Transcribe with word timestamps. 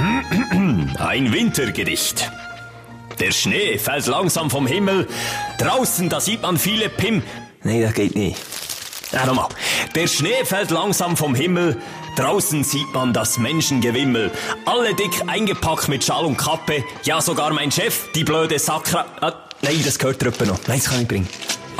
Ein 0.98 1.32
Wintergedicht. 1.32 2.30
Der 3.18 3.32
Schnee 3.32 3.78
fällt 3.78 4.06
langsam 4.06 4.50
vom 4.50 4.66
Himmel. 4.66 5.06
Draußen, 5.58 6.08
da 6.08 6.20
sieht 6.20 6.42
man 6.42 6.58
viele 6.58 6.88
Pim... 6.88 7.22
Nee, 7.62 7.82
das 7.82 7.92
geht 7.92 8.14
nicht. 8.16 8.38
Ja, 9.12 9.26
nochmal. 9.26 9.48
Der 9.94 10.06
Schnee 10.06 10.44
fällt 10.44 10.70
langsam 10.70 11.16
vom 11.16 11.34
Himmel. 11.34 11.80
Draußen 12.16 12.64
sieht 12.64 12.92
man 12.94 13.12
das 13.12 13.38
Menschengewimmel. 13.38 14.30
Alle 14.64 14.94
dick 14.94 15.22
eingepackt 15.26 15.88
mit 15.88 16.04
Schal 16.04 16.24
und 16.24 16.36
Kappe. 16.36 16.84
Ja, 17.04 17.20
sogar 17.20 17.52
mein 17.52 17.70
Chef, 17.70 18.10
die 18.14 18.24
blöde 18.24 18.58
Sakra... 18.58 19.04
Ah, 19.20 19.32
nein, 19.62 19.82
das 19.84 19.98
gehört 19.98 20.22
drüber 20.22 20.46
noch. 20.46 20.58
Nein, 20.66 20.78
das 20.78 20.90
kann 20.90 21.02
ich 21.02 21.08
bringen. 21.08 21.28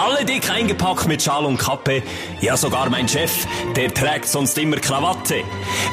Alle 0.00 0.24
dick 0.24 0.48
eingepackt 0.48 1.06
mit 1.08 1.22
Schal 1.22 1.44
und 1.44 1.58
Kappe. 1.58 2.02
Ja, 2.40 2.56
sogar 2.56 2.88
mein 2.88 3.06
Chef, 3.06 3.46
der 3.76 3.92
trägt 3.92 4.28
sonst 4.28 4.56
immer 4.56 4.78
Krawatte. 4.78 5.42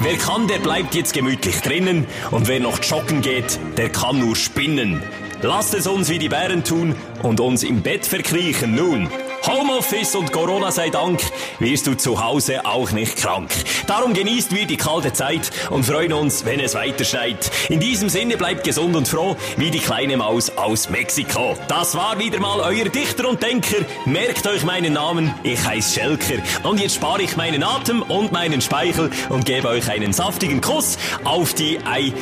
Wer 0.02 0.16
kann, 0.16 0.48
der 0.48 0.60
bleibt 0.60 0.96
jetzt 0.96 1.14
gemütlich 1.14 1.60
drinnen. 1.60 2.08
Und 2.32 2.48
wer 2.48 2.62
noch 2.62 2.82
joggen 2.82 3.22
geht, 3.22 3.60
der 3.76 3.90
kann 3.90 4.20
nur 4.20 4.38
spinnen. 4.38 5.04
Lasst 5.42 5.74
es 5.74 5.88
uns 5.88 6.08
wie 6.08 6.20
die 6.20 6.30
Bären 6.30 6.64
tun 6.64 6.96
und 7.22 7.42
uns 7.42 7.64
im 7.64 7.82
Bett 7.82 8.06
verkriechen 8.06 8.76
nun. 8.76 9.10
Homeoffice 9.46 10.16
und 10.16 10.32
Corona 10.32 10.72
sei 10.72 10.90
Dank 10.90 11.22
wirst 11.60 11.88
du 11.88 11.96
zu 11.96 12.24
Hause 12.24 12.66
auch 12.66 12.92
nicht 12.92 13.18
krank. 13.18 13.50
Darum 13.86 14.14
genießt 14.14 14.54
wir 14.54 14.66
die 14.66 14.78
kalte 14.78 15.14
Zeit 15.14 15.52
und 15.70 15.86
freuen 15.86 16.14
uns, 16.14 16.46
wenn 16.46 16.60
es 16.60 16.76
weiter 16.76 17.04
schneit. 17.04 17.50
In 17.70 17.80
diesem 17.80 18.10
Sinne 18.10 18.38
bleibt 18.38 18.64
gesund 18.64 18.96
und 18.96 19.08
froh, 19.08 19.36
wie 19.58 19.72
die 19.72 19.80
kleine 19.80 20.18
Maus 20.18 20.50
aus 20.58 20.90
Mexiko. 20.90 21.56
Das 21.68 21.96
war 21.96 22.20
wieder 22.20 22.40
mal 22.40 22.60
euer 22.60 22.90
Dichter 22.90 23.30
und 23.30 23.42
Denker. 23.42 23.78
Merkt 24.06 24.46
euch 24.48 24.64
meinen 24.64 24.94
Namen, 24.94 25.34
ich 25.44 25.64
heiße 25.66 26.00
Schelker. 26.00 26.42
Und 26.64 26.80
jetzt 26.80 26.96
spare 26.96 27.22
ich 27.22 27.38
meinen 27.38 27.64
Atem 27.64 28.02
und 28.02 28.32
meinen 28.32 28.62
Speichel 28.62 29.10
und 29.30 29.46
gebe 29.46 29.68
euch 29.70 29.90
einen 29.90 30.14
saftigen 30.14 30.62
Kuss 30.62 30.98
auf 31.24 31.54
die 31.54 31.80
Ei... 31.86 32.14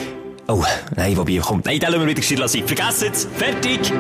Oh, 0.48 0.64
nein, 0.96 1.18
wobei, 1.18 1.38
kommt. 1.38 1.66
Nein, 1.66 1.80
den 1.80 1.90
lassen 1.90 2.02
wir 2.02 2.08
wieder 2.08 2.22
stehen 2.22 2.38
lassen. 2.38 2.68
Vergesst 2.68 3.02
es. 3.02 3.28
Fertig. 3.36 3.92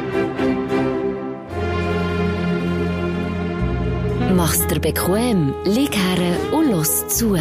Mach's 4.35 4.67
dir 4.67 4.81
bequem, 4.81 5.53
lieg 5.63 5.95
her 5.95 6.35
und 6.51 6.69
los 6.69 7.07
zu. 7.07 7.37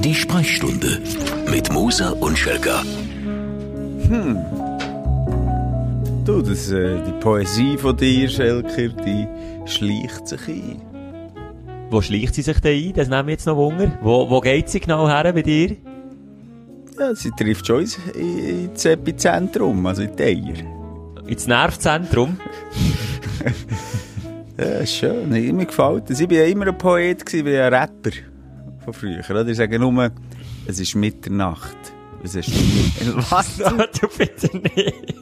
Die 0.00 0.14
Sprechstunde 0.14 1.00
mit 1.48 1.72
Musa 1.72 2.10
und 2.10 2.36
Schelga. 2.36 2.82
Du, 6.24 6.42
das, 6.42 6.72
äh, 6.72 7.00
die 7.06 7.12
Poesie 7.20 7.78
von 7.78 7.96
dir, 7.96 8.28
Schelker, 8.28 8.88
die 8.88 9.28
schleicht 9.66 10.26
sich 10.26 10.48
ein. 10.48 10.82
Wo 11.88 12.02
schleicht 12.02 12.34
sie 12.34 12.42
sich 12.42 12.58
denn 12.58 12.88
ein? 12.88 12.94
Das 12.94 13.08
nehmen 13.08 13.28
wir 13.28 13.34
jetzt 13.34 13.46
noch 13.46 13.56
Wunder. 13.56 13.96
Wo, 14.02 14.28
wo 14.28 14.40
geht 14.40 14.68
sie 14.70 14.80
genau 14.80 15.06
her 15.08 15.32
bei 15.32 15.42
dir? 15.42 15.76
Ja, 16.98 17.14
sie 17.14 17.30
trifft 17.30 17.64
schon 17.64 17.82
ins, 17.82 17.96
ins 17.96 18.84
Epizentrum, 18.84 19.86
also 19.86 20.02
in 20.02 20.16
die 20.16 20.22
Eier. 20.24 21.28
Ins 21.28 21.46
Nervzentrum? 21.46 22.38
Ja, 24.58 24.64
ist 24.80 24.94
schön. 24.94 25.28
Mir 25.28 25.66
gefällt 25.66 26.10
das. 26.10 26.20
Ich 26.20 26.28
war 26.28 26.36
ja 26.36 26.44
immer 26.46 26.66
ein 26.66 26.76
Poet, 26.76 27.24
gewesen, 27.24 27.46
wie 27.46 27.56
ein 27.56 27.72
Rapper 27.72 28.10
von 28.84 28.92
früher. 28.92 29.22
Oder? 29.30 29.46
Ich 29.46 29.56
sage 29.56 29.78
nur, 29.78 30.10
es 30.66 30.80
ist 30.80 30.94
Mitternacht. 30.94 31.76
Was 32.22 32.34
hast 33.30 33.60
du? 33.60 33.64
Was? 33.64 33.90
du 34.00 34.08
bitte 34.18 34.56
nicht. 34.56 35.14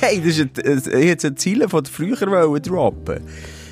hey, 0.00 0.20
das 0.20 0.38
ist 0.38 0.40
ein, 0.40 1.00
ich 1.00 1.08
hätte 1.08 1.28
ein 1.28 1.36
Ziel 1.36 1.66
von 1.68 1.84
früher 1.86 2.30
wollen 2.30 2.62
droppen. 2.62 3.22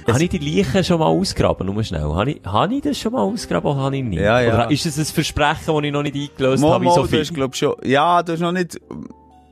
Habe 0.06 0.22
ich 0.22 0.30
die 0.30 0.38
Leichen 0.38 0.84
schon 0.84 0.98
mal 0.98 1.06
ausgraben? 1.06 1.66
Nur 1.66 1.83
schnell. 1.83 2.02
Habe 2.02 2.33
ich, 2.33 2.41
habe 2.44 2.74
ich 2.74 2.83
das 2.83 2.98
schon 2.98 3.12
mal 3.12 3.22
ausgraben 3.22 3.70
oder 3.70 3.80
habe 3.80 3.96
ich 3.96 4.05
nicht? 4.05 4.20
Ja, 4.20 4.41
ja. 4.41 4.55
Oder 4.55 4.70
ist 4.70 4.84
es 4.86 4.98
ein 4.98 5.05
Versprechen, 5.05 5.66
das 5.66 5.83
ich 5.83 5.92
noch 5.92 6.02
nicht 6.02 6.14
eingelöst 6.14 6.62
Mal, 6.62 6.72
habe? 6.72 6.84
Mal, 6.84 6.94
so 6.94 7.05
viel? 7.05 7.20
hast, 7.20 7.34
glaub, 7.34 7.55
schon, 7.56 7.74
ja, 7.84 8.22
du 8.22 8.33
hast 8.33 8.41
noch 8.41 8.52
nicht, 8.52 8.80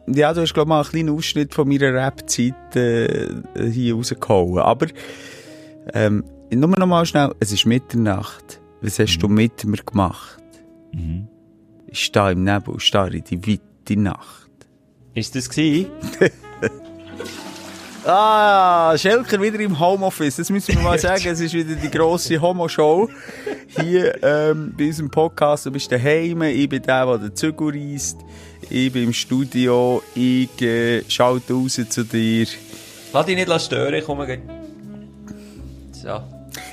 ja, 0.07 0.35
du 0.35 0.43
hast, 0.43 0.53
glaub, 0.53 0.69
mal 0.69 0.81
einen 0.81 0.91
kleinen 0.91 1.11
Ausschnitt 1.11 1.55
von 1.55 1.69
meiner 1.69 1.93
Rap-Zeit, 1.95 2.77
äh, 2.77 3.29
hier 3.71 3.95
rausgehauen. 3.95 4.59
Aber, 4.59 4.87
ähm, 5.93 6.25
nur 6.51 6.69
noch 6.79 6.87
mal 6.87 7.07
schnell, 7.07 7.35
es 7.41 7.53
ist 7.53 7.67
Mitternacht. 7.67 8.61
Was 8.81 8.99
hast 8.99 9.19
du 9.19 9.29
mit 9.29 9.65
mir 9.65 9.83
gemacht? 9.83 10.43
Mhm. 10.93 11.29
Ich 11.87 12.05
stehe 12.05 12.33
im 12.33 12.45
Nebel, 12.45 12.81
starre 12.81 13.17
in 13.17 13.25
die 13.25 13.47
weite 13.47 14.01
Nacht. 14.01 14.51
Ist 15.15 15.35
das 15.35 15.49
gewesen? 15.49 15.91
Ah, 18.05 18.99
Schelker 18.99 19.41
wieder 19.41 19.61
im 19.61 19.79
Homeoffice. 19.79 20.35
Das 20.35 20.51
müssen 20.51 20.75
wir 20.75 20.83
mal 20.83 20.99
sagen. 20.99 21.29
Es 21.29 21.39
ist 21.39 21.55
wieder 21.55 21.77
die 21.77 21.89
grosse 21.89 22.41
Homo-Show. 22.41 23.09
Hier 23.81 24.21
ähm, 24.25 24.75
bei 24.77 24.87
unserem 24.87 25.09
Podcast. 25.09 25.67
Du 25.67 25.71
bist 25.71 25.93
daheim, 25.93 26.43
ich 26.43 26.69
bin 26.69 26.83
der, 26.83 27.07
der 27.07 27.19
den 27.19 27.37
Zügel 27.37 27.71
reisst. 27.71 28.19
Ich 28.69 28.93
bin 28.93 29.05
im 29.05 29.13
Studio. 29.13 30.03
Ich 30.17 30.61
äh, 30.63 31.05
schalte 31.09 31.53
raus 31.53 31.81
zu 31.89 32.05
dir. 32.05 32.47
Lass 33.13 33.27
dich 33.27 33.37
nicht 33.37 33.61
stören, 33.61 33.95
ich 33.95 34.05
komme 34.05 34.27
gleich. 34.27 34.62
So. 36.03 36.21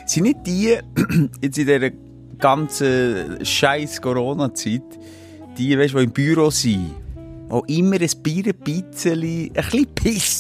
Sind 0.08 0.24
nicht 0.24 0.40
die, 0.46 0.78
jetzt 1.42 1.58
in 1.58 1.68
dieser 1.68 1.92
ganzen 2.40 3.46
scheiß 3.46 4.02
Corona-Zeit, 4.02 4.82
die, 5.58 5.78
weißt, 5.78 5.94
die 5.94 6.04
im 6.04 6.12
Büro 6.12 6.50
sind, 6.50 6.96
die 7.68 7.78
immer 7.78 8.02
ein 8.02 8.10
Bier, 8.24 8.46
ein 8.48 8.56
bisschen, 8.56 9.52
ein 9.54 9.88
bisschen 9.94 10.39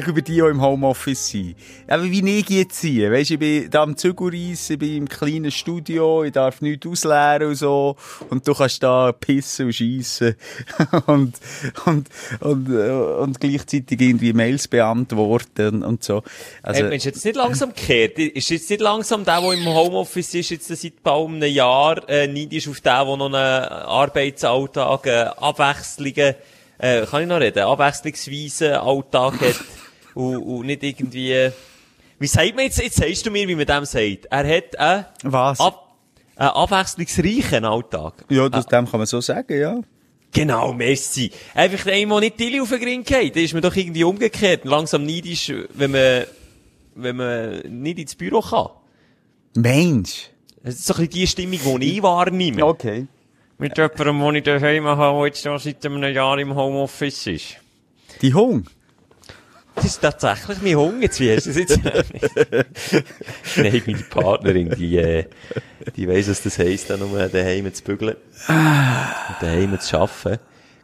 gegenüber 0.00 0.22
die, 0.22 0.34
die 0.34 0.38
im 0.38 0.60
Homeoffice 0.60 1.28
sind. 1.28 1.56
Aber 1.88 2.04
wie 2.04 2.38
ich 2.38 2.48
jetzt 2.48 2.80
sehe, 2.80 3.10
weißt, 3.10 3.32
ich 3.32 3.38
bin 3.38 3.70
da 3.70 3.82
am 3.82 3.96
Zügelreis, 3.96 4.70
ich 4.70 4.78
bin 4.78 4.96
im 4.96 5.08
kleinen 5.08 5.50
Studio, 5.50 6.24
ich 6.24 6.32
darf 6.32 6.60
nichts 6.60 6.86
ausleeren 6.86 7.48
und 7.48 7.54
so, 7.54 7.96
und 8.30 8.46
du 8.46 8.54
kannst 8.54 8.82
da 8.82 9.12
pissen 9.12 9.66
und 9.66 9.72
schiessen 9.72 10.36
und, 11.06 11.38
und, 11.86 12.08
und, 12.40 12.68
und 12.68 13.40
gleichzeitig 13.40 14.00
irgendwie 14.00 14.32
Mails 14.32 14.68
beantworten 14.68 15.82
und 15.82 16.04
so. 16.04 16.22
Also, 16.62 16.82
hey, 16.82 16.90
Mensch, 16.90 17.04
jetzt 17.04 17.24
nicht 17.24 17.36
langsam 17.36 17.74
gekehrt. 17.74 18.18
Ist 18.18 18.50
jetzt 18.50 18.68
nicht 18.70 18.82
langsam 18.82 19.24
der, 19.24 19.40
der 19.40 19.52
im 19.52 19.66
Homeoffice 19.66 20.34
ist, 20.34 20.50
jetzt 20.50 20.68
seit 20.68 21.02
bald 21.02 21.28
einem 21.28 21.52
Jahr, 21.52 22.08
äh, 22.08 22.26
neidisch 22.26 22.68
auf 22.68 22.80
den, 22.80 22.92
der 22.92 23.04
noch 23.04 23.26
einen 23.26 23.34
Arbeitsalltag, 23.34 25.06
äh, 25.06 25.24
Abwechslungen, 25.36 26.34
äh, 26.78 27.06
kann 27.06 27.22
ich 27.22 27.28
noch 27.28 27.40
reden, 27.40 27.62
abwechslungsweise 27.62 28.80
Alltag 28.82 29.40
hat 29.40 29.85
und, 30.16 30.36
und 30.36 30.66
nicht 30.66 30.82
irgendwie, 30.82 31.50
wie 32.18 32.26
sagt 32.26 32.56
man 32.56 32.64
jetzt, 32.64 32.80
jetzt 32.80 32.96
sagst 32.96 33.26
du 33.26 33.30
mir, 33.30 33.46
wie 33.46 33.54
man 33.54 33.66
dem 33.66 33.84
sagt. 33.84 34.26
Er 34.30 34.56
hat 34.56 34.78
einen, 34.78 35.04
was? 35.22 35.60
ab, 35.60 35.94
einen 36.36 36.48
abwechslungsreichen 36.48 37.64
Alltag. 37.64 38.24
Ja, 38.30 38.48
das, 38.48 38.66
dem 38.66 38.90
kann 38.90 38.98
man 38.98 39.06
so 39.06 39.20
sagen, 39.20 39.58
ja. 39.58 39.80
Genau, 40.32 40.72
Messi. 40.72 41.30
Einfach 41.54 41.86
einmal 41.92 42.20
nicht 42.20 42.40
die 42.40 42.60
auf 42.60 42.70
den 42.70 42.80
Grin 42.80 43.04
geht, 43.04 43.36
dann 43.36 43.44
ist 43.44 43.52
man 43.52 43.62
doch 43.62 43.76
irgendwie 43.76 44.04
umgekehrt 44.04 44.64
langsam 44.64 45.04
neidisch, 45.04 45.52
wenn 45.74 45.90
man, 45.90 46.24
wenn 46.94 47.16
man 47.16 47.60
nicht 47.82 47.98
ins 47.98 48.14
Büro 48.14 48.40
kann. 48.40 48.68
Mensch. 49.54 50.30
Das 50.62 50.74
ist 50.74 50.86
so 50.86 50.94
ein 50.94 51.08
bisschen 51.08 51.12
die 51.12 51.26
Stimmung, 51.26 51.80
die 51.80 51.96
ich 51.96 52.02
wahrnehme. 52.02 52.64
Okay. 52.64 53.06
Mit 53.58 53.76
jemandem, 53.78 54.20
den 54.20 54.34
ich 54.36 54.44
daheim 54.44 54.86
habe, 54.86 55.18
der 55.18 55.26
jetzt 55.26 55.42
schon 55.42 55.58
seit 55.58 55.84
einem 55.86 56.02
Jahr 56.02 56.38
im 56.38 56.54
Homeoffice 56.54 57.26
ist. 57.28 57.56
Die 58.20 58.34
Hung. 58.34 58.66
Das 59.76 59.84
ist 59.84 60.00
tatsächlich 60.00 60.58
mein 60.62 60.74
Hunger. 60.76 61.02
Jetzt, 61.02 61.20
wie 61.20 61.34
hast 61.36 61.46
du 61.46 61.50
das 61.50 61.58
jetzt? 61.58 61.78
Nein, 63.56 63.82
meine 63.86 63.98
Partnerin, 64.10 64.70
die, 64.70 64.96
äh, 64.96 65.24
die 65.96 66.08
weiss, 66.08 66.28
was 66.28 66.42
das 66.42 66.58
heisst, 66.58 66.90
dann 66.90 67.00
nur 67.00 67.28
daheim 67.28 67.72
zu 67.72 67.84
bügeln. 67.84 68.16
Und 68.48 69.36
daheim 69.40 69.78
zu 69.78 69.98
arbeiten. 69.98 70.42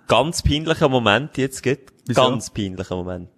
Ganz 0.09 0.43
peinlicher 0.43 0.89
Moment 0.89 1.37
jetzt, 1.39 1.63
geht. 1.63 1.91
Ganz 2.15 2.51
peinlicher 2.51 2.97
Moment. 2.97 3.31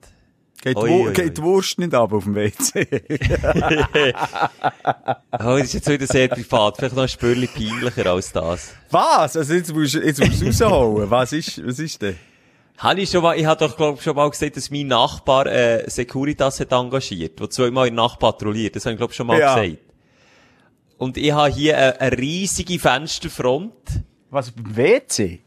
Geht, 0.63 0.77
Oi, 0.79 0.89
die 0.89 0.95
Wur- 0.95 1.07
oi, 1.09 1.13
geht 1.13 1.25
oi. 1.27 1.31
die 1.31 1.43
Wurst 1.43 1.79
nicht 1.79 1.95
ab 1.95 2.13
auf 2.13 2.25
dem 2.25 2.35
WC? 2.35 2.87
Oh, 5.33 5.59
das 5.59 5.65
ist 5.65 5.75
jetzt 5.75 5.89
wieder 5.91 6.07
sehr 6.07 6.29
privat. 6.29 6.77
Vielleicht 6.79 6.95
noch 6.95 7.03
ein 7.03 7.09
Spürchen 7.09 7.49
peinlicher 7.49 8.07
als 8.11 8.33
das. 8.33 8.73
was? 8.91 9.37
Also 9.37 9.53
jetzt 9.55 9.75
musst, 9.75 9.95
du- 9.95 10.01
jetzt 10.01 10.21
musst 10.25 10.61
du 10.61 10.65
rausholen. 10.65 11.11
Was 11.11 11.33
ist, 11.33 11.67
was 11.67 11.79
ist 11.79 12.01
denn? 12.01 12.17
Habe 12.79 13.01
ich 13.03 13.11
schon 13.11 13.23
mal, 13.23 13.39
ich 13.39 13.47
habe 13.47 13.67
doch, 13.67 13.77
glaub, 13.77 14.03
schon 14.03 14.17
mal 14.17 14.29
gesagt, 14.29 14.57
dass 14.57 14.71
mein 14.71 14.89
Nachbar, 14.89 15.47
äh, 15.47 15.89
Securitas 15.89 16.59
hat 16.61 16.73
engagiert, 16.73 17.39
der 17.39 17.49
zweimal 17.49 17.87
in 17.87 17.95
der 17.95 18.05
Nacht 18.05 18.19
patrouilliert. 18.19 18.75
Das 18.75 18.85
habe 18.85 18.95
ich, 18.95 18.99
glaub, 18.99 19.13
schon 19.13 19.29
mal 19.29 19.39
Ja. 19.39 19.55
gesagt. 19.55 19.79
Und 20.99 21.17
ich 21.17 21.33
habe 21.33 21.53
hier 21.53 21.77
eine, 21.79 22.01
eine 22.01 22.19
riesige 22.19 22.79
Fensterfront. 22.79 23.73
Was, 24.31 24.51
beim 24.51 24.77
WC? 24.77 25.41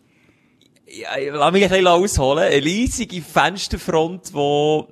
Ja, 0.88 1.10
lass 1.34 1.52
mich 1.52 1.64
ein 1.64 1.70
bisschen 1.70 1.88
ausholen. 1.88 2.46
Eine 2.46 2.64
riesige 2.64 3.22
Fensterfront, 3.22 4.34
die 4.34 4.84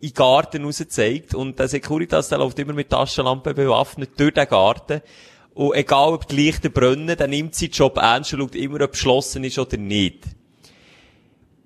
in 0.00 0.08
den 0.08 0.14
Garten 0.14 0.64
raus 0.64 0.82
zeigt. 0.88 1.34
Und 1.34 1.58
der 1.58 1.68
Securitas, 1.68 2.28
der 2.28 2.38
läuft 2.38 2.58
immer 2.58 2.72
mit 2.72 2.90
Taschenlampe 2.90 3.54
bewaffnet 3.54 4.10
durch 4.18 4.34
den 4.34 4.48
Garten. 4.48 5.00
Und 5.54 5.74
egal, 5.74 6.12
ob 6.14 6.26
die 6.26 6.36
Lichter 6.36 6.68
brennen, 6.70 7.16
der 7.16 7.26
nimmt 7.28 7.54
seinen 7.54 7.70
Job 7.70 7.96
ernst 7.98 8.32
und 8.32 8.40
schaut 8.40 8.54
immer, 8.56 8.80
ob 8.80 8.92
geschlossen 8.92 9.44
ist 9.44 9.58
oder 9.58 9.76
nicht. 9.76 10.24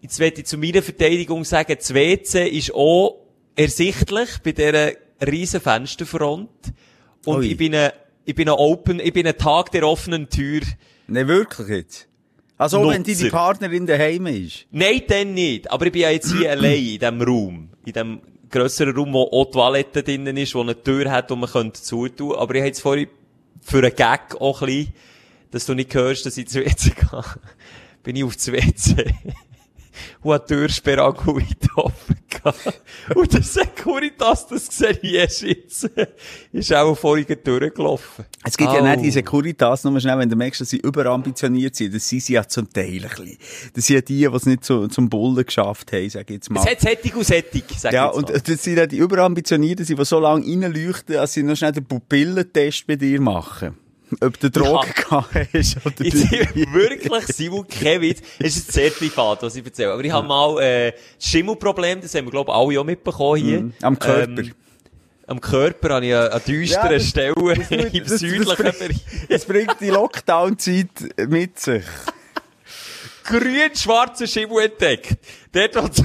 Jetzt 0.03 0.19
werde 0.19 0.41
ich 0.41 0.47
zu 0.47 0.59
meiner 0.59 0.83
Verteidigung 0.83 1.45
sagen, 1.45 1.77
das 1.79 1.95
WC 1.95 2.49
ist 2.49 2.75
auch 2.75 3.21
ersichtlich 3.55 4.31
bei 4.43 4.51
dieser 4.51 4.91
riesen 5.25 5.61
Fensterfront. 5.61 6.51
Und 7.25 7.37
Ui. 7.37 7.47
ich 7.47 7.57
bin 7.57 7.73
ein, 7.73 7.93
ich 8.25 8.35
bin 8.35 8.49
ein 8.49 8.57
Open, 8.57 8.99
ich 8.99 9.13
bin 9.13 9.29
ein 9.29 9.39
Tag 9.39 9.71
der 9.71 9.87
offenen 9.87 10.29
Tür. 10.29 10.63
Nein, 11.07 11.29
wirklich 11.29 11.69
jetzt? 11.69 12.09
Also 12.59 12.81
auch 12.81 12.91
wenn 12.91 13.03
Nutzer. 13.03 13.31
Partnerin 13.31 13.87
daheim 13.87 14.27
ist. 14.27 14.67
Nein, 14.73 15.03
dann 15.07 15.35
nicht. 15.35 15.71
Aber 15.71 15.87
ich 15.87 15.93
bin 15.93 16.03
ja 16.03 16.11
jetzt 16.11 16.33
hier 16.33 16.51
allein 16.51 16.85
in 16.85 16.99
diesem 16.99 17.23
Raum. 17.23 17.69
In 17.87 17.93
diesem 17.93 18.21
grösseren 18.51 18.97
Raum, 18.97 19.13
wo 19.13 19.23
auch 19.23 19.45
die 19.45 19.53
Toilette 19.53 20.03
drinnen 20.03 20.37
ist, 20.37 20.57
wo 20.57 20.63
eine 20.63 20.83
Tür 20.83 21.13
hat, 21.13 21.31
die 21.31 21.37
man 21.37 21.49
könnte 21.49 21.81
zutun. 21.81 22.35
Aber 22.35 22.57
ich 22.57 22.61
habe 22.61 22.67
jetzt 22.67 22.81
vorhin 22.81 23.07
für 23.61 23.79
einen 23.79 23.95
Gag 23.95 24.35
auch 24.41 24.63
ein 24.63 24.67
bisschen, 24.67 24.93
dass 25.53 25.67
du 25.67 25.75
nicht 25.75 25.95
hörst, 25.95 26.27
dass 26.27 26.37
ich 26.37 26.47
ins 26.47 26.57
WC 26.57 26.91
gehe. 26.97 27.25
bin 28.03 28.17
ich 28.17 28.25
auf 28.25 28.35
das 28.35 28.51
WC. 28.51 29.15
Und 30.23 30.35
hat 30.35 30.51
die 30.51 30.55
Türsperre 30.55 31.03
weit 31.03 31.69
offen 31.77 32.17
gehabt. 32.29 32.81
Und 33.15 33.33
der 33.33 33.43
Securitas, 33.43 34.47
das 34.49 34.67
sehe 34.67 34.99
ich 35.03 35.13
jetzt, 35.43 35.91
ist 36.53 36.73
auch 36.75 36.97
vorhin 36.97 37.27
durchgelaufen. 37.43 38.25
Es 38.45 38.57
gibt 38.57 38.73
ja 38.73 38.81
Au. 38.81 38.87
nicht 38.87 39.05
die 39.05 39.11
Securitas, 39.11 39.85
nur 39.85 40.01
schnell, 40.01 40.19
wenn 40.19 40.29
du 40.29 40.37
merkst, 40.37 40.61
dass 40.61 40.71
sie 40.71 40.79
überambitioniert 40.79 41.77
sind. 41.77 41.95
Das 41.95 42.09
sind 42.09 42.23
sie 42.23 42.35
ja 42.35 42.47
zum 42.47 42.73
Teil 42.73 43.03
ein 43.03 43.03
bisschen. 43.03 43.39
Das 43.75 43.87
sind 43.87 43.97
ja 43.97 44.01
die, 44.03 44.19
die 44.19 44.25
es 44.25 44.47
nicht 44.47 44.65
so, 44.65 44.87
zum 44.89 45.09
Bullen 45.09 45.45
geschafft 45.45 45.93
haben, 45.93 46.09
sag 46.11 46.29
ich 46.31 46.37
jetzt 46.37 46.51
mal. 46.51 46.61
Es 46.61 46.71
hat 46.71 46.81
Sättig 46.81 47.15
und 47.15 47.25
Sättig, 47.25 47.65
sag 47.77 47.93
Ja, 47.93 48.07
ich 48.11 48.17
jetzt 48.17 48.17
und 48.19 48.33
mal. 48.33 48.41
das 48.41 48.63
sind 48.63 48.79
ja 48.79 48.87
die 48.87 48.99
überambitionierten, 48.99 49.85
die 49.87 50.05
so 50.05 50.19
lange 50.19 50.45
reinleuchten, 50.45 51.15
dass 51.15 51.33
sie 51.33 51.43
noch 51.43 51.57
schnell 51.57 51.73
den 51.73 51.85
Pupillentest 51.85 52.87
bei 52.87 52.97
dir 52.97 53.21
machen. 53.21 53.77
Ob 54.21 54.39
du 54.39 54.51
Drogen 54.51 54.93
gehabt 54.95 55.35
hast 55.55 55.77
oder 55.87 55.95
Ich 56.01 56.15
nicht. 56.15 56.55
wirklich, 56.73 57.27
Simon, 57.29 57.67
Witz. 57.69 58.21
Es 58.39 58.57
ist 58.57 58.73
sehr 58.73 58.91
privat, 58.91 59.43
was 59.43 59.57
ich 59.57 59.65
erzähle. 59.65 59.93
Aber 59.93 60.05
ich 60.05 60.13
habe 60.13 60.27
mal, 60.27 60.61
äh, 60.63 60.93
das 61.19 61.29
Schimmelproblem, 61.29 62.01
das 62.01 62.15
haben 62.15 62.27
wir, 62.27 62.31
glaube 62.31 62.51
ich, 62.51 62.57
alle 62.57 62.81
auch 62.81 62.85
mitbekommen 62.85 63.37
hier. 63.43 63.61
Mhm. 63.61 63.73
Am 63.83 63.99
Körper. 63.99 64.43
Ähm, 64.43 64.55
am 65.27 65.41
Körper 65.41 65.95
habe 65.95 66.07
ich 66.07 66.15
eine, 66.15 66.31
eine 66.33 66.41
düstere 66.41 66.83
Ja, 66.85 66.93
das- 66.93 67.09
Stelle 67.09 67.35
das- 67.35 67.71
im 67.95 68.05
das- 68.05 68.19
südlichen 68.21 68.45
das 68.47 68.57
bringt- 68.57 68.79
Bereich. 68.79 68.97
Es 69.29 69.45
bringt 69.45 69.77
die 69.81 69.89
Lockdown-Zeit 69.89 71.29
mit 71.29 71.59
sich. 71.59 71.85
Grün-schwarzen 73.25 74.27
Schimmel 74.27 74.65
entdeckt. 74.65 75.17
Dort, 75.53 75.77
wo 75.77 75.89
die, 75.89 76.03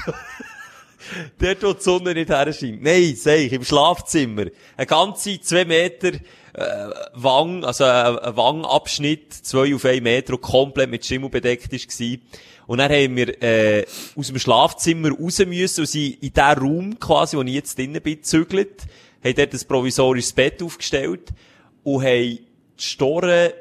dort, 1.39 1.63
wo 1.63 1.73
die 1.73 1.81
Sonne 1.83 2.13
nicht 2.13 2.29
herscheint. 2.29 2.83
Nein, 2.83 3.15
sag 3.15 3.37
ich, 3.39 3.53
im 3.53 3.63
Schlafzimmer. 3.65 4.45
Ein 4.77 4.87
ganze 4.87 5.41
zwei 5.41 5.65
Meter, 5.65 6.11
äh, 6.57 6.89
Wang, 7.13 7.63
also 7.63 7.83
ein, 7.83 8.17
ein 8.17 8.35
Wangabschnitt, 8.35 9.31
zwei 9.31 9.75
auf 9.75 9.85
einen 9.85 10.03
Meter, 10.03 10.37
komplett 10.37 10.89
mit 10.89 11.05
Schimmel 11.05 11.29
bedeckt 11.29 11.71
war. 11.71 12.17
Und 12.65 12.79
dann 12.79 12.91
haben 12.91 13.15
wir, 13.15 13.41
äh, 13.43 13.85
aus 14.15 14.27
dem 14.27 14.39
Schlafzimmer 14.39 15.11
raus 15.11 15.39
müssen 15.45 15.81
und 15.81 15.87
sind 15.87 16.21
in 16.21 16.33
den 16.33 16.43
Raum 16.43 16.99
quasi, 16.99 17.37
wo 17.37 17.43
ich 17.43 17.53
jetzt 17.53 17.77
drinnen 17.77 18.01
bin, 18.01 18.15
gezügelt, 18.15 18.83
haben 19.23 19.35
dort 19.35 19.53
ein 19.53 19.67
provisorisches 19.67 20.33
Bett 20.33 20.61
aufgestellt 20.63 21.29
und 21.83 22.03
haben 22.03 22.37
die 22.37 22.41
Storen 22.77 23.51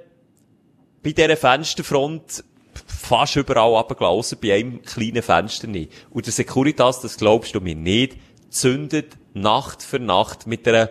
bei 1.02 1.12
dieser 1.12 1.36
Fensterfront 1.36 2.44
fast 2.86 3.36
überall 3.36 3.74
runtergelassen, 3.74 4.38
bei 4.42 4.54
einem 4.54 4.82
kleinen 4.82 5.22
Fenster 5.22 5.66
nicht. 5.66 5.92
Und 6.10 6.26
der 6.26 6.32
Securitas, 6.32 7.00
das 7.00 7.18
glaubst 7.18 7.54
du 7.54 7.60
mir 7.60 7.76
nicht, 7.76 8.16
zündet 8.48 9.16
Nacht 9.34 9.82
für 9.82 9.98
Nacht 9.98 10.46
mit 10.46 10.66
einer 10.66 10.88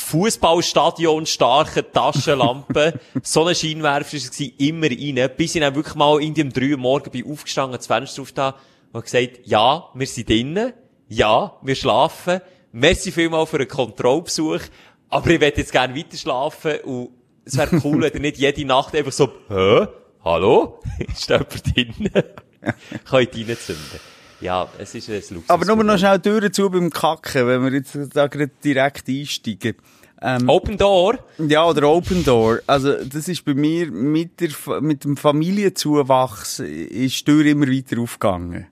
Fußballstadion 0.00 1.26
starken 1.26 1.84
Taschenlampe, 1.92 3.00
so 3.22 3.44
ein 3.46 3.54
Scheinwerfer 3.54 4.16
war 4.16 4.48
immer 4.58 4.86
rein, 4.86 5.30
bis 5.36 5.54
ich 5.54 5.60
dann 5.60 5.74
wirklich 5.74 5.94
mal 5.94 6.20
irgendwie 6.20 6.42
um 6.42 6.52
drei 6.52 6.70
Uhr 6.72 6.78
morgen 6.78 7.10
bin 7.10 7.30
aufgestanden, 7.30 7.76
das 7.76 7.86
Fenster 7.86 8.22
auf 8.22 8.32
da 8.32 8.54
und 8.92 9.04
gesagt, 9.04 9.40
ja, 9.44 9.88
wir 9.94 10.06
sind 10.06 10.28
drinnen, 10.28 10.72
ja, 11.08 11.56
wir 11.62 11.74
schlafen, 11.74 12.40
merci 12.72 13.12
vielmal 13.12 13.46
für 13.46 13.56
einen 13.56 13.68
Kontrollbesuch, 13.68 14.60
aber 15.08 15.30
ich 15.30 15.40
werde 15.40 15.58
jetzt 15.58 15.72
gerne 15.72 15.96
weiter 15.96 16.16
schlafen 16.16 16.80
und 16.84 17.10
es 17.44 17.56
wäre 17.56 17.80
cool, 17.82 18.02
wenn 18.02 18.12
ihr 18.12 18.20
nicht 18.20 18.36
jede 18.38 18.64
Nacht 18.66 18.94
einfach 18.94 19.12
so, 19.12 19.30
hä? 19.48 19.86
Hallo? 20.22 20.80
Ist 20.98 21.30
da 21.30 21.36
jemand 21.36 21.76
drinnen? 21.76 22.24
Könnt 23.04 23.34
reinzünden. 23.34 24.00
Ja, 24.40 24.68
es 24.78 24.94
ist 24.94 25.08
ein 25.08 25.14
Luxus. 25.16 25.48
Aber 25.50 25.64
nur 25.64 25.82
noch 25.84 25.98
schnell 25.98 26.20
Türen 26.20 26.52
zu 26.52 26.70
beim 26.70 26.90
Kacken, 26.90 27.46
wenn 27.46 27.64
wir 27.64 27.72
jetzt 27.72 27.96
da 28.14 28.26
gerade 28.28 28.50
direkt 28.62 29.08
einsteigen. 29.08 29.74
Ähm, 30.20 30.48
Open 30.48 30.76
Door? 30.76 31.18
Ja, 31.38 31.64
oder 31.66 31.88
Open 31.88 32.24
Door. 32.24 32.60
Also, 32.66 32.92
das 33.04 33.28
ist 33.28 33.44
bei 33.44 33.54
mir 33.54 33.90
mit, 33.90 34.40
der, 34.40 34.50
mit 34.80 35.04
dem 35.04 35.16
Familienzuwachs 35.16 36.58
ist 36.60 37.20
die 37.20 37.24
Tür 37.24 37.46
immer 37.46 37.68
weiter 37.68 38.00
aufgegangen. 38.00 38.66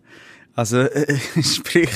Also, 0.57 0.79
äh, 0.79 1.19
sprich, 1.43 1.91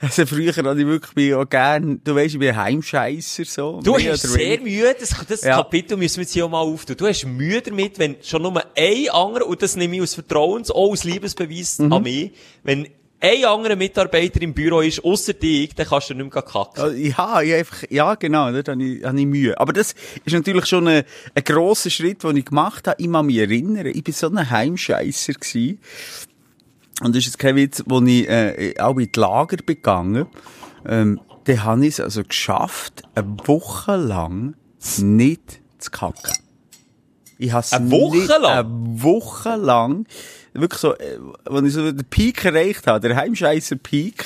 also 0.00 0.24
früher 0.24 0.52
hatte 0.56 0.80
ich 0.80 0.86
wirklich 0.86 1.34
auch 1.34 1.48
gern, 1.48 2.00
du 2.02 2.14
weisst, 2.14 2.34
ich 2.34 2.40
bin 2.40 2.56
Heimscheisser, 2.56 3.44
so. 3.44 3.80
Du 3.84 3.94
oder 3.96 4.16
sehr. 4.16 4.60
Mühe, 4.62 4.96
das, 4.98 5.14
das 5.28 5.42
Ja. 5.44 5.56
Kapitel 5.58 5.96
müssen 5.98 6.16
wir 6.16 6.22
jetzt 6.22 6.32
hier 6.32 6.48
mal 6.48 6.58
auftun. 6.60 6.96
Du 6.96 7.06
hast 7.06 7.24
Mühe 7.26 7.60
damit, 7.60 7.98
wenn 7.98 8.16
schon 8.22 8.42
nur 8.42 8.56
ein 8.74 9.08
anderer, 9.10 9.46
und 9.46 9.60
das 9.62 9.76
nehme 9.76 9.96
ich 9.96 10.02
aus 10.02 10.14
Vertrauens, 10.14 10.70
auch 10.70 10.90
aus 10.92 11.04
Liebesbeweis 11.04 11.78
Mhm. 11.80 11.92
an 11.92 12.02
mich, 12.02 12.32
wenn 12.64 12.88
ein 13.20 13.44
anderer 13.44 13.76
Mitarbeiter 13.76 14.40
im 14.42 14.54
Büro 14.54 14.80
ist, 14.80 15.02
ausser 15.02 15.32
dich, 15.32 15.74
dann 15.74 15.86
kannst 15.86 16.10
du 16.10 16.14
nicht 16.14 16.32
mehr 16.32 16.42
kacken. 16.42 16.82
Also, 16.82 16.96
Ja, 16.96 17.42
ich 17.42 17.54
einfach, 17.54 17.82
ja, 17.90 18.14
genau, 18.14 18.52
dort 18.52 18.68
habe 18.68 18.82
ich, 18.82 19.04
habe 19.04 19.18
ich 19.18 19.26
Mühe. 19.26 19.58
Aber 19.58 19.72
das 19.72 19.94
ist 20.24 20.32
natürlich 20.32 20.66
schon 20.66 20.86
ein, 20.86 21.02
ein 21.34 21.44
grosser 21.44 21.90
Schritt, 21.90 22.22
den 22.22 22.36
ich 22.36 22.44
gemacht 22.44 22.86
habe. 22.86 23.02
Ich 23.02 23.10
kann 23.10 23.26
mich 23.26 23.38
erinnern, 23.38 23.86
ich 23.86 24.04
bin 24.04 24.14
so 24.14 24.28
ein 24.28 24.50
Heimscheisser 24.50 25.32
gewesen. 25.32 25.80
Und 27.02 27.14
das 27.14 27.20
ist 27.20 27.26
jetzt 27.26 27.38
kein 27.38 27.56
Witz, 27.56 27.82
wo 27.86 28.00
ich, 28.02 28.28
äh, 28.28 28.74
auch 28.78 28.96
in 28.98 29.10
die 29.10 29.20
Lager 29.20 29.56
begangen, 29.64 30.26
ähm, 30.86 31.20
dann 31.44 31.64
habe 31.64 31.86
ich 31.86 31.94
es 31.94 32.00
also 32.00 32.22
geschafft, 32.22 33.02
eine 33.14 33.36
Woche 33.46 33.96
lang 33.96 34.54
nicht 34.98 35.60
zu 35.78 35.90
kacken. 35.90 36.34
Ich 37.38 37.52
habe 37.52 37.66
Eine 37.70 37.90
Woche 37.90 38.38
lang? 38.40 38.44
Eine 38.44 39.02
Woche 39.02 39.56
lang. 39.56 40.06
Wirklich 40.60 40.80
so, 40.80 40.94
äh, 40.94 41.18
als 41.44 41.66
ich 41.66 41.72
so 41.72 41.92
den 41.92 42.04
Peak 42.04 42.44
erreicht 42.44 42.86
habe, 42.86 43.06
der 43.06 43.16
Heimscheisser 43.16 43.76
Peak, 43.76 44.24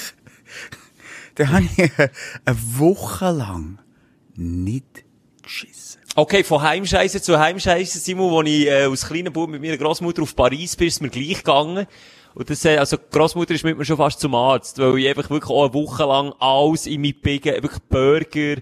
dann 1.35 1.53
habe 1.53 1.65
ich 1.65 1.93
eine 1.99 2.59
Woche 2.79 3.31
lang 3.31 3.79
nicht 4.35 5.05
geschissen. 5.43 6.01
Okay, 6.15 6.45
von 6.45 6.61
Heimscheiße 6.61 7.23
zu 7.23 7.39
Heimscheiße, 7.39 7.99
Simon, 7.99 8.31
wo 8.31 8.43
ich 8.43 8.67
äh, 8.67 8.85
als 8.85 9.07
kleiner 9.07 9.31
Bub 9.31 9.49
mit 9.49 9.63
meiner 9.63 9.79
Großmutter 9.79 10.23
auf 10.23 10.37
Paris 10.37 10.77
bin, 10.77 10.89
ist 10.89 11.01
mir 11.01 11.09
gleich 11.09 11.39
gegangen. 11.39 11.87
Und 12.35 12.51
das, 12.51 12.65
äh, 12.67 12.77
also, 12.77 12.99
die 12.99 13.17
Großmutter 13.17 13.55
ist 13.55 13.65
mit 13.65 13.79
mir 13.79 13.85
schon 13.87 13.97
fast 13.97 14.21
zum 14.21 14.35
Arzt, 14.35 14.79
weil 14.79 14.99
ich 14.99 15.09
einfach 15.09 15.31
wirklich 15.31 15.51
auch 15.51 15.65
eine 15.65 15.75
Woche 15.75 16.05
lang 16.05 16.35
alles 16.39 16.87
in 16.87 17.01
mich 17.01 17.21
biegen, 17.21 17.63
wirklich 17.63 17.83
Burger, 17.89 18.61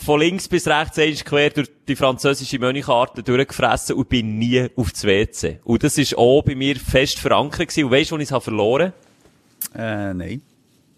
von 0.00 0.20
links 0.20 0.48
bis 0.48 0.66
rechts 0.68 0.98
eins 0.98 1.24
quer 1.24 1.50
durch 1.50 1.68
die 1.88 1.96
französische 1.96 2.58
Mönchkarte 2.58 3.22
durchgefressen 3.22 3.96
und 3.96 4.08
bin 4.08 4.38
nie 4.38 4.68
auf 4.76 4.92
das 4.92 5.04
WC. 5.04 5.58
Und 5.64 5.82
das 5.82 5.98
ist 5.98 6.16
auch 6.16 6.42
bei 6.42 6.54
mir 6.54 6.76
fest 6.76 7.18
verankert 7.18 7.68
gewesen. 7.68 7.84
Und 7.84 7.90
weisst 7.90 8.10
du, 8.10 8.14
wo 8.14 8.18
ich 8.18 8.24
es 8.28 8.32
habe 8.32 8.44
verloren? 8.44 8.92
Äh, 9.74 10.14
nein. 10.14 10.42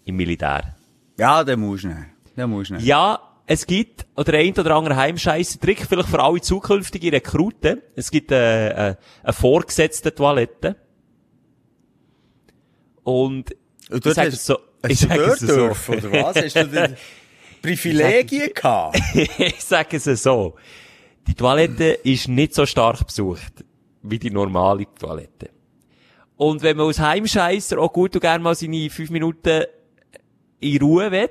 Im 0.05 0.15
Militär. 0.15 0.75
Ja, 1.17 1.43
den 1.43 1.59
musst 1.59 1.83
du 1.83 1.87
nehmen. 1.89 2.05
Den 2.37 2.49
musst 2.49 2.69
du 2.69 2.75
nehmen. 2.75 2.85
Ja, 2.85 3.19
es 3.47 3.65
gibt, 3.65 4.05
oder 4.15 4.33
ein 4.37 4.53
oder 4.53 4.75
andere 4.75 4.95
Heimscheißer-Trick, 4.95 5.85
vielleicht 5.87 6.09
für 6.09 6.21
alle 6.23 6.39
zukünftigen 6.39 7.09
Rekruten. 7.09 7.81
Es 7.95 8.11
gibt, 8.11 8.31
äh, 8.31 8.69
äh, 8.91 8.95
eine 9.23 9.33
vorgesetzte 9.33 10.13
Toilette. 10.13 10.75
Und, 13.03 13.55
Und 13.89 14.05
ich 14.05 14.13
sage 14.13 14.29
es 14.29 14.45
so, 14.45 14.57
Hast 14.83 14.91
ich 14.91 14.99
du 15.01 15.07
dort 15.07 15.33
es 15.33 15.39
so. 15.39 15.55
dürfen, 15.55 15.95
oder 15.95 16.11
was? 16.23 16.35
Hast 16.35 16.55
du 16.55 16.95
Privilegien 17.61 18.53
gehabt? 18.53 18.99
ich 19.37 19.63
sage 19.63 19.97
es 19.97 20.05
so. 20.23 20.55
Die 21.27 21.35
Toilette 21.35 21.99
ist 22.03 22.27
nicht 22.27 22.55
so 22.55 22.65
stark 22.65 23.05
besucht, 23.05 23.63
wie 24.01 24.19
die 24.19 24.31
normale 24.31 24.85
Toilette. 24.99 25.49
Und 26.37 26.63
wenn 26.63 26.77
man 26.77 26.87
als 26.87 26.99
Heimscheisser 26.99 27.77
auch 27.79 27.93
gut 27.93 28.15
und 28.15 28.21
gerne 28.21 28.43
mal 28.43 28.55
seine 28.55 28.89
fünf 28.89 29.11
Minuten 29.11 29.63
in 30.59 30.81
Ruhe 30.81 31.11
will, 31.11 31.29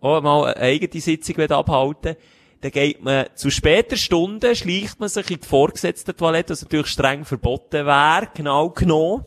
auch 0.00 0.22
mal 0.22 0.46
eine 0.46 0.56
eigene 0.56 1.00
Sitzung 1.00 1.36
will 1.36 1.52
abhalten 1.52 2.16
dann 2.60 2.70
geht 2.70 3.02
man 3.02 3.26
zu 3.34 3.50
später 3.50 3.96
Stunde, 3.96 4.56
schleicht 4.56 4.98
man 4.98 5.08
sich 5.08 5.30
in 5.30 5.40
die 5.40 5.46
vorgesetzte 5.46 6.16
Toilette, 6.16 6.52
was 6.52 6.62
natürlich 6.62 6.88
streng 6.88 7.24
verboten 7.24 7.86
wäre, 7.86 8.28
genau 8.34 8.70
genommen. 8.70 9.24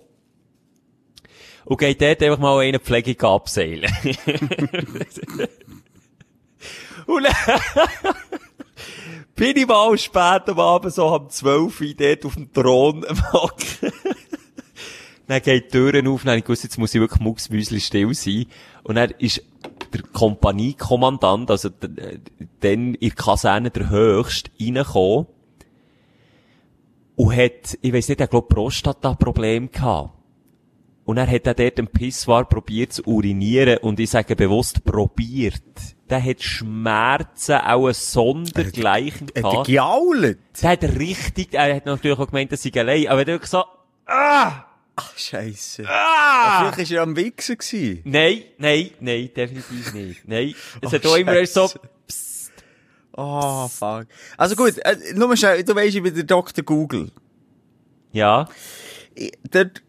Und 1.66 1.78
geht 1.78 2.02
dort 2.02 2.24
einfach 2.24 2.40
mal 2.40 2.60
eine 2.60 2.80
Pflegung 2.80 3.22
abseilen. 3.30 3.92
und 7.10 7.24
dann 7.24 8.14
bin 9.36 9.58
ich 9.58 9.68
mal 9.68 9.98
spät 9.98 10.48
am 10.48 10.60
Abend, 10.60 10.94
so 10.94 11.08
um 11.08 11.30
12 11.30 11.82
Uhr, 11.82 11.94
dort 11.98 12.26
auf 12.26 12.36
dem 12.36 12.54
Thron 12.54 13.06
am 13.06 13.34
Hocken. 13.34 13.92
Dann 15.28 15.44
geht 15.44 15.66
die 15.66 15.78
Türen 15.78 16.08
auf, 16.08 16.24
dann 16.24 16.40
ich 16.40 16.44
gewusst, 16.44 16.64
jetzt 16.64 16.80
muss 16.80 16.96
ich 16.96 17.00
wirklich 17.00 17.22
mucksmüsli 17.22 17.80
still 17.80 18.16
sein. 18.16 18.48
Und 18.82 18.96
dann 18.96 19.12
ist 19.20 19.44
der 19.94 20.02
Kompaniekommandant, 20.02 21.52
also 21.52 21.70
dann 21.70 22.96
in 22.96 22.98
der 23.00 23.12
Kaserne 23.12 23.70
der 23.70 23.92
Höchste, 23.92 24.50
reingekommen. 24.60 25.28
Und 27.16 27.36
hat, 27.36 27.78
ich 27.80 27.94
weiss 27.94 28.10
nicht, 28.10 28.20
er 28.20 28.26
glaub 28.26 28.50
Prostata-Problem 28.50 29.72
gehabt. 29.72 30.16
Und 31.06 31.18
er 31.18 31.30
hat 31.30 31.46
dann 31.46 31.56
dort 31.56 31.78
im 31.78 31.88
Pisswar 31.90 32.46
probiert 32.46 32.94
zu 32.94 33.04
urinieren. 33.06 33.78
Und 33.78 34.00
ich 34.00 34.10
sage 34.10 34.36
bewusst 34.36 34.84
probiert. 34.84 35.62
Der 36.10 36.24
hat 36.24 36.42
Schmerzen, 36.44 37.56
auch 37.56 37.88
ein 37.88 37.94
Sondergleichen 37.94 39.28
Hat 39.28 39.36
er 39.36 39.42
gehabt. 39.44 39.66
gejault? 39.68 40.38
Der 40.62 40.70
hat 40.72 40.84
richtig, 40.84 41.54
er 41.54 41.76
hat 41.76 41.86
natürlich 41.86 42.18
auch 42.20 42.28
gemeint, 42.28 42.52
dass 42.52 42.66
ich 42.66 42.78
allein, 42.80 43.08
aber 43.08 43.26
der 43.26 43.36
hat 43.36 43.42
gesagt, 43.42 43.68
ah! 44.06 44.66
Ach, 44.96 45.18
scheisse. 45.18 45.86
Ah! 45.88 46.72
Vielleicht 46.74 46.92
war 46.92 46.98
er 46.98 47.04
am 47.04 47.16
Wichsen. 47.16 47.58
gewesen. 47.58 48.02
Nein, 48.04 48.44
nein, 48.58 48.90
nein, 49.00 49.30
definitiv 49.36 49.94
nicht. 49.94 50.28
Nein. 50.28 50.54
Es 50.82 50.90
Oh, 50.90 50.92
hat 50.94 51.06
auch 51.06 51.16
immer 51.16 51.34
erst 51.36 51.54
so, 51.54 51.68
Scheisse. 51.68 52.52
Oh, 53.16 53.68
fuck. 53.68 54.08
Also 54.38 54.56
gut, 54.56 54.78
äh, 54.80 54.96
nur 55.16 55.36
schnell, 55.38 55.64
du 55.64 55.74
weisst, 55.76 55.96
ich 55.96 56.04
bin 56.04 56.14
der 56.16 56.24
Dr. 56.26 56.64
Google. 56.66 57.12
ja. 58.12 58.48
Dort, 59.52 59.82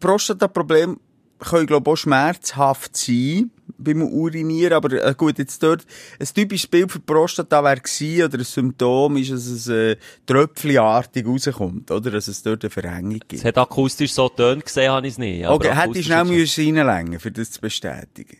Prostata-Problem 0.00 0.98
können, 1.38 1.66
glaube 1.66 1.90
ich, 1.90 1.92
auch 1.92 1.96
schmerzhaft 1.96 2.96
sein 2.96 3.50
beim 3.78 4.02
Urinieren, 4.02 4.74
aber 4.74 4.92
äh, 4.92 5.14
gut, 5.16 5.38
jetzt 5.38 5.62
dort, 5.62 5.86
ein 6.18 6.26
typisches 6.26 6.66
Bild 6.66 6.90
für 6.90 6.98
die 6.98 7.04
Prostata 7.04 7.62
wäre 7.62 7.80
gewesen, 7.80 8.24
oder 8.24 8.38
ein 8.38 8.44
Symptom 8.44 9.16
ist, 9.16 9.30
dass 9.30 9.46
es 9.46 9.68
äh, 9.68 9.96
tröpfchenartig 10.26 11.26
rauskommt, 11.26 11.90
oder? 11.90 12.10
Dass 12.10 12.28
es 12.28 12.42
dort 12.42 12.64
eine 12.64 12.70
Verengung 12.70 13.20
Es 13.22 13.28
gibt. 13.28 13.44
hat 13.44 13.58
akustisch 13.58 14.12
so 14.12 14.28
tönt 14.28 14.64
gesehen, 14.64 14.90
habe 14.90 15.06
ich 15.06 15.14
es 15.14 15.18
nicht. 15.18 15.46
Okay, 15.46 15.74
hätte 15.74 15.98
ich 15.98 16.06
schnell 16.06 16.24
müssen 16.24 16.76
reinlängen, 16.76 17.20
für 17.20 17.30
das 17.30 17.52
zu 17.52 17.60
bestätigen. 17.60 18.38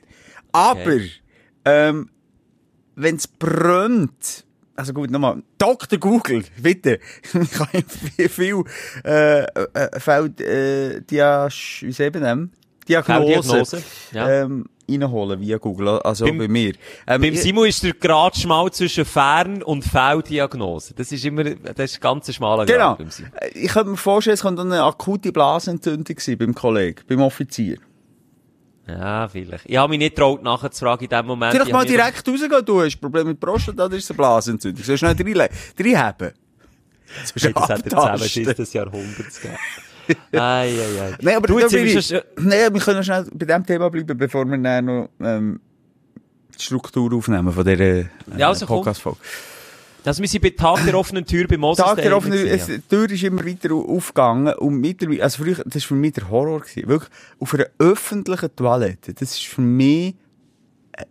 Aber, 0.53 0.99
ähm, 1.65 2.11
wenn 2.97 3.17
es 3.17 3.29
brennt, 3.29 4.45
also 4.75 4.93
gut, 4.93 5.11
nochmal, 5.11 5.43
Dr. 5.59 5.99
Google, 5.99 6.45
bitte, 6.61 6.99
ich 7.23 7.51
kann 7.51 7.69
viel, 8.17 8.29
viel 8.29 8.65
äh, 9.05 9.43
äh, 9.43 10.01
Feld, 10.01 10.41
äh, 10.41 11.01
Dias, 11.03 11.55
wie 11.81 11.97
wir 11.97 12.49
Diagnose, 12.89 13.23
Felddiagnose, 13.23 13.83
ja. 14.13 14.31
ähm, 14.31 14.65
reinholen 14.89 15.41
via 15.41 15.59
Google, 15.59 16.01
also 16.01 16.25
Beim- 16.25 16.39
bei 16.39 16.49
mir. 16.49 16.75
Ähm, 17.07 17.21
Beim 17.23 17.35
Simon 17.37 17.67
ist 17.69 17.83
der 17.83 17.93
Gradschmal 17.95 18.71
zwischen 18.73 19.05
Fern- 19.05 19.63
und 19.63 19.83
Fehldiagnose. 19.85 20.95
Das 20.95 21.13
ist 21.13 21.25
immer, 21.25 21.45
das 21.45 21.93
ist 21.93 22.01
ganz 22.01 22.29
ein 22.29 22.35
schmaler 22.35 22.65
Genau. 22.67 22.79
Grad 22.89 22.99
beim 22.99 23.11
Simon. 23.11 23.33
Äh, 23.41 23.49
Ich 23.59 23.69
könnte 23.73 23.91
mir 23.91 23.97
vorstellen, 23.97 24.35
es 24.35 24.43
könnte 24.43 24.63
eine 24.63 24.83
akute 24.83 25.33
Blasenentzündung 25.33 26.19
sein 26.19 26.39
beim 26.39 26.55
Kollegen, 26.55 27.03
beim 27.07 27.21
Offizier. 27.21 27.79
Ja, 28.87 29.29
vielleicht. 29.29 29.65
Ich 29.67 29.77
habe 29.77 29.91
mich 29.91 29.99
nicht 29.99 30.15
getraut, 30.17 30.43
nachzufragen 30.43 31.05
in 31.05 31.11
dem 31.11 31.27
Moment. 31.27 31.53
Vielleicht 31.53 31.67
Ich 31.69 31.73
mal 31.75 31.85
direkt 31.85 32.27
rausgehen, 32.27 32.65
du 32.65 32.81
hast 32.81 32.97
ein 32.97 33.01
Problem 33.01 33.27
mit 33.27 33.39
Prostata, 33.39 33.85
oder 33.85 33.97
ist 33.97 34.11
eine 34.11 34.17
Blasenentzündung? 34.17 34.83
Sollst 34.83 35.03
du 35.03 35.07
reinlegen? 35.07 35.35
Reinheben? 35.79 35.97
einfach- 35.99 36.33
Das 37.23 37.35
hat 37.35 37.43
der 37.45 37.57
Abtasten. 37.57 37.91
Zusammenschiss 37.91 38.55
des 38.55 38.73
Jahrhunderts 38.73 39.41
gegeben. 39.41 39.59
Ei, 40.33 40.39
ei, 40.39 41.01
ei. 41.01 41.15
Nein, 41.21 41.37
aber 41.37 41.47
du, 41.47 41.59
da 41.59 41.69
bin 41.69 41.87
ich, 41.87 42.07
schon, 42.07 42.21
nein, 42.37 42.73
wir 42.73 42.81
können 42.81 42.99
noch 42.99 43.05
schnell 43.05 43.27
bei 43.33 43.47
dem 43.47 43.65
Thema 43.67 43.91
bleiben, 43.91 44.17
bevor 44.19 44.45
wir 44.47 44.59
dann 44.59 44.85
noch, 44.85 45.09
ähm, 45.21 45.61
die 46.59 46.63
Struktur 46.63 47.13
aufnehmen 47.15 47.53
von 47.53 47.65
dieser, 47.65 47.81
äh, 47.85 48.05
Ja, 48.37 48.49
also. 48.49 48.67
Podcast-Folge. 48.67 49.19
also 50.05 50.21
wir 50.23 50.29
sind 50.29 50.43
bei 50.43 50.51
Tag 50.51 50.85
der 50.85 50.95
offenen 50.99 51.25
Tür 51.25 51.47
bei 51.47 51.57
Moses 51.57 51.85
Tag 51.85 51.97
der 51.97 52.17
offenen, 52.17 52.39
gewesen, 52.39 52.83
die 52.83 52.89
Tür 52.97 53.11
ist 53.11 53.23
immer 53.23 53.45
weiter 53.47 53.71
au- 53.73 53.97
aufgegangen 53.97 54.55
und 54.55 54.81
mittlerweile, 54.81 55.23
also 55.23 55.43
früher, 55.45 55.57
das 55.65 55.75
war 55.75 55.81
für 55.89 55.95
mich 55.95 56.15
der 56.15 56.31
Horror 56.31 56.61
gewesen. 56.61 56.89
Wirklich, 56.89 57.11
auf 57.39 57.55
einer 57.55 57.67
öffentlichen 57.79 58.57
Toilette, 58.57 59.15
das 59.15 59.33
ist 59.33 59.45
für 59.47 59.61
mich, 59.61 60.15
äh, 60.93 61.05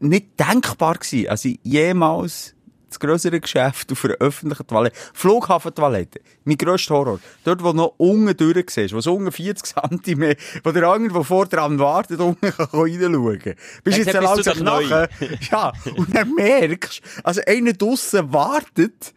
nicht 0.00 0.38
denkbar 0.38 0.94
gewesen, 0.94 1.28
als 1.28 1.44
ich 1.44 1.58
jemals 1.64 2.54
das 2.98 3.08
grössere 3.08 3.40
Geschäft 3.40 3.92
auf 3.92 4.04
einer 4.04 4.14
öffentlichen 4.14 4.66
Toilette, 4.66 4.96
Flughafentoilette, 5.14 6.20
mein 6.44 6.56
grösster 6.56 6.94
Horror, 6.94 7.20
dort, 7.44 7.62
wo 7.62 7.72
noch 7.72 7.94
unten 7.98 8.36
durch 8.36 8.70
siehst, 8.70 8.94
wo 8.94 9.00
so 9.00 9.14
unten 9.14 9.32
40 9.32 9.74
cm, 10.02 10.36
wo 10.64 10.72
der 10.72 10.88
andere, 10.88 11.14
der 11.14 11.24
vor 11.24 11.46
dran 11.46 11.78
wartet, 11.78 12.20
unten 12.20 12.52
kann 12.52 12.68
reinschauen 12.72 13.38
kann. 13.38 13.54
Bist 13.84 13.98
jetzt 13.98 14.14
du 14.14 14.20
langsam 14.20 14.58
nachher, 14.58 15.08
ja, 15.50 15.72
und 15.96 16.14
dann 16.14 16.34
merkst, 16.34 17.00
also 17.22 17.40
einer 17.46 17.72
draussen 17.72 18.32
wartet, 18.32 19.14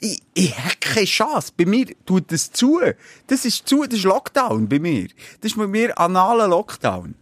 ich, 0.00 0.20
ich 0.34 0.58
habe 0.58 0.74
keine 0.80 1.06
Chance. 1.06 1.52
Bei 1.56 1.64
mir 1.64 1.86
tut 2.04 2.30
das 2.30 2.52
zu. 2.52 2.80
Das 3.26 3.46
ist 3.46 3.66
zu, 3.66 3.84
das 3.84 4.00
ist 4.00 4.04
Lockdown 4.04 4.68
bei 4.68 4.78
mir. 4.78 5.08
Das 5.40 5.52
ist 5.52 5.56
bei 5.56 5.66
mir 5.66 5.98
analer 5.98 6.46
Lockdown. 6.46 7.14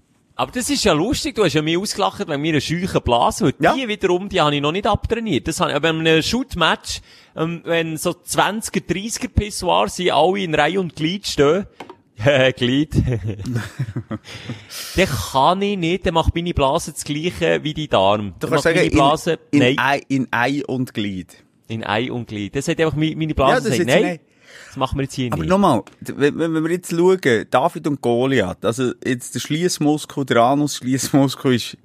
Aber 0.42 0.50
das 0.50 0.68
ist 0.70 0.82
ja 0.82 0.92
lustig, 0.92 1.36
du 1.36 1.44
hast 1.44 1.52
ja 1.52 1.62
mich 1.62 1.78
ausgelacht, 1.78 2.26
wenn 2.26 2.40
mir 2.40 2.48
eine 2.54 2.60
scheuche 2.60 3.00
Blase, 3.00 3.44
weil 3.44 3.54
Ja. 3.60 3.74
die 3.76 3.86
wiederum, 3.86 4.28
die 4.28 4.40
habe 4.40 4.56
ich 4.56 4.60
noch 4.60 4.72
nicht 4.72 4.88
abtrainiert. 4.88 5.46
Das 5.46 5.60
habe 5.60 5.70
ich, 5.70 5.76
aber 5.76 5.90
in 5.90 6.00
einem 6.00 6.20
Shoot-Match, 6.20 7.00
ähm, 7.36 7.60
wenn 7.64 7.96
so 7.96 8.10
20er, 8.10 8.80
30er 8.80 9.28
Pissoir 9.28 9.88
sind, 9.88 10.10
alle 10.10 10.40
in 10.40 10.52
Reihe 10.56 10.80
und 10.80 10.96
Glied 10.96 11.28
stehen, 11.28 11.66
äh, 12.24 12.52
Glied, 12.52 12.92
dann 14.96 15.08
kann 15.32 15.62
ich 15.62 15.78
nicht, 15.78 16.06
dann 16.06 16.14
macht 16.14 16.34
meine 16.34 16.54
Blase 16.54 16.90
das 16.92 17.04
Gleiche 17.04 17.62
wie 17.62 17.72
die 17.74 17.86
Darm. 17.86 18.34
Du 18.40 18.48
kannst 18.48 18.64
sagen, 18.64 18.78
meine 18.78 18.90
Blase, 18.90 19.38
in, 19.52 19.62
in, 19.62 19.78
Ei, 19.78 20.00
in 20.08 20.26
Ei 20.32 20.62
und 20.66 20.92
Glied. 20.92 21.36
in 21.68 21.84
Ei 21.86 22.10
und 22.10 22.26
Glied. 22.26 22.56
Das 22.56 22.66
hat 22.66 22.80
einfach 22.80 22.96
meine, 22.96 23.14
meine 23.14 23.34
Blase 23.34 23.68
Ja, 23.70 23.76
das 23.76 23.86
sagt, 23.86 24.02
nein. 24.02 24.18
Das 24.66 24.76
machen 24.76 24.98
wir 24.98 25.04
jetzt 25.04 25.14
hier 25.14 25.32
Aber 25.32 25.42
nicht. 25.42 25.50
nochmal, 25.50 25.82
wenn, 26.00 26.38
wenn 26.38 26.64
wir 26.64 26.70
jetzt 26.70 26.90
schauen, 26.90 27.20
David 27.50 27.86
und 27.86 28.00
Goliath, 28.00 28.64
also 28.64 28.92
jetzt 29.04 29.34
der 29.34 29.40
Schließmuskel, 29.40 30.24
der 30.24 30.42
Anus-Schließmuskel 30.42 31.54
ist 31.54 31.76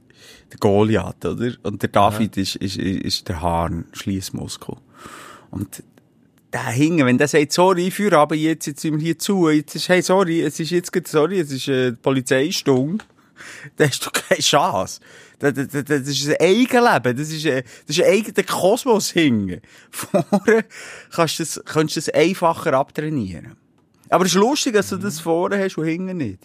der 0.51 0.59
Goliath, 0.59 1.25
oder? 1.25 1.51
Und 1.63 1.81
der 1.81 1.89
David 1.89 2.37
ist, 2.37 2.55
ist, 2.55 2.77
ist, 2.77 3.01
ist 3.01 3.27
der 3.27 3.41
Hahn-Schließmuskel. 3.41 4.75
Und 5.51 5.83
der 6.53 6.61
hinten, 6.67 7.05
wenn 7.05 7.17
der 7.17 7.27
sagt, 7.27 7.51
sorry, 7.51 7.91
führe 7.91 8.17
aber 8.17 8.35
jetzt, 8.35 8.67
jetzt 8.67 8.81
sind 8.81 8.95
wir 8.95 9.01
hier 9.01 9.19
zu, 9.19 9.49
jetzt 9.49 9.75
ist, 9.75 9.89
hey, 9.89 10.01
sorry, 10.01 10.41
es 10.41 10.59
ist 10.59 10.71
jetzt 10.71 10.91
sorry, 11.07 11.39
es 11.39 11.51
ist 11.51 11.67
äh, 11.67 11.91
Polizeistunde, 11.93 13.03
dann 13.75 13.89
hast 13.89 14.05
du 14.05 14.09
keine 14.11 14.41
Chance. 14.41 14.99
Das, 15.39 15.53
das, 15.53 15.85
das 15.85 16.07
ist 16.07 16.29
ein 16.29 16.37
Eigenleben, 16.39 17.17
das 17.17 17.31
ist 17.31 17.45
ein, 17.45 17.63
das 17.85 17.97
ist 17.97 18.03
ein 18.03 18.11
eigener 18.11 18.43
Kosmos 18.43 19.11
hinten. 19.11 19.61
Vorne 19.91 20.65
kannst 21.11 21.39
du 21.39 21.43
das, 21.43 21.61
kannst 21.65 21.95
du 21.95 21.99
das 21.99 22.09
einfacher 22.09 22.73
abtrainieren. 22.73 23.55
Aber 24.09 24.25
es 24.25 24.31
ist 24.31 24.39
lustig, 24.39 24.73
dass 24.73 24.89
du 24.89 24.97
das 24.97 25.19
vorne 25.19 25.61
hast 25.61 25.77
und 25.77 25.85
hinten 25.85 26.17
nicht. 26.17 26.39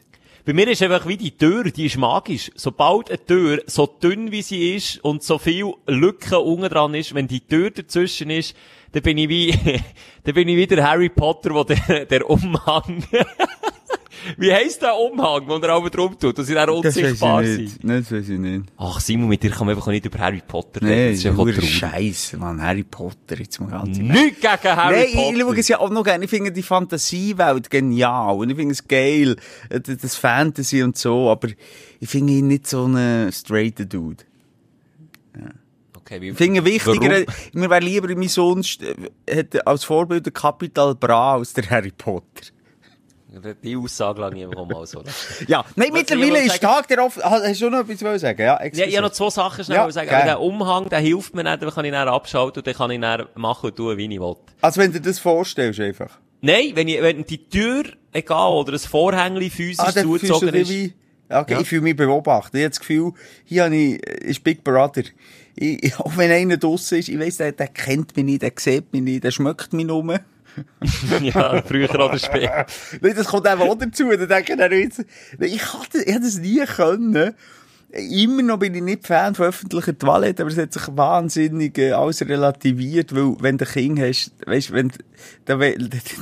Bei 0.45 0.53
mir 0.53 0.67
ist 0.67 0.83
einfach 0.83 1.07
wie 1.07 1.17
die 1.17 1.37
Tür, 1.37 1.63
die 1.65 1.87
ist 1.87 1.97
magisch. 1.97 2.51
Sobald 2.57 3.11
eine 3.11 3.25
Tür 3.25 3.63
so 3.67 3.87
dünn 3.87 4.33
wie 4.33 4.43
sie 4.43 4.75
ist 4.75 4.99
und 5.05 5.23
so 5.23 5.39
viel 5.39 5.73
Lücken 5.87 6.35
unten 6.35 6.69
dran 6.69 6.95
ist, 6.95 7.15
wenn 7.15 7.29
die 7.29 7.47
Tür 7.47 7.71
dazwischen 7.71 8.29
ist, 8.29 8.57
dann 8.91 9.03
bin 9.03 9.19
ich 9.19 9.29
wie, 9.29 9.53
dann 10.25 10.35
bin 10.35 10.49
ich 10.49 10.57
wie 10.57 10.67
der 10.67 10.85
Harry 10.85 11.09
Potter, 11.11 11.55
wo 11.55 11.63
der, 11.63 12.07
der 12.07 12.29
Umhang, 12.29 13.05
wie 14.39 14.53
heisst 14.53 14.83
der 14.83 14.97
Umhang, 14.97 15.47
wo 15.47 15.57
er 15.57 15.77
oben 15.77 15.91
drum 15.91 16.19
tut, 16.19 16.39
dass 16.39 16.47
sie 16.47 16.55
dann 16.55 16.69
unsichtbar 16.71 17.43
ich 17.43 17.49
sind? 17.49 17.85
nicht. 17.85 18.01
Das 18.03 18.13
weiß 18.13 18.29
ich 18.29 18.39
nicht. 18.39 18.65
Ach, 18.77 19.01
Simon, 19.01 19.29
mit 19.29 19.43
dir 19.43 19.51
kann 19.51 19.67
man 19.67 19.75
einfach 19.77 19.89
nicht 19.91 20.05
über 20.07 20.19
Harry 20.19 20.43
Potter 20.47 20.83
reden. 20.83 20.89
Nee, 20.91 21.09
das 21.11 21.19
ist 21.19 21.27
das 21.27 21.39
einfach. 21.39 21.63
Scheiße, 21.63 22.37
Mann. 22.37 22.63
Harry 22.63 22.85
Potter, 22.85 23.39
jetzt 23.39 23.61
mal 23.61 23.71
ganz 23.71 23.99
im 23.99 24.09
Nicht 24.09 24.41
gegen 24.41 24.77
Harry 24.77 24.97
Nein, 24.97 25.05
ich, 25.09 25.15
Potter. 25.15 25.37
ich 25.37 25.43
schaue 25.43 25.59
es 25.59 25.69
ja 25.69 25.79
auch 25.81 25.91
noch 25.91 26.05
gerne. 26.05 26.25
Ich 26.25 26.31
finde 26.31 26.53
die 26.53 26.63
Fantasiewelt 26.63 27.71
genial. 27.71 28.37
Und 28.37 28.51
ich 28.51 28.57
finde 28.57 28.73
es 28.73 28.87
geil, 28.87 29.37
äh, 29.69 29.81
das 29.81 30.17
Fantasy 30.17 30.83
und 30.83 30.97
so. 30.97 31.31
Aber 31.31 31.49
ich 32.01 32.09
finde 32.09 32.33
ihn 32.35 32.49
nicht 32.49 32.67
so 32.67 32.85
einen 32.85 33.31
straighten 33.33 33.89
Dude. 33.89 34.25
okay, 35.97 36.21
wie, 36.21 36.31
Ich 36.31 36.37
finde 36.37 36.65
wichtiger, 36.65 37.11
Warum? 37.11 37.25
mir 37.55 37.71
wäre 37.71 37.81
lieber, 37.85 38.15
mein 38.17 38.29
Sohn 38.29 38.63
hat 39.31 39.67
als 39.67 39.85
Vorbild 39.85 40.27
den 40.27 40.33
Capital 40.33 40.95
Bra 40.95 41.35
als 41.37 41.53
der 41.53 41.69
Harry 41.71 41.93
Potter. 41.97 42.53
Die 43.63 43.77
Aussage 43.77 44.21
lasse 44.21 44.37
ich 44.37 44.45
einfach 44.45 44.67
mal 44.67 44.87
so. 44.87 45.03
Ja, 45.49 45.65
nein, 45.77 45.89
Was 45.91 45.99
mittlerweile 46.01 46.45
ist 46.45 46.61
Tag 46.61 46.87
der 46.89 47.05
offen. 47.05 47.23
Ah, 47.25 47.41
Hast 47.43 47.61
du 47.61 47.71
noch 47.71 47.81
etwas 47.81 48.03
wollen 48.03 48.19
sagen? 48.19 48.41
Ja, 48.41 48.47
Ja, 48.47 48.57
excuse. 48.61 48.89
ich 48.89 48.97
habe 48.97 49.07
noch 49.07 49.13
zwei 49.15 49.31
Sachen 49.31 49.65
schnell 49.65 49.77
Ja, 49.79 49.91
sagen. 49.91 50.11
Aber 50.11 50.25
der 50.25 50.41
Umhang, 50.41 50.89
der 50.89 50.99
hilft 50.99 51.35
mir 51.35 51.43
nicht, 51.45 51.63
den 51.63 51.71
kann 51.71 51.85
ich 51.85 51.93
dann 51.93 52.09
abschalten 52.09 52.61
und 52.61 52.67
den 52.67 52.75
kann 52.75 52.91
ich 52.91 53.01
dann 53.01 53.27
machen 53.35 53.71
und 53.71 53.77
tun, 53.77 53.97
wie 53.97 54.05
ich 54.13 54.21
will. 54.21 54.37
Also 54.61 54.81
wenn 54.81 54.93
du 54.93 55.01
das 55.01 55.19
vorstellst, 55.19 55.81
einfach. 55.81 56.19
Nein, 56.43 56.73
wenn, 56.75 56.89
ich, 56.89 57.01
wenn 57.01 57.25
die 57.25 57.49
Tür, 57.49 57.85
egal, 58.13 58.51
oder 58.53 58.73
ein 58.75 58.79
Vorhängli 58.79 59.49
physisch 59.49 59.79
Ah, 59.79 59.93
dann 59.93 60.05
zugezogen 60.05 60.55
ist. 60.55 60.71
wie... 60.71 60.93
Okay, 61.31 61.55
Ja. 61.55 61.61
ich 61.61 61.69
fühle 61.69 61.83
mich 61.83 61.97
beobachtet. 61.97 62.55
Ich 62.57 62.61
habe 62.63 62.71
das 62.71 62.81
Gefühl, 62.81 63.13
hier 63.45 63.65
habe 63.65 63.75
ich, 63.75 64.03
ist 64.07 64.45
Big 64.45 64.63
Brother. 64.63 65.05
Ich, 65.57 65.83
ich- 65.85 65.99
auch 66.01 66.17
wenn 66.19 66.31
einer 66.31 66.59
draussen 66.59 66.99
ist, 66.99 67.09
ich 67.09 67.19
weiss, 67.19 67.39
der, 67.39 67.53
der 67.53 67.69
kennt 67.69 68.15
mich 68.17 68.25
nicht, 68.27 68.43
der 68.43 68.53
sieht 68.57 68.93
mich 68.93 69.01
nicht, 69.03 69.25
der 69.25 69.31
schmeckt 69.31 69.73
mich 69.73 69.87
nur. 69.87 70.21
ja, 71.23 71.63
früher 71.63 71.91
oder 71.91 72.19
später. 72.19 72.67
Nein, 73.01 73.15
das 73.17 73.27
kommt 73.27 73.47
einfach 73.47 73.67
auch 73.67 73.79
dazu. 73.79 74.11
Dann 74.11 74.29
denke 74.29 74.53
ich 74.53 74.59
ich 75.55 75.73
hatte, 75.73 76.03
ich 76.03 76.15
hätte 76.15 76.21
das 76.21 76.39
nie 76.39 76.65
können. 76.65 77.35
Immer 77.93 78.43
noch 78.43 78.59
bin 78.59 78.75
ich 78.75 78.83
nicht 78.83 79.07
Fan 79.07 79.35
von 79.35 79.47
öffentlichen 79.47 79.99
Toiletten, 79.99 80.43
aber 80.43 80.51
es 80.51 80.57
hat 80.57 80.73
sich 80.73 80.85
wahnsinnig 80.97 81.77
äh, 81.77 81.93
alles 81.93 82.23
relativiert, 82.23 83.15
weil 83.15 83.37
wenn 83.41 83.59
du 83.59 83.67
ein 83.67 83.71
Kind 83.71 84.01
hast, 84.01 84.33
weisst, 84.47 84.73
wenn, 84.73 84.91
dann, 85.45 85.61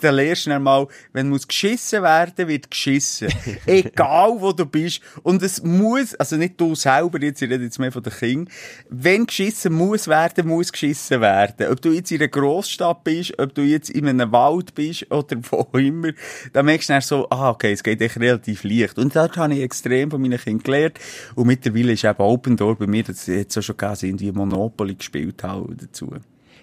dann 0.00 0.14
lernst 0.16 0.46
du 0.46 0.50
dann 0.50 0.64
mal, 0.64 0.88
wenn 1.12 1.28
muss 1.28 1.46
geschissen 1.46 2.02
werden, 2.02 2.48
wird 2.48 2.72
geschissen. 2.72 3.28
Egal 3.66 4.34
wo 4.38 4.50
du 4.52 4.66
bist. 4.66 5.00
Und 5.22 5.44
es 5.44 5.62
muss, 5.62 6.16
also 6.16 6.36
nicht 6.36 6.60
du 6.60 6.74
selber, 6.74 7.22
jetzt, 7.22 7.40
ich 7.40 7.48
rede 7.48 7.62
jetzt 7.62 7.78
mehr 7.78 7.92
von 7.92 8.02
den 8.02 8.12
Kindern, 8.12 8.52
wenn 8.88 9.26
geschissen 9.26 9.72
muss 9.72 10.08
werden, 10.08 10.48
muss 10.48 10.72
geschissen 10.72 11.20
werden. 11.20 11.68
Ob 11.70 11.80
du 11.80 11.90
jetzt 11.90 12.10
in 12.10 12.18
einer 12.18 12.28
Grossstadt 12.28 13.04
bist, 13.04 13.38
ob 13.38 13.54
du 13.54 13.62
jetzt 13.62 13.90
in 13.90 14.08
einem 14.08 14.32
Wald 14.32 14.74
bist 14.74 15.08
oder 15.12 15.36
wo 15.50 15.78
immer, 15.78 16.10
dann 16.52 16.66
merkst 16.66 16.88
du 16.88 16.92
dann 16.94 17.02
so, 17.02 17.30
ah, 17.30 17.50
okay, 17.50 17.70
es 17.70 17.84
geht 17.84 18.00
echt 18.00 18.18
relativ 18.18 18.64
leicht. 18.64 18.98
Und 18.98 19.14
das 19.14 19.36
habe 19.36 19.54
ich 19.54 19.62
extrem 19.62 20.10
von 20.10 20.20
meinen 20.20 20.38
Kindern 20.38 20.64
gelernt. 20.64 20.98
Und 21.36 21.46
mit 21.46 21.59
mittlerweile 21.60 21.92
ist 21.92 22.04
eben 22.04 22.20
Open 22.20 22.56
Door 22.56 22.76
bei 22.76 22.86
mir, 22.86 23.02
das 23.02 23.26
jetzt 23.26 23.56
auch 23.58 23.62
schon 23.62 23.76
gegeben, 23.76 23.98
irgendwie 24.02 24.32
Monopoly 24.32 24.94
gespielt 24.94 25.42
habe 25.42 25.74
dazu. 25.76 26.12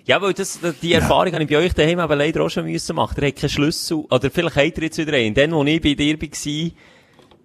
Ja, 0.06 0.22
weil 0.22 0.34
das, 0.34 0.60
die 0.82 0.94
Erfahrung 0.94 1.34
habe 1.34 1.44
ich 1.44 1.50
bei 1.50 1.58
euch 1.58 1.74
daheim 1.74 2.00
aber 2.00 2.16
leider 2.16 2.42
auch 2.44 2.50
schon 2.50 2.66
müssen 2.66 2.96
machen. 2.96 3.16
Der 3.20 3.28
hat 3.28 3.36
keinen 3.36 3.50
Schlüssel, 3.50 4.06
oder 4.10 4.32
vielleicht 4.32 4.56
habt 4.56 4.78
ihr 4.78 4.84
jetzt 4.86 4.98
wieder 4.98 5.14
einen. 5.14 5.36
Dann, 5.36 5.52
wo 5.52 5.64
ich 5.66 5.82
bei 5.82 5.94
dir 5.96 6.20
war, 6.20 6.72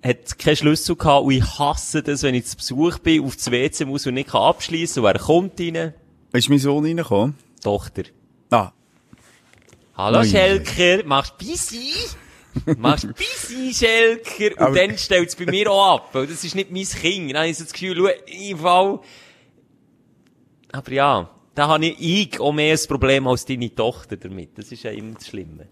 hat 0.05 0.19
es 0.25 0.39
keinen 0.39 0.57
Schlüssel 0.57 0.97
gehabt 0.97 1.25
und 1.25 1.33
ich 1.33 1.59
hasse 1.59 2.03
das, 2.03 2.23
wenn 2.23 2.35
ich 2.35 2.47
zu 2.47 2.57
Besuch 2.57 2.99
bin, 3.01 3.25
auf 3.25 3.37
das 3.37 3.51
WC 3.51 3.85
muss 3.85 4.07
und 4.07 4.15
nicht 4.15 4.35
abschließen 4.35 5.03
und 5.03 5.09
er 5.09 5.19
kommt 5.19 5.61
rein. 5.61 5.93
Ist 6.33 6.49
mein 6.49 6.59
Sohn 6.59 6.85
reingekommen? 6.85 7.35
Tochter. 7.63 8.05
Ah, 8.51 8.73
Hallo 9.95 10.19
Nein. 10.19 10.29
Schelker, 10.29 11.05
machst 11.05 11.37
Bissi? 11.39 11.93
Machst 12.79 13.09
Bissi, 13.15 13.73
Schelker? 13.75 14.53
Und 14.53 14.59
Aber- 14.59 14.77
dann 14.77 14.99
stellt 14.99 15.29
es 15.29 15.37
bei 15.37 15.47
mir 15.47 15.71
auch 15.71 15.97
ab, 15.97 16.09
weil 16.13 16.27
das 16.27 16.45
ist 16.45 16.55
nicht 16.55 16.71
mein 16.71 16.85
Kind. 16.85 17.31
Dann 17.31 17.39
habe 17.39 17.49
ich 17.49 17.59
so 17.59 17.65
das 17.65 17.73
Gefühl, 17.73 17.97
schau, 17.97 18.33
im 18.51 18.59
Fall... 18.59 19.01
Aber 20.73 20.93
ja, 20.93 21.31
da 21.55 21.69
habe 21.69 21.87
ich, 21.87 22.01
ich 22.33 22.41
auch 22.41 22.53
mehr 22.53 22.75
ein 22.75 22.89
Problem 22.89 23.27
als 23.27 23.45
deine 23.45 23.75
Tochter 23.75 24.17
damit. 24.17 24.57
Das 24.57 24.73
ist 24.73 24.83
ja 24.83 24.91
immer 24.91 25.15
das 25.15 25.29
Schlimme. 25.29 25.69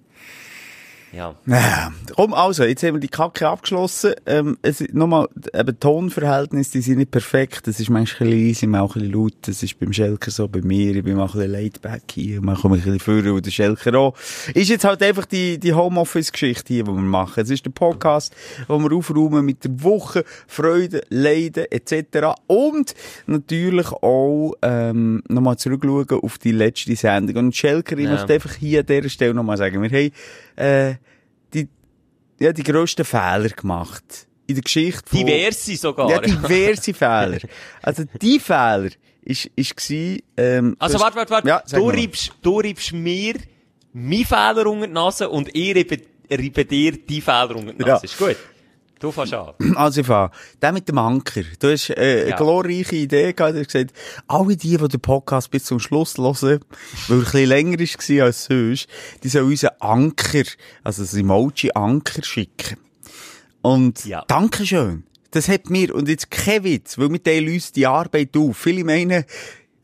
Ja. 1.13 1.35
Ja, 1.47 1.91
komm, 2.15 2.35
also, 2.35 2.63
jetzt 2.65 2.83
haben 2.85 2.95
wir 2.95 3.01
die 3.01 3.09
Kacke 3.09 3.49
abgeschlossen. 3.49 4.13
Ähm, 4.27 4.59
es, 4.63 4.81
nochmal, 4.93 5.27
eben 5.53 5.81
Tonverhältnisse, 5.81 6.73
die 6.73 6.83
sind 6.83 6.99
nicht 6.99 7.11
perfekt. 7.11 7.67
Das 7.67 7.81
ist 7.81 7.91
manchmal 7.91 8.29
ein 8.29 8.49
bisschen 8.49 8.71
leise, 8.73 8.83
auch 8.83 8.95
ein 8.95 9.03
bisschen 9.03 9.13
laut. 9.21 9.33
Das 9.43 9.63
ist 9.63 9.79
beim 9.81 9.93
Schelker 9.93 10.31
so, 10.31 10.47
bei 10.47 10.61
mir. 10.63 10.95
Ich 10.95 11.03
bin 11.03 11.17
mal 11.17 11.25
ein 11.25 11.33
bisschen 11.33 11.51
laid 11.51 11.83
back 11.83 12.03
hier, 12.13 12.41
komme 12.41 12.55
ich 12.57 12.65
ein 12.65 12.93
bisschen 12.93 13.01
vorne 13.01 13.33
und 13.35 13.45
der 13.45 13.51
Schelker 13.51 13.95
auch. 13.99 14.15
Ist 14.55 14.69
jetzt 14.71 14.85
halt 14.85 15.03
einfach 15.03 15.25
die, 15.25 15.59
die 15.59 15.73
Homeoffice-Geschichte 15.75 16.75
hier, 16.75 16.85
die 16.85 16.91
wir 16.91 16.95
machen. 17.01 17.43
Es 17.43 17.51
ist 17.51 17.67
der 17.67 17.71
Podcast, 17.71 18.33
wo 18.69 18.79
wir 18.79 18.93
aufräumen 18.97 19.45
mit 19.45 19.65
der 19.65 19.83
Woche, 19.83 20.25
Freude, 20.47 21.03
Leiden, 21.09 21.65
etc. 21.71 22.37
Und 22.47 22.95
natürlich 23.27 23.91
auch, 23.91 24.55
ähm, 24.63 25.23
nochmal 25.29 25.57
zurückschauen 25.57 26.07
auf 26.23 26.39
die 26.39 26.53
letzte 26.53 26.95
Sendung. 26.95 27.37
Und 27.47 27.57
Schelker, 27.57 27.99
ich 27.99 28.05
Ja. 28.05 28.13
möchte 28.13 28.33
einfach 28.35 28.55
hier 28.55 28.81
an 28.81 28.87
dieser 28.87 29.09
Stelle 29.09 29.35
nochmal 29.35 29.57
sagen, 29.57 29.83
wir 29.83 29.89
haben, 29.91 30.13
äh, 30.57 30.95
ja, 32.41 32.53
die 32.53 32.63
grössten 32.63 33.05
Fehler 33.05 33.49
gemacht. 33.51 34.27
In 34.47 34.55
der 34.57 34.63
Geschichte 34.63 35.03
von... 35.09 35.19
Diverse 35.27 35.77
sogar. 35.77 36.11
Ja, 36.11 36.21
diverse 36.21 36.93
Fehler. 36.95 37.39
Also, 37.83 38.05
die 38.21 38.41
Fehler 38.41 38.91
ist, 39.23 39.51
ist 39.55 39.77
gsi, 39.77 40.25
ähm, 40.37 40.75
Also 40.79 40.99
warte, 40.99 41.17
warte, 41.17 41.31
warte. 41.31 41.49
Ja, 41.49 41.63
du, 41.71 41.89
reibst, 41.89 42.33
du 42.43 42.59
reibst 42.61 42.93
mir 42.93 43.35
meine 43.93 44.25
Fehler 44.25 44.67
unter 44.67 44.87
die 44.87 44.93
Nase 44.93 45.29
und 45.29 45.55
ich 45.55 45.77
reibe, 45.77 45.99
reibe 46.31 46.65
dir 46.65 46.93
die 46.93 47.21
Fehler 47.21 47.57
unter 47.57 47.73
die 47.75 47.83
Ja. 47.83 47.95
Nase. 47.95 48.07
Ist 48.07 48.19
gut. 48.19 48.37
Du 49.01 49.11
fängst 49.11 49.33
an. 49.35 49.55
Also, 49.77 50.03
ich 50.03 50.07
fange. 50.07 50.31
Der 50.61 50.73
mit 50.73 50.87
dem 50.89 50.99
Anker. 50.99 51.43
Du 51.59 51.73
hast, 51.73 51.89
äh, 51.91 51.95
eine 52.23 52.31
Ja. 52.31 52.37
glorreiche 52.37 52.97
Idee 52.97 53.33
gehabt. 53.33 53.55
Du 53.57 53.61
hast 53.61 53.73
gesagt, 53.73 53.93
alle 54.29 54.57
die, 54.57 54.77
die 54.77 54.89
den 54.89 55.01
Podcast 55.01 55.51
bis 55.51 55.65
zum 55.65 55.81
Schluss 55.81 56.19
hören, 56.19 56.39
weil 56.43 56.61
er 57.09 57.17
ein 57.17 57.21
bisschen 57.25 57.49
länger 57.49 57.79
war 57.79 58.25
als 58.27 58.45
sonst, 58.45 58.87
die 59.25 59.29
sollen 59.31 59.47
uns 59.47 59.65
einen 59.65 59.81
Anker, 59.81 60.45
also 60.85 61.03
das 61.03 61.15
Emoji 61.15 61.71
Anker 61.75 62.23
schicken. 62.23 62.77
Und, 63.63 64.05
Ja. 64.05 64.23
Dankeschön. 64.29 65.05
Das 65.33 65.49
hat 65.49 65.71
mir, 65.71 65.95
und 65.95 66.09
jetzt 66.09 66.31
kein 66.31 66.65
Witz, 66.65 66.99
weil 66.99 67.11
wir 67.11 67.23
teilen 67.23 67.55
uns 67.55 67.73
die 67.73 67.87
Arbeit 67.87 68.37
auf. 68.37 68.57
Viele 68.57 68.85
meinen, 68.85 69.25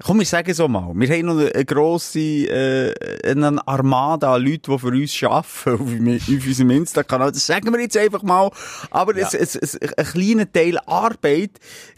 komm, 0.03 0.21
ich 0.21 0.29
sage 0.29 0.53
so 0.53 0.69
mal, 0.69 0.93
wir 0.95 1.09
haben 1.09 1.27
noch 1.27 1.39
eine, 1.39 1.65
grosse, 1.65 2.21
äh, 2.21 2.95
eine 3.25 3.67
Armada 3.67 4.35
an 4.35 4.43
Leuten, 4.43 4.73
die 4.73 4.79
für 4.79 4.89
uns 4.89 5.23
arbeiten, 5.23 5.41
auf, 5.41 6.29
auf 6.29 6.47
unserem 6.47 6.71
Insta-Kanal. 6.71 7.33
Das 7.33 7.47
sagen 7.47 7.73
wir 7.73 7.81
jetzt 7.81 7.97
einfach 7.97 8.23
mal. 8.23 8.51
Aber 8.91 9.17
es, 9.17 9.33
es, 9.35 9.57
es, 9.57 9.81
ein 9.81 10.05
kleiner 10.05 10.51
Teil 10.51 10.79
Arbeit 10.87 11.53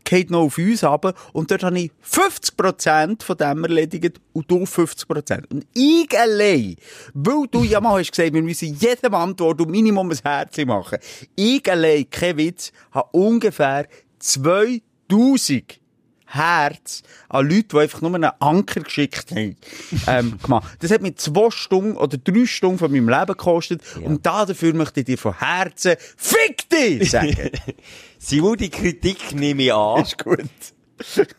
geht 0.05 0.31
noch 0.31 0.45
auf 0.45 0.59
uns 0.59 0.85
ab. 0.85 1.15
Und 1.33 1.51
dort 1.51 1.65
habe 1.65 1.79
ich 1.79 1.91
50% 2.09 3.23
von 3.23 3.37
dem 3.37 3.65
erledigt 3.65 4.21
und 4.33 4.51
du 4.51 4.63
50%. 4.63 5.51
Und 5.53 5.67
ich 5.75 6.09
allein, 6.19 6.77
weil 7.15 7.47
du 7.51 7.65
ja 7.65 7.81
mal 7.81 7.99
hast 8.01 8.13
gesagt, 8.13 8.33
wir 8.33 8.43
müssen 8.43 8.75
jedem 8.77 9.15
Antwort 9.15 9.61
und 9.61 9.71
Minimum 9.71 10.11
ein 10.11 10.19
Herz 10.23 10.57
machen. 10.65 10.99
Ich 11.35 11.69
allein, 11.71 12.09
kein 12.09 12.37
Witz, 12.37 12.73
habe 12.93 13.09
ungefähr 13.13 13.87
2000 14.21 15.81
Herz 16.29 17.03
an 17.29 17.49
Leute, 17.49 17.69
die 17.73 17.79
einfach 17.79 18.01
nur 18.01 18.15
einen 18.15 18.31
Anker 18.39 18.81
geschickt 18.81 19.31
haben, 19.31 19.57
ähm, 20.07 20.39
gemacht. 20.43 20.77
Das 20.81 20.91
hat 20.91 21.03
mir 21.03 21.15
zwei 21.15 21.51
Stunden 21.51 21.97
oder 21.97 22.19
drei 22.19 22.47
Stunden 22.47 22.79
von 22.79 22.91
meinem 22.93 23.09
Leben 23.09 23.27
gekostet. 23.27 23.83
Und 24.03 24.25
da 24.27 24.45
dafür 24.45 24.75
möchte 24.75 25.01
ich 25.01 25.07
dir 25.07 25.19
von 25.19 25.39
Herzen 25.39 25.97
Fick 26.17 26.69
dich 26.69 27.11
sagen. 27.11 27.51
Simon, 28.19 28.57
die 28.57 28.71
Kritik 28.71 29.35
nehme 29.35 29.63
ich 29.63 29.73
an. 29.73 30.03
ist 30.03 30.19
gut. 30.23 30.41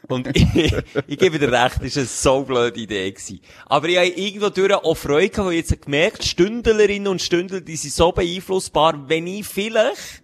Und 0.07 0.27
ich, 0.35 0.73
ich 1.07 1.17
gebe 1.17 1.37
dir 1.37 1.51
recht, 1.51 1.77
das 1.81 1.95
war 1.95 2.01
eine 2.01 2.05
so 2.05 2.41
blöde 2.43 2.79
Idee. 2.79 3.11
Gewesen. 3.11 3.41
Aber 3.65 3.87
ich 3.87 3.97
habe 3.97 4.07
irgendwo 4.07 4.49
durch 4.49 4.73
auch 4.73 4.95
Freude 4.95 5.29
gehabt, 5.29 5.47
weil 5.47 5.53
ich 5.55 5.69
jetzt 5.69 5.81
gemerkt 5.81 6.23
Stündlerinnen 6.23 7.07
und 7.07 7.21
Stündler, 7.21 7.61
die 7.61 7.75
sind 7.75 7.93
so 7.93 8.11
beeinflussbar, 8.11 9.07
wenn 9.07 9.27
ich 9.27 9.45
vielleicht 9.45 10.23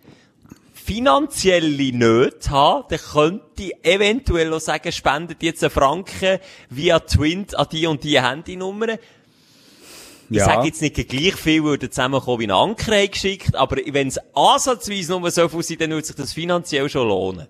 finanzielle 0.86 1.92
Nöte 1.98 2.50
habe, 2.52 2.86
dann 2.90 3.00
könnte 3.00 3.64
ich 3.64 3.74
eventuell 3.84 4.54
auch 4.54 4.60
sagen, 4.60 4.92
spendet 4.92 5.42
jetzt 5.44 5.64
einen 5.64 5.72
Franken 5.72 6.40
via 6.70 7.00
Twint 7.00 7.58
an 7.58 7.68
die 7.72 7.88
und 7.88 8.04
die 8.04 8.22
Handynummer. 8.22 8.90
Ich 10.30 10.38
Ja. 10.38 10.46
sage 10.46 10.68
jetzt 10.68 10.82
nicht 10.82 10.96
gleich 11.08 11.36
viel, 11.36 11.64
würde 11.64 11.90
zusammenkommen 11.90 12.40
wie 12.40 12.48
ein 12.48 12.52
Anker 12.52 13.08
geschickt, 13.08 13.56
aber 13.56 13.78
wenn 13.92 14.08
es 14.08 14.20
ansatzweise 14.34 15.20
nur 15.20 15.30
so 15.32 15.48
viel 15.50 15.64
sind, 15.64 15.82
dann 15.82 15.92
würde 15.92 16.06
sich 16.08 16.16
das 16.16 16.34
finanziell 16.34 16.90
schon 16.90 17.08
lohnen. 17.08 17.48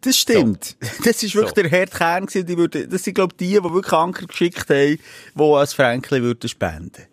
Das 0.00 0.16
stimmt. 0.16 0.76
Das 1.04 1.22
ist 1.22 1.34
wirklich 1.34 1.54
So. 1.54 1.62
der 1.62 1.70
Herdkern 1.70 2.26
gewesen. 2.26 2.46
Die 2.46 2.56
würden, 2.56 2.90
das 2.90 3.04
sind, 3.04 3.14
glaube 3.14 3.34
ich, 3.38 3.46
die, 3.46 3.54
die 3.54 3.62
wirklich 3.62 3.92
Anker 3.92 4.26
geschickt 4.26 4.68
haben, 4.68 4.98
die 5.34 5.42
als 5.42 5.74
Franklin 5.74 6.22
würden 6.22 6.48
spenden. 6.48 7.06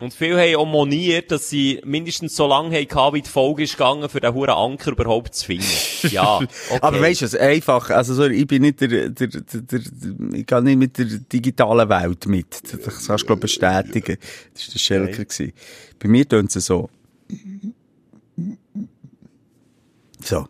Und 0.00 0.14
viele 0.14 0.40
haben 0.40 0.56
auch 0.56 0.66
moniert, 0.66 1.32
dass 1.32 1.50
sie 1.50 1.80
mindestens 1.84 2.36
so 2.36 2.46
lange 2.46 2.76
haben, 2.76 3.16
wie 3.16 3.22
die 3.22 3.28
Folge 3.28 3.64
ist 3.64 3.72
gegangen, 3.72 4.08
für 4.08 4.20
den 4.20 4.32
huren 4.32 4.50
Anker 4.50 4.92
überhaupt 4.92 5.34
zu 5.34 5.46
finden. 5.46 5.64
Ja, 6.10 6.36
okay. 6.36 6.48
Aber 6.80 7.00
weißt 7.00 7.22
du, 7.22 7.24
was, 7.24 7.34
einfach, 7.34 7.90
also 7.90 8.14
sorry, 8.14 8.36
ich 8.36 8.46
bin 8.46 8.62
nicht 8.62 8.80
der, 8.80 9.08
der, 9.08 9.26
der, 9.26 9.40
der, 9.60 9.80
ich 10.32 10.46
gehe 10.46 10.62
nicht 10.62 10.76
mit 10.78 10.96
der 10.98 11.06
digitalen 11.06 11.88
Welt 11.88 12.26
mit. 12.26 12.62
Das 12.72 12.80
kannst 13.06 13.08
du, 13.08 13.26
glaube 13.26 13.34
ich, 13.34 13.40
bestätigen. 13.40 14.16
Das 14.54 14.68
war 14.68 14.72
der 14.74 14.78
Schelker. 14.78 15.24
gewesen. 15.24 15.52
Bei 15.98 16.08
mir 16.08 16.28
tun 16.28 16.46
sie 16.48 16.60
so. 16.60 16.88
So. 20.22 20.46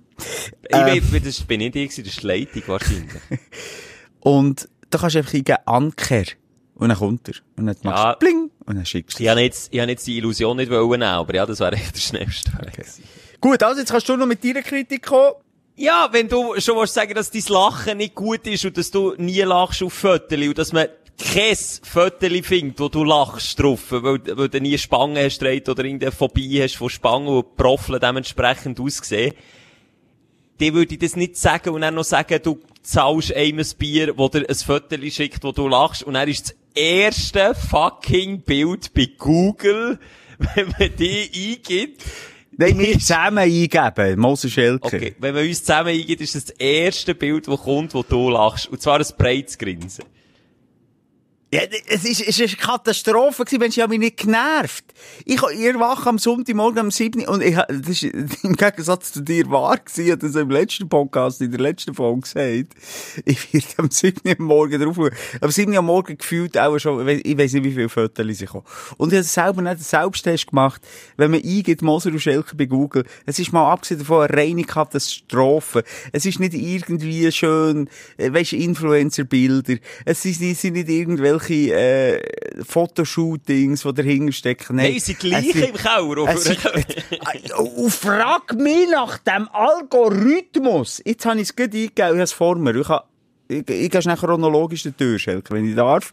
ich 0.69 0.73
weiß, 0.77 1.23
das 1.25 1.41
bin 1.43 1.61
nicht 1.61 1.77
ich, 1.77 1.89
das 1.97 1.99
ist 2.07 2.23
die 2.23 2.27
Leitung 2.27 2.63
wahrscheinlich. 2.67 3.23
Und 4.21 4.69
da 4.91 4.99
kannst 4.99 5.15
du 5.15 5.21
einfach 5.21 5.33
eingeben, 5.35 5.59
Anker. 5.65 6.25
Und 6.75 6.89
dann 6.91 6.99
kommt 6.99 7.29
er. 7.29 7.35
Und 7.57 7.67
dann 7.67 7.77
machst 7.83 8.05
Ja. 8.05 8.13
du 8.13 8.19
Bling. 8.19 8.48
Und 8.69 8.77
dann 8.77 8.85
schickst 8.85 9.19
du 9.19 9.23
Ich 9.23 9.29
habe 9.31 9.41
jetzt, 9.41 9.73
ich 9.73 9.81
habe 9.81 9.91
jetzt 9.91 10.07
die 10.07 10.19
Illusion 10.19 10.59
nicht 10.59 10.71
wollen 10.71 11.03
aber 11.03 11.35
ja, 11.35 11.47
das 11.47 11.59
wäre 11.59 11.73
echt 11.73 11.95
der 11.95 12.01
schnellste 12.01 12.53
Weg. 12.53 12.73
gewesen. 12.73 13.03
Gut, 13.41 13.63
also 13.63 13.81
jetzt 13.81 13.91
kannst 13.91 14.09
du 14.09 14.17
noch 14.17 14.27
mit 14.27 14.45
deiner 14.45 14.63
Kritik 14.63 15.07
kommen. 15.07 15.33
Ja, 15.77 16.09
wenn 16.11 16.29
du 16.29 16.61
schon 16.61 16.77
willst 16.77 16.95
sagen, 16.95 17.15
dass 17.15 17.31
dein 17.31 17.45
Lachen 17.49 17.99
nicht 17.99 18.15
gut 18.15 18.47
ist 18.47 18.65
und 18.65 18.77
dass 18.77 18.91
du 18.91 19.15
nie 19.17 19.41
lachst 19.43 19.83
auf 19.83 19.93
Föteli 19.93 20.49
und 20.49 20.59
dass 20.59 20.73
man 20.73 20.89
kein 21.19 21.57
Föteli 21.57 22.43
findet, 22.43 22.79
wo 22.81 22.89
du 22.89 23.05
lachst 23.05 23.59
drauf, 23.59 23.81
weil, 23.91 24.21
weil 24.37 24.49
du 24.49 24.61
nie 24.61 24.77
Spangen 24.77 25.17
hast 25.17 25.41
oder 25.43 25.85
irgendeine 25.85 26.13
Phobie 26.13 26.63
hast 26.63 26.77
von 26.77 26.91
Spangen 26.91 27.29
und 27.29 27.47
die 27.47 27.63
Profile 27.63 27.99
dementsprechend 27.99 28.81
aussehen, 28.81 29.35
dann 30.59 30.75
würde 30.75 30.95
ich 30.95 30.99
das 30.99 31.17
nicht 31.17 31.37
sagen 31.37 31.71
und 31.71 31.81
dann 31.81 31.95
noch 31.95 32.05
sagen, 32.05 32.41
du 32.43 32.61
zahlst 32.83 33.33
einem 33.35 33.61
ein 33.61 33.67
Bier, 33.79 34.19
wo 34.19 34.29
dir 34.29 34.45
ein 34.49 34.55
Föteli 34.55 35.11
schickt, 35.11 35.45
wo 35.45 35.53
du 35.53 35.69
lachst 35.69 36.03
und 36.03 36.15
dann 36.15 36.29
ist 36.29 36.51
das 36.51 36.57
erste 36.75 37.55
fucking 37.55 38.43
Bild 38.43 38.93
bei 38.95 39.09
Google, 39.19 39.99
wenn 40.39 40.69
man 40.79 40.91
die 40.97 41.57
eingibt, 41.67 42.05
Nein, 42.61 42.77
wir 42.77 42.99
zusammen 42.99 43.39
eingeben. 43.39 44.19
Moses 44.19 44.51
Schelker. 44.51 44.87
Okay, 44.87 45.15
wenn 45.21 45.33
man 45.33 45.47
uns 45.47 45.61
zusammen 45.61 45.91
eingeht, 45.91 46.21
ist 46.21 46.35
das 46.35 46.47
das 46.47 46.57
erste 46.57 47.15
Bild, 47.15 47.47
das 47.47 47.61
kommt, 47.61 47.95
wo 47.95 48.03
du 48.03 48.31
lachst. 48.31 48.67
Und 48.67 48.83
zwar 48.83 48.99
ein 48.99 49.07
breites 49.17 49.57
Grinsen. 49.57 50.05
Ja, 51.51 51.63
es 51.87 52.05
ist, 52.05 52.21
es 52.21 52.39
ist 52.39 52.41
eine 52.41 52.57
Katastrophe 52.59 53.43
gewesen, 53.47 53.71
ich 53.71 53.81
habe 53.81 53.89
mich 53.89 54.01
nicht 54.01 54.19
genervt. 54.19 54.85
Ich, 55.25 55.41
ich 55.43 55.79
wache 55.79 56.07
am 56.11 56.19
Sonntagmorgen 56.19 56.85
um 56.85 56.91
7 56.91 57.23
Uhr 57.23 57.29
und 57.31 57.43
ich, 57.43 57.55
das 57.55 57.89
ist 57.89 58.03
im 58.43 58.55
Gegensatz 58.55 59.13
zu 59.13 59.23
dir 59.23 59.51
wahr 59.51 59.79
gewesen, 59.79 60.11
habe 60.11 60.27
das 60.27 60.37
im 60.37 60.51
letzten 60.51 60.91
Podcast, 60.91 61.41
in 61.41 61.51
der 61.51 61.61
letzten 61.61 61.95
Folge 61.95 62.21
gesagt. 62.21 62.75
Ich 63.25 63.55
werde 63.55 63.67
am 63.79 63.91
7 63.91 64.29
Uhr 64.29 64.45
Morgen 64.45 64.79
drauf 64.79 64.97
schauen. 64.97 65.11
Am 65.41 65.51
7 65.51 65.75
Uhr 65.75 65.81
Morgen 65.81 66.19
gefühlt 66.19 66.59
auch 66.59 66.79
schon, 66.79 67.09
ich 67.09 67.39
weiss 67.39 67.55
nicht, 67.55 67.65
wie 67.65 67.73
viele 67.73 67.89
Fotos 67.89 68.27
ich 68.27 68.47
kommen. 68.47 68.65
Und 68.99 69.15
ich 69.15 69.17
habe 69.17 69.25
selber 69.25 69.63
nicht 69.63 69.71
einen 69.71 69.81
Selbsttest 69.81 70.49
gemacht, 70.49 70.83
wenn 71.17 71.31
man 71.31 71.41
eingeht, 71.41 71.81
Moser 71.81 72.11
und 72.11 72.21
Schelker 72.21 72.57
bei 72.57 72.67
Google. 72.67 73.05
Es 73.25 73.39
ist 73.39 73.55
mal 73.55 73.73
abgesehen 73.73 74.01
davon 74.01 74.29
eine 74.29 74.37
reine 74.37 74.65
Katastrophe. 74.65 75.83
Es 76.13 76.27
ist 76.27 76.41
nicht 76.41 76.53
irgendwie 76.53 77.33
schön, 77.33 77.89
äh, 78.19 78.35
weisst, 78.35 78.53
Influencer-Bilder. 78.53 79.77
Es 80.05 80.25
sind 80.25 80.75
nicht 80.75 80.91
irgendwelche 80.91 81.38
irgendwelche 81.39 81.75
äh, 81.75 82.65
Fotoshootings, 82.65 83.83
die 83.83 83.93
dahinter 83.93 84.33
stecken. 84.33 84.77
Nein, 84.77 84.99
sie 84.99 85.15
gleichen 85.15 85.63
im 85.63 85.75
Keller. 85.75 86.29
äh, 87.27 87.53
und 87.55 87.93
frag 87.93 88.55
mich 88.55 88.89
nach 88.91 89.19
dem 89.19 89.49
Algorithmus. 89.53 91.03
Jetzt 91.05 91.27
habe 91.27 91.37
ich 91.37 91.43
es 91.43 91.57
gut 91.57 91.75
eingegeben, 91.75 91.93
ich 91.95 92.03
habe 92.05 92.23
es 92.23 92.33
vor 92.33 92.57
mir. 92.57 92.75
Ich, 92.75 92.89
habe, 92.89 93.05
ich, 93.49 93.69
ich 93.69 93.91
gehe 93.91 94.03
schnell 94.03 94.17
chronologisch 94.17 94.83
Schelker, 95.19 95.55
wenn 95.55 95.69
ich 95.69 95.75
darf. 95.75 96.13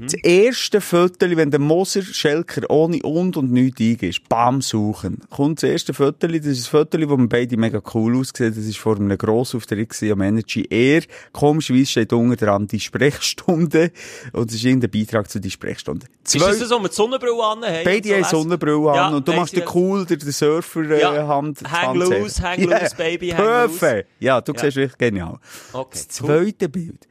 Das 0.00 0.14
erste 0.14 0.80
Foto, 0.80 1.26
wenn 1.36 1.50
der 1.50 1.60
Moser 1.60 2.02
Schelker 2.02 2.68
ohne 2.70 3.00
und 3.02 3.36
und 3.36 3.52
nichts 3.52 3.80
eingibst, 3.80 4.28
bam, 4.28 4.60
suchen. 4.62 5.20
Kommt 5.30 5.62
das 5.62 5.70
erste 5.70 5.94
Foto, 5.94 6.26
das 6.26 6.44
ist 6.46 6.66
ein 6.66 6.70
Foto, 6.70 6.98
wo 7.08 7.16
man 7.16 7.28
beide 7.28 7.56
mega 7.56 7.80
cool 7.94 8.16
aussehen. 8.18 8.54
Das 8.54 8.64
ist 8.64 8.78
vor 8.78 8.96
einem 8.96 9.16
Grossauftritt 9.16 9.94
am 10.10 10.20
Energy 10.22 10.66
Air. 10.70 11.02
Komischerweise 11.32 11.86
steht 11.86 12.12
unten 12.12 12.36
dran 12.36 12.66
die 12.66 12.80
Sprechstunde. 12.80 13.92
Und 14.32 14.50
es 14.50 14.56
ist 14.56 14.64
irgendein 14.64 14.90
Beitrag 14.90 15.30
zu 15.30 15.40
die 15.40 15.50
Sprechstunde. 15.50 16.06
Ist 16.24 16.40
das 16.40 16.58
so 16.60 16.78
mit 16.80 16.92
Sonnenbrille 16.92 17.42
an? 17.44 17.62
Hey, 17.62 17.84
Beide 17.84 18.16
haben 18.16 18.24
Sonnenbrille 18.24 18.90
an. 18.90 18.94
Ja, 18.96 19.08
und 19.08 19.26
du 19.26 19.32
machst 19.32 19.56
den 19.56 19.64
cool, 19.74 20.04
der, 20.04 20.16
der 20.16 20.32
Surfer, 20.32 20.82
äh, 20.90 21.00
Ja, 21.00 21.26
Hand. 21.28 21.60
hang 21.70 21.96
loose, 21.96 22.42
hang 22.42 22.62
loose, 22.62 22.94
baby, 22.96 23.28
hang 23.30 23.44
loose. 23.68 23.78
Perfekt. 23.78 24.08
Ja, 24.20 24.40
du 24.40 24.52
Ja. 24.52 24.60
siehst 24.60 24.76
wirklich 24.76 24.98
genial. 24.98 25.38
Okay, 25.72 25.98
Das 26.08 26.20
cool. 26.20 26.26
zweite 26.44 26.68
Bild. 26.68 27.06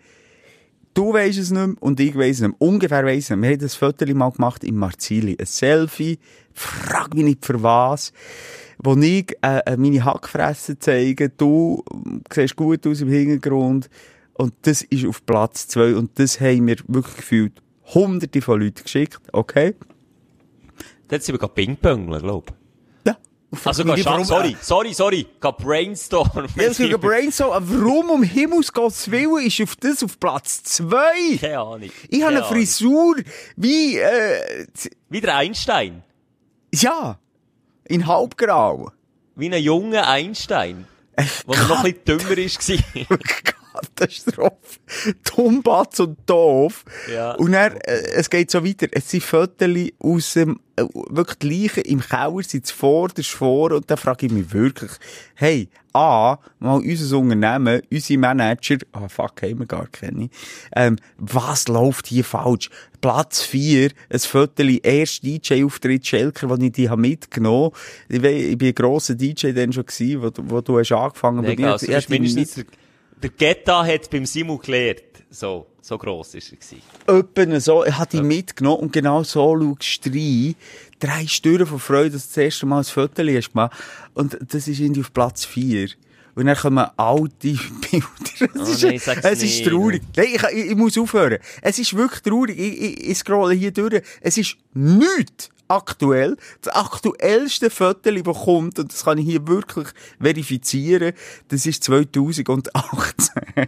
Du 0.95 1.13
weisst 1.13 1.38
es 1.38 1.51
nicht 1.51 1.67
mehr 1.67 1.75
und 1.81 1.99
ich 1.99 2.15
weiss 2.15 2.38
es 2.38 2.41
nicht 2.41 2.58
mehr. 2.58 2.69
Ungefähr 2.69 3.03
weiss 3.03 3.17
ich 3.17 3.23
es 3.25 3.29
nicht 3.31 3.39
mehr. 3.39 3.49
Wir 3.49 3.55
haben 3.55 3.62
das 3.63 3.75
Foto 3.75 4.15
mal 4.15 4.31
gemacht 4.31 4.63
im 4.63 4.77
Marzili. 4.77 5.36
Ein 5.38 5.45
Selfie. 5.45 6.17
Frag 6.53 7.13
mich 7.13 7.25
nicht 7.25 7.45
für 7.45 7.62
was. 7.62 8.13
Wo 8.81 8.95
ich 8.95 9.36
äh, 9.41 9.60
äh, 9.65 9.75
meine 9.75 10.05
Hackfresse 10.05 10.79
zeige. 10.79 11.29
Du 11.29 11.84
siehst 12.34 12.55
gut 12.55 12.88
aus 12.88 13.01
im 13.01 13.10
Hintergrund. 13.10 13.89
Und 14.36 14.53
das 14.62 14.84
ist 14.84 15.05
auf 15.05 15.25
Platz 15.25 15.67
zwei 15.67 15.95
Und 15.95 16.17
das 16.17 16.39
haben 16.39 16.65
wir 16.65 16.77
wirklich 16.88 17.17
gefühlt 17.17 17.62
hunderte 17.93 18.41
von 18.41 18.62
Leuten 18.62 18.84
geschickt. 18.84 19.19
Okay? 19.34 19.75
Dort 21.10 21.23
sind 21.23 21.36
wir 21.36 21.39
gerade 21.39 21.53
Ping-Pongeln, 21.53 22.21
glaub 22.21 22.47
Ja. 22.49 22.64
Also, 23.63 23.84
geh, 23.86 23.93
nicht, 23.93 24.03
sorry, 24.03 24.58
sorry, 24.62 24.93
sorry, 24.93 25.27
geh 25.41 25.51
brainstormen. 25.58 26.47
Ja, 26.55 26.63
es 26.63 26.77
gibt 26.77 26.99
Brainstorm. 26.99 27.63
Warum 27.65 28.10
um 28.10 28.23
Himmels 28.23 28.73
Gottes 28.73 29.10
Willen 29.10 29.45
ist 29.45 29.62
auf 29.62 29.75
das 29.77 30.03
auf 30.03 30.19
Platz 30.19 30.63
zwei? 30.63 31.38
Keine 31.39 31.60
Ahnung. 31.60 31.89
Ich 32.10 32.21
habe 32.21 32.36
eine 32.36 32.43
Frisur 32.43 33.15
wie, 33.55 33.97
äh. 33.97 34.67
Wie 35.10 35.21
der 35.21 35.36
Einstein. 35.38 36.03
ja, 36.73 37.17
in 37.86 38.08
halbgrau. 38.08 38.91
Wie 39.36 39.49
ein 39.49 39.62
junger 39.62 40.08
Einstein. 40.08 40.88
Wo 41.45 41.53
er 41.53 41.67
noch 41.67 41.84
ein 41.84 41.93
bisschen 41.93 42.19
dümmer 42.19 43.08
war. 43.08 43.17
Katastrophe. 43.75 44.79
Tumbatz 45.23 45.99
und 45.99 46.17
doof. 46.25 46.83
Ja. 47.13 47.33
Und 47.35 47.51
dann, 47.53 47.73
äh, 47.77 48.01
es 48.15 48.29
geht 48.29 48.51
so 48.51 48.65
weiter. 48.65 48.88
Es 48.91 49.09
sind 49.09 49.23
Fotos 49.23 49.69
aus 49.99 50.33
dem, 50.33 50.59
äh, 50.75 50.83
wirklich 51.09 51.38
die 51.39 51.61
Leichen 51.63 51.83
im 51.83 51.99
Keller, 52.01 52.43
sind 52.43 52.69
vor, 52.69 53.09
das 53.09 53.27
vor, 53.27 53.71
und 53.71 53.89
da 53.89 53.95
frage 53.97 54.25
ich 54.27 54.31
mich 54.31 54.51
wirklich, 54.53 54.91
hey, 55.35 55.69
A, 55.93 56.38
mal 56.59 56.75
unser 56.75 57.17
Unternehmen, 57.17 57.81
unsere 57.89 58.19
Manager, 58.19 58.77
ah, 58.91 59.07
fuck, 59.07 59.41
haben 59.43 59.59
wir 59.59 59.65
gar 59.65 59.88
keine, 59.88 60.29
ähm, 60.75 60.97
was 61.17 61.69
läuft 61.69 62.07
hier 62.07 62.25
falsch? 62.25 62.69
Platz 62.99 63.41
4, 63.43 63.91
ein 64.09 64.19
Foto, 64.19 64.63
erst 64.63 65.23
DJ-Auftritt 65.23 66.05
Schelker, 66.05 66.47
den 66.47 66.65
ich 66.65 66.71
die 66.73 66.89
habe 66.89 66.99
mitgenommen. 66.99 67.71
Ich, 68.09 68.21
wei- 68.21 68.49
ich 68.49 68.57
bin 68.57 68.69
ein 68.69 68.75
grosser 68.75 69.15
DJ 69.15 69.51
dann 69.53 69.71
schon 69.71 69.85
gewesen, 69.85 70.21
wo, 70.21 70.29
du- 70.31 70.43
wo 70.49 70.59
du 70.59 70.79
hast 70.79 70.91
angefangen. 70.91 71.41
Nee, 71.45 71.55
mir- 71.55 71.71
also, 71.71 71.85
ich 71.85 71.93
hätte 71.93 72.13
ihn 72.15 72.23
mindestens 72.23 72.65
der, 73.21 73.30
Getta 73.30 73.86
hat 73.86 74.10
beim 74.10 74.25
Simu 74.25 74.58
gelehrt. 74.58 75.04
So, 75.30 75.67
so 75.82 75.97
gross 75.97 76.34
ist 76.36 76.51
er 76.51 76.58
gewesen. 76.58 76.82
Öppen 77.08 77.60
so, 77.60 77.86
ich 77.86 77.97
hatte 77.97 78.17
die 78.17 78.23
mitgenommen 78.23 78.84
und 78.84 78.93
genau 78.93 79.23
so 79.23 79.58
schaust 79.60 80.06
du 80.06 80.10
rein. 80.12 80.56
Drei 80.99 81.28
Stüren 81.28 81.65
von 81.67 81.80
Freude, 81.80 82.12
dass 82.12 82.23
du 82.23 82.36
das 82.36 82.38
erste 82.38 82.65
Mal 82.65 82.80
ein 82.80 82.84
Foto 82.86 83.23
hast 83.23 83.51
gemacht. 83.51 83.73
Und 84.13 84.38
das 84.41 84.67
ist 84.67 84.80
irgendwie 84.80 85.01
auf 85.01 85.13
Platz 85.13 85.45
4. 85.45 85.89
Und 86.36 86.47
dann 86.47 86.58
kommen 86.58 86.86
alte 86.97 87.58
Bilder. 87.91 88.06
Es, 88.39 88.84
Oh 88.84 88.88
ist, 88.88 89.08
nein, 89.08 89.19
es 89.23 89.43
ist 89.43 89.65
traurig. 89.65 90.01
Nein, 90.15 90.28
ich, 90.34 90.43
ich, 90.43 90.65
ich 90.71 90.75
muss 90.75 90.97
aufhören. 90.97 91.39
Es 91.62 91.80
ist 91.80 91.95
wirklich 91.95 92.21
traurig. 92.21 92.60
Ich, 92.60 92.82
ich, 92.82 93.10
ich 93.10 93.17
scrolle 93.17 93.54
hier 93.54 93.71
durch. 93.71 94.01
Es 94.21 94.38
ist 94.38 94.58
nichts 94.73 95.49
aktuell. 95.67 96.38
Das 96.62 96.75
aktuellste 96.75 97.69
Foto, 97.69 98.12
das 98.12 98.38
kommt, 98.43 98.80
und 98.80 98.91
das 98.91 99.04
kann 99.04 99.17
ich 99.17 99.25
hier 99.25 99.47
wirklich 99.47 99.88
verifizieren, 100.19 101.13
das 101.49 101.65
ist 101.65 101.84
2018. 101.84 103.41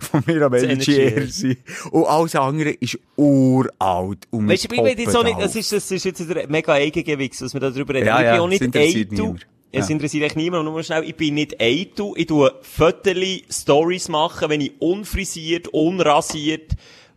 Von 0.00 0.22
mir 0.26 0.42
am 0.42 0.54
Energy. 0.54 1.56
Und 1.90 2.04
alles 2.06 2.34
andere 2.34 2.70
ist 2.70 2.98
uralt. 3.16 4.26
Und 4.30 4.48
Weißt 4.48 4.64
du, 4.64 4.74
ich 4.74 4.82
bin 4.82 4.86
jetzt 4.98 5.12
so 5.12 5.22
nicht, 5.22 5.38
das 5.40 5.54
ist, 5.54 5.72
das 5.72 5.90
ist 5.90 6.04
jetzt 6.04 6.20
ein 6.20 6.50
mega 6.50 6.72
Eigengewichs, 6.72 7.42
was 7.42 7.54
wir 7.54 7.60
da 7.60 7.70
drüber 7.70 7.94
reden. 7.94 8.06
Ja, 8.06 8.16
ich 8.16 8.26
bin 8.26 8.34
ja, 8.34 8.40
auch 8.40 8.48
nicht 8.48 8.76
eitel. 8.76 9.36
Es 9.76 9.88
Ja. 9.88 9.94
interessiert 9.94 10.24
echt 10.24 10.36
niemand, 10.36 10.64
nur 10.64 10.82
schnell, 10.84 11.02
ich 11.02 11.16
bin 11.16 11.34
nicht 11.34 11.60
eitel. 11.60 12.12
Ich 12.14 12.26
tue 12.26 12.54
Fötterli, 12.62 13.44
Stories 13.50 14.08
machen, 14.08 14.48
wenn 14.48 14.60
ich 14.60 14.72
unfrisiert, 14.78 15.68
unrasiert, 15.68 16.72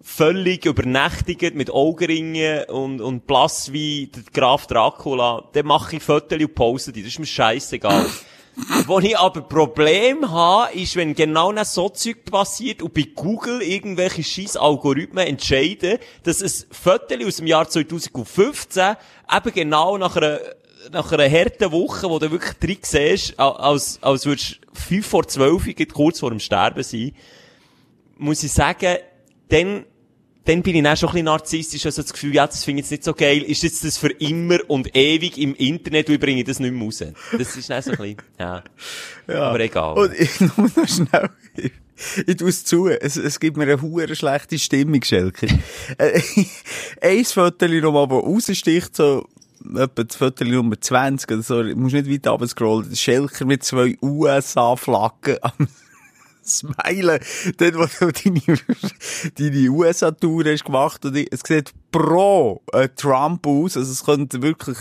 völlig 0.07 0.65
übernächtigt 0.65 1.53
mit 1.53 1.69
Augenringen 1.69 2.63
und, 2.69 3.01
und 3.01 3.27
blass 3.27 3.73
wie 3.73 4.07
der 4.07 4.23
Graf 4.33 4.65
Dracula, 4.65 5.43
dann 5.51 5.65
mache 5.65 5.97
ich 5.97 6.01
Fötterli 6.01 6.45
und 6.45 6.55
poste 6.55 6.93
die. 6.93 7.03
Das 7.03 7.11
ist 7.11 7.19
mir 7.19 7.25
scheißegal. 7.25 8.05
Wo 8.87 8.99
ich 8.99 9.17
aber 9.17 9.41
Problem 9.41 10.31
habe, 10.31 10.73
ist, 10.73 10.95
wenn 10.95 11.13
genau 11.13 11.51
nach 11.51 11.65
so 11.65 11.89
Zeug 11.89 12.23
passiert 12.25 12.81
und 12.81 12.93
bei 12.93 13.05
Google 13.13 13.61
irgendwelche 13.61 14.23
scheiß 14.23 14.55
Algorithmen 14.55 15.27
entscheiden, 15.27 15.99
dass 16.23 16.41
ein 16.41 16.67
Foto 16.71 17.13
aus 17.23 17.35
dem 17.35 17.45
Jahr 17.45 17.69
2015 17.69 18.95
eben 19.35 19.53
genau 19.53 19.97
nach 19.97 20.15
einer, 20.15 20.39
nach 20.91 21.11
einer 21.11 21.29
harten 21.29 21.71
Woche, 21.71 22.09
wo 22.09 22.17
du 22.17 22.31
wirklich 22.31 22.53
drin 22.53 22.77
siehst, 22.81 23.37
als, 23.39 23.99
als 24.01 24.25
würdest 24.25 24.61
du 24.73 24.79
5 24.79 25.05
vor 25.05 25.27
12 25.27 25.65
gerade 25.75 25.85
kurz 25.87 26.21
vor 26.21 26.31
dem 26.31 26.39
Sterben 26.39 26.81
sein, 26.81 27.11
muss 28.17 28.41
ich 28.41 28.51
sagen, 28.51 28.97
dann, 29.49 29.85
dann 30.47 30.61
bin 30.61 30.75
ich 30.77 30.87
auch 30.87 30.95
schon 30.95 31.09
ein 31.09 31.13
bisschen 31.13 31.25
narzisstisch, 31.25 31.85
also 31.85 32.01
das 32.01 32.13
Gefühl, 32.13 32.33
ja, 32.33 32.47
das 32.47 32.63
finde 32.63 32.79
ich 32.79 32.85
jetzt 32.85 32.91
nicht 32.91 33.03
so 33.03 33.13
geil. 33.13 33.41
Ist 33.43 33.63
jetzt 33.63 33.83
das 33.83 33.97
für 33.97 34.11
immer 34.11 34.59
und 34.67 34.95
ewig 34.95 35.37
im 35.37 35.53
Internet 35.55 36.07
und 36.07 36.15
ich 36.15 36.19
bringe 36.21 36.43
das 36.45 36.59
nicht 36.59 36.73
mehr 36.73 36.85
raus? 36.85 37.03
Das 37.37 37.55
ist 37.57 37.69
dann 37.69 37.81
so 37.81 37.91
ein 37.91 37.97
bisschen, 37.97 38.17
ja. 38.39 38.63
Aber 39.27 39.59
egal. 39.59 39.97
Und 39.97 40.13
ich, 40.17 40.39
nur 40.57 40.71
noch 40.73 40.87
schnell. 40.87 41.29
Ich, 41.55 41.71
ich 42.25 42.37
tue 42.37 42.49
es 42.49 42.63
zu. 42.63 42.87
Es, 42.87 43.17
es 43.17 43.39
gibt 43.41 43.57
mir 43.57 43.63
eine 43.63 43.81
hure 43.81 44.15
schlechte 44.15 44.57
Stimmung, 44.57 45.03
Schelker. 45.03 45.47
Ein 47.01 47.25
Foto 47.25 47.67
nochmal, 47.67 48.07
das 48.07 48.49
raussticht, 48.49 48.95
so, 48.95 49.27
etwa 49.75 50.03
das 50.03 50.15
Foto 50.15 50.45
Nummer 50.45 50.79
20 50.79 51.29
oder 51.29 51.41
so. 51.41 51.61
Du 51.61 51.75
musst 51.75 51.93
nicht 51.93 52.09
weit 52.09 52.31
runter 52.31 52.47
scrollen. 52.47 52.95
Schelker 52.95 53.43
mit 53.43 53.63
zwei 53.63 53.97
USA-Flaggen 54.01 55.39
am 55.41 55.67
Smilen. 56.47 57.19
Dort, 57.57 57.75
wo 57.75 58.05
du 58.05 58.11
deine, 58.11 58.41
deine 59.37 59.69
USA-Tour 59.69 60.45
hast 60.45 60.65
gemacht. 60.65 61.05
Und 61.05 61.15
es 61.15 61.41
sieht 61.45 61.71
pro 61.91 62.61
äh, 62.73 62.89
Trump 62.95 63.45
aus. 63.45 63.77
Also 63.77 63.91
es 63.91 64.03
könnte 64.05 64.41
wirklich, 64.41 64.77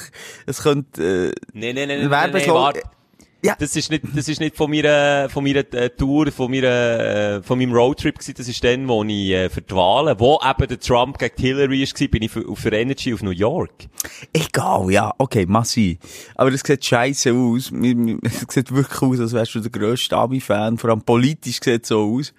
es 0.47 0.63
könnte, 0.63 1.03
äh, 1.03 1.33
Nee, 1.53 1.73
nee, 1.73 1.87
nee, 1.87 1.87
nee, 1.87 1.97
nee, 1.97 2.05
nee, 2.05 2.49
warte. 2.49 2.83
Ja. 3.42 3.55
Das 3.59 3.77
ist 3.77 3.90
nicht, 3.90 4.03
das 4.14 4.29
ist 4.29 4.40
nicht 4.40 4.57
von 4.57 4.70
meiner, 4.70 5.29
von 5.29 5.44
meiner 5.44 5.61
äh, 5.75 5.90
Tour, 5.90 6.33
von 6.33 6.51
meiner, 6.51 6.66
äh, 7.37 7.42
von 7.42 7.59
meinem 7.59 7.72
Roadtrip 7.72 8.14
gewesen. 8.18 8.35
Das 8.37 8.49
ist 8.49 8.64
dann, 8.64 8.88
wo 8.88 9.05
ich, 9.05 9.31
äh, 9.31 9.49
für 9.51 9.61
die 9.62 9.75
Wahlen, 9.75 10.18
wo 10.18 10.40
eben 10.44 10.66
der 10.66 10.81
Trump 10.81 11.18
gegen 11.18 11.35
Hillary 11.37 11.85
gewesen, 11.85 12.11
bin 12.11 12.22
ich 12.22 12.31
für, 12.31 12.57
für 12.57 12.72
Energy 12.72 13.14
auf 13.14 13.22
New 13.22 13.31
York. 13.31 13.70
Egal, 14.33 14.90
ja, 14.90 15.12
okay, 15.18 15.46
massi. 15.46 15.99
Aber 16.35 16.51
es 16.53 16.62
sieht 16.62 16.85
scheiße 16.85 17.33
aus. 17.33 17.70
Es 17.72 18.55
sieht 18.55 18.72
wirklich 18.75 19.03
aus, 19.03 19.20
als 19.20 19.33
wärst 19.33 19.55
du 19.55 19.61
der 19.61 19.70
grösste 19.70 20.16
Ami-Fan. 20.16 20.79
Vor 20.79 20.90
allem 20.90 21.03
politisch 21.03 21.61
sieht 21.62 21.83
es 21.83 21.88
so 21.88 22.16
aus. 22.16 22.33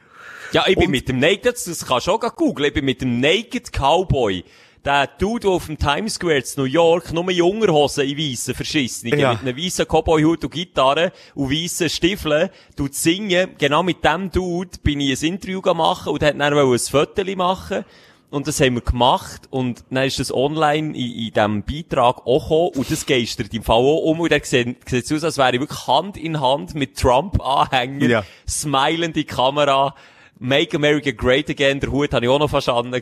Ja, 0.51 0.65
ich 0.67 0.75
bin 0.75 0.85
Und- 0.85 0.91
mit 0.91 1.07
dem 1.07 1.19
Naked, 1.19 1.45
das 1.45 1.85
kannst 1.85 2.07
du 2.07 2.11
auch 2.11 2.35
googeln, 2.35 2.67
ich 2.67 2.73
bin 2.73 2.85
mit 2.85 3.01
dem 3.01 3.19
Naked 3.19 3.71
Cowboy. 3.71 4.43
Der 4.87 5.05
Dude, 5.19 5.41
der 5.41 5.49
auf 5.49 5.65
dem 5.65 5.77
Times 5.77 6.13
Square 6.13 6.37
in 6.37 6.43
New 6.55 6.63
York 6.63 7.11
nur 7.11 7.29
Jungerhosen 7.29 8.07
in 8.07 8.17
weissen 8.17 8.55
verschissen, 8.55 9.09
Ja. 9.09 9.33
mit 9.33 9.41
einem 9.41 9.57
weissen 9.57 9.85
Cowboy-Hut 9.85 10.45
und 10.45 10.49
Gitarre 10.53 11.11
und 11.35 11.51
weissen 11.51 11.89
Stiefeln, 11.89 12.49
tut 12.77 12.95
singen. 12.95 13.49
Genau 13.57 13.83
mit 13.83 14.01
dem 14.05 14.31
Dude 14.31 14.77
bin 14.81 15.01
ich 15.01 15.21
ein 15.21 15.33
Interview 15.33 15.59
machen 15.73 16.13
und 16.13 16.23
hat 16.23 16.39
dann 16.39 16.41
ein 16.57 16.79
Foto 16.79 17.21
machen. 17.35 17.83
Und 18.29 18.47
das 18.47 18.61
haben 18.61 18.75
wir 18.75 18.81
gemacht 18.81 19.41
und 19.49 19.83
dann 19.89 20.05
ist 20.05 20.19
das 20.19 20.33
online 20.33 20.97
in, 20.97 21.11
in 21.27 21.33
diesem 21.33 21.63
Beitrag 21.63 22.25
auch 22.25 22.43
gekommen 22.43 22.71
und 22.75 22.89
das 22.89 23.05
geistert 23.05 23.53
im 23.53 23.63
Fall 23.63 23.75
auch 23.75 24.03
um 24.03 24.21
und 24.21 24.31
dann 24.31 24.41
sieht 24.43 24.77
es 24.89 25.11
aus, 25.11 25.23
als 25.25 25.37
wäre 25.37 25.53
ich 25.55 25.59
wirklich 25.59 25.85
Hand 25.87 26.15
in 26.15 26.39
Hand 26.39 26.75
mit 26.75 26.97
Trump-Anhänger, 26.97 28.07
Ja. 28.07 28.23
smilende 28.47 29.25
Kamera, 29.25 29.95
Make 30.39 30.75
America 30.75 31.11
Great 31.11 31.49
Again, 31.49 31.79
der 31.79 31.91
Hut 31.91 32.13
habe 32.13 32.25
ich 32.25 32.29
auch 32.29 32.39
noch 32.39 32.49
verstanden. 32.49 33.01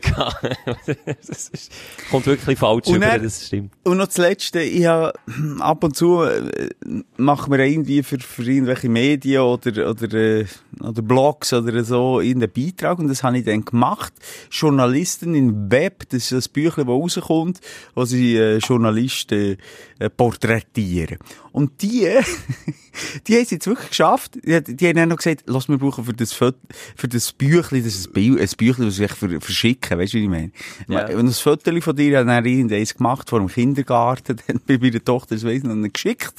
das 1.26 1.48
ist, 1.48 1.72
kommt 2.10 2.26
wirklich 2.26 2.58
falsch 2.58 2.86
Und 2.88 3.00
dann- 3.00 3.22
das 3.22 3.46
stimmt. 3.46 3.72
Und 3.84 3.98
noch 3.98 4.06
das 4.06 4.18
Letzte, 4.18 4.60
ich 4.60 4.86
habe 4.86 5.12
ab 5.60 5.84
und 5.84 5.96
zu 5.96 6.22
äh, 6.22 6.70
machen 7.16 7.52
wir 7.52 7.58
irgendwie 7.60 8.02
für, 8.02 8.18
für 8.18 8.42
irgendwelche 8.42 8.88
Medien 8.88 9.42
oder, 9.42 9.90
oder, 9.90 10.14
äh, 10.14 10.46
oder 10.80 11.02
Blogs 11.02 11.52
oder 11.52 11.84
so 11.84 12.20
irgendeinen 12.20 12.52
Beitrag 12.52 12.98
und 12.98 13.08
das 13.08 13.22
habe 13.22 13.38
ich 13.38 13.44
dann 13.44 13.64
gemacht. 13.64 14.12
Journalisten 14.50 15.34
im 15.34 15.70
Web, 15.70 16.04
das 16.10 16.24
ist 16.24 16.32
das 16.32 16.48
Büchlein, 16.48 16.86
das 16.86 16.94
rauskommt, 16.94 17.60
wo 17.94 18.04
sie 18.04 18.36
äh, 18.36 18.58
Journalisten 18.58 19.56
äh, 19.98 20.10
porträtieren. 20.10 21.18
Und 21.52 21.80
die, 21.82 22.00
die 23.26 23.34
haben 23.34 23.42
es 23.42 23.50
jetzt 23.50 23.66
wirklich 23.66 23.88
geschafft. 23.88 24.34
Die, 24.44 24.62
die 24.62 24.88
haben 24.88 24.96
dann 24.96 25.08
noch 25.08 25.16
gesagt, 25.16 25.44
lass 25.46 25.68
mir 25.68 25.78
brauchen 25.78 26.04
für 26.04 26.12
das, 26.12 26.32
Foto, 26.32 26.58
für 26.96 27.08
das 27.08 27.25
Büchlein, 27.32 27.84
das 27.84 27.94
ist 27.94 28.08
ein, 28.08 28.12
Bild, 28.12 28.40
ein 28.40 28.48
Büchlein, 28.56 28.88
das 28.88 28.98
ich 28.98 29.12
für, 29.12 29.40
verschicken, 29.40 29.98
weißt 29.98 30.14
du, 30.14 30.18
wie 30.18 30.24
ich 30.24 30.28
meine? 30.28 30.50
Ja. 30.88 31.08
Und 31.16 31.26
das 31.26 31.40
Foto 31.40 31.80
von 31.80 31.96
dir 31.96 32.18
hat 32.18 32.28
dann 32.28 32.44
irgendeins 32.44 32.94
gemacht 32.94 33.28
vor 33.28 33.38
dem 33.38 33.48
Kindergarten, 33.48 34.40
dann 34.46 34.60
bei 34.66 34.78
meiner 34.78 35.04
Tochter, 35.04 35.34
das 35.34 35.44
weiss 35.44 35.58
ich 35.58 35.64
noch 35.64 35.92
geschickt. 35.92 36.34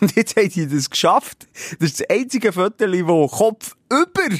Und 0.00 0.14
jetzt 0.16 0.36
haben 0.36 0.48
die 0.48 0.66
das 0.66 0.90
geschafft. 0.90 1.46
Das 1.78 1.90
ist 1.90 2.00
das 2.00 2.10
einzige 2.10 2.52
Foto, 2.52 2.86
wo 3.06 3.26
Kopf 3.28 3.76
über 3.90 4.28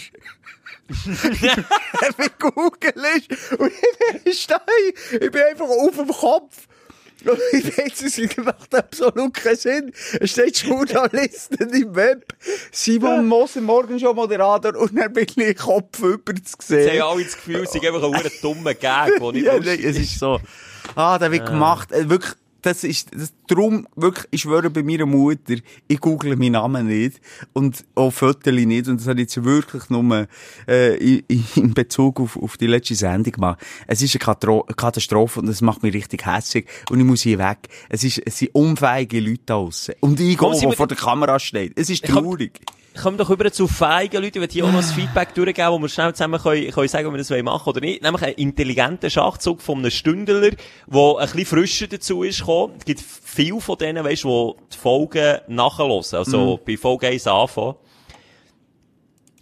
Google 2.38 3.04
ist. 3.16 3.52
Und 3.58 3.72
ich 4.24 4.40
stehe, 4.40 4.58
ich 5.12 5.30
bin 5.30 5.42
einfach 5.42 5.66
auf 5.66 5.96
dem 5.96 6.08
Kopf. 6.08 6.66
Und 7.24 7.38
ich 7.52 7.76
weiß, 7.76 8.02
es 8.02 8.36
macht 8.36 8.74
absolut 8.74 9.34
keinen 9.34 9.56
Sinn. 9.56 9.92
Es 10.20 10.30
steht 10.30 10.58
Journalisten 10.58 11.68
im 11.74 11.94
Web. 11.94 12.34
Simon 12.70 13.26
Moser, 13.26 13.60
morgen 13.60 13.98
schon 13.98 14.14
Moderator, 14.14 14.76
und 14.76 14.96
dann 14.96 15.12
bin 15.12 15.26
ich 15.36 15.56
Kopf 15.56 15.98
über 16.00 16.34
zu 16.34 16.54
Sie 16.60 16.76
haben 16.76 16.82
sehen. 16.84 17.02
alle 17.02 17.24
das 17.24 17.34
Gefühl, 17.34 17.56
es 17.56 17.74
ist 17.74 17.84
einfach 17.84 18.02
ein 18.02 18.30
dummer 18.42 18.74
Gag, 18.74 19.18
der 19.18 19.32
nicht 19.32 19.44
Ja, 19.46 19.58
nein, 19.58 19.80
es 19.82 19.98
ist 19.98 20.18
so. 20.18 20.40
Ah, 20.94 21.18
der 21.18 21.30
wird 21.32 21.46
gemacht. 21.46 21.92
Äh, 21.92 22.08
wirklich, 22.08 22.34
das 22.62 22.82
ist, 22.84 23.14
das, 23.14 23.32
drum, 23.46 23.86
wirklich, 23.94 24.26
ich 24.32 24.40
schwöre 24.42 24.68
bei 24.68 24.82
meiner 24.82 25.06
Mutter, 25.06 25.54
ich 25.86 26.00
google 26.00 26.34
meinen 26.36 26.52
Namen 26.52 26.86
nicht. 26.88 27.20
Und 27.52 27.84
auch 27.94 28.10
Fotos 28.10 28.52
nicht. 28.52 28.88
Und 28.88 29.00
das 29.00 29.06
habe 29.06 29.20
ich 29.20 29.26
jetzt 29.34 29.44
wirklich 29.44 29.88
nur, 29.90 30.26
äh, 30.66 30.96
in, 30.96 31.22
in 31.54 31.72
Bezug 31.74 32.20
auf, 32.20 32.36
auf 32.36 32.56
die 32.56 32.66
letzte 32.66 32.94
Sendung 32.94 33.32
gemacht. 33.32 33.60
Es 33.86 34.02
ist 34.02 34.14
eine 34.14 34.20
Katro 34.24 34.64
Katastrophe 34.76 35.40
und 35.40 35.48
es 35.48 35.60
macht 35.60 35.82
mich 35.82 35.94
richtig 35.94 36.26
hässlich. 36.26 36.66
Und 36.90 36.98
ich 36.98 37.04
muss 37.06 37.22
hier 37.22 37.38
weg. 37.38 37.68
Es 37.88 38.02
ist, 38.02 38.18
es 38.24 38.38
sind 38.38 38.54
unfähige 38.54 39.20
Leute 39.20 39.40
da 39.46 39.54
draussen. 39.54 39.94
Und 40.00 40.18
ich 40.20 40.36
Komm, 40.36 40.52
gehe, 40.52 40.60
der 40.60 40.68
mit- 40.70 40.76
vor 40.78 40.86
der 40.88 40.96
Kamera 40.96 41.38
steht. 41.38 41.72
Es 41.78 41.90
ist 41.90 42.04
Ich 42.04 42.10
hab- 42.12 42.24
Kommen 42.94 43.16
doch 43.16 43.30
über 43.30 43.52
zu 43.52 43.68
feigen 43.68 44.22
Leute, 44.22 44.38
ich 44.38 44.42
will 44.42 44.48
hier 44.50 44.64
auch 44.64 44.72
noch 44.72 44.80
das 44.80 44.92
Feedback 44.92 45.32
durchgeben, 45.34 45.70
wo 45.70 45.78
wir 45.78 45.88
schnell 45.88 46.12
zusammen 46.14 46.40
können, 46.40 46.70
können 46.70 46.88
sagen, 46.88 47.06
ob 47.06 47.12
wir 47.12 47.18
das 47.18 47.30
machen 47.30 47.44
wollen 47.44 47.60
oder 47.64 47.80
nicht. 47.80 48.02
Nämlich 48.02 48.22
einen 48.22 48.34
intelligenten 48.34 49.08
Schachzug 49.08 49.62
von 49.62 49.78
einem 49.78 49.90
Stündler, 49.90 50.40
der 50.40 50.56
ein 50.90 51.26
bisschen 51.26 51.46
frischer 51.46 51.86
dazu 51.86 52.24
ist 52.24 52.40
gekommen. 52.40 52.74
Es 52.78 52.84
gibt 52.84 53.00
viele 53.00 53.60
von 53.60 53.78
denen, 53.78 54.04
weißt 54.04 54.24
du, 54.24 54.56
die 54.58 54.74
die 54.74 54.78
Folgen 54.78 55.38
nachhören. 55.46 56.04
Also, 56.12 56.58
bei 56.66 56.76
Folge 56.76 57.08
1 57.08 57.26
anfangen. 57.28 57.76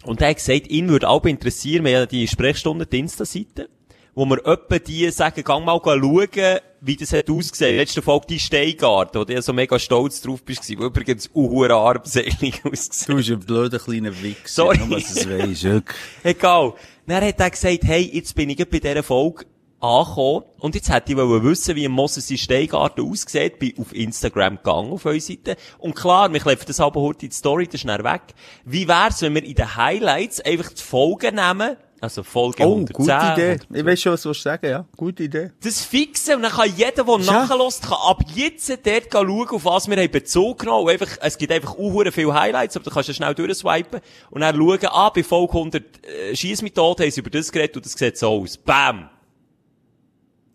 Und 0.03 0.21
er 0.21 0.29
hat 0.29 0.37
gesagt, 0.37 0.67
ihn 0.67 0.89
würde 0.89 1.09
auch 1.09 1.25
interessieren, 1.25 1.83
wir 1.83 1.93
haben 1.93 2.01
ja 2.01 2.05
die 2.05 2.27
Sprechstunde, 2.27 2.85
die 2.85 2.99
Insta-Seite, 2.99 3.69
wo 4.17 4.25
wir 4.25 4.43
öppe 4.45 4.79
die 4.79 5.11
sagen, 5.11 5.43
gang 5.43 5.63
mal 5.63 5.79
schauen, 5.79 6.59
wie 6.81 6.95
das 6.95 7.13
hat 7.13 7.29
ausgesehen. 7.29 7.77
Letzte 7.77 8.01
Folge 8.01 8.25
die 8.25 8.39
Steingarten, 8.39 9.21
wo 9.21 9.25
du 9.25 9.31
ja 9.31 9.43
so 9.43 9.53
mega 9.53 9.77
stolz 9.77 10.21
drauf 10.21 10.41
bist, 10.41 10.67
wo 10.75 10.85
übrigens 10.85 11.29
uhuere 11.35 11.75
armselig 11.75 12.65
ausgesehen. 12.65 13.05
Du 13.07 13.15
bist 13.15 13.29
ein 13.29 13.39
blöder 13.41 13.77
kleiner 13.77 14.11
Wichser. 14.23 14.47
Sorry. 14.47 14.79
Nur, 14.79 14.99
dass 14.99 15.11
es 15.11 15.29
weisst, 15.29 15.63
wirklich. 15.65 15.97
Egal. 16.23 16.73
Dann 17.05 17.23
hat 17.23 17.39
er 17.39 17.49
gesagt, 17.51 17.83
hey, 17.83 18.09
jetzt 18.11 18.33
bin 18.33 18.49
ich 18.49 18.57
bei 18.57 18.79
dieser 18.79 19.03
Folge 19.03 19.45
angekommen 19.79 20.45
und 20.57 20.73
jetzt 20.73 20.91
hätte 20.91 21.11
ich 21.11 21.17
wollen 21.17 21.43
wissen, 21.43 21.75
wie 21.75 21.87
Moses 21.87 22.31
in 22.31 22.39
Steingarten 22.39 23.07
aussieht, 23.07 23.59
bin 23.59 23.77
auf 23.77 23.93
Instagram 23.93 24.57
gegangen, 24.57 24.93
auf 24.93 25.05
eure 25.05 25.21
Seite. 25.21 25.57
Und 25.77 25.95
klar, 25.95 26.33
wir 26.33 26.39
kleben 26.39 26.63
das 26.65 26.79
aber 26.79 27.01
heute 27.01 27.27
in 27.27 27.29
die 27.29 27.35
Story, 27.35 27.65
das 27.67 27.75
ist 27.75 27.81
schnell 27.81 28.03
weg. 28.03 28.33
Wie 28.65 28.87
wär's, 28.87 29.21
wenn 29.21 29.35
wir 29.35 29.43
in 29.43 29.53
den 29.53 29.75
Highlights 29.75 30.41
einfach 30.41 30.73
die 30.73 30.81
Folgen 30.81 31.35
nehmen, 31.35 31.77
also 32.01 32.23
Folge 32.23 32.63
Oh, 32.65 32.73
110. 32.75 32.93
gute 32.95 33.11
Idee. 33.33 33.51
100. 33.51 33.67
Ich 33.73 33.85
weiß 33.85 34.01
schon, 34.01 34.11
was 34.13 34.21
du 34.21 34.33
sagen 34.33 34.65
ja. 34.69 34.85
Gute 34.95 35.23
Idee. 35.23 35.51
Das 35.63 35.81
fixen 35.83 36.35
und 36.35 36.41
dann 36.43 36.51
kann 36.51 36.71
jeder, 36.75 37.03
der 37.03 37.19
Ja. 37.19 37.45
nachlässt, 37.47 37.83
kann 37.83 37.97
ab 38.01 38.21
jetzt 38.35 38.69
dort 38.69 39.11
schauen, 39.11 39.49
auf 39.49 39.65
was 39.65 39.87
wir 39.89 39.97
haben 39.97 40.11
Bezug 40.11 40.59
genommen. 40.59 40.85
Und 40.85 40.91
einfach, 40.91 41.09
es 41.21 41.37
gibt 41.37 41.51
einfach 41.51 41.73
unhure 41.75 42.11
viele 42.11 42.33
Highlights, 42.33 42.75
aber 42.75 42.85
du 42.85 42.91
kannst 42.91 43.09
ja 43.09 43.15
schnell 43.15 43.33
durchswipen 43.33 44.01
und 44.29 44.41
dann 44.41 44.55
schauen, 44.55 44.79
ah, 44.85 45.09
bei 45.09 45.23
Folge 45.23 45.53
100 45.53 45.83
äh, 46.05 46.35
Schiessmethode 46.35 47.03
haben 47.03 47.11
sie 47.11 47.19
über 47.21 47.29
das 47.29 47.51
geredet 47.51 47.75
und 47.77 47.85
das 47.85 47.93
sieht 47.93 48.17
so 48.17 48.41
aus. 48.41 48.57
Bam! 48.57 49.09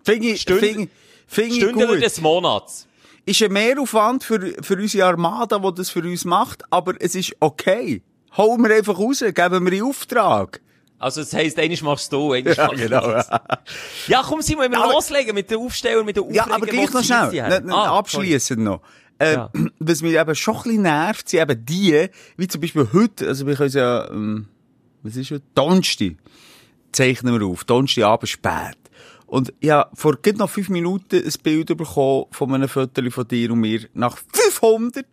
Finde 0.05 0.29
ich, 0.29 0.41
Stünd- 0.43 0.61
finde, 0.61 0.89
finde 1.27 1.57
ich 1.57 1.73
gut. 1.73 2.03
des 2.03 2.21
Monats. 2.21 2.89
Ist 3.25 3.41
ein 3.43 3.53
Mehraufwand 3.53 4.25
für, 4.25 4.41
für 4.63 4.75
unsere 4.75 5.07
Armada, 5.07 5.59
die 5.59 5.75
das 5.77 5.91
für 5.91 6.01
uns 6.01 6.25
macht, 6.25 6.65
aber 6.71 6.95
es 7.01 7.15
ist 7.15 7.37
okay. 7.39 8.03
Holen 8.37 8.63
wir 8.65 8.75
einfach 8.75 8.99
raus, 8.99 9.21
geben 9.21 9.65
wir 9.65 9.73
in 9.73 9.83
Auftrag. 9.85 10.61
Also, 11.03 11.21
das 11.23 11.33
heisst, 11.35 11.59
einiges 11.59 11.83
machst 11.83 12.13
du, 12.13 12.29
mach 12.29 12.35
ich 12.37 12.89
das. 12.89 13.29
Ja, 14.07 14.23
komm, 14.25 14.41
Simon, 14.43 14.71
wir 14.71 14.79
loslegen 14.79 15.35
mit 15.35 15.51
den 15.51 15.59
Aufstellern, 15.59 16.05
mit 16.07 16.17
den 16.17 16.33
Ja, 16.33 16.45
Aufregern, 16.45 16.63
aber 16.63 16.67
gleich 16.67 16.93
noch 16.93 17.03
schnell, 17.05 17.49
ne, 17.49 17.61
ne, 17.61 17.75
Ah, 17.75 17.99
abschliessend 17.99 18.61
noch. 18.63 18.81
Äh, 19.19 19.35
Ja. 19.35 19.51
Was 19.79 20.03
mich 20.03 20.15
eben 20.19 20.35
schon 20.35 20.57
ein 20.57 20.63
bisschen 20.63 20.83
nervt, 20.83 21.29
sind 21.29 21.41
eben 21.41 21.65
die, 21.67 22.09
wie 22.37 22.49
zum 22.49 22.61
Beispiel 22.61 22.89
heute, 22.93 23.27
also 23.29 23.47
wir 23.47 23.55
können 23.57 23.71
ja, 23.71 24.09
ähm, 24.11 24.47
was 25.03 25.17
ist 25.17 25.31
heute? 25.31 25.43
Donnerstag 25.55 26.13
zeichnen 26.93 27.39
wir 27.39 27.47
auf, 27.47 27.65
Donnerstag 27.65 28.05
Abend 28.05 28.29
spät. 28.29 28.77
Und 29.27 29.53
ja, 29.63 29.89
vor 29.95 30.17
gerade 30.21 30.39
noch 30.39 30.51
fünf 30.51 30.69
Minuten 30.69 31.17
ein 31.25 31.33
Bild 31.43 31.75
bekommen 31.77 32.27
von 32.31 32.55
einem 32.55 32.69
Foto 32.69 33.03
von 33.11 33.27
dir 33.27 33.51
und 33.51 33.61
mir 33.61 33.89
nach 33.95 34.19
500. 34.33 35.07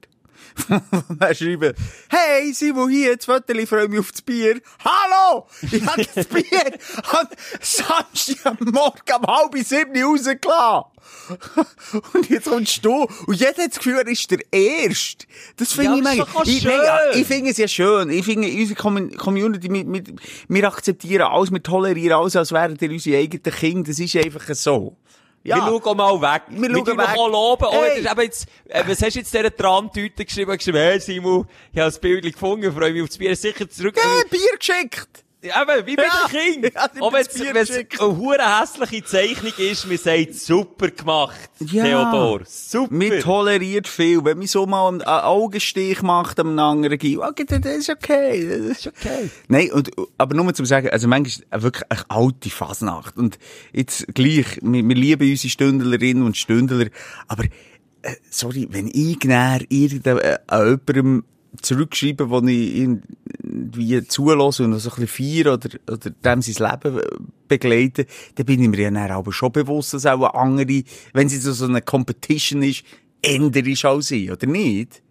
Wir 1.10 1.36
schreiben, 1.36 1.74
hey, 2.10 2.54
Simon, 2.54 2.90
hier, 2.90 3.16
das 3.16 3.26
Foto, 3.26 3.54
ich 3.54 3.70
freue 3.70 3.88
mich 3.88 4.00
auf 4.00 4.12
das 4.12 4.22
Bier. 4.22 4.60
Hallo! 4.84 5.48
Ich 5.72 5.86
habe 5.86 6.06
das 6.16 6.26
Bier 6.28 6.44
am 7.12 7.28
Samstag 7.62 8.46
am 8.46 8.58
Morgen 8.72 9.00
um 9.18 9.24
halb 9.28 9.58
sieben 9.58 10.04
rausgelassen. 10.04 10.86
Und 12.14 12.30
jetzt 12.30 12.48
kommst 12.50 12.84
du. 12.84 13.08
Und 13.28 13.36
jeder 13.36 13.50
hat 13.64 13.72
das 13.72 13.78
Gefühl, 13.78 13.96
er 13.98 14.08
ist 14.08 14.30
der 14.32 14.40
Erste. 14.52 15.26
Das 15.58 15.74
finde 15.74 15.92
Ja, 16.04 16.12
ich 16.14 16.18
mega. 16.18 16.28
Ich, 16.44 16.64
ja, 16.64 17.12
ich 17.14 17.26
finde 17.28 17.52
es 17.52 17.58
ja 17.58 17.68
schön. 17.68 18.10
Ich 18.10 18.26
finde, 18.26 18.48
unsere 18.48 18.76
Com- 18.80 19.12
Community, 19.18 19.72
wir, 19.72 19.86
wir, 19.92 20.04
wir 20.48 20.68
akzeptieren 20.68 21.24
alles, 21.24 21.52
wir 21.52 21.64
tolerieren 21.64 22.20
alles, 22.20 22.36
als 22.36 22.52
wären 22.52 22.80
wir 22.80 22.90
unsere 22.92 23.18
eigenen 23.20 23.44
Kinder. 23.44 23.88
Das 23.90 24.00
ist 24.00 24.16
einfach 24.16 24.54
so. 24.56 24.98
Ja. 25.44 25.56
Wir 25.56 25.62
schauen 25.80 25.82
auch 25.84 26.20
mal 26.20 26.22
weg. 26.36 26.42
Wir 26.50 26.70
Wir 26.70 26.76
schauen 26.86 26.98
weg. 26.98 27.08
auch 27.18 27.28
loben. 27.30 27.66
Oh, 27.70 27.82
Hey. 27.82 27.90
das 27.90 27.98
ist 28.06 28.12
eben 28.12 28.22
jetzt, 28.22 28.48
äh, 28.66 28.84
was 28.86 29.02
hast 29.02 29.16
du 29.16 29.20
jetzt 29.20 29.34
dieser 29.34 29.56
Trantüte 29.56 30.26
geschrieben? 30.26 30.58
Geschrieben, 30.58 30.78
hey 30.78 31.00
Simon, 31.00 31.48
ich 31.72 31.80
habe 31.80 31.88
das 31.88 32.00
Bild 32.00 32.24
gefunden, 32.24 32.72
freue 32.74 32.92
mich 32.92 33.02
auf 33.04 33.08
das 33.10 33.18
Bier. 33.18 33.36
Sicher 33.36 33.70
zurück. 33.70 33.96
Hey, 33.98 34.24
Bier 34.30 34.58
geschickt! 34.58 35.24
Eben, 35.42 35.86
wie 35.88 35.96
bei 35.96 36.04
Ja. 36.04 36.28
Kindern. 36.30 36.72
Ja, 36.76 36.90
Auch 37.02 37.14
wenn 37.14 37.22
es 37.56 37.72
eine 37.72 38.18
hure 38.18 38.60
hässliche 38.60 39.06
Zeichnung 39.06 39.54
ist, 39.58 39.88
man 39.88 39.98
sagt, 39.98 40.36
super 40.36 40.90
gemacht, 40.90 41.50
Ja. 41.60 41.86
Theodor. 41.86 42.42
Super. 42.46 43.00
Wir 43.00 43.22
toleriert 43.22 43.88
viel. 43.88 44.24
Wenn 44.26 44.38
man 44.40 44.48
so 44.48 44.66
mal 44.66 44.90
einen 44.90 45.02
Augenstich 45.02 46.02
macht 46.02 46.42
am 46.42 46.60
anderen 46.60 46.98
Gil, 46.98 47.20
okay, 47.20 47.46
das 47.48 47.66
ist 47.66 47.90
okay. 47.90 48.50
Das 48.50 48.80
ist 48.80 48.88
okay. 48.88 49.30
Nein, 49.48 49.72
und, 49.72 49.92
aber 50.18 50.36
nur 50.36 50.54
zum 50.54 50.66
sagen, 50.66 50.90
also 50.90 51.08
manchmal 51.08 51.30
ist 51.58 51.64
wirklich 51.64 51.86
eine 51.90 52.04
alte 52.10 52.50
Fasnacht. 52.50 53.16
Und 53.18 53.40
jetzt 53.72 54.14
gleich, 54.14 54.60
wir, 54.62 54.86
wir 54.88 54.96
lieben 54.96 55.30
unsere 55.30 55.50
Stündlerinnen 55.50 56.24
und 56.24 56.36
Stündler, 56.36 56.88
aber, 57.30 57.46
äh, 58.02 58.16
sorry, 58.30 58.68
wenn 58.72 58.88
ich 58.88 59.20
näher 59.24 59.62
irgendeinem, 59.70 61.24
äh, 61.50 61.58
an 61.58 61.58
jemandem 61.58 61.62
zurückschreibe, 61.62 62.30
wo 62.30 62.40
ich 62.48 62.76
irgendwie 62.76 64.08
zulasse 64.08 64.64
und 64.64 64.78
so 64.80 64.90
ein 64.90 65.06
bisschen 65.06 65.08
feiere 65.08 65.54
oder, 65.54 65.70
oder 65.92 66.10
dem 66.10 66.42
sein 66.42 66.72
Leben 66.72 67.02
begleite, 67.48 68.06
dann 68.36 68.46
bin 68.46 68.62
ich 68.62 68.70
mir 68.70 68.82
ja 68.82 68.92
dann 68.92 69.12
aber 69.12 69.34
schon 69.34 69.52
bewusst, 69.52 69.94
dass 69.94 70.06
auch 70.06 70.34
andere, 70.34 70.84
wenn 71.14 71.28
es 71.28 71.44
so 71.44 71.54
so 71.54 71.66
eine 71.66 71.82
Competition 71.82 72.64
ist, 72.64 72.84
änder 73.22 73.66
ist 73.66 73.86
als 73.86 74.12
ich, 74.12 74.32
oder 74.32 74.48
nicht? 74.48 75.02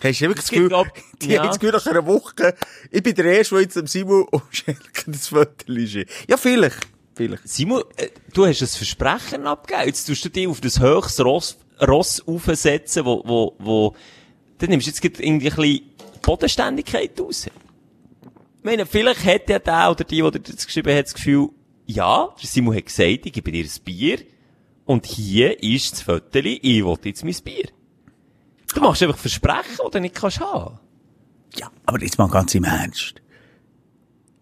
Hast 0.00 0.20
du 0.20 0.26
wirklich 0.26 0.44
das 0.44 0.50
Gefühl, 0.50 0.68
glaub- 0.68 0.86
die 1.22 1.30
ja. 1.30 1.40
haben 1.40 1.48
das 1.48 1.58
Gefühl, 1.58 1.72
nach 1.72 1.86
einer 1.86 2.06
Woche, 2.06 2.54
ich 2.90 3.02
bin 3.02 3.14
der 3.14 3.24
Erste, 3.24 3.56
der 3.56 3.62
jetzt 3.62 3.76
am 3.76 3.86
Simon 3.86 4.22
und 4.30 4.42
Schelke 4.50 5.10
das 5.10 5.28
Foto 5.28 5.72
ist. 5.72 5.94
Ja, 6.28 6.36
vielleicht. 6.36 6.86
Vielleicht. 7.16 7.48
Simon, 7.48 7.82
äh, 7.96 8.10
du 8.32 8.46
hast 8.46 8.62
ein 8.62 8.68
Versprechen 8.68 9.44
abgegeben. 9.44 9.88
Jetzt 9.88 10.04
tust 10.04 10.24
du 10.24 10.28
dich 10.28 10.46
auf 10.46 10.60
das 10.60 10.78
höchste 10.78 11.24
Ross, 11.24 11.58
Ross 11.84 12.22
aufsetzen, 12.24 13.04
wo, 13.04 13.24
wo, 13.26 13.56
wo, 13.58 13.96
dann 14.58 14.70
nimmst 14.70 14.86
du 14.86 14.90
jetzt 14.90 15.04
irgendwie 15.20 15.50
ein 15.50 15.56
bisschen 15.56 15.80
Bodenständigkeit 16.22 17.18
raus. 17.20 17.46
Ich 17.46 18.64
meine, 18.64 18.86
vielleicht 18.86 19.24
hat 19.24 19.48
ja 19.48 19.58
der 19.58 19.90
oder 19.90 20.04
die, 20.04 20.22
die 20.22 20.52
das 20.52 20.66
geschrieben 20.66 20.96
hat, 20.96 21.06
das 21.06 21.14
Gefühl, 21.14 21.48
ja, 21.86 22.28
der 22.40 22.48
Simon 22.48 22.76
hat 22.76 22.86
gesagt, 22.86 23.24
ich 23.26 23.32
gebe 23.32 23.50
dir 23.50 23.64
ein 23.64 23.84
Bier, 23.84 24.18
und 24.88 25.04
hier 25.04 25.62
ist 25.62 25.92
das 25.92 26.02
Föteli, 26.02 26.58
ich 26.62 26.82
will 26.82 26.96
jetzt 27.04 27.22
mein 27.22 27.36
Bier. 27.44 27.68
Du 28.74 28.80
machst 28.80 29.02
einfach 29.02 29.18
Versprechen, 29.18 29.78
die 29.86 29.90
du 29.90 30.00
nicht 30.00 30.14
kannst 30.14 30.40
haben. 30.40 30.78
Ja, 31.56 31.70
aber 31.84 32.00
jetzt 32.00 32.16
mal 32.16 32.28
ganz 32.28 32.54
im 32.54 32.64
Ernst. 32.64 33.16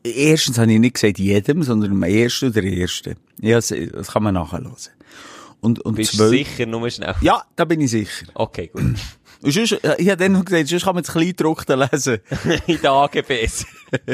erstens 0.05 0.57
habe 0.59 0.73
ich 0.73 0.79
nicht 0.79 0.95
gesagt 0.95 1.19
jedem, 1.19 1.65
sondern 1.65 1.91
am 1.91 2.03
ersten 2.05 2.51
oder 2.51 2.63
ersten. 2.63 3.17
Ja, 3.41 3.57
das, 3.57 3.75
das 3.93 4.13
kann 4.13 4.23
man 4.23 4.35
nachhören. 4.35 4.73
Und, 5.61 5.81
und 5.81 5.97
Bist 5.97 6.19
du 6.19 6.29
sicher, 6.29 6.65
nur 6.65 6.89
schnell? 6.91 7.17
Ja, 7.23 7.45
da 7.57 7.65
bin 7.65 7.81
ich 7.81 7.91
sicher. 7.91 8.27
Okay, 8.35 8.69
gut. 8.73 8.95
Und 9.43 9.51
sonst, 9.53 9.73
äh, 9.73 9.97
ich 9.99 10.09
habe 10.09 10.17
dann 10.17 10.33
noch 10.33 10.45
gesagt, 10.45 10.69
sonst 10.69 10.85
kann 10.85 10.95
man 10.95 11.05
das 11.05 11.13
Kleindruckte 11.13 11.75
lesen. 11.75 12.19
In 12.67 12.77
den 12.81 12.87
AGBs. 12.87 13.67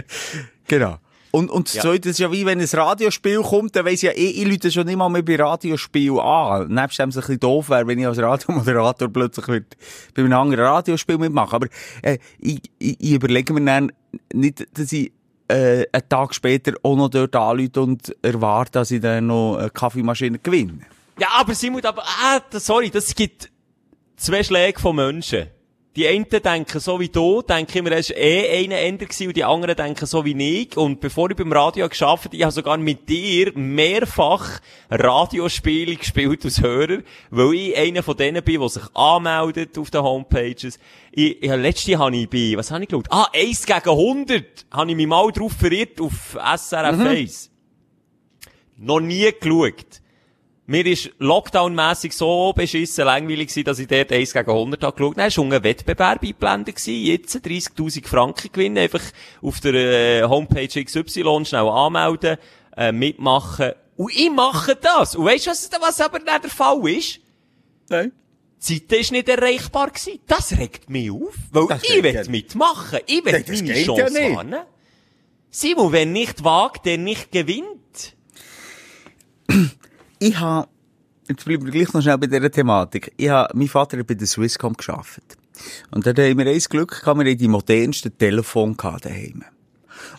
Genau. 0.69 0.99
Und, 1.33 1.51
und 1.51 1.67
das 1.69 1.75
Ja. 1.77 1.83
Zweite 1.83 2.11
ist 2.11 2.19
ja 2.19 2.31
wie, 2.31 2.45
wenn 2.45 2.61
ein 2.61 2.67
Radiospiel 2.71 3.41
kommt, 3.43 3.75
dann 3.75 3.87
weiss 3.87 3.95
ich 3.95 4.03
ja 4.03 4.11
eh, 4.11 4.29
ich 4.31 4.47
Leute 4.47 4.71
schon 4.71 4.87
mal 4.97 5.09
mehr 5.09 5.23
bei 5.23 5.37
Radiospiel 5.37 6.19
an. 6.21 6.69
Nebst 6.69 6.99
dem 6.99 7.09
es 7.09 7.17
ein 7.17 7.21
bisschen 7.21 7.41
doof 7.41 7.71
wäre, 7.71 7.87
wenn 7.87 7.99
ich 7.99 8.07
als 8.07 8.19
Radiomoderator 8.19 9.09
plötzlich 9.09 9.49
würd 9.49 9.77
bei 10.15 10.23
einem 10.23 10.35
anderen 10.35 10.67
Radiospiel 10.67 11.17
mitmachen. 11.17 11.55
Aber, 11.57 11.67
äh, 12.03 12.19
ich, 12.39 12.61
ich, 12.79 12.97
ich 13.01 13.13
überlege 13.13 13.53
mir 13.55 13.65
dann 13.65 13.93
nicht, 14.33 14.67
dass 14.79 14.93
ich, 14.93 15.11
äh, 15.49 15.87
einen 15.91 16.09
Tag 16.09 16.35
später 16.35 16.75
auch 16.83 16.97
noch 16.97 17.09
dort 17.09 17.35
anrufe 17.35 17.81
und 17.81 18.15
erwarte, 18.23 18.73
dass 18.73 18.91
ich 18.91 19.01
dann 19.01 19.27
noch 19.29 19.57
eine 19.57 19.71
Kaffeemaschine 19.71 20.39
gewinne. 20.39 20.81
Ja, 21.19 21.29
aber 21.39 21.55
Simon, 21.55 21.83
aber, 21.85 22.03
ah, 22.03 22.41
das- 22.51 22.67
sorry, 22.67 22.91
das 22.91 23.15
gibt 23.15 23.51
zwei 24.23 24.43
Schläge 24.43 24.79
von 24.79 24.97
Menschen. 24.97 25.49
Die 25.95 26.09
einen 26.09 26.25
denken 26.25 26.81
so 26.81 26.99
wie 27.01 27.11
du, 27.11 27.43
denken 27.43 27.79
immer, 27.79 27.93
es 27.93 28.09
war 28.09 28.17
eh 28.17 28.65
einer 28.65 28.79
Ender 28.79 29.05
gewesen, 29.05 29.27
und 29.27 29.37
die 29.37 29.45
anderen 29.45 29.77
denken 29.77 30.07
so 30.07 30.25
wie 30.25 30.63
ich. 30.63 30.75
Und 30.75 31.01
bevor 31.01 31.31
ich 31.31 31.37
beim 31.37 31.53
Radio 31.53 31.87
geschafft 31.87 32.27
habe, 32.27 32.37
ich 32.37 32.43
habe 32.43 32.53
sogar 32.53 32.79
mit 32.79 33.11
dir 33.11 33.53
mehrfach 33.55 34.61
Radiospiele 34.89 35.97
gespielt 35.97 36.47
als 36.47 36.63
Hörer, 36.63 37.03
weil 37.29 37.55
ich 37.55 37.77
einer 37.77 38.03
von 38.03 38.17
denen 38.17 38.43
bin, 38.43 38.61
der 38.61 38.69
sich 38.71 38.85
anmeldet 38.95 39.77
auf 39.77 39.91
den 39.91 40.03
Homepages. 40.03 40.79
Ich, 41.11 41.43
ja, 41.43 41.57
letzte 41.57 41.99
habe 41.99 42.17
ich 42.17 42.31
bei, 42.31 42.55
was 42.57 42.71
habe 42.71 42.85
ich 42.85 42.89
geschaut? 42.89 43.09
Ah, 43.11 43.29
1 43.35 43.67
gegen 43.67 43.91
100 43.91 44.45
habe 44.71 44.91
ich 44.91 44.97
mich 44.97 45.07
mal 45.07 45.31
drauf 45.31 45.53
verirrt 45.53 46.01
auf 46.01 46.39
SRF 46.57 47.01
1. 47.01 47.51
Noch 48.79 49.01
nie 49.01 49.31
geschaut. 49.39 50.01
Mir 50.67 50.87
ist 50.87 51.11
Lockdown-mässig 51.19 52.13
so 52.13 52.53
beschissen 52.53 53.05
langweilig 53.05 53.49
gewesen, 53.49 53.65
dass 53.65 53.79
ich 53.81 53.89
dort 53.89 54.13
1 54.13 54.33
gegen 54.33 54.49
100 54.51 54.83
habe 54.85 54.97
geschaut. 54.97 55.17
Dann 55.17 55.25
war 55.25 55.31
schon 55.31 55.53
ein 55.53 55.65
Wettbewerb 55.65 56.23
eingeblendet 56.23 56.77
gewesen. 56.77 57.05
Jetzt 57.05 57.35
30.000 57.37 58.07
Franken 58.07 58.51
gewinnen. 58.53 58.79
Einfach 58.79 59.03
auf 59.43 59.59
der 59.61 59.75
äh, 59.75 60.23
Homepage 60.23 60.69
XY 60.85 61.45
schnell 61.45 61.69
anmelden, 61.69 62.37
äh, 62.77 62.93
mitmachen. 62.93 63.73
Und 63.97 64.15
ich 64.15 64.31
mache 64.31 64.77
das. 64.77 65.17
Und 65.17 65.25
weißt 65.25 65.47
du, 65.47 65.51
was, 65.51 65.71
was 65.81 66.01
aber 66.01 66.21
nicht 66.21 66.45
der 66.45 66.51
Fall 66.51 66.89
ist? 66.89 67.19
Nein. 67.89 68.13
Die 68.69 68.87
Zeit 68.87 69.01
ist 69.01 69.11
nicht 69.13 69.29
erreichbar 69.29 69.89
gewesen. 69.91 70.21
Das 70.29 70.57
regt 70.57 70.89
mich 70.89 71.11
auf. 71.11 71.35
Weil 71.51 71.67
Das 71.67 71.83
ich 71.83 72.03
will 72.03 72.15
ja- 72.15 72.23
mitmachen. 72.31 73.01
Ich 73.07 73.25
will 73.25 73.33
Nein, 73.33 73.45
das 73.47 73.61
meine 73.63 73.79
ja 73.81 73.85
Chance 73.85 74.13
nicht. 74.15 74.37
wahrnehmen. 74.37 74.63
Simon, 75.51 75.93
wer 75.93 76.07
nicht 76.07 76.45
wagt, 76.45 76.87
der 76.87 76.99
nicht 76.99 77.33
gewinnt. 77.33 78.15
Ich 80.25 80.39
habe, 80.39 80.69
jetzt 81.29 81.45
bleiben 81.45 81.65
wir 81.65 81.73
gleich 81.73 81.93
noch 81.93 82.01
schnell 82.01 82.17
bei 82.17 82.29
dieser 82.29 82.49
Thematik. 82.49 83.13
Ich 83.17 83.29
habe, 83.29 83.53
mein 83.59 83.67
Vater 83.67 83.99
hat 83.99 84.07
bei 84.07 84.15
der 84.15 84.29
Swisscom 84.29 84.75
gearbeitet. 84.75 85.37
Und 85.91 86.07
dort 86.07 86.17
haben 86.17 86.39
wir 86.39 86.47
eins 86.47 86.69
Glück 86.69 87.01
gehabt, 87.01 87.19
wir 87.19 87.29
haben 87.29 87.39
die 87.39 87.49
modernsten 87.49 88.17
Telefone 88.17 88.77
gehabt 88.77 89.05
daheim. 89.05 89.43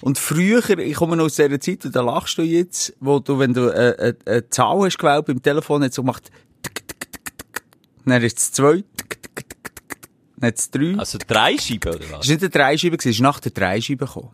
Und 0.01 0.17
früher, 0.19 0.77
ich 0.77 0.95
komme 0.95 1.15
noch 1.15 1.23
aus 1.23 1.37
dieser 1.37 1.57
Zeit, 1.57 1.85
und 1.85 1.95
da 1.95 2.01
lachst 2.01 2.37
du 2.37 2.41
jetzt, 2.41 2.93
wo 2.99 3.19
du, 3.19 3.39
wenn 3.39 3.53
du 3.53 3.69
äh, 3.69 4.09
äh, 4.09 4.15
eine 4.25 4.49
Zahl 4.49 4.77
hast 4.79 4.97
gewählt 4.97 5.25
beim 5.25 5.41
Telefon, 5.41 5.85
hat 5.85 5.93
so 5.93 6.01
gemacht, 6.01 6.29
tick, 6.63 6.85
tick, 6.85 6.99
tick, 6.99 7.37
tick, 7.37 7.63
dann 8.05 8.21
ist 8.21 8.37
es 8.37 8.51
zwei, 8.51 8.83
tick, 8.97 9.09
tick, 9.09 9.35
tick, 9.35 9.55
tick. 9.73 10.09
dann 10.35 10.47
hat 10.49 10.57
es 10.57 10.69
drei. 10.69 10.95
Also 10.97 11.17
drei 11.25 11.57
Scheiben, 11.57 11.95
oder 11.95 12.11
was? 12.11 12.25
Es 12.25 12.27
war 12.27 12.33
nicht 12.33 12.41
eine 12.41 12.49
Dreischeibe, 12.49 12.97
es 12.97 13.05
ist 13.05 13.21
nach 13.21 13.39
der 13.39 13.53
Dreischeibe 13.53 14.05
gekommen. 14.05 14.31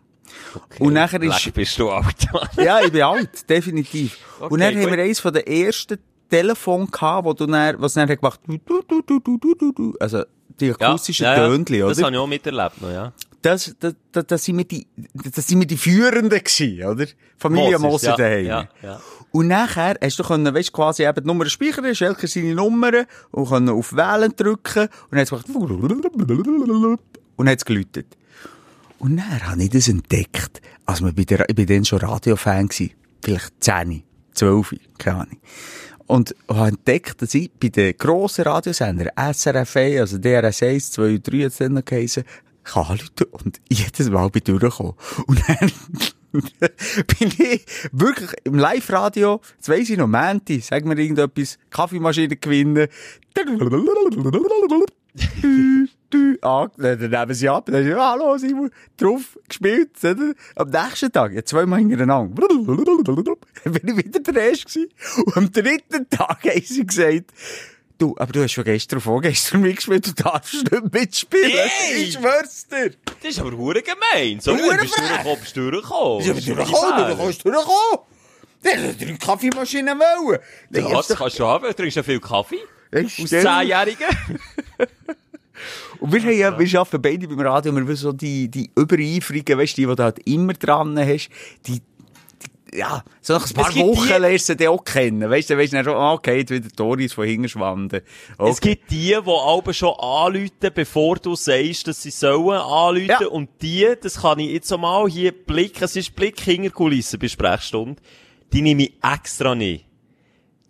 Okay. 0.54 0.84
Und 0.84 0.92
nachher 0.94 1.22
ist... 1.22 1.44
Leck, 1.44 1.54
bist 1.54 1.78
du 1.78 1.90
alt. 1.90 2.26
ja, 2.56 2.80
ich 2.80 2.92
bin 2.92 3.02
alt, 3.02 3.48
definitiv. 3.48 4.18
Okay, 4.38 4.52
und 4.52 4.60
dann 4.60 4.74
gut. 4.74 4.84
haben 4.84 4.96
wir 4.96 5.04
eines 5.04 5.20
von 5.20 5.32
den 5.32 5.46
ersten 5.46 5.98
Telefon 6.28 6.90
gehabt, 6.90 7.26
wo 7.26 7.32
du 7.32 7.46
dann, 7.46 7.80
was 7.80 7.94
dann 7.94 8.08
gemacht 8.08 8.40
hat, 8.48 10.00
also 10.00 10.24
die 10.60 10.70
akustischen 10.70 11.24
ja, 11.24 11.36
ja, 11.36 11.48
Tönchen, 11.48 11.82
oder? 11.82 11.88
Das 11.88 12.02
habe 12.02 12.12
ich 12.12 12.18
auch 12.18 12.26
miterlebt 12.26 12.80
noch, 12.80 12.90
ja. 12.90 13.12
Das, 13.42 13.74
das, 13.80 13.94
das, 14.12 14.26
das 14.26 14.44
sind 14.44 14.58
wir 14.58 14.66
die, 14.66 14.86
das 15.14 15.46
sind 15.46 15.60
wir 15.60 15.66
die 15.66 15.78
Führenden 15.78 16.28
gewesen, 16.28 16.84
oder? 16.84 17.06
Familie 17.38 17.78
Moses, 17.78 18.08
Moses 18.08 18.16
daheim. 18.16 18.44
Ja, 18.44 18.68
ja. 18.82 19.00
Und 19.32 19.46
nachher 19.46 19.96
hast 20.02 20.18
du 20.18 20.24
können, 20.24 20.54
weißt, 20.54 20.72
quasi 20.72 21.04
eben 21.04 21.22
die 21.22 21.26
Nummer 21.26 21.46
speichern, 21.46 21.86
hast 21.86 22.32
seine 22.32 22.54
Nummern 22.54 23.06
und 23.30 23.48
können 23.48 23.70
auf 23.70 23.94
Wählen 23.94 24.34
drücken 24.36 24.82
und 24.82 25.12
dann 25.12 25.20
hat 25.20 25.32
es 25.32 25.44
gemacht, 25.44 25.70
und 25.70 27.46
dann 27.46 27.48
hat 27.48 27.58
es 27.58 27.64
geläutet. 27.64 28.06
Und 29.00 29.16
dann 29.16 29.46
habe 29.46 29.62
ich 29.62 29.70
das 29.70 29.88
entdeckt, 29.88 30.60
als 30.84 31.02
wir 31.02 31.12
bei 31.12 31.24
der, 31.24 31.48
ich 31.48 31.56
bin 31.56 31.66
dann 31.66 31.86
schon 31.86 32.00
Radiofan 32.00 32.68
gewesen, 32.68 32.92
vielleicht 33.22 33.52
10, 33.64 34.02
12, 34.34 34.74
keine 34.98 35.20
Ahnung. 35.22 35.38
Und 36.06 36.34
habe 36.48 36.68
entdeckt, 36.68 37.22
dass 37.22 37.32
ich 37.32 37.50
bei 37.50 37.68
den 37.68 37.96
grossen 37.96 38.44
Radiosendern, 38.44 39.08
SRF 39.16 39.76
1, 39.76 40.00
also 40.00 40.18
DRS 40.18 40.62
1, 40.62 40.90
2 40.92 41.14
und 41.14 41.32
3 41.32 41.38
hat 41.38 41.46
es 41.46 41.56
dann 41.56 41.72
noch 41.72 41.84
geheissen, 41.84 42.24
kann 42.62 42.84
anrufen 42.84 43.26
und 43.30 43.60
jedes 43.70 44.10
Mal 44.10 44.28
bin 44.28 44.42
ich 44.44 44.44
durchgekommen. 44.44 44.94
Und 45.26 45.42
dann 45.48 45.72
bin 47.18 47.32
ich 47.38 47.64
wirklich 47.92 48.30
im 48.44 48.56
Live-Radio, 48.56 49.40
jetzt 49.56 49.68
weiss 49.70 49.88
ich 49.88 49.96
noch, 49.96 50.08
Mänti, 50.08 50.60
sag 50.60 50.84
mir 50.84 50.98
irgendetwas, 50.98 51.58
Kaffeemaschine 51.70 52.36
gewinnen. 52.36 52.88
Ah, 56.42 56.68
dann 56.76 56.98
nehmen 56.98 57.34
sie 57.34 57.48
ab, 57.48 57.66
dann 57.66 57.86
ist 57.86 57.96
hallo 57.96 58.36
Simon, 58.38 58.70
drauf 58.96 59.38
gespielt, 59.48 59.90
oder? 60.02 60.32
Am 60.56 60.70
nächsten 60.70 61.12
Tag, 61.12 61.32
ja, 61.32 61.44
zweimal 61.44 61.78
hintereinander, 61.80 62.48
dann 62.48 63.72
bin 63.72 63.98
ich 63.98 64.04
wieder 64.06 64.20
der 64.20 64.50
Erste 64.50 64.64
gewesen. 64.66 64.88
Und 65.26 65.36
am 65.36 65.52
dritten 65.52 66.08
Tag 66.10 66.44
haben 66.44 66.62
sie 66.64 66.86
gesagt, 66.86 67.30
du, 67.98 68.14
aber 68.18 68.32
du 68.32 68.42
hast 68.42 68.52
schon 68.52 68.64
gestern, 68.64 69.00
vorgestern 69.00 69.60
mitgespielt, 69.60 70.06
du 70.06 70.12
darfst 70.22 70.54
nicht 70.70 70.92
mitspielen. 70.92 71.50
Hey! 71.52 72.02
Ich 72.02 72.14
schwör's 72.14 72.66
dir. 72.66 72.90
Das 73.22 73.30
ist 73.30 73.38
aber 73.40 73.52
hure 73.56 73.82
gemein. 73.82 74.40
So, 74.40 74.56
du 74.56 74.62
bist 74.78 74.96
durchgekommen, 74.98 75.38
bist 75.40 75.56
durchgekommen. 75.56 76.24
Ja, 76.24 76.32
aber 76.32 76.40
durchgekommen, 76.40 77.08
du 77.10 77.16
kannst 77.16 77.44
durchkommen. 77.44 77.98
Der 78.64 78.88
hat 78.88 79.00
drei 79.00 79.12
Kaffeemaschinen 79.12 79.98
wollen. 79.98 80.38
Ja, 80.70 80.88
das 80.96 81.08
kannst 81.08 81.38
du 81.38 81.46
haben. 81.46 81.64
Du 81.66 81.74
trinkst 81.74 81.96
ja 81.96 82.02
viel 82.02 82.20
Kaffee. 82.20 82.58
Aus 82.92 83.10
stell- 83.12 83.42
Zehnjährigen. 83.42 84.06
Und 85.98 86.12
wir 86.12 86.20
haben 86.22 86.38
ja, 86.38 86.58
wir 86.58 86.80
arbeiten 86.80 87.02
beide 87.02 87.28
beim 87.28 87.40
Radio, 87.40 87.74
wir 87.74 87.86
wissen 87.86 88.02
so 88.02 88.12
die, 88.12 88.48
die 88.48 88.70
Übereifrigen, 88.76 89.58
weißt 89.58 89.76
du, 89.78 89.82
die, 89.82 89.86
die 89.88 89.94
du 89.96 90.02
halt 90.02 90.18
immer 90.26 90.52
dran 90.54 90.98
hast, 90.98 91.28
die, 91.66 91.80
ja, 92.72 93.02
so 93.20 93.34
nach 93.34 93.46
ein 93.50 93.54
paar 93.54 93.74
Wochen 93.74 94.06
die- 94.06 94.12
lernst 94.20 94.48
du 94.48 94.54
die 94.56 94.68
auch 94.68 94.84
kennen, 94.84 95.28
weißt 95.28 95.50
du, 95.50 95.58
weisst 95.58 95.72
du 95.72 95.82
schon, 95.82 95.94
ah, 95.94 96.12
okay, 96.12 96.38
jetzt 96.38 96.50
wieder 96.50 96.68
Doris 96.76 97.12
von 97.12 97.26
Hingerschwanden. 97.26 98.02
Okay. 98.38 98.50
Es 98.50 98.60
gibt 98.60 98.90
die, 98.92 99.08
die 99.08 99.16
aber 99.16 99.72
schon 99.74 99.92
anrufen, 99.98 100.70
bevor 100.72 101.16
du 101.16 101.34
sagst, 101.34 101.88
dass 101.88 102.02
sie 102.02 102.10
sollen 102.10 102.60
anrufen. 102.60 103.06
Ja. 103.08 103.26
Und 103.26 103.50
die, 103.60 103.88
das 104.00 104.20
kann 104.22 104.38
ich 104.38 104.50
jetzt 104.52 104.70
mal 104.78 105.08
hier 105.08 105.32
Blick, 105.32 105.82
es 105.82 105.96
ist 105.96 106.14
Blick 106.14 106.40
hinter 106.40 106.70
Kulissen 106.70 107.18
bei 107.18 107.26
Sprechstunde, 107.26 108.00
die 108.52 108.62
nehme 108.62 108.84
ich 108.84 108.92
extra 109.02 109.54
nicht. 109.56 109.84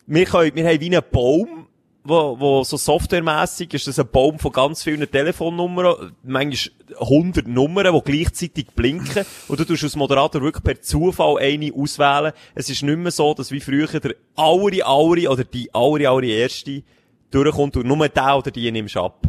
Wir, 0.06 0.24
können, 0.24 0.54
wir 0.54 0.66
haben 0.66 0.80
wie 0.80 0.86
einen 0.86 1.02
Baum, 1.12 1.66
wo, 2.10 2.38
wo 2.38 2.64
so 2.64 2.76
softwaremässig 2.76 3.72
ist, 3.74 3.86
das 3.86 3.98
ein 3.98 4.08
Baum 4.10 4.38
von 4.38 4.52
ganz 4.52 4.82
vielen 4.82 5.10
Telefonnummern, 5.10 6.12
manchmal 6.22 6.74
100 7.00 7.48
Nummern, 7.48 7.94
die 7.94 8.12
gleichzeitig 8.12 8.66
blinken. 8.74 9.24
Und 9.48 9.60
du 9.60 9.64
tust 9.64 9.84
als 9.84 9.96
Moderator 9.96 10.42
wirklich 10.42 10.64
per 10.64 10.82
Zufall 10.82 11.38
eine 11.38 11.72
auswählen. 11.72 12.32
Es 12.54 12.68
ist 12.68 12.82
nicht 12.82 12.98
mehr 12.98 13.10
so, 13.10 13.32
dass 13.32 13.50
wie 13.50 13.60
früher 13.60 13.86
der 13.86 14.14
aure, 14.34 14.84
aure 14.84 15.28
oder 15.30 15.44
die 15.44 15.72
aure, 15.74 16.10
aure 16.10 16.26
erste 16.26 16.82
durchkommt 17.30 17.76
und 17.76 17.86
nur 17.86 18.08
der 18.08 18.36
oder 18.36 18.50
die 18.50 18.70
nimmst 18.70 18.96
ab. 18.96 19.26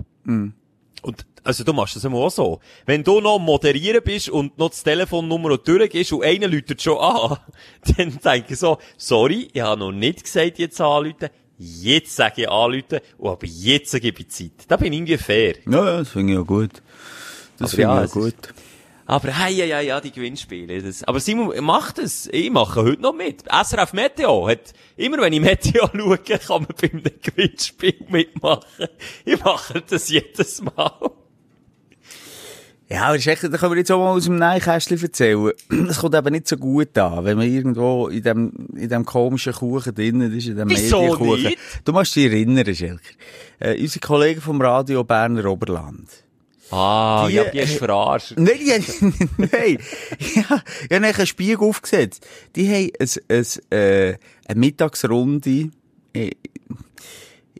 Und, 1.02 1.26
also 1.44 1.64
du 1.64 1.74
machst 1.74 1.96
das 1.96 2.04
immer 2.04 2.18
auch 2.18 2.30
so. 2.30 2.60
Wenn 2.86 3.04
du 3.04 3.22
noch 3.22 3.40
moderieren 3.40 4.04
bist 4.04 4.30
und 4.30 4.58
noch 4.58 4.70
das 4.70 4.84
Telefonnummer 4.84 5.58
durchgehst 5.58 6.14
und 6.14 6.24
einer 6.24 6.48
läutet 6.48 6.82
schon 6.82 7.00
an, 7.00 7.38
dann 7.98 8.20
denke 8.24 8.54
ich 8.54 8.60
so, 8.60 8.78
sorry, 8.98 9.50
ich 9.52 9.62
habe 9.62 9.80
noch 9.80 9.92
nicht 9.92 10.24
gesagt, 10.24 10.60
jetzt 10.60 10.80
anrufen. 10.80 11.30
Jetzt 11.64 12.16
sage 12.16 12.42
ich 12.42 12.50
anrufen 12.50 13.00
und 13.20 13.32
aber 13.32 13.46
jetzt 13.46 13.92
gebe 14.02 14.22
ich 14.22 14.30
Zeit. 14.30 14.52
Da 14.68 14.78
bin 14.78 14.94
ich 14.94 14.98
irgendwie 15.00 15.18
fair. 15.18 15.56
Ja, 15.70 15.86
ja, 15.86 15.98
das 16.00 16.10
finde 16.10 16.34
ich 16.34 16.40
auch 16.40 16.48
gut. 16.48 16.82
Das 17.60 17.72
finde 17.72 17.84
ja, 17.84 18.04
ich 18.04 18.10
auch 18.10 18.14
gut. 18.14 18.54
Aber 19.06 19.32
hey, 19.32 19.54
ja, 19.54 19.66
ja, 19.66 19.80
ja, 19.82 20.02
die 20.02 20.12
Gewinnspiele. 20.12 20.82
Das, 20.82 21.04
aber 21.04 21.20
Simon, 21.20 21.54
mach 21.64 21.92
das. 21.92 22.28
Ich 22.32 22.50
mache 22.50 22.82
heute 22.82 23.02
noch 23.02 23.14
mit. 23.14 23.44
SRF 23.44 23.94
Meteo 23.94 24.48
hat, 24.48 24.74
immer 24.98 25.20
wenn 25.20 25.34
ich 25.34 25.42
Meteo 25.42 25.88
schaue, 25.96 26.18
kann 26.18 26.64
man 26.64 26.68
bei 26.82 26.90
einem 26.90 27.04
Gewinnspiel 27.22 28.06
mitmachen. 28.10 28.88
Ich 29.24 29.44
mache 29.44 29.84
das 29.88 30.10
jedes 30.10 30.64
Mal. 30.64 31.12
Ja, 32.92 33.04
aber 33.06 33.16
ist 33.16 33.26
echt, 33.28 33.44
da 33.44 33.48
können 33.50 33.72
wir 33.72 33.78
jetzt 33.78 33.92
auch 33.92 34.00
mal 34.00 34.12
aus 34.12 34.26
dem 34.26 34.36
Nähkästchen 34.38 35.02
erzählen. 35.02 35.52
Es 35.90 36.00
kommt 36.00 36.14
eben 36.16 36.32
nicht 36.34 36.48
so 36.48 36.58
gut 36.58 36.98
an, 36.98 37.24
wenn 37.24 37.38
man 37.38 37.48
irgendwo 37.50 38.08
in 38.10 38.22
dem, 38.24 38.52
in 38.76 38.90
dem 38.90 39.06
komischen 39.06 39.54
Kuchen 39.54 39.96
drinnen 39.96 40.32
ist, 40.38 40.48
in 40.48 40.58
dem 40.58 40.68
Medienkuchen. 40.68 41.44
nicht? 41.44 41.58
Du 41.86 41.94
musst 41.94 42.16
dich 42.16 42.26
erinnern, 42.26 42.76
Schelker. 42.76 43.00
Äh, 43.60 43.80
unsere 43.80 44.00
Kollegen 44.06 44.42
vom 44.42 44.62
Radio 44.62 45.04
Berner 45.04 45.46
Oberland. 45.46 46.10
Ah, 46.70 47.28
Die- 47.28 47.36
ja, 47.36 47.44
die 47.46 47.60
ist 47.60 47.78
verarscht. 47.78 48.34
Nein, 48.38 48.60
die 48.60 48.72
haben, 48.72 49.30
nein. 49.38 49.78
Ja, 50.20 50.64
ich 50.90 50.96
habe 50.96 51.06
einen 51.06 51.26
Spiegel 51.28 51.60
aufgesetzt. 51.60 52.26
Die 52.56 52.68
haben 52.68 52.90
ein, 53.00 53.10
ein, 53.70 53.78
äh, 53.78 54.18
eine 54.48 54.60
Mittagsrunde. 54.60 55.70
Ich, 56.14 56.38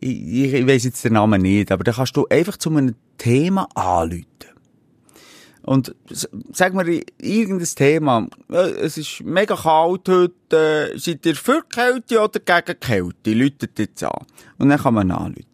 ich, 0.00 0.52
ich 0.54 0.66
weiss 0.66 0.84
jetzt 0.84 1.04
den 1.04 1.12
Namen 1.14 1.42
nicht, 1.42 1.70
aber 1.72 1.84
da 1.84 1.92
kannst 1.92 2.16
du 2.16 2.26
einfach 2.28 2.56
zu 2.56 2.70
einem 2.70 2.94
Thema 3.18 3.68
anrufen. 3.74 4.26
Und 5.64 5.94
sag 6.52 6.74
mir 6.74 7.02
irgendein 7.20 7.68
Thema. 7.74 8.26
äh, 8.50 8.70
Es 8.80 8.98
ist 8.98 9.22
mega 9.22 9.54
kalt 9.56 10.08
heute. 10.08 10.32
äh, 10.94 10.98
Seid 10.98 11.24
ihr 11.24 11.36
für 11.36 11.62
Kälte 11.68 12.20
oder 12.20 12.40
gegen 12.40 12.80
Kälte? 12.80 13.32
Läutet 13.32 13.78
jetzt 13.78 14.02
an. 14.02 14.26
Und 14.58 14.68
dann 14.70 14.80
kann 14.80 14.94
man 14.94 15.10
anrufen. 15.10 15.44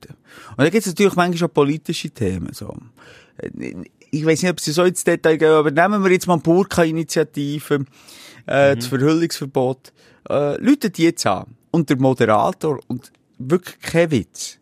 Und 0.50 0.58
dann 0.58 0.70
gibt 0.70 0.86
es 0.86 0.92
natürlich 0.92 1.14
manchmal 1.16 1.48
auch 1.50 1.54
politische 1.54 2.10
Themen. 2.10 2.52
So. 2.52 2.74
Äh, 3.38 3.74
Ich 4.10 4.24
weiß 4.24 4.42
nicht, 4.42 4.50
ob 4.50 4.60
sie 4.60 4.72
so 4.72 4.84
ins 4.84 5.04
Detail 5.04 5.36
gehen, 5.36 5.50
aber 5.52 5.70
nehmen 5.70 6.02
wir 6.02 6.10
jetzt 6.10 6.26
mal 6.26 6.38
Burka-Initiative, 6.38 7.84
äh, 8.46 8.74
das 8.74 8.86
Verhüllungsverbot. 8.86 9.92
Äh, 10.30 10.56
läutet 10.62 10.96
die 10.96 11.04
jetzt 11.04 11.26
an. 11.26 11.44
Und 11.70 11.90
der 11.90 11.98
Moderator, 11.98 12.80
und 12.86 13.12
wirklich 13.38 13.78
kein 13.80 14.10
Witz, 14.10 14.57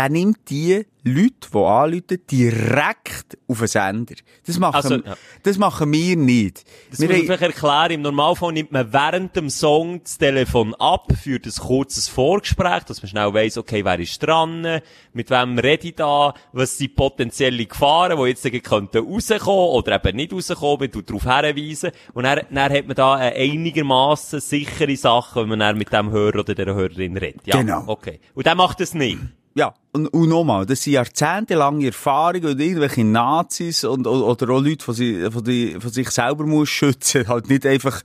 der 0.00 0.08
nimmt 0.08 0.48
die 0.48 0.86
Leute, 1.02 1.48
die 1.52 1.56
anrufen, 1.58 2.18
direkt 2.30 3.38
auf 3.48 3.58
den 3.58 3.66
Sender. 3.68 4.14
Das 4.46 4.58
machen, 4.58 4.74
Also, 4.76 4.94
ja. 4.96 5.16
das 5.42 5.58
machen 5.58 5.90
wir 5.92 6.16
nicht. 6.16 6.64
Das 6.90 7.00
wir 7.00 7.08
muss 7.08 7.16
haben- 7.18 7.24
vielleicht 7.26 7.42
erklären. 7.42 7.90
Im 7.92 8.02
Normalfall 8.02 8.52
nimmt 8.52 8.72
man 8.72 8.92
während 8.92 9.34
dem 9.36 9.48
Song 9.50 10.02
das 10.02 10.18
Telefon 10.18 10.74
ab, 10.74 11.08
führt 11.22 11.46
ein 11.46 11.52
kurzes 11.52 12.08
Vorgespräch, 12.08 12.84
dass 12.84 13.02
man 13.02 13.08
schnell 13.10 13.32
weiss, 13.34 13.56
okay, 13.58 13.84
wer 13.84 13.98
ist 13.98 14.18
dran, 14.22 14.80
mit 15.12 15.30
wem 15.30 15.58
rede 15.58 15.88
ich 15.88 15.94
da, 15.96 16.34
was 16.52 16.76
sind 16.78 16.96
potenzielle 16.96 17.64
Gefahren, 17.66 18.18
die 18.18 18.28
jetzt 18.28 18.62
könnten 18.64 18.98
rauskommen 19.06 19.70
oder 19.74 20.02
eben 20.04 20.16
nicht 20.16 20.32
rauskommen, 20.32 20.78
man 20.80 20.90
tut 20.90 21.08
darauf 21.10 21.22
hinweisen. 21.24 21.90
Und 22.14 22.24
dann, 22.24 22.40
dann 22.50 22.72
hat 22.72 22.86
man 22.86 22.96
da 22.96 23.14
eine 23.14 23.34
einigermaßen 23.36 24.40
sichere 24.40 24.96
Sache, 24.96 25.42
wenn 25.42 25.48
man 25.50 25.58
dann 25.60 25.78
mit 25.78 25.92
dem 25.92 26.10
Hörer 26.10 26.40
oder 26.40 26.54
der 26.54 26.74
Hörerin 26.74 27.16
redet. 27.16 27.46
Ja, 27.46 27.56
Genau. 27.60 27.84
Okay. 27.86 28.20
Und 28.34 28.46
der 28.46 28.54
macht 28.54 28.80
das 28.80 28.94
nicht. 28.94 29.18
Ja, 29.54 29.74
und, 29.92 30.06
und 30.08 30.28
nochmal, 30.28 30.64
das 30.64 30.82
sind 30.82 30.92
jahrzehntelange 30.92 31.86
Erfahrungen 31.86 32.46
und 32.46 32.60
irgendwelche 32.60 33.04
Nazis 33.04 33.82
und, 33.84 34.06
o- 34.06 34.30
oder 34.30 34.50
auch 34.50 34.62
Leute, 34.62 34.84
von, 34.84 34.94
die, 34.94 35.76
von 35.80 35.90
sich 35.90 36.10
selber 36.10 36.46
muss 36.46 36.68
schützen, 36.68 37.26
halt 37.26 37.48
nicht 37.48 37.66
einfach 37.66 38.00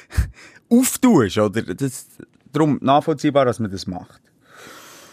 auftust, 0.68 1.38
oder? 1.38 1.62
Das, 1.62 2.06
darum 2.52 2.78
nachvollziehbar, 2.82 3.44
dass 3.44 3.60
man 3.60 3.70
das 3.70 3.86
macht. 3.86 4.20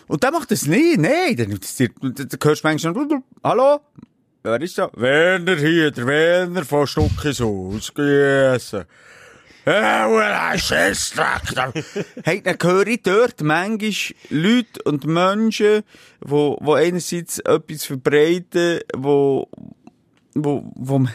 Und 0.08 0.24
der 0.24 0.32
macht 0.32 0.50
das 0.52 0.66
nicht, 0.66 1.00
nein, 1.00 1.36
dann, 1.38 1.50
dann 1.52 2.14
dann 2.16 2.40
hörst 2.44 2.64
du 2.64 2.68
manchmal, 2.68 3.22
hallo? 3.44 3.80
Wer 4.44 4.60
ist 4.62 4.78
da? 4.78 4.90
Werner 4.96 5.56
hier, 5.56 5.92
der 5.92 6.08
Werner 6.08 6.66
von 6.66 6.88
Stuckishaus, 6.88 7.94
gegessen. 7.94 8.86
Scheißdreck. 10.58 11.86
hey, 12.24 12.42
dann 12.42 12.58
höre 12.62 12.88
ich 12.88 13.02
dort 13.04 13.42
manchmal 13.42 13.94
Leute 14.30 14.82
und 14.86 15.06
Menschen, 15.06 15.84
wo, 16.22 16.58
wo 16.62 16.74
einerseits 16.74 17.40
etwas 17.40 17.86
verbreiten, 17.86 18.80
wo, 18.96 19.48
wo, 20.34 20.64
wo, 20.76 21.06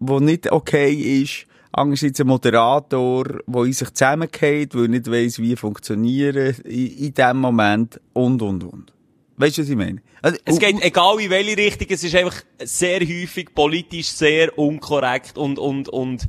wo 0.00 0.20
nicht 0.20 0.50
okay 0.50 1.22
ist. 1.22 1.46
Andererseits 1.72 2.20
ein 2.20 2.26
Moderator, 2.26 3.24
der 3.46 3.62
in 3.64 3.72
sich 3.72 3.90
zusammengeht, 3.92 4.74
weil 4.74 4.84
er 4.84 4.88
nicht 4.88 5.10
weiss, 5.10 5.38
wie 5.38 5.56
funktionieren 5.56 6.56
in, 6.64 6.86
in 6.86 7.14
dem 7.14 7.36
Moment 7.36 8.00
und, 8.14 8.40
und, 8.40 8.64
und. 8.64 8.92
Weißt 9.36 9.58
du, 9.58 9.62
was 9.62 9.68
ich 9.68 9.76
meine? 9.76 10.00
Also, 10.22 10.38
Es 10.44 10.58
geht, 10.58 10.80
egal 10.82 11.20
in 11.20 11.28
welche 11.28 11.56
Richtung, 11.56 11.88
es 11.90 12.02
ist 12.02 12.14
einfach 12.14 12.42
sehr 12.64 13.00
häufig 13.00 13.54
politisch 13.54 14.08
sehr 14.08 14.58
unkorrekt 14.58 15.36
und, 15.36 15.58
und, 15.58 15.90
und, 15.90 16.26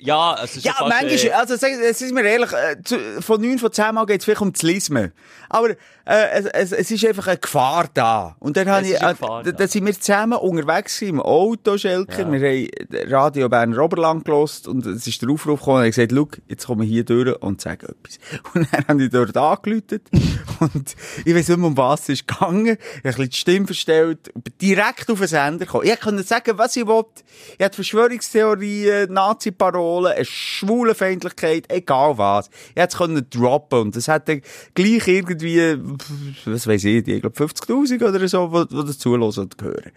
ja, 0.00 0.38
es 0.42 0.56
ist 0.56 0.64
Ja, 0.64 0.74
manchmal, 0.80 1.32
also 1.32 1.54
es 1.54 2.02
ist 2.02 2.12
mir 2.12 2.22
ehrlich, 2.22 2.52
äh, 2.52 3.20
von 3.20 3.40
neun 3.40 3.58
von 3.58 3.72
zehn 3.72 3.94
Mal 3.94 4.06
geht 4.06 4.20
es 4.20 4.24
vielleicht 4.24 4.40
um 4.40 4.52
das 4.52 4.62
Lismen. 4.62 5.12
Aber 5.48 5.70
äh, 5.70 5.74
es, 6.04 6.46
es, 6.46 6.72
es 6.72 6.90
ist 6.90 7.04
einfach 7.04 7.26
eine 7.26 7.38
Gefahr 7.38 7.88
da. 7.92 8.36
Und 8.38 8.56
dann 8.56 8.68
habe 8.68 8.86
ich, 8.86 8.94
äh, 8.94 9.14
da, 9.20 9.42
da. 9.42 9.68
sind 9.68 9.86
wir 9.86 9.98
zusammen 9.98 10.38
unterwegs 10.38 11.00
im 11.02 11.20
Auto, 11.20 11.76
Schelker. 11.76 12.30
Wir 12.30 12.40
haben 12.40 13.12
Radio 13.12 13.48
Berner 13.48 13.82
Oberland 13.82 14.24
gelost 14.24 14.68
und 14.68 14.86
es 14.86 15.06
ist 15.06 15.22
der 15.22 15.30
Aufruf 15.30 15.60
gekommen 15.60 15.78
und 15.78 15.84
ich 15.86 15.96
gesagt, 15.96 16.12
schau, 16.14 16.28
jetzt 16.48 16.66
komme 16.66 16.84
ich 16.84 16.90
hier 16.90 17.04
durch 17.04 17.40
und 17.42 17.60
sage 17.60 17.88
etwas. 17.88 18.18
Und 18.54 18.68
dann 18.72 18.84
habe 18.88 19.04
ich 19.04 19.10
dort 19.10 19.36
angelötet 19.36 20.02
und 20.60 20.96
ich 21.24 21.34
weiss 21.34 21.48
nicht 21.48 21.58
mehr, 21.58 21.66
um 21.66 21.76
was 21.76 22.02
es 22.02 22.08
ist 22.20 22.28
gegangen. 22.28 22.66
Ich 22.66 22.98
habe 22.98 23.08
ein 23.08 23.12
bisschen 23.12 23.30
die 23.30 23.36
Stimme 23.36 23.66
verstellt 23.66 24.32
direkt 24.60 25.10
auf 25.10 25.18
den 25.18 25.28
Sender 25.28 25.66
gekommen. 25.66 25.86
Ich 25.86 26.00
konnte 26.00 26.22
sagen, 26.22 26.58
was 26.58 26.76
ich 26.76 26.86
wollte. 26.86 27.22
Ich 27.58 27.64
hatte 27.64 27.76
Verschwörungstheorien, 27.76 29.12
Nazi-Parolen, 29.12 30.12
eine 30.12 30.24
Schwulenfeindlichkeit, 30.24 31.70
egal 31.70 32.18
was. 32.18 32.50
Ich 32.74 32.82
hätte 32.82 33.04
es 33.04 33.22
droppen 33.30 33.80
und 33.80 33.96
das 33.96 34.08
hätte 34.08 34.40
gleich 34.74 35.06
irgendwie, 35.06 35.37
pff, 35.42 36.46
was 36.46 36.66
weiß 36.66 36.84
ich, 36.84 37.06
ich 37.08 37.20
glaube 37.20 37.36
50'000 37.44 38.08
oder 38.08 38.28
so, 38.28 38.64
die, 38.64 38.74
die 38.76 38.84
das 38.86 38.98
zulassen 38.98 39.40
und 39.44 39.62
hören. 39.62 39.92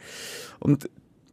Und, 0.59 0.89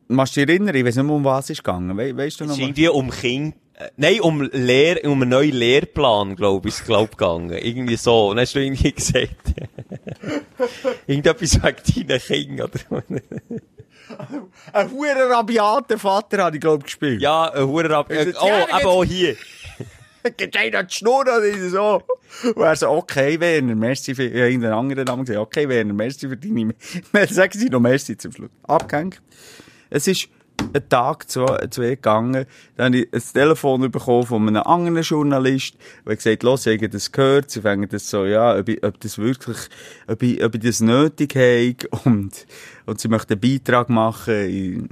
machst 0.09 0.37
du 0.37 0.45
dich 0.45 0.55
erinnern? 0.55 0.75
Ich 0.75 0.85
weiss 0.85 0.97
nicht 0.97 1.05
mehr, 1.05 1.15
um 1.15 1.25
was 1.25 1.45
es 1.47 1.51
ist 1.51 1.65
gegangen. 1.65 1.97
We 1.97 2.17
weißt 2.17 2.41
du 2.41 2.45
noch 2.45 2.53
Es 2.53 2.59
ist 2.59 2.63
irgendwie 2.65 2.89
um 2.89 3.11
Kind, 3.11 3.55
nein, 3.97 4.21
um 4.21 4.43
Lehr, 4.43 5.05
um 5.05 5.21
einen 5.23 5.31
neuen 5.31 5.53
Lehrplan, 5.53 6.35
glaube 6.35 6.69
ich, 6.69 6.75
ist, 6.75 6.87
glaub, 6.87 7.11
gegangen. 7.13 7.51
Irgendwie 7.53 7.97
so. 7.97 8.29
Und 8.29 8.37
dann 8.37 8.43
hast 8.45 8.55
du 8.55 8.61
irgendwie 8.65 8.93
gesagt, 8.93 9.37
irgendetwas 11.07 11.63
wegen 11.63 12.09
deinen 12.09 12.21
Kindern, 12.21 12.71
oder? 12.91 13.03
Ein 14.73 14.91
huere 14.91 15.29
rabiater 15.29 15.99
Vater 15.99 16.45
habe 16.45 16.57
ich, 16.57 16.61
glaube 16.61 16.83
gespielt. 16.85 17.21
ja, 17.21 17.53
ein 17.53 17.69
äh, 17.69 18.25
jetzt- 18.25 18.39
oh, 18.41 18.47
jetzt- 18.47 18.87
auch 18.87 19.05
hier. 19.05 19.37
Geht 20.37 20.57
einer 20.57 20.85
die 20.85 20.95
Schnur 20.95 21.23
oder 21.23 21.41
so? 21.69 22.03
Und 22.55 22.63
er 22.63 22.77
so, 22.77 22.89
okay, 22.91 23.39
Werner, 23.41 23.75
merci 23.75 24.15
für, 24.15 24.25
ja, 24.25 24.47
irgendeinen 24.47 24.75
anderen 24.75 25.05
Namen 25.05 25.25
gesagt, 25.25 25.41
okay, 25.41 25.69
Werner, 25.69 25.95
merci 25.95 26.29
für 26.29 26.37
deine, 26.37 26.75
sagen 27.29 27.59
Sie 27.59 27.69
noch 27.69 27.81
merci 27.81 28.17
zum 28.17 28.33
Schluss. 28.33 28.51
Abgehängt. 28.65 29.21
Es 29.91 30.07
ist 30.07 30.29
ein 30.75 30.89
Tag, 30.89 31.31
zwei, 31.31 31.67
zwei 31.69 31.91
gegangen, 31.91 32.47
dann 32.77 32.87
habe 32.87 32.99
ich 32.99 33.13
ein 33.13 33.23
Telefon 33.33 33.91
bekommen 33.91 34.27
von 34.27 34.49
einem 34.49 34.63
anderen 34.63 35.03
Journalist, 35.03 35.77
der 36.07 36.17
gesagt, 36.17 36.43
los, 36.43 36.67
ich 36.67 36.79
habe 36.79 36.89
das 36.89 37.13
gehört, 37.13 37.51
sie 37.51 37.63
fangen 37.63 37.89
das 37.89 38.11
so, 38.11 38.25
ja, 38.25 38.57
ob, 38.59 38.69
ich, 38.69 38.83
ob 38.83 39.01
das 39.01 39.19
wirklich, 39.19 39.57
ob 40.07 40.23
ich, 40.23 40.43
ob 40.43 40.55
ich 40.55 40.61
das 40.61 40.81
nötig 40.81 41.35
habe 41.37 41.77
und, 42.05 42.47
und 42.89 43.01
sie 43.01 43.09
möchten 43.09 43.35
einen 43.35 43.41
Beitrag 43.41 43.89
machen 43.91 44.35
in, 44.35 44.89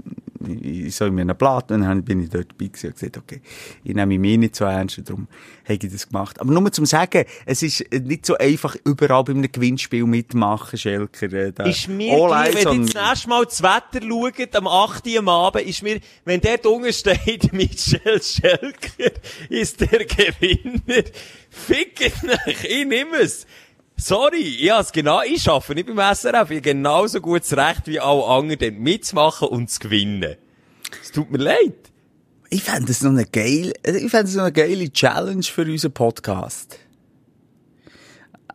in, 0.47 0.91
so 0.91 1.07
in 1.07 1.19
einem 1.19 1.37
Blatt 1.37 1.71
und 1.73 1.83
dann 1.83 2.05
bin 2.05 2.23
ich 2.23 2.29
dort 2.29 2.53
dabei 2.53 2.67
gewesen 2.67 2.89
und 2.89 2.95
gesagt, 2.95 3.17
okay, 3.17 3.41
ich 3.85 3.95
nehme 3.95 4.19
mich 4.19 4.39
nicht 4.39 4.55
so 4.55 4.65
ernst, 4.65 5.01
darum 5.05 5.29
habe 5.65 5.75
ich 5.75 5.91
das 5.93 6.07
gemacht. 6.07 6.41
Aber 6.41 6.53
nur 6.53 6.71
zum 6.73 6.85
sagen, 6.87 7.25
es 7.47 7.63
ist 7.63 7.91
nicht 7.93 8.27
so 8.27 8.37
einfach, 8.37 8.77
überall 8.85 9.25
bei 9.25 9.33
einem 9.33 9.51
Gewinnspiel 9.51 10.05
mitmachen, 10.05 10.79
Schelker. 10.79 11.33
äh, 11.33 11.53
Da. 11.53 11.65
Ist 11.65 11.89
mir, 11.89 12.13
eyes 12.13 12.55
wenn 12.55 12.83
ihr 12.83 12.87
das 12.93 13.09
nächste 13.09 13.29
Mal 13.29 13.45
das 13.47 13.63
Wetter 13.63 14.07
schaut, 14.07 14.57
am 14.57 14.67
8. 14.67 15.07
Uhr 15.07 15.19
am 15.19 15.29
Abend, 15.29 15.65
ist 15.65 15.83
mir, 15.83 16.01
wenn 16.25 16.41
der 16.41 16.65
unten 16.67 16.93
steht, 16.93 17.53
Michel 17.53 18.23
Schelker 18.23 19.13
ist 19.49 19.81
der 19.81 20.05
Gewinner, 20.05 21.05
fickt 21.51 22.23
mich, 22.23 22.65
ich 22.65 22.87
nehme 22.87 23.17
es. 23.17 23.47
Sorry, 23.99 24.59
ich 24.61 24.71
has 24.71 24.93
genau, 24.93 25.23
ich 25.23 25.43
schaffe 25.43 25.75
nicht 25.75 25.87
beim 25.87 26.15
SRF, 26.15 26.51
ich 26.51 26.57
habe 26.57 26.61
genauso 26.61 27.21
gutes 27.21 27.57
Recht 27.57 27.87
wie 27.87 27.99
alle 27.99 28.27
anderen, 28.27 28.79
mitzumachen 28.79 29.49
und 29.49 29.71
zu 29.71 29.81
gewinnen. 29.81 30.37
Es 31.03 31.13
tut 31.13 31.31
mir 31.31 31.39
leid. 31.39 31.91
Ich 32.51 32.63
fände 32.63 32.93
es 32.93 33.03
noch 33.03 33.11
eine 33.11 33.25
geile, 33.25 33.73
ich 33.85 34.11
fände 34.11 34.29
es 34.29 34.35
noch 34.35 34.45
eine 34.45 34.53
geile 34.53 34.93
Challenge 34.93 35.43
für 35.43 35.63
unseren 35.63 35.93
Podcast. 35.93 36.79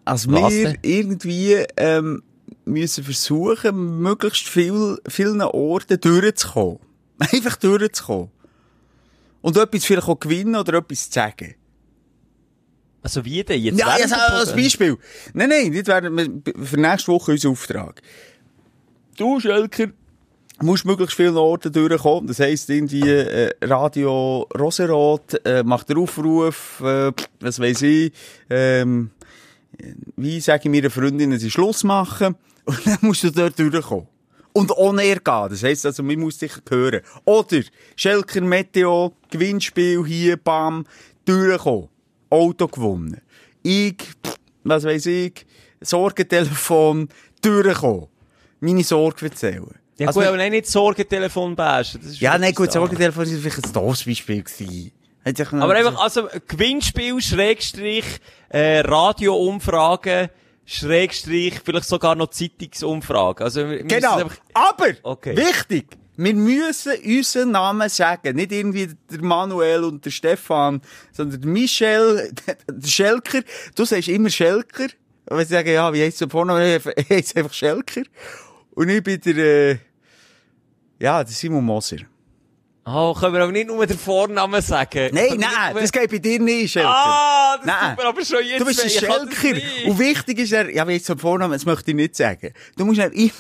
Also 0.06 0.32
Was 0.32 0.54
wir 0.54 0.70
denn? 0.74 0.78
irgendwie, 0.84 1.66
ähm, 1.76 2.24
müssen 2.66 3.04
versuchen, 3.04 4.00
möglichst 4.00 4.48
viel, 4.48 5.00
vielen 5.08 5.42
Orten 5.42 6.00
durchzukommen. 6.00 6.80
Einfach 7.20 7.58
durchzukommen. 7.58 8.30
Und 9.42 9.58
etwas 9.58 9.86
vielleicht 9.86 10.08
auch 10.08 10.20
gewinnen 10.20 10.56
oder 10.56 10.76
etwas 10.76 11.10
zu 11.10 11.14
sagen. 11.20 11.56
Also 13.04 13.26
wie 13.26 13.43
denn 13.43 13.62
jetzt? 13.62 13.80
Ja, 13.80 13.97
jetzt 13.97 14.14
als? 14.14 14.54
Beispiel. 14.54 14.97
Nein, 15.34 15.49
nein, 15.49 15.74
das 15.74 15.88
wäre 15.88 16.12
wir- 16.16 16.66
für 16.66 16.80
nächste 16.80 17.12
Woche 17.12 17.32
unser 17.32 17.49
Auftrag. 17.49 18.02
Du, 19.18 19.39
Schelker, 19.39 19.88
musst 20.62 20.86
möglichst 20.86 21.16
viele 21.16 21.39
Orte 21.39 21.72
durchkommen. 21.72 22.28
Das 22.28 22.39
heisst, 22.39 22.70
irgendwie, 22.70 23.02
äh, 23.10 23.52
Radio 23.64 24.47
Rosenrot, 24.58 25.43
äh, 25.45 25.64
macht 25.64 25.89
den 25.89 25.97
Aufruf, 25.97 26.80
äh, 26.82 27.12
was 27.39 27.60
weiss 27.60 27.82
ich, 27.82 28.12
ähm, 28.49 29.10
wie 30.16 30.39
sage 30.39 30.64
ich 30.66 30.70
meiner 30.72 30.91
Freundin, 30.91 31.32
dass 31.32 31.41
sie 31.41 31.52
Schluss 31.52 31.84
machen. 31.84 32.36
Und 32.66 32.86
dann 32.86 32.97
musst 33.02 33.24
du 33.24 33.32
dort 33.32 33.58
durchkommen. 33.58 34.08
Und 34.54 34.70
ohne 34.78 35.04
er 35.04 35.16
gehen. 35.20 35.47
Das 35.49 35.64
heisst 35.64 35.86
also, 35.86 36.04
man 36.04 36.20
muss 36.20 36.38
dich 36.38 36.52
hören. 36.70 37.02
Oder, 37.26 37.62
Schelker 37.95 38.41
Meteo, 38.41 39.14
Gewinnspiel 39.32 40.06
hier, 40.06 40.38
bam, 40.38 40.86
durchkommen. 41.26 41.88
Auto 42.32 42.68
gewonnen. 42.68 43.22
Ich, 43.62 43.98
was 44.64 44.84
weiss 44.84 45.06
ich, 45.06 45.46
Sorgentelefon, 45.82 47.10
durchkommen. 47.42 48.08
Meine 48.60 48.84
Sorge 48.84 49.26
erzählen. 49.26 49.68
Ja, 49.98 50.08
Also 50.08 50.20
gut, 50.22 50.28
aber 50.28 50.38
nein, 50.38 50.52
nicht 50.52 50.68
Sorgentelefon 50.68 51.56
bashen. 51.56 52.02
Ja, 52.20 52.38
nein, 52.38 52.54
gut. 52.54 52.72
Sorgentelefon 52.72 53.24
ist 53.24 53.40
vielleicht 53.42 53.66
ein 53.68 53.74
doofes 53.74 54.06
Beispiel 54.06 54.42
gewesen. 54.44 54.92
Hat 55.24 55.38
sich 55.38 55.52
noch- 55.52 55.62
Aber 55.64 55.76
einfach, 55.76 56.00
also, 56.02 56.28
Gewinnspiel, 56.48 57.22
Schrägstrich, 57.22 58.06
äh, 58.50 58.80
Radioumfragen, 58.80 60.30
Schrägstrich, 60.66 61.60
vielleicht 61.64 61.88
sogar 61.88 62.16
noch 62.16 62.30
Zeitungsumfragen. 62.30 63.44
Also, 63.44 63.70
wir 63.70 63.84
Genau. 63.84 64.18
einfach- 64.18 64.38
Aber, 64.54 64.88
Okay. 65.04 65.36
wichtig, 65.38 65.98
wir 66.18 66.34
müssen 66.34 66.93
unseren 67.03 67.51
Namen 67.51 67.89
sagen. 67.89 68.36
Nicht 68.36 68.51
irgendwie 68.51 68.89
der 69.09 69.24
Manuel 69.24 69.84
und 69.84 70.03
der 70.03 70.12
Stefan, 70.12 70.82
sondern 71.12 71.41
der 71.41 71.49
Michel, 71.49 72.32
der 72.70 72.88
Schelker. 72.88 73.41
Du 73.76 73.86
sagst 73.86 74.09
immer 74.09 74.30
Schelker. 74.30 74.88
Wenn 75.26 75.45
sie 75.45 75.53
sagen, 75.53 75.70
ja, 75.70 75.93
wie 75.93 76.01
heisst 76.01 76.22
du 76.22 76.28
vorne? 76.28 76.82
Ich 76.97 77.09
heisse 77.09 77.38
einfach 77.38 77.53
Schelker. 77.53 78.03
Und 78.72 78.89
ich 78.89 79.03
bin 79.03 79.20
der, 79.22 79.38
äh, 79.38 79.78
ja, 80.99 81.24
der 81.24 81.34
Simon 81.34 81.64
Moser. 81.64 81.97
Oh, 82.94 83.14
können 83.14 83.34
wir 83.34 83.42
aber 83.44 83.52
nicht 83.52 83.68
nur 83.68 83.86
den 83.88 83.98
Vornamen 83.98 84.62
sagen? 84.62 85.10
Nein, 85.14 85.38
nein, 85.38 85.76
das 85.76 85.92
geht 85.92 86.10
bei 86.12 86.18
dir 86.18 86.39
nicht, 86.39 86.72
Schelker. 86.74 86.89
Ah, 86.89 87.58
das 87.58 87.66
Nein. 87.66 87.96
tut 87.96 88.04
mir 88.04 88.10
aber 88.10 88.26
schon 88.26 88.46
jetzt 88.46 88.60
Du 88.60 88.66
bist 88.66 88.82
ein 88.82 88.88
ich 88.88 89.00
Schelker. 89.00 89.88
Und 89.88 90.00
wichtig 90.00 90.39
ist 90.39 90.52
er, 90.52 90.70
ja, 90.74 90.88
wie 90.88 90.94
jetzt 90.94 91.06
zum 91.06 91.18
Vornamen, 91.20 91.54
das 91.54 91.66
möchte 91.66 91.92
ich 91.92 91.96
nicht 91.96 92.16
sagen. 92.16 92.54
Du 92.78 92.86
musst 92.86 93.00
dann 93.00 93.12
immer, 93.14 93.32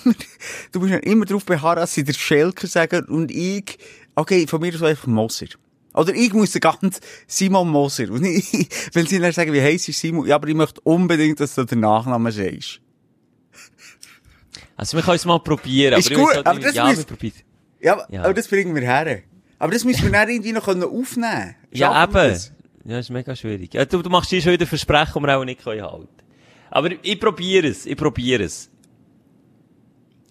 du 0.71 0.79
musst 0.79 0.93
immer 1.03 1.25
darauf 1.25 1.43
beharren, 1.45 1.77
dass 1.79 1.93
sie 1.93 2.03
der 2.03 2.13
Schelker 2.13 2.67
sagen 2.67 3.05
und 3.05 3.31
ich, 3.31 3.77
okay, 4.15 4.47
von 4.47 4.61
mir 4.61 4.73
aus 4.73 4.83
einfach 4.83 5.07
Moser. 5.07 5.47
Oder 5.93 6.13
ich 6.13 6.31
muss 6.33 6.51
den 6.51 6.61
ganz 6.61 7.01
Simon 7.27 7.67
Moser. 7.69 8.09
Und 8.11 8.23
ich, 8.23 8.69
wenn 8.93 9.05
sie 9.07 9.19
dann 9.19 9.33
sagen, 9.33 9.51
wie 9.51 9.61
heisst 9.61 9.87
du 9.87 9.91
Simon? 9.91 10.25
Ja, 10.27 10.35
aber 10.35 10.47
ich 10.47 10.55
möchte 10.55 10.79
unbedingt, 10.81 11.39
dass 11.39 11.55
du 11.55 11.65
den 11.65 11.81
Nachnamen 11.81 12.31
sagst. 12.31 12.79
Also, 14.77 14.97
wir 14.97 15.03
können 15.03 15.17
es 15.17 15.25
mal 15.25 15.39
probieren. 15.39 15.99
Ist 15.99 16.11
aber 16.11 16.21
ich 16.21 16.27
halt 16.35 16.45
aber 16.47 16.59
nicht- 16.59 16.67
das 16.67 16.75
ja. 16.75 17.31
Ja, 17.81 18.05
Ja. 18.09 18.23
aber 18.23 18.33
das 18.33 18.47
bringen 18.47 18.73
wir 18.75 18.81
her. 18.83 19.23
Aber 19.61 19.71
das 19.73 19.83
müssen 19.85 20.01
wir 20.03 20.11
dann 20.11 20.27
irgendwie 20.27 20.53
noch 20.53 20.65
können 20.65 20.83
aufnehmen 20.83 21.55
Ja, 21.71 21.93
Schaffen 21.93 22.13
wir 22.15 22.23
eben. 22.23 22.33
das? 22.33 22.51
Ja, 22.83 22.97
ist 22.97 23.09
mega 23.11 23.35
schwierig. 23.35 23.73
Ja, 23.75 23.85
du, 23.85 24.01
du 24.01 24.09
machst 24.09 24.31
dir 24.31 24.41
schon 24.41 24.53
wieder 24.53 24.65
Versprechen, 24.65 25.13
die 25.21 25.27
wir 25.27 25.37
auch 25.37 25.45
nicht 25.45 25.63
können 25.63 25.83
halten 25.83 26.07
Aber 26.71 26.89
ich 27.03 27.19
probiere 27.19 27.67
es, 27.67 27.85
ich 27.85 27.95
probiere 27.95 28.43
es. 28.45 28.71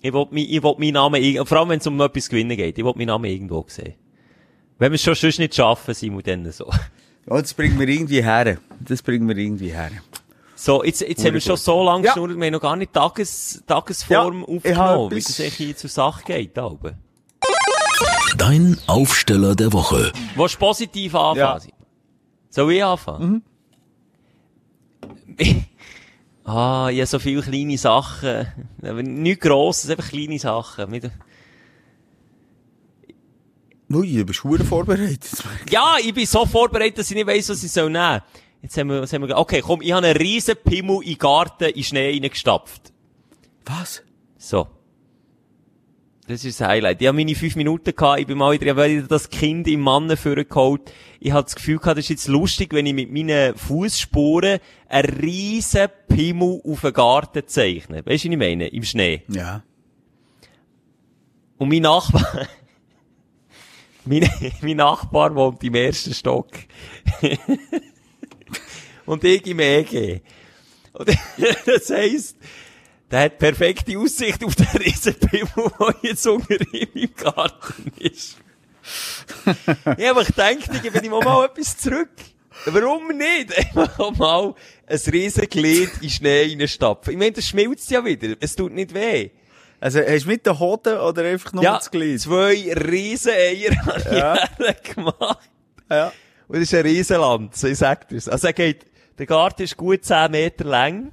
Ich 0.02 0.12
will, 0.12 0.26
mi- 0.32 0.46
ich 0.48 0.60
will 0.62 0.74
meinen 0.78 0.94
Namen, 0.94 1.46
vor 1.46 1.58
allem 1.58 1.68
wenn 1.68 1.78
es 1.78 1.86
um 1.86 2.00
etwas 2.00 2.28
gewinnen 2.28 2.56
geht, 2.56 2.76
ich 2.76 2.84
will 2.84 2.92
meinen 2.96 3.06
Namen 3.06 3.26
irgendwo 3.26 3.64
sehen. 3.68 3.94
Wenn 4.78 4.90
wir 4.90 4.96
es 4.96 5.02
schon 5.02 5.14
sonst 5.14 5.38
nicht 5.38 5.54
schaffen, 5.54 5.94
Simon, 5.94 6.22
dann 6.24 6.50
so. 6.50 6.68
Ja, 7.28 7.40
das 7.40 7.54
bringen 7.54 7.78
wir 7.78 7.86
irgendwie 7.86 8.22
her. 8.24 8.58
Das 8.80 9.00
bringen 9.02 9.28
wir 9.28 9.36
irgendwie 9.36 9.70
her. 9.70 9.90
So, 10.56 10.82
jetzt, 10.82 11.02
jetzt 11.02 11.24
haben 11.24 11.34
wir 11.34 11.40
schon 11.40 11.56
so 11.56 11.84
lange 11.84 12.04
Ja. 12.06 12.12
geschnurrt, 12.14 12.36
wir 12.36 12.44
haben 12.46 12.52
noch 12.52 12.60
gar 12.60 12.74
nicht 12.76 12.92
Tages, 12.92 13.62
Tagesform 13.66 14.40
Ja, 14.40 14.56
aufgenommen, 14.56 15.10
wie 15.12 15.14
eigentlich 15.16 15.54
hier 15.54 15.76
zur 15.76 15.90
Sache 15.90 16.24
geht, 16.24 16.58
Alben. 16.58 16.96
Dein 18.36 18.78
Aufsteller 18.86 19.54
der 19.54 19.72
Woche. 19.72 20.12
Willst 20.36 20.54
du 20.54 20.58
positiv 20.58 21.14
anfangen? 21.14 21.38
Ja. 21.38 21.74
Soll 22.50 22.72
ich 22.72 22.84
anfangen? 22.84 23.42
ah, 26.44 26.88
ich 26.90 26.98
habe 26.98 27.06
so 27.06 27.18
viele 27.18 27.42
kleine 27.42 27.78
Sachen. 27.78 28.46
Aber 28.82 29.02
nichts 29.02 29.46
Grosses, 29.46 29.90
einfach 29.90 30.08
kleine 30.08 30.38
Sachen. 30.38 30.90
Mit- 30.90 31.10
Ui, 33.92 34.12
du 34.16 34.24
bist 34.24 34.40
verdammt 34.40 34.68
vorbereitet. 34.68 35.30
Ja, 35.70 35.96
ich 36.00 36.14
bin 36.14 36.26
so 36.26 36.46
vorbereitet, 36.46 36.98
dass 36.98 37.10
ich 37.10 37.16
nicht 37.16 37.26
weiss, 37.26 37.48
was 37.48 37.62
ich 37.64 37.72
soll 37.72 37.90
nehmen. 37.90 38.20
Jetzt 38.62 38.76
haben 38.76 38.88
wir, 38.90 39.00
was 39.02 39.12
haben 39.12 39.26
wir, 39.26 39.36
okay, 39.36 39.62
komm, 39.62 39.80
ich 39.82 39.90
habe 39.92 40.06
einen 40.06 40.16
riesen 40.16 40.54
Pimmel 40.62 41.02
in 41.02 41.10
den 41.14 41.18
Garten 41.18 41.64
in 41.70 41.82
Schnee 41.82 42.10
reingestapft. 42.10 42.92
Was? 43.64 44.02
So. 44.38 44.68
Das 46.30 46.44
ist 46.44 46.60
das 46.60 46.68
Highlight. 46.68 47.00
Ich 47.00 47.08
habe 47.08 47.16
meine 47.16 47.34
fünf 47.34 47.56
Minuten 47.56 47.92
gehabt, 47.92 48.20
ich 48.20 48.26
bin 48.28 48.38
mal 48.38 48.52
wieder, 48.52 48.62
ich 48.62 48.70
habe 48.70 48.88
wieder 48.88 49.08
das 49.08 49.30
Kind 49.30 49.66
im 49.66 49.80
Mannen 49.80 50.16
vorgeholt. 50.16 50.92
Ich 51.18 51.32
hatte 51.32 51.46
das 51.46 51.56
Gefühl 51.56 51.78
gehabt, 51.78 51.98
das 51.98 52.04
ist 52.04 52.10
jetzt 52.10 52.28
lustig, 52.28 52.72
wenn 52.72 52.86
ich 52.86 52.94
mit 52.94 53.10
meinen 53.10 53.56
Fußspuren 53.56 54.60
einen 54.88 55.08
riesen 55.08 55.88
Pimmel 56.06 56.60
auf 56.64 56.82
den 56.82 56.92
Garten 56.92 57.48
zeichne. 57.48 58.06
Weißt 58.06 58.24
du, 58.24 58.28
was 58.28 58.32
ich 58.32 58.36
meine? 58.38 58.68
Im 58.68 58.84
Schnee. 58.84 59.24
Ja. 59.26 59.64
Und 61.58 61.68
mein 61.68 61.82
Nachbar, 61.82 62.46
mein, 64.04 64.30
mein 64.62 64.76
Nachbar 64.76 65.34
wohnt 65.34 65.64
im 65.64 65.74
ersten 65.74 66.14
Stock. 66.14 66.50
Und 69.04 69.24
ich 69.24 69.44
im 69.48 69.58
EG. 69.58 70.20
Und 70.92 71.08
das 71.66 71.90
heisst, 71.90 72.36
der 73.10 73.20
hat 73.22 73.38
perfekte 73.38 73.98
Aussicht 73.98 74.44
auf 74.44 74.54
den 74.54 74.66
riesen 74.66 75.14
Pimmel, 75.14 75.70
der 75.78 75.94
jetzt 76.02 76.26
unter 76.26 76.54
ihm 76.72 76.88
im 76.94 77.14
Garten 77.14 77.92
ist. 77.98 78.36
ich 79.98 80.06
habe 80.08 80.24
gedacht, 80.24 80.70
ich 80.94 81.02
ihm 81.02 81.12
auch 81.14 81.24
mal 81.24 81.44
etwas 81.46 81.76
zurück. 81.78 82.10
Warum 82.66 83.08
nicht? 83.16 83.56
Einfach 83.76 84.16
mal 84.16 84.54
ein 84.86 84.98
riesen 85.12 85.48
Glied 85.48 85.90
in 86.00 86.10
Schnee 86.10 86.54
reinstapfen. 86.58 87.12
Ich 87.12 87.18
meine, 87.18 87.32
das 87.32 87.46
schmilzt 87.46 87.90
ja 87.90 88.04
wieder. 88.04 88.36
Es 88.40 88.54
tut 88.54 88.72
nicht 88.72 88.92
weh. 88.92 89.30
Also, 89.82 90.00
hast 90.00 90.24
du 90.24 90.28
mit 90.28 90.44
den 90.44 90.58
Hoden 90.58 90.98
oder 90.98 91.24
einfach 91.24 91.54
nur 91.54 91.64
Ja, 91.64 91.76
das 91.76 91.90
Glied? 91.90 92.20
zwei 92.20 92.52
riesen 92.74 93.32
Eier 93.32 93.74
habe 93.86 93.98
ich 93.98 94.12
Ja. 94.12 94.94
gemacht. 94.94 95.50
Ja. 95.90 96.12
Und 96.48 96.56
das 96.56 96.64
ist 96.64 96.74
ein 96.74 96.82
Riesenland, 96.82 97.56
so 97.56 97.66
ich 97.66 97.78
sag 97.78 98.06
dir's. 98.08 98.28
Also 98.28 98.48
er 98.48 98.52
geht, 98.52 98.84
der 99.18 99.24
Garten 99.24 99.62
ist 99.62 99.76
gut 99.78 100.04
10 100.04 100.30
Meter 100.32 100.64
lang 100.64 101.12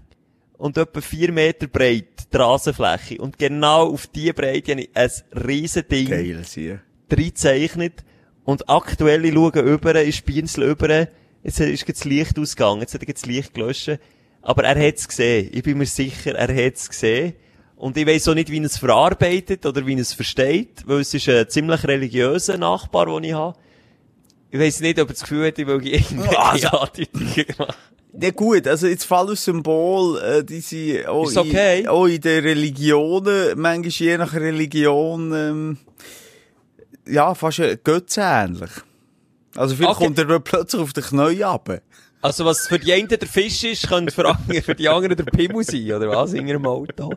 und 0.57 0.77
etwa 0.77 1.01
4 1.01 1.31
Meter 1.31 1.67
breit, 1.67 2.05
die 2.33 2.37
Rasenfläche. 2.37 3.17
Und 3.21 3.37
genau 3.37 3.91
auf 3.91 4.07
diese 4.07 4.33
Breite 4.33 4.71
habe 4.71 4.81
ich 4.81 4.89
ein 4.95 5.09
riesen 5.47 5.87
Ding 5.87 6.09
Geil, 6.09 6.41
sie. 6.45 6.77
reingezeichnet. 7.11 8.03
Und 8.43 8.69
aktuell, 8.69 9.25
ich 9.25 9.33
schaue 9.33 9.59
über, 9.59 9.95
ich 10.03 10.23
Pinsel 10.25 10.63
über, 10.69 11.07
jetzt 11.43 11.59
ist 11.59 11.87
das 11.89 12.05
Licht 12.05 12.39
ausgegangen, 12.39 12.81
jetzt 12.81 12.93
hat 12.93 13.03
er 13.03 13.13
das 13.13 13.25
Licht 13.25 13.53
gelöscht. 13.53 13.99
Aber 14.41 14.63
er 14.63 14.87
hat's 14.87 15.07
gesehen. 15.07 15.49
Ich 15.53 15.63
bin 15.63 15.77
mir 15.77 15.85
sicher, 15.85 16.33
er 16.35 16.65
hat's 16.65 16.87
gesehen. 16.89 17.33
Und 17.75 17.95
ich 17.97 18.07
weiss 18.07 18.27
auch 18.27 18.33
nicht, 18.33 18.49
wie 18.49 18.57
er 18.59 18.63
es 18.65 18.77
verarbeitet 18.77 19.65
oder 19.65 19.85
wie 19.85 19.93
er 19.93 19.99
es 19.99 20.13
versteht, 20.13 20.83
weil 20.87 21.01
es 21.01 21.13
ist 21.13 21.27
ein 21.29 21.47
ziemlich 21.49 21.83
religiöser 21.83 22.57
Nachbar, 22.57 23.05
den 23.07 23.25
ich 23.25 23.33
habe. 23.33 23.57
Ich 24.49 24.59
weiss 24.59 24.79
nicht, 24.79 24.97
ob 24.99 25.09
er 25.09 25.13
das 25.13 25.21
Gefühl 25.21 25.45
hat, 25.47 25.59
ich 25.59 25.67
will 25.67 25.85
irgendwelche 25.87 26.39
Also- 26.39 26.67
Andeutungen 26.69 27.45
machen. 27.59 27.75
Ja 28.19 28.31
gut, 28.31 28.67
also 28.67 28.87
jetzt 28.87 29.05
Phallus-Symbol, 29.05 30.19
äh, 30.21 30.43
die 30.43 30.59
sind 30.61 31.05
auch, 31.07 31.27
Ist 31.29 31.37
okay. 31.37 31.81
in, 31.81 31.87
auch 31.87 32.05
in 32.07 32.19
den 32.19 32.43
Religionen, 32.43 33.59
manchmal 33.59 33.89
je 33.89 34.17
nach 34.17 34.33
Religion, 34.33 35.33
ähm, 35.33 35.77
ja, 37.07 37.35
fast 37.35 37.59
äh, 37.59 37.77
götzenähnlich. 37.83 38.71
Also 39.55 39.75
vielleicht 39.75 39.91
Okay. 39.97 40.05
kommt 40.05 40.17
er 40.19 40.39
plötzlich 40.39 40.81
auf 40.81 40.93
den 40.93 41.03
Knäuel 41.03 41.43
runter. 41.43 41.81
Also 42.21 42.43
was 42.45 42.67
für 42.67 42.79
die 42.79 42.91
einen 42.93 43.07
der 43.07 43.19
Fisch 43.27 43.63
ist, 43.63 43.87
könnte 43.87 44.11
für, 44.13 44.35
für 44.63 44.75
die 44.75 44.89
anderen 44.89 45.15
der 45.15 45.23
Pimmel 45.25 45.63
sein, 45.63 45.91
oder 45.91 46.09
was? 46.09 46.33
In 46.33 46.47
ihrem 46.47 46.65
Auto. 46.65 47.13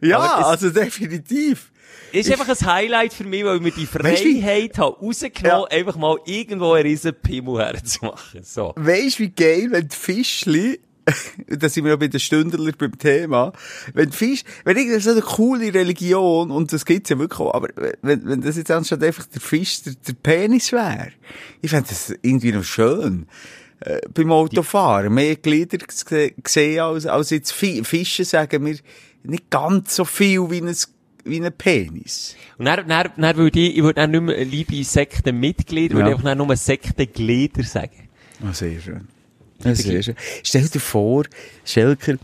Ja, 0.00 0.38
das- 0.38 0.46
also 0.46 0.70
definitiv. 0.70 1.70
Ist 2.12 2.30
einfach 2.30 2.48
ein 2.48 2.66
Highlight 2.66 3.12
für 3.12 3.24
mich, 3.24 3.44
weil 3.44 3.60
mir 3.60 3.70
die 3.72 3.86
Weißt 3.92 4.24
du 4.24 4.40
Freiheit 4.40 4.78
habe 4.78 4.96
rausgenommen, 4.98 5.66
einfach 5.70 5.96
mal 5.96 6.18
irgendwo 6.26 6.72
einen 6.72 6.86
riesen 6.86 7.14
Pimmel 7.14 7.58
herzumachen. 7.64 8.42
So. 8.42 8.72
Weisst 8.76 9.18
wie 9.18 9.30
geil, 9.30 9.68
wenn 9.70 9.88
die 9.88 9.96
Fischli, 9.96 10.80
da 11.48 11.68
sind 11.68 11.84
wir 11.84 11.90
ja 11.90 11.96
bei 11.96 12.08
den 12.08 12.20
Stündler 12.20 12.72
beim 12.78 12.96
Thema, 12.98 13.52
wenn 13.94 14.10
die 14.10 14.16
Fisch, 14.16 14.44
wenn 14.64 14.76
irgendeine 14.76 15.00
so 15.02 15.10
eine 15.10 15.20
coole 15.22 15.74
Religion, 15.74 16.50
und 16.50 16.72
das 16.72 16.84
gibt's 16.84 17.10
ja 17.10 17.18
wirklich 17.18 17.40
auch, 17.40 17.54
aber 17.54 17.68
wenn, 18.02 18.24
wenn 18.26 18.40
das 18.40 18.56
jetzt 18.56 18.70
anstatt 18.70 19.02
einfach 19.02 19.26
der 19.26 19.40
Fisch 19.40 19.82
der, 19.82 19.94
der 20.06 20.12
Penis 20.12 20.70
wäre, 20.70 21.08
ich 21.60 21.70
fände 21.70 21.88
das 21.88 22.14
irgendwie 22.22 22.52
noch 22.52 22.64
schön. 22.64 23.26
Äh, 23.80 24.00
beim 24.14 24.30
Autofahren, 24.30 25.12
mehr 25.12 25.34
Glieder 25.34 25.78
gesehen 26.40 26.80
als, 26.80 27.04
als 27.06 27.30
jetzt 27.30 27.52
Fi- 27.52 27.82
Fische 27.82 28.24
sagen 28.24 28.64
wir 28.64 28.76
nicht 29.24 29.50
ganz 29.50 29.96
so 29.96 30.04
viel 30.04 30.48
wie 30.50 30.60
ein, 30.60 30.76
wie 31.24 31.40
ein 31.44 31.52
Penis. 31.52 32.36
Und 32.58 32.64
dann, 32.66 32.86
dann, 32.88 33.10
dann 33.16 33.36
würde 33.36 33.58
ich, 33.60 33.76
ich 33.76 33.82
würde 33.82 34.00
dann 34.00 34.10
nicht 34.10 34.22
mehr 34.22 34.44
liebe 34.44 34.82
Sektenmitglieder, 34.84 35.94
würde 35.94 36.10
Ja. 36.10 36.16
ich 36.16 36.24
einfach 36.24 36.46
nur 36.46 36.56
Sektenglieder 36.56 37.62
sagen. 37.62 38.08
Ah, 38.44 38.52
sehr 38.52 38.80
schön. 38.80 39.06
Ja, 39.64 39.74
sehr 39.74 40.02
schön. 40.02 40.16
Stell 40.42 40.68
dir 40.68 40.80
vor, 40.80 41.24
Schelker, 41.64 42.16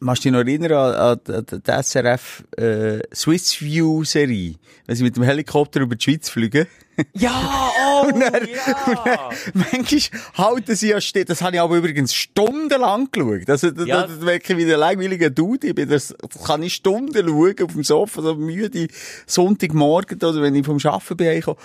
Machst 0.00 0.24
du 0.24 0.28
dich 0.28 0.32
noch 0.32 0.46
erinnern 0.46 0.72
an, 0.72 1.18
an, 1.26 1.44
an 1.50 1.62
die 1.66 1.82
SRF 1.82 2.44
äh, 2.56 3.00
Swiss 3.12 3.60
View 3.60 4.04
Serie? 4.04 4.54
Wenn 4.86 4.94
sie 4.94 5.02
mit 5.02 5.16
dem 5.16 5.24
Helikopter 5.24 5.80
über 5.80 5.96
die 5.96 6.04
Schweiz 6.04 6.28
fliegen. 6.28 6.68
Ja, 7.14 7.32
oh, 7.32 7.87
Und 8.02 8.20
dann- 8.20 8.48
ja. 8.48 9.30
Manchmal 9.54 10.20
halten 10.36 10.76
sie 10.76 10.88
ja 10.90 11.00
stehen. 11.00 11.24
Das 11.26 11.42
habe 11.42 11.56
ich 11.56 11.60
aber 11.62 11.76
übrigens 11.76 12.14
stundenlang 12.14 13.08
geschaut. 13.10 13.48
Also, 13.50 13.70
da, 13.70 13.84
Ja. 13.84 14.02
da, 14.02 14.06
da 14.14 14.24
merke 14.24 14.52
ich 14.52 14.58
wie 14.58 14.72
ein 14.72 14.78
langweiliger 14.80 15.30
Dude. 15.30 15.68
Ich 15.68 15.74
bin 15.74 15.88
das, 15.88 16.14
das 16.30 16.44
kann 16.44 16.62
ich 16.62 16.74
Stunden 16.74 17.26
schauen 17.28 17.54
auf 17.64 17.72
dem 17.72 17.84
Sofa, 17.84 18.22
so 18.22 18.34
müde 18.34 18.88
Sonntagmorgen 19.26 20.18
oder 20.18 20.42
wenn 20.42 20.54
ich 20.54 20.64
vom 20.66 20.78
Arbeiten 20.84 21.16
bin 21.16 21.26
heimgekommen. 21.28 21.60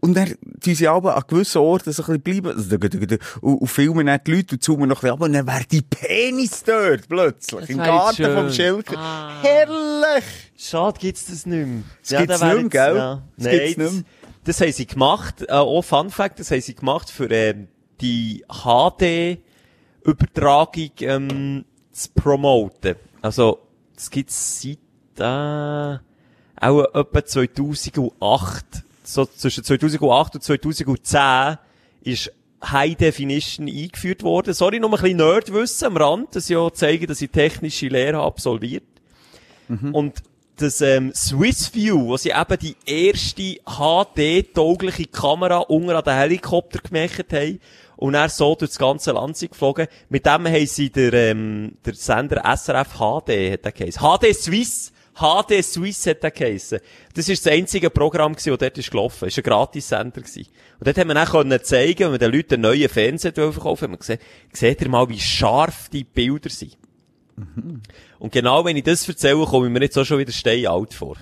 Und 0.00 0.14
dann 0.16 0.34
tun 0.62 0.74
sie 0.74 0.88
aber 0.88 1.16
an 1.16 1.22
gewissen 1.28 1.58
Orten 1.58 1.92
so 1.92 2.02
ein 2.04 2.20
bisschen 2.20 2.42
bleiben. 2.42 2.56
Also, 2.56 3.18
Und, 3.40 3.54
und 3.60 3.66
filmen 3.68 4.06
dann 4.06 4.20
die 4.26 4.32
Leute 4.34 4.54
und 4.56 4.62
zoomen 4.62 4.88
noch 4.88 4.96
ein 4.98 5.00
bisschen 5.00 5.14
ab. 5.14 5.20
Und 5.22 5.32
dann 5.32 5.46
wäre 5.46 5.64
die 5.70 5.82
Penis 5.82 6.62
dort 6.64 7.08
plötzlich. 7.08 7.70
Im 7.70 7.78
wäre 7.78 7.86
Garten 7.88 8.16
schön. 8.16 8.34
vom 8.36 8.50
Schelker. 8.52 8.98
Ah. 8.98 9.42
Herrlich! 9.42 10.24
Schade 10.58 10.98
gibt's 11.00 11.26
das 11.26 11.44
nicht 11.46 11.66
mehr. 11.66 11.82
Das 12.00 12.18
gibt's 12.18 12.38
der 12.38 12.48
wär 12.48 12.54
nicht 12.62 12.72
mehr, 12.74 12.86
gell? 12.86 12.96
Ja. 12.96 13.22
Das 13.36 13.44
Nein, 13.46 13.52
gibt's 13.58 13.76
nicht 13.76 13.80
das, 13.88 13.92
mehr. 13.92 14.02
Das 14.46 14.60
haben 14.60 14.72
sie 14.72 14.86
gemacht, 14.86 15.44
äh, 15.48 15.52
auch 15.52 15.82
Fun 15.82 16.10
Fact, 16.10 16.38
das 16.38 16.50
haben 16.50 16.60
sie 16.60 16.74
gemacht 16.74 17.08
für 17.10 17.30
ähm, 17.30 17.68
die 18.00 18.44
HD-Übertragung 18.48 20.90
ähm, 21.00 21.64
zu 21.90 22.08
promoten. 22.14 22.96
Also, 23.22 23.60
das 23.94 24.10
gibt's 24.10 24.60
seit 24.62 24.78
äh, 25.18 25.98
auch 26.58 26.84
etwa 26.94 27.24
2008, 27.24 28.64
so 29.02 29.26
zwischen 29.26 29.64
2008 29.64 30.36
und 30.36 30.42
2010 30.42 31.58
ist 32.02 32.32
High 32.64 32.96
Definition 32.96 33.68
eingeführt 33.68 34.22
worden. 34.22 34.54
Sorry, 34.54 34.80
noch 34.80 34.90
ein 34.92 35.00
bisschen 35.00 35.18
Nerdwissen 35.18 35.88
am 35.88 35.96
Rand, 35.96 36.36
das 36.36 36.48
ja 36.48 36.72
zeigen, 36.72 37.06
dass 37.06 37.20
ich 37.20 37.30
technische 37.30 37.88
Lehre 37.88 38.20
absolviert. 38.20 38.84
Und 39.92 40.22
das 40.56 40.80
ähm, 40.80 41.12
Swiss 41.14 41.74
View, 41.74 42.06
wo 42.06 42.16
sie 42.16 42.30
eben 42.30 42.58
die 42.58 42.76
erste 42.86 43.58
HD-taugliche 43.64 45.06
Kamera 45.06 45.58
unter 45.58 45.96
an 45.96 46.04
den 46.04 46.14
Helikopter 46.14 46.80
gemacht 46.80 47.32
haben 47.32 47.60
und 47.96 48.14
er 48.14 48.28
so 48.28 48.54
durch 48.54 48.70
das 48.70 48.78
ganze 48.78 49.12
Land 49.12 49.36
sind 49.36 49.52
geflogen, 49.52 49.86
mit 50.08 50.26
dem 50.26 50.46
haben 50.46 50.66
sie 50.66 50.90
der, 50.90 51.12
ähm, 51.12 51.76
der 51.84 51.94
Sender 51.94 52.42
SRF 52.56 52.94
HD, 52.94 53.52
hat 53.52 53.64
der 53.64 53.72
geheißen. 53.72 54.00
HD 54.00 54.34
Swiss, 54.34 54.92
HD 55.14 55.62
Swiss 55.62 56.06
hat 56.06 56.22
der 56.22 56.30
geheißen. 56.30 56.80
Das 57.14 57.28
ist 57.28 57.44
das 57.44 57.52
einzige 57.52 57.90
Programm 57.90 58.34
das 58.34 58.44
dort 58.44 58.78
ist 58.78 58.90
gelaufen. 58.90 59.28
War 59.28 59.36
ein 59.36 59.42
Gratis-Sender 59.42 60.20
gewesen. 60.20 60.46
Und 60.78 60.86
dort 60.86 60.98
haben 60.98 61.08
wir 61.08 61.14
dann 61.14 61.28
können 61.28 61.64
zeigen, 61.64 62.04
wenn 62.04 62.12
wir 62.12 62.18
den 62.18 62.32
Leuten 62.32 62.54
einen 62.54 62.62
neuen 62.62 62.88
Fernseher 62.88 63.32
verkaufen 63.32 63.84
haben 63.84 63.92
wir 63.92 63.98
gesehen, 63.98 64.18
seht 64.52 64.82
ihr 64.82 64.88
mal, 64.88 65.08
wie 65.08 65.20
scharf 65.20 65.88
die 65.90 66.04
Bilder 66.04 66.50
sind. 66.50 66.76
Und 68.18 68.32
genau 68.32 68.64
wenn 68.64 68.76
ich 68.76 68.84
das 68.84 69.08
erzähle, 69.08 69.44
komme 69.44 69.66
ich 69.66 69.72
mir 69.72 69.82
jetzt 69.82 69.98
auch 69.98 70.04
schon 70.04 70.18
wieder 70.18 70.32
steinalt 70.32 70.94
vor. 70.94 71.16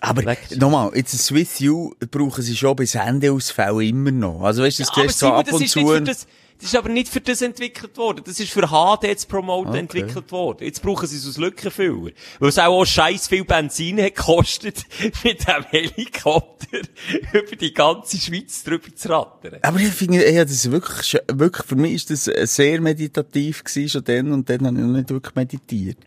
Aber 0.00 0.36
nochmal, 0.56 0.90
jetzt 0.96 1.14
ein 1.14 1.18
Swiss 1.18 1.60
U 1.60 1.94
brauchen 2.10 2.42
sie 2.42 2.56
schon 2.56 2.74
bei 2.74 2.84
Sendeausfällen 2.84 3.80
immer 3.82 4.10
noch. 4.10 4.42
Also 4.42 4.64
weißt 4.64 4.80
du, 4.80 4.82
das 4.82 4.90
aber 4.90 5.08
siehst 5.08 5.18
so 5.20 5.26
ab 5.28 5.52
und 5.52 5.68
zu. 5.68 6.26
Das, 6.62 6.72
ist 6.72 6.76
aber 6.76 6.88
nicht 6.88 7.08
für 7.08 7.20
das 7.20 7.42
entwickelt 7.42 7.96
worden. 7.96 8.22
Das 8.24 8.38
ist 8.40 8.50
für 8.52 8.68
HD 8.68 9.18
zu 9.18 9.26
promoten 9.26 9.70
Okay. 9.70 9.78
entwickelt 9.80 10.30
worden. 10.32 10.64
Jetzt 10.64 10.80
brauchen 10.82 11.06
sie 11.06 11.16
es 11.16 11.26
als 11.26 11.36
Lückenfüller. 11.36 12.10
Weil 12.38 12.48
es 12.48 12.58
auch, 12.58 12.80
auch 12.80 12.84
scheiß 12.84 13.28
viel 13.28 13.44
Benzin 13.44 14.00
hat 14.02 14.14
gekostet, 14.14 14.84
mit 15.24 15.46
dem 15.46 15.64
Helikopter 15.70 16.78
über 17.32 17.56
die 17.56 17.74
ganze 17.74 18.18
Schweiz 18.18 18.62
drüber 18.64 18.94
zu 18.94 19.08
rattern. 19.10 19.58
Aber 19.62 19.78
ich 19.80 19.88
finde, 19.88 20.30
ja, 20.32 20.44
das 20.44 20.52
ist 20.54 20.70
wirklich, 20.70 21.18
wirklich, 21.32 21.66
für 21.66 21.76
mich 21.76 21.92
ist 21.94 22.10
das 22.10 22.28
äh, 22.28 22.46
sehr 22.46 22.80
meditativ 22.80 23.64
gewesen, 23.64 23.88
schon 23.88 24.04
dann, 24.04 24.32
und 24.32 24.48
dann 24.48 24.66
habe 24.66 24.76
ich 24.76 24.82
noch 24.84 24.96
nicht 24.96 25.10
wirklich 25.10 25.34
meditiert. 25.34 25.98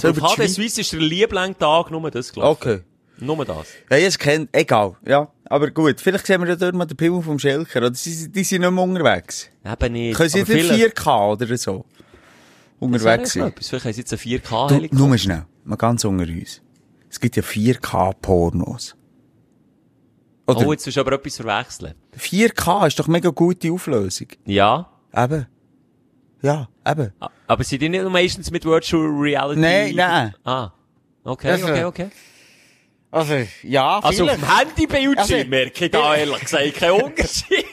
So 0.00 0.08
Aber 0.08 0.16
über 0.16 0.26
auf 0.26 0.36
HD 0.36 0.54
Schweiz- 0.54 0.78
ist 0.78 0.92
der 0.92 1.00
Liebling-Tag 1.00 1.90
nur 1.90 2.10
das 2.10 2.32
gelaufen. 2.32 2.50
Okay. 2.62 2.80
Nur 3.18 3.44
das. 3.44 3.66
Ja, 3.90 3.96
ich 3.98 4.18
kennt, 4.18 4.48
egal, 4.52 4.96
ja. 5.06 5.30
Aber 5.50 5.70
gut, 5.72 6.00
vielleicht 6.00 6.26
sehen 6.26 6.40
wir 6.40 6.48
ja 6.48 6.56
dort 6.56 6.74
mal 6.76 6.84
den 6.86 6.96
Pimmel 6.96 7.20
vom 7.22 7.38
Schelker, 7.38 7.80
oder? 7.80 7.90
Die, 7.90 8.28
die 8.30 8.44
sind 8.44 8.60
nicht 8.62 8.70
mehr 8.70 8.82
unterwegs. 8.84 9.50
Eben 9.64 9.92
nicht. 9.92 10.16
Können 10.16 10.28
sie 10.30 10.44
vielleicht- 10.46 10.96
4K 10.96 11.32
oder 11.32 11.56
so? 11.58 11.84
Unterwegs 12.78 13.32
sein. 13.34 13.52
Vielleicht 13.60 13.84
haben 13.84 13.92
sie 13.92 14.00
jetzt 14.00 14.12
einen 14.12 14.22
Du, 14.22 14.28
4K-Helikopter. 14.48 15.06
nur 15.06 15.18
schnell, 15.18 15.44
mal 15.64 15.76
ganz 15.76 16.04
unter 16.04 16.24
uns. 16.24 16.62
Es 17.10 17.18
gibt 17.20 17.34
ja 17.36 17.42
4K-Pornos. 17.42 18.94
Oder 20.46 20.66
Oh, 20.66 20.72
jetzt 20.72 20.86
ist 20.86 20.96
aber 20.98 21.12
etwas 21.12 21.36
verwechseln. 21.36 21.94
4K 22.16 22.86
ist 22.86 22.98
doch 22.98 23.08
mega 23.08 23.30
gute 23.30 23.70
Auflösung. 23.72 24.28
Ja. 24.46 24.88
Eben. 25.16 25.46
Ja, 26.42 26.68
eben. 26.86 27.12
Aber 27.48 27.64
sind 27.64 27.82
die 27.82 27.88
nicht 27.88 28.08
meistens 28.08 28.50
mit 28.50 28.64
Virtual 28.64 29.02
Reality? 29.04 29.60
Nein, 29.60 29.94
nein. 29.96 30.34
Ah. 30.44 30.70
Okay, 31.24 31.48
Das, 31.48 31.62
okay, 31.64 31.84
okay. 31.84 32.08
Also, 33.12 33.34
ja, 33.64 33.98
Also 33.98 34.24
auf 34.28 34.34
dem 34.36 34.56
Handybildschirm 34.58 35.16
Also- 35.40 35.48
merke 35.48 35.84
ich 35.86 35.90
da 35.90 36.14
ehrlich 36.16 36.40
gesagt 36.40 36.74
keinen 36.74 37.00
Unterschied. 37.02 37.64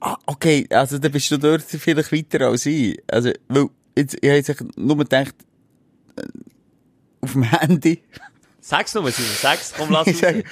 Ah, 0.00 0.16
okay, 0.26 0.66
also 0.70 0.98
da 0.98 1.08
bist 1.08 1.30
du 1.30 1.38
dort 1.38 1.62
vielleicht 1.62 2.12
weiter 2.12 2.48
als 2.48 2.66
ich. 2.66 3.02
Also, 3.10 3.30
weil, 3.48 3.68
jetzt, 3.96 4.14
ich 4.20 4.28
habe 4.28 4.36
jetzt 4.38 4.64
nur 4.76 4.98
gedacht, 4.98 5.34
äh, 6.16 6.22
auf 7.22 7.32
dem 7.32 7.42
Handy. 7.44 8.02
Sag's 8.60 8.94
nur, 8.94 9.10
Simon, 9.10 9.30
sag's, 9.40 9.72
komm, 9.76 9.90
lass 9.90 10.06
Ich 10.06 10.12
uns. 10.14 10.20
sage, 10.20 10.44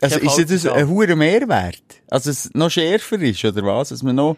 also 0.00 0.18
ist 0.18 0.38
das 0.38 0.46
gesagt. 0.46 0.76
ein 0.76 0.88
hoher 0.88 1.16
Mehrwert? 1.16 1.82
Also 2.08 2.30
es 2.30 2.50
noch 2.54 2.70
schärfer 2.70 3.20
ist, 3.20 3.44
oder 3.44 3.62
was? 3.64 3.88
Dass 3.90 4.02
man 4.02 4.14
noch... 4.16 4.36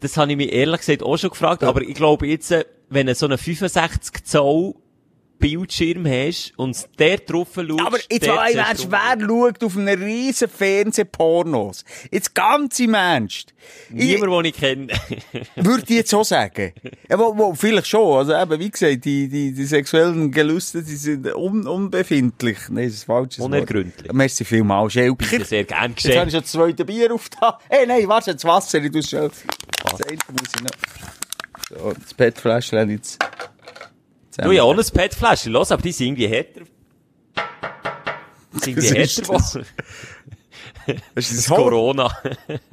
Das 0.00 0.16
habe 0.16 0.30
ich 0.32 0.36
mich 0.36 0.52
ehrlich 0.52 0.80
gesagt 0.80 1.02
auch 1.02 1.16
schon 1.16 1.30
gefragt, 1.30 1.62
aber 1.62 1.80
ich 1.82 1.94
glaube 1.94 2.26
jetzt, 2.26 2.50
äh, 2.50 2.64
wenn 2.90 3.06
du 3.06 3.14
so 3.14 3.26
einen 3.26 3.38
65 3.38 4.24
Zoll 4.24 4.74
Bildschirm 5.38 6.06
hast 6.06 6.52
und 6.56 6.76
der 6.98 7.18
drauf 7.18 7.48
schaust, 7.54 7.80
Aber 7.80 7.98
jetzt 8.10 8.26
mal, 8.26 8.54
weißt, 8.54 8.84
du- 8.84 8.90
wer 8.90 9.26
schaut 9.28 9.64
auf 9.64 9.76
einem 9.76 10.02
riesen 10.02 10.48
Fernsehpornos? 10.48 11.84
Jetzt 12.10 12.34
ganz 12.34 12.78
im 12.80 12.94
Ernst. 12.94 13.52
Niemand, 13.90 14.32
den 14.32 14.44
ich 14.46 14.56
kenne. 14.56 14.86
würde 15.56 15.82
ich 15.84 15.90
jetzt 15.96 16.10
so 16.10 16.22
sagen. 16.24 16.72
Ja, 17.08 17.18
wo, 17.18 17.36
wo, 17.36 17.54
vielleicht 17.54 17.86
schon. 17.88 18.18
Also 18.18 18.34
eben, 18.34 18.60
wie 18.60 18.70
gesagt, 18.70 19.04
die, 19.04 19.28
die, 19.28 19.52
die 19.52 19.64
sexuellen 19.64 20.30
Gelüste, 20.30 20.82
die 20.82 20.96
sind 20.96 21.26
un, 21.34 21.66
unbefindlich. 21.66 22.58
Nein, 22.68 22.86
das 22.86 22.94
ist 22.94 23.04
falsch. 23.04 23.38
Unergründlich. 23.38 24.12
Merci 24.12 24.44
vielmals, 24.44 24.92
Schelker. 24.92 25.26
Bitte 25.30 25.44
sehr 25.44 25.64
gern 25.64 25.94
Jetzt 25.96 26.16
habe 26.16 26.26
ich 26.26 26.32
schon 26.32 26.42
das 26.42 26.52
zweite 26.52 26.84
Bier 26.84 27.12
aufgetan. 27.12 27.54
Hey, 27.68 27.86
nein, 27.86 28.08
warte, 28.08 28.32
das 28.34 28.44
Wasser, 28.44 28.82
ich 28.82 28.90
tue 28.92 29.02
schnell. 29.02 29.30
Das 29.82 29.92
muss 29.92 30.48
ich 30.54 30.62
noch. 30.62 30.70
So, 31.68 31.92
das 31.92 32.14
ich 32.84 32.90
jetzt. 32.90 33.18
Du, 34.36 34.52
ja, 34.52 34.64
ohne 34.64 34.80
ein 34.82 34.86
PET-Fläschchen, 34.86 35.52
los, 35.52 35.72
aber 35.72 35.82
die 35.82 35.92
sind 35.92 36.08
irgendwie 36.08 36.28
härter. 36.28 36.62
Sind 38.52 38.76
ist 38.78 38.94
härter 38.94 39.32
das? 39.32 39.52
geworden. 39.52 39.66
Das 41.14 41.30
ist 41.30 41.36
Das 41.50 41.56
Corona. 41.56 42.10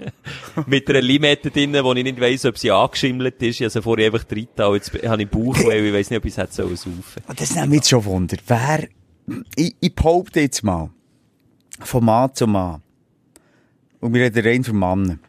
Mit 0.68 0.90
einer 0.90 1.02
Limette 1.02 1.52
drin, 1.52 1.74
wo 1.82 1.94
ich 1.94 2.04
nicht 2.04 2.20
weiss, 2.20 2.46
ob 2.46 2.58
sie 2.58 2.72
angeschimmelt 2.72 3.42
ist. 3.42 3.56
Ich 3.56 3.62
habe 3.62 3.70
sie 3.70 3.82
vorher 3.82 4.08
einfach 4.08 4.26
und 4.30 4.76
jetzt 4.76 4.94
habe 5.08 5.22
ich 5.24 5.30
Bauch, 5.30 5.58
weil 5.66 5.86
ich 5.86 5.94
weiss 5.94 6.10
nicht, 6.10 6.20
ob 6.20 6.26
ich 6.26 6.32
es 6.34 6.38
hätte 6.38 6.54
saufen. 6.54 7.02
Ah, 7.28 7.34
Das 7.36 7.56
nimmt 7.56 7.70
mich 7.70 7.78
jetzt 7.78 7.90
schon 7.90 8.06
Wunder. 8.06 8.38
Wer, 8.48 8.88
ich, 9.56 9.76
ich 9.80 9.96
behaupte 9.96 10.42
jetzt 10.42 10.64
mal, 10.64 10.90
von 11.80 12.06
Mann 12.06 12.34
zu 12.34 12.46
Mann, 12.46 12.82
und 14.00 14.14
wir 14.14 14.24
reden 14.26 14.46
rein 14.46 14.64
von 14.64 14.78
Männern, 14.78 15.20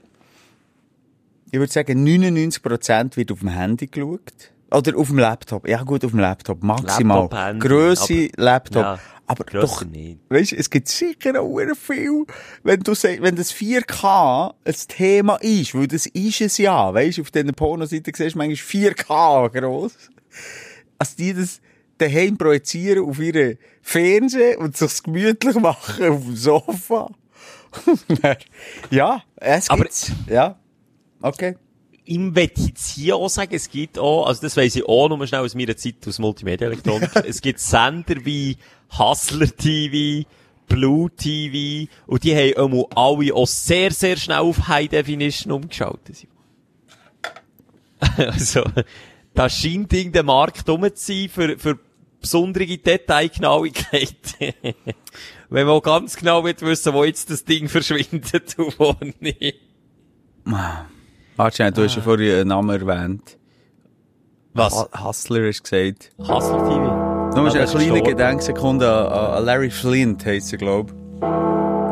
ich 1.51 1.59
würde 1.61 1.73
sagen, 1.73 2.05
99% 2.05 3.17
wird 3.17 3.31
auf 3.31 3.39
dem 3.39 3.49
Handy 3.49 3.87
geschaut. 3.87 4.51
Oder 4.75 4.97
auf 4.97 5.09
dem 5.09 5.19
Laptop. 5.19 5.69
Ja 5.69 5.83
gut, 5.83 6.05
auf 6.05 6.11
dem 6.11 6.21
Laptop. 6.21 6.63
Maximal. 6.63 7.29
Laptop, 7.31 7.61
Grösse, 7.61 8.29
Laptop. 8.37 8.83
Ja, 8.83 8.99
aber 9.27 9.45
doch, 9.45 9.85
nicht. 9.85 10.19
weißt 10.29 10.53
du, 10.53 10.57
es 10.57 10.69
gibt 10.69 10.89
sicher 10.89 11.41
auch 11.41 11.59
viel, 11.77 12.27
wenn 12.63 12.81
du 12.81 12.95
sagst, 12.95 13.23
wenn 13.23 13.37
das 13.37 13.55
4K 13.55 14.53
ein 14.65 14.75
Thema 14.89 15.37
ist, 15.37 15.75
weil 15.75 15.89
das 15.89 16.07
ist 16.07 16.41
es 16.41 16.59
ja, 16.59 16.93
weißt 16.93 17.19
du, 17.19 17.23
auf 17.23 17.31
diesen 17.31 17.55
Pornoseiten 17.55 18.13
siehst 18.15 18.35
du 18.35 18.39
manchmal 18.39 18.57
4K 18.57 19.49
gross 19.61 19.97
als 20.99 21.17
die 21.17 21.35
das 21.35 21.61
daheim 21.99 22.37
projizieren 22.37 23.05
auf 23.05 23.19
ihre 23.19 23.59
Fernsehen 23.83 24.59
und 24.59 24.77
sich's 24.77 25.03
gemütlich 25.03 25.57
machen 25.57 26.09
auf 26.09 26.23
dem 26.25 26.37
Sofa. 26.37 27.11
ja, 28.91 29.23
es 29.37 29.71
Aber- 29.71 29.83
gibt's. 29.83 30.13
Ja. 30.29 30.59
Okay. 31.21 31.57
Ich 32.07 32.19
möchte 32.19 32.61
jetzt 32.61 32.91
hier 32.91 33.17
auch 33.17 33.31
sagen, 33.31 33.55
es 33.55 33.71
gibt 33.71 33.99
auch, 33.99 34.27
also 34.27 34.43
das 34.43 34.57
weiss 34.59 34.77
ich 34.77 34.87
auch 34.87 35.09
nur 35.09 35.27
schnell 35.27 35.41
aus 35.41 35.55
meiner 35.55 35.75
Zeit 35.75 36.07
aus 36.07 36.19
Multimedia-Elektronik, 36.19 37.11
es 37.27 37.41
gibt 37.41 37.61
Sender 37.61 38.17
wie 38.25 38.59
Hustler 38.99 39.47
TV, 39.47 40.29
Blue 40.69 41.11
TV, 41.11 41.91
und 42.07 42.25
die 42.25 42.37
haben 42.37 42.73
immer 42.73 42.85
alle 42.95 43.35
auch 43.35 43.47
sehr, 43.47 43.91
sehr 43.91 44.19
schnell 44.19 44.39
auf 44.39 44.69
High 44.69 44.91
Definition 44.91 45.53
umgeschaltet. 45.53 46.27
also, 48.19 48.65
da 49.33 49.49
scheint 49.49 49.91
irgendein 49.95 50.27
Markt 50.27 50.69
rum 50.69 50.83
zu 50.95 51.13
sein 51.13 51.31
für, 51.31 51.59
für 51.59 51.79
besondere 52.21 52.67
Detailgenauigkeit. 52.67 54.37
Wenn 55.49 55.67
man 55.67 55.77
auch 55.77 55.83
ganz 55.83 56.17
genau 56.17 56.45
will 56.45 56.55
wissen, 56.61 56.93
wo 56.93 57.05
jetzt 57.05 57.31
das 57.31 57.45
Ding 57.45 57.69
verschwindet 57.69 58.59
und 58.59 58.79
wo 58.79 58.95
nicht. 59.21 59.57
Warte 60.45 60.94
schnell, 61.53 61.73
du 61.73 61.83
hast 61.85 61.97
ja 61.97 62.03
vorhin 62.03 62.33
einen 62.41 62.49
Namen 62.49 62.71
erwähnt. 62.81 63.39
Was? 64.53 64.73
Ha- 64.93 65.05
Hustler 65.09 65.49
hast 65.49 65.61
du 65.61 65.71
gesagt. 65.71 66.13
Hustler 66.19 66.59
TV? 66.59 67.35
Nur 67.37 67.49
Ja, 67.53 67.63
eine 67.63 67.67
kleine. 67.67 68.03
Gedenksekunde 68.03 68.89
an, 68.89 69.35
an 69.39 69.45
Larry 69.45 69.71
Flint 69.71 70.25
heisst 70.25 70.53
er, 70.53 70.59
glaub 70.59 70.91
ich. 70.91 70.97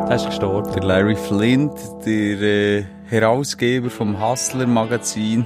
Der 0.08 0.16
ist 0.16 0.26
gestorben. 0.26 0.70
Der 0.72 0.82
Larry 0.84 1.16
Flint, 1.16 1.72
der 2.06 2.40
äh, 2.42 2.84
Herausgeber 3.06 3.90
vom 3.90 4.20
Hustler 4.22 4.66
Magazin. 4.66 5.44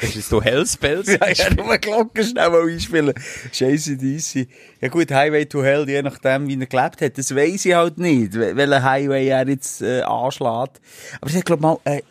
Ist 0.00 0.16
es 0.16 0.28
so 0.28 0.40
Hellspells? 0.42 1.08
Ja, 1.20 1.28
ja, 1.28 1.54
nur 1.54 1.66
eine 1.66 1.78
Glocke 1.78 2.22
schnell 2.24 2.50
mal 2.50 2.68
einspielen. 2.68 3.12
Scheiße 3.52 3.96
DC. 3.96 4.48
Ja 4.80 4.88
gut, 4.88 5.10
Highway 5.12 5.44
to 5.46 5.62
Hell, 5.62 5.88
je 5.88 6.02
nachdem, 6.02 6.46
wie 6.48 6.58
er 6.58 6.66
gelebt 6.66 7.00
hat, 7.00 7.18
das 7.18 7.34
weiss 7.34 7.64
ich 7.66 7.74
halt 7.74 7.98
nicht, 7.98 8.32
wel- 8.34 8.56
welchen 8.56 8.82
Highway 8.84 9.26
er 9.28 9.48
jetzt 9.48 9.82
äh, 9.82 10.02
anschlägt. 10.02 10.80
Aber 11.20 11.30
ich 11.30 11.44
glaube 11.44 11.62
mal, 11.62 11.78
äh, 11.84 12.02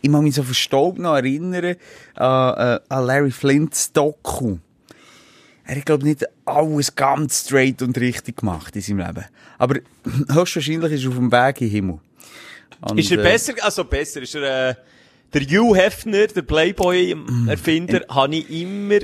ich, 0.00 0.10
mag 0.10 0.22
mich 0.22 0.34
so 0.34 0.42
verstaubt 0.42 0.98
noch 0.98 1.14
erinnern 1.14 1.76
an, 2.14 2.54
äh, 2.56 2.80
an 2.88 3.06
Larry 3.06 3.30
Flints 3.30 3.92
Doku. 3.92 4.58
Er 5.64 5.76
hat, 5.76 5.86
glaube 5.86 6.04
nicht 6.04 6.24
alles 6.44 6.96
ganz 6.96 7.46
straight 7.46 7.80
und 7.82 7.96
richtig 7.98 8.38
gemacht 8.38 8.74
in 8.74 8.82
seinem 8.82 8.98
Leben. 8.98 9.24
Aber 9.58 9.76
höchstwahrscheinlich 10.32 10.92
ist 10.92 11.04
er 11.04 11.10
auf 11.10 11.16
dem 11.16 11.30
Weg 11.30 11.60
in 11.60 11.66
den 11.68 11.70
Himmel. 11.70 11.98
Und, 12.80 12.98
Ist 12.98 13.12
er 13.12 13.18
äh, 13.18 13.22
besser, 13.22 13.52
also 13.60 13.84
besser, 13.84 14.22
ist 14.22 14.34
er, 14.34 14.70
äh, 14.70 14.74
der 15.32 15.42
Hugh 15.42 15.76
Hefner, 15.76 16.26
der 16.26 16.42
Playboy-Erfinder, 16.42 18.02
habe 18.08 18.36
ich 18.36 18.50
immer, 18.50 18.98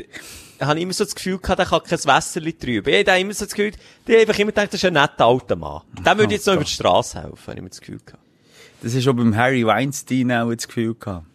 habe 0.61 0.79
ich 0.79 0.83
immer 0.83 0.93
so 0.93 1.05
das 1.05 1.14
Gefühl 1.14 1.39
gehabt, 1.39 1.59
der 1.59 1.66
kann 1.66 1.83
kein 1.83 1.99
Wässerli 1.99 2.55
trüben. 2.55 2.93
Ich 2.93 3.07
habe 3.07 3.20
immer 3.20 3.35
so 3.35 3.45
das 3.45 3.55
Gefühl, 3.55 3.72
die 4.07 4.14
haben 4.14 4.20
einfach 4.22 4.39
immer 4.39 4.51
gedacht, 4.51 4.72
das 4.72 4.83
ist 4.83 4.85
ein 4.87 4.95
netter 4.95 5.27
alter 5.27 5.57
Mann. 5.57 5.83
Der 6.05 6.18
würde 6.18 6.35
jetzt 6.35 6.47
noch 6.47 6.55
über 6.55 6.64
die 6.64 6.70
Straße 6.70 7.22
helfen, 7.22 7.43
habe 7.43 7.53
ich 7.53 7.59
immer 7.59 7.68
das 7.68 7.81
Gefühl 7.81 8.01
gehabt. 8.05 8.26
Das 8.83 8.95
ist 8.95 9.05
schon 9.05 9.16
beim 9.16 9.35
Harry 9.37 9.66
Weinstein 9.66 10.31
auch 10.33 10.53
das 10.55 10.66
Gefühl 10.68 10.95
gehabt. 10.95 11.27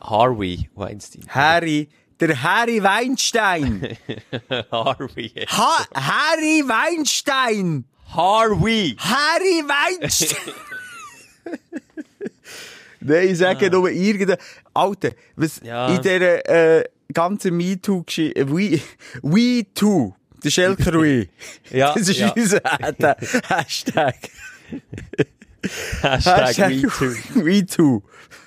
Harvey 0.00 0.68
Weinstein. 0.74 1.22
Harry, 1.28 1.88
der 2.20 2.42
Harry 2.42 2.82
Weinstein. 2.82 3.96
Harvey. 4.72 5.32
ha 5.48 5.86
Harry 5.94 6.62
Weinstein. 6.66 7.84
Harvey! 8.08 8.96
Harry 8.98 9.64
Weinstein. 9.66 10.54
Nein, 13.00 13.28
ich 13.30 13.38
sage 13.38 13.70
nur 13.70 13.90
irgendein, 13.90 14.38
Alter, 14.74 15.10
was 15.36 15.60
Ja. 15.62 15.88
in 15.88 16.02
dieser, 16.02 16.48
äh, 16.48 16.84
ganzen 17.12 17.56
MeToo-Geschichte, 17.56 18.40
äh, 18.40 18.48
We, 18.48 18.80
We 19.22 19.64
Too, 19.74 20.14
der 20.42 20.50
Schelker 20.50 20.92
We. 21.00 21.28
Ja, 21.70 21.94
Das 21.94 22.08
ist 22.08 22.18
ja. 22.18 22.32
unser 22.36 22.60
Hashtag. 23.48 24.16
Hashtag. 26.02 26.46
Hashtag 26.46 26.70
MeToo. 26.70 27.14
We 27.34 27.66
Too. 27.76 28.02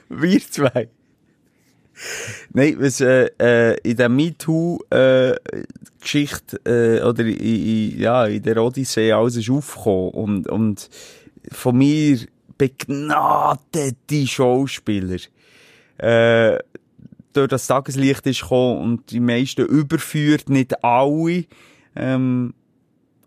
Wir 0.09 0.39
zwei. 0.39 0.89
Nein, 2.53 2.77
was, 2.79 3.01
äh, 3.01 3.29
äh, 3.39 3.77
in 3.83 3.97
der 3.97 4.09
MeToo-Geschichte, 4.09 6.59
äh, 6.65 7.03
oder 7.03 7.25
in, 7.25 7.37
in, 7.37 7.99
ja, 7.99 8.25
in 8.25 8.41
der 8.41 8.63
Odyssee 8.63 9.11
alles 9.11 9.35
ist 9.35 9.49
aufgekommen 9.49 10.11
und, 10.11 10.47
und 10.47 10.89
von 11.51 11.77
mir 11.77 12.19
begnadete 12.57 14.27
Schauspieler, 14.27 15.17
äh, 15.97 16.57
durch 17.33 17.49
das 17.49 17.67
Tageslicht 17.67 18.25
ist 18.27 18.41
gekommen 18.41 18.81
und 18.81 19.11
die 19.11 19.19
meisten 19.19 19.65
überführt, 19.65 20.47
nicht 20.49 20.81
alle, 20.83 21.45
ähm, 21.95 22.53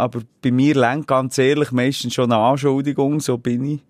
aber 0.03 0.21
bei 0.43 0.51
mir 0.51 0.75
lenkt 0.75 1.07
ganz 1.07 1.39
ehrlich 1.39 1.71
meistens 1.71 2.15
schon 2.15 2.33
eine 2.33 2.43
Anschuldigung, 2.43 3.21
so 3.21 3.39
bin 3.39 3.65
ich. 3.65 3.81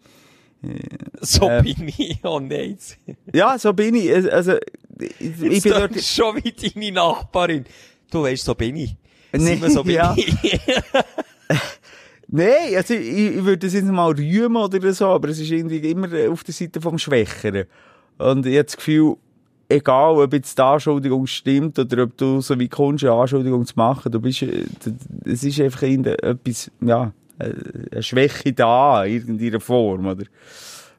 So 1.21 1.49
Äh, 1.49 1.63
bin 1.63 1.89
ich, 1.89 2.19
oh 2.23 2.39
nein. 2.39 2.77
Ja, 3.33 3.59
so 3.59 3.73
bin 3.73 3.97
ich. 3.97 4.13
Also, 4.33 4.57
ich, 4.99 5.43
ich 5.43 5.63
bin 5.63 5.73
dort 5.73 6.01
schon 6.01 6.37
wie 6.37 6.53
deine 6.53 6.93
Nachbarin. 6.93 7.65
Du 8.11 8.23
weißt, 8.23 8.45
so 8.45 8.55
bin 8.55 8.77
ich. 8.77 8.95
Nee, 9.33 9.57
so 9.69 9.83
bin 9.85 9.95
ja. 9.95 10.15
ich. 10.17 10.37
Nein, 12.29 12.77
also 12.77 12.95
ich, 12.95 13.09
ich 13.09 13.45
würde 13.45 13.59
das 13.59 13.75
jetzt 13.75 13.87
mal 13.87 14.13
rühmen 14.13 14.57
oder 14.57 14.93
so, 14.93 15.09
aber 15.09 15.31
es 15.31 15.41
ist 15.41 15.51
irgendwie 15.51 15.79
immer 15.79 16.09
auf 16.31 16.45
der 16.45 16.55
Seite 16.55 16.81
vom 16.81 16.97
Schwächeren. 16.99 17.65
Und 18.19 18.47
ich 18.47 18.55
habe 18.55 18.65
das 18.65 18.77
Gefühl, 18.77 19.17
egal 19.77 20.17
ob 20.17 20.33
jetzt 20.33 20.57
die 20.59 20.63
Anschuldigung 20.63 21.27
stimmt 21.27 21.79
oder 21.79 22.05
ob 22.05 22.17
du 22.17 22.41
so 22.41 22.59
wie 22.59 22.69
kommst, 22.69 23.05
eine 23.05 23.13
Anschuldigung 23.15 23.65
zu 23.67 23.75
machen, 23.77 24.11
du 24.13 24.21
bist, 24.21 24.43
äh, 24.43 24.65
es 25.25 25.43
ist 25.45 25.61
einfach 25.61 25.83
irgendetwas, 25.83 26.71
ja, 26.81 27.13
äh, 27.39 27.53
eine 27.93 28.03
Schwäche 28.03 28.53
da, 28.53 29.05
in 29.05 29.15
irgendeiner 29.15 29.61
Form, 29.61 30.07
oder? 30.07 30.25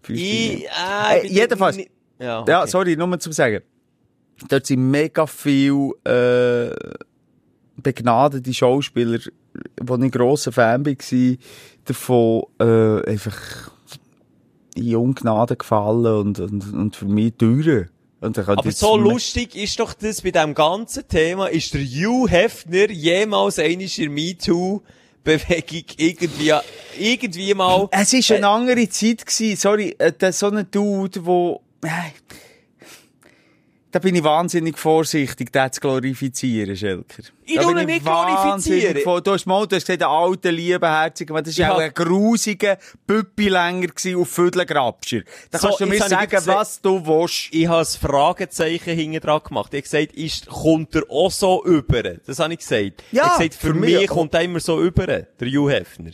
Ich, 0.08 0.10
nicht? 0.10 0.66
äh, 0.66 1.20
Äh, 1.20 1.28
jedenfalls. 1.28 1.78
nicht- 1.78 1.92
Ja, 2.20 2.44
Ja, 2.48 2.62
okay. 2.62 2.70
sorry, 2.70 2.96
nur 2.96 3.20
zu 3.20 3.32
sagen. 3.32 3.62
Dort 4.50 4.66
sind 4.66 4.90
mega 4.92 5.26
viele 5.26 5.92
äh, 6.06 6.76
begnadete 7.82 8.54
Schauspieler, 8.54 9.20
wo 9.82 9.96
ich 9.98 10.12
grosser 10.12 10.52
Fan 10.52 10.86
war, 10.86 11.38
davon 11.86 12.44
äh, 12.60 13.10
einfach 13.10 13.72
in 14.76 14.96
Ungnade 14.96 15.56
gefallen 15.56 16.06
und, 16.06 16.40
und, 16.40 16.74
und 16.74 16.96
für 16.96 17.06
mich 17.06 17.34
teuer. 17.38 17.86
Und 18.24 18.38
dann 18.38 18.48
Aber 18.48 18.72
so 18.72 18.96
lustig 18.96 19.54
ist 19.54 19.78
doch 19.82 19.94
das 19.94 20.22
bei 20.22 20.32
diesem 20.32 20.54
ganzen 20.54 21.06
Thema, 21.10 21.48
ist 21.48 21.74
der 21.74 21.82
Hugh 21.82 22.30
Hefner 22.30 22.90
jemals 22.90 23.60
einisch 23.60 24.00
in 24.00 24.16
der 24.16 24.24
MeToo-Bewegung 24.24 25.84
irgendwie, 25.98 26.54
irgendwie 26.98 27.54
mal, 27.54 27.90
Es 27.92 28.14
war 28.14 28.38
eine 28.38 28.48
andere 28.48 28.88
Zeit 28.88 29.26
gewesen. 29.26 29.58
Sorry, 29.58 29.94
äh, 29.98 30.32
so 30.32 30.48
ein 30.48 30.66
Dude, 30.72 31.26
wo, 31.26 31.62
äh, 31.84 31.90
da 33.94 34.00
bin 34.00 34.16
ich 34.16 34.24
wahnsinnig 34.24 34.78
vorsichtig, 34.78 35.52
den 35.54 35.72
zu 35.72 35.80
glorifizieren, 35.80 36.76
Schelker. 36.76 37.24
Ich 37.46 37.56
Da 37.56 37.62
tu 37.62 37.68
bin 37.70 37.78
ihn 37.78 37.86
nicht 37.86 38.04
glorifizieren. 38.04 39.22
Du 39.24 39.32
hast 39.32 39.46
mal, 39.46 39.68
du 39.68 39.76
hast 39.76 39.86
gesagt, 39.86 40.02
der 40.02 40.10
alte, 40.10 40.50
liebe, 40.50 40.88
herzige, 40.88 41.32
Mann, 41.32 41.44
das 41.44 41.58
war 41.60 41.66
Ja. 41.68 41.74
auch 41.76 41.80
ein 41.80 41.94
grusiger 41.94 42.78
Püppilänger 43.06 43.90
auf 44.18 44.30
Vödelgrabscher. 44.30 45.22
Da 45.52 45.60
So, 45.60 45.68
kannst 45.68 45.80
du 45.82 45.86
mir 45.86 46.00
sagen, 46.02 46.30
gesehen- 46.30 46.54
was 46.56 46.82
du 46.82 47.06
willst. 47.06 47.50
ich 47.52 47.68
habe 47.68 47.80
ein 47.82 47.86
Fragezeichen 47.86 48.96
hinten 48.96 49.20
dran 49.20 49.42
gemacht. 49.48 49.74
Ich 49.74 49.78
habe 49.80 50.04
gesagt, 50.08 50.14
ist, 50.18 50.48
kommt 50.48 50.96
er 50.96 51.04
auch 51.10 51.32
so 51.32 51.64
über? 51.64 52.02
Das 52.04 52.40
habe 52.40 52.54
ich 52.54 52.60
gesagt. 52.60 53.04
Ja, 53.12 53.24
ich 53.26 53.30
habe 53.30 53.38
gesagt, 53.50 53.54
für, 53.62 53.68
für 53.68 53.74
mich 53.76 54.08
kommt 54.08 54.34
er 54.34 54.42
immer 54.42 54.60
so 54.60 54.82
über, 54.82 55.06
der 55.06 55.28
Hugh 55.42 55.70
Hefner. 55.70 56.12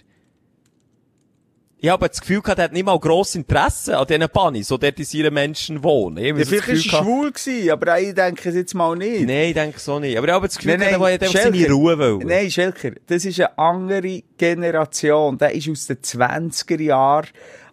Ich 1.81 1.87
habe 1.87 2.09
das 2.09 2.19
Gefühl 2.19 2.41
gehabt, 2.41 2.59
er 2.59 2.65
hat 2.65 2.73
nicht 2.73 2.85
mal 2.85 2.99
grosses 2.99 3.35
Interesse 3.35 3.97
an 3.97 4.05
diesen 4.05 4.27
Bunnies, 4.33 4.67
so 4.67 4.77
dort 4.77 4.99
in 4.99 5.05
seinen 5.05 5.33
Menschen 5.33 5.81
wohnen. 5.81 6.17
Ich 6.17 6.27
Ja, 6.27 6.35
vielleicht 6.35 6.67
war 6.67 6.99
er 6.99 7.03
schwul 7.03 7.31
gewesen, 7.31 7.71
aber 7.71 8.01
ich 8.01 8.13
denke 8.13 8.49
es 8.49 8.55
jetzt 8.55 8.73
mal 8.73 8.97
nicht. 8.97 9.25
Nein, 9.25 9.47
ich 9.47 9.53
denke 9.53 9.79
so 9.79 9.97
nicht. 9.97 10.17
Aber 10.17 10.27
ich 10.27 10.33
habe 10.33 10.47
das 10.47 10.57
Gefühl, 10.57 10.77
Nein, 10.77 10.99
gehabt, 10.99 11.21
er 11.21 11.29
seine 11.29 11.69
Ruhe 11.69 11.97
wollen. 11.97 12.27
Nein, 12.27 12.51
Schelker, 12.51 12.91
das 13.07 13.23
ist 13.23 13.39
eine 13.39 13.57
andere 13.57 14.23
Generation. 14.37 15.37
Der 15.37 15.53
ist 15.53 15.69
aus 15.69 15.87
den 15.87 15.97
20er 15.99 16.81
Jahren. 16.81 17.27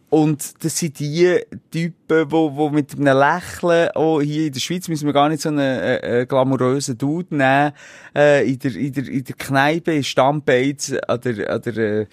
Und 0.09 0.65
das 0.65 0.79
sind 0.79 1.01
die 1.01 1.41
Typen, 1.73 2.31
wo, 2.31 2.55
wo 2.55 2.71
mit 2.71 2.93
einem 2.93 3.19
Lächeln, 3.19 3.91
auch 3.91 4.21
hier 4.21 4.47
in 4.47 4.53
der 4.53 4.61
Schweiz 4.61 4.87
müssen 4.87 5.07
wir 5.07 5.13
gar 5.13 5.29
nicht 5.29 5.43
so 5.43 5.49
einen 5.49 5.59
äh, 5.59 6.21
äh, 6.21 6.27
glamourösen 6.27 6.97
Dude 6.97 7.35
nehmen, 7.37 7.73
äh, 8.15 8.49
in 8.49 8.59
der, 8.61 8.77
in 8.77 8.93
der, 8.93 9.09
in 9.09 9.25
der 9.25 9.35
Kneipe, 9.35 9.93
in 9.93 10.05
Stammbeiz, 10.05 10.95
an 11.09 11.21
der, 11.23 11.51
an 11.51 11.61
der, 11.61 11.77
äh, 11.77 12.07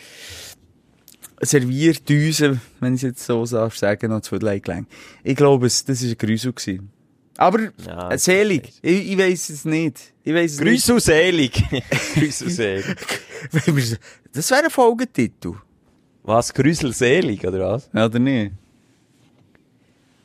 Servierdüse, 1.45 2.59
wenn 2.79 2.93
ich 2.95 2.99
es 3.03 3.09
jetzt 3.09 3.25
so 3.25 3.45
darf 3.45 3.77
sagen, 3.77 4.09
noch 4.11 4.21
zu 4.21 4.37
viel 4.37 4.59
gelang. 4.61 4.87
Ich 5.23 5.35
glaube, 5.35 5.67
das 5.67 5.87
war 5.87 6.09
ein 6.09 6.17
Grüßel 6.17 6.53
gewesen. 6.53 6.89
Aber, 7.37 7.59
Ja, 7.85 8.15
selig. 8.17 8.71
Ich, 8.81 9.11
ich 9.11 9.17
weiss 9.17 9.49
es 9.49 9.65
nicht. 9.65 10.13
Ich 10.23 10.33
weiss 10.33 10.53
es 10.53 10.59
nicht. 10.59 10.69
Grüß 10.69 10.89
und 10.91 10.99
selig. 11.01 11.63
Grüß 12.13 12.41
und 12.43 12.49
selig. 12.51 12.85
Das 14.31 14.49
wäre 14.49 14.63
ein 14.65 14.69
Folgetitel. 14.71 15.53
Was? 16.23 16.53
Grüselselig, 16.53 17.45
oder 17.45 17.59
was? 17.71 17.89
Ja, 17.93 18.05
oder 18.05 18.17
nicht? 18.19 18.53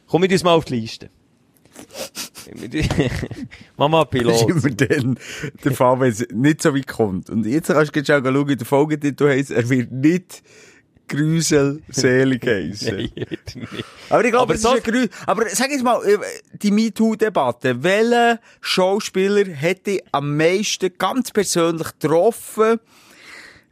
Komm 0.06 0.20
mit 0.22 0.32
uns 0.32 0.44
mal 0.44 0.54
auf 0.54 0.64
die 0.64 0.76
Liste. 0.80 1.10
Mama 3.76 4.04
Das 4.04 4.12
ist 4.14 4.46
Pilot. 4.46 4.50
immer 4.50 4.70
dann 4.74 5.18
der 5.64 5.72
Fall, 5.72 6.00
wenn 6.00 6.10
es 6.10 6.26
nicht 6.32 6.62
so 6.62 6.74
weit 6.74 6.86
kommt. 6.86 7.28
Und 7.30 7.44
jetzt 7.46 7.68
kannst 7.68 7.94
du 7.94 8.04
schon 8.04 8.24
schauen, 8.24 8.56
der 8.56 8.66
Folgetitel 8.66 9.28
heisst, 9.28 9.50
er 9.50 9.68
wird 9.68 9.92
nicht 9.92 10.42
gruselselig 11.08 12.42
heissen. 12.46 13.10
Aber 14.10 14.24
ich 14.24 14.30
glaube, 14.30 14.42
Aber 14.42 14.54
es 14.54 14.62
so- 14.62 14.74
ist 14.74 14.86
ein 14.86 14.92
Grü 14.92 15.08
Aber 15.26 15.48
sag 15.48 15.70
jetzt 15.70 15.82
mal, 15.84 16.04
äh, 16.06 16.18
die 16.54 16.70
MeToo-Debatte. 16.70 17.82
Welcher 17.82 18.40
Schauspieler 18.60 19.44
hätte 19.46 20.00
am 20.12 20.36
meisten 20.36 20.90
ganz 20.98 21.30
persönlich 21.30 21.88
getroffen? 21.98 22.78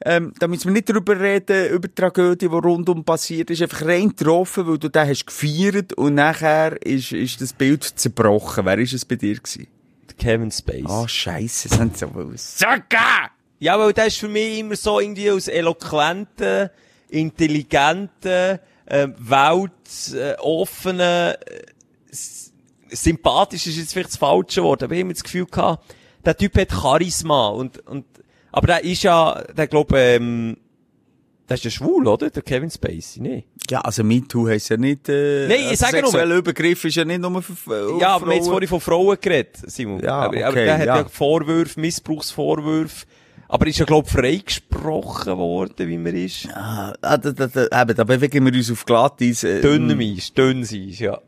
Ähm, 0.05 0.34
da 0.39 0.47
müssen 0.47 0.66
wir 0.66 0.72
nicht 0.72 0.91
drüber 0.91 1.18
reden, 1.18 1.70
über 1.70 1.89
die 1.89 1.95
Tragödie, 1.95 2.49
die 2.49 2.55
rundum 2.55 3.03
passiert 3.03 3.51
ist. 3.51 3.62
Einfach 3.62 3.87
rein 3.87 4.11
getroffen, 4.11 4.66
weil 4.66 4.76
du 4.78 4.89
den 4.91 5.09
hast 5.09 5.26
gefeiert 5.26 5.95
und 5.95 6.14
nachher 6.16 6.80
ist, 6.84 7.12
ist 7.12 7.41
das 7.41 7.55
Bild 7.55 7.82
zerbrochen. 7.82 8.66
Wer 8.66 8.78
ist 8.78 8.93
es 8.93 9.05
bei 9.07 9.16
dir 9.16 9.37
gewesen? 9.37 9.66
Kevin 10.18 10.51
Space. 10.51 10.84
Ah, 10.87 11.09
scheisse, 11.09 11.68
das 11.68 11.78
haben 11.78 11.93
sie 11.95 12.07
so 12.07 12.30
sagen! 12.37 13.30
Ja, 13.59 13.78
weil 13.78 13.93
der 13.95 14.07
ist 14.07 14.18
für 14.18 14.28
mich 14.28 14.59
immer 14.59 14.76
so 14.76 15.01
irgendwie 15.01 15.30
aus 15.30 15.49
eloquenten, 15.49 16.68
intelligenten, 17.09 18.59
ähm, 18.88 19.14
weltoffenen, 19.18 21.00
äh, 21.00 21.30
äh, 21.32 21.36
sympathisch 22.88 23.66
ist 23.66 23.78
jetzt 23.78 23.92
vielleicht 23.92 24.11
das 24.11 24.16
falsche 24.16 24.62
Wort, 24.62 24.82
aber 24.82 24.94
ich 24.94 25.02
habe 25.02 25.12
das 25.12 25.22
Gefühl 25.24 25.46
gehabt, 25.46 25.94
der 26.24 26.36
Typ 26.36 26.57
hat 26.59 26.70
Charisma 26.70 27.48
und, 27.48 27.78
und, 27.86 28.04
aber 28.52 28.66
der 28.68 28.84
ist 28.84 29.02
ja, 29.02 29.42
der 29.57 29.66
glaube, 29.66 29.98
ähm, 29.98 30.57
Das 31.48 31.61
ist 31.61 31.64
ja 31.64 31.70
schwul, 31.70 32.07
oder? 32.09 32.30
Der 32.30 32.42
Kevin 32.42 32.70
Spacey, 32.70 33.20
nee. 33.20 33.44
Ja, 33.70 33.80
also 33.80 34.02
MeToo 34.04 34.48
heisst 34.48 34.68
ja 34.70 34.76
nicht, 34.76 35.09
äh, 35.09 35.46
Nein, 35.48 35.72
ich 35.72 35.78
sage 35.78 36.00
nur- 36.02 36.24
Übergriff 36.36 36.84
ist 36.84 36.96
ja 36.96 37.04
nicht 37.04 37.20
nur 37.20 37.42
für, 37.42 37.52
äh, 37.72 38.00
Ja, 38.00 38.14
aber 38.16 38.26
wir 38.26 38.30
haben 38.30 38.36
jetzt 38.36 38.44
Frauen. 38.46 38.52
vorhin 38.52 38.68
von 38.68 38.80
Frauen 38.80 39.18
geredet, 39.20 39.57
Simon. 39.66 40.00
Ja, 40.02 40.20
aber, 40.22 40.46
aber 40.46 40.57
der 40.57 40.78
hat 40.78 40.86
ja, 40.86 40.96
ja. 40.98 41.09
Vorwürfe, 41.09 41.78
Missbrauchsvorwürfe. 41.80 43.07
Aber 43.49 43.66
ist 43.68 43.78
ja, 43.78 43.84
glaub 43.84 44.07
ich, 44.07 44.12
freigesprochen 44.12 45.36
worden, 45.38 45.88
wie 45.88 45.99
man 45.99 46.14
ist. 46.16 46.49
Ah, 46.53 46.94
da, 47.01 47.16
da, 47.16 47.47
da, 47.47 47.82
eben, 47.82 47.94
da 47.94 48.05
bewegen 48.05 48.44
wir 48.44 48.53
uns 48.53 48.70
auf 48.72 48.84
Glattis. 48.84 49.44
Äh, 49.44 49.61
Dünnem 49.61 50.01
Eis, 50.01 50.32
dünnes 50.32 50.72
Eis, 50.72 50.99
ja. 50.99 51.20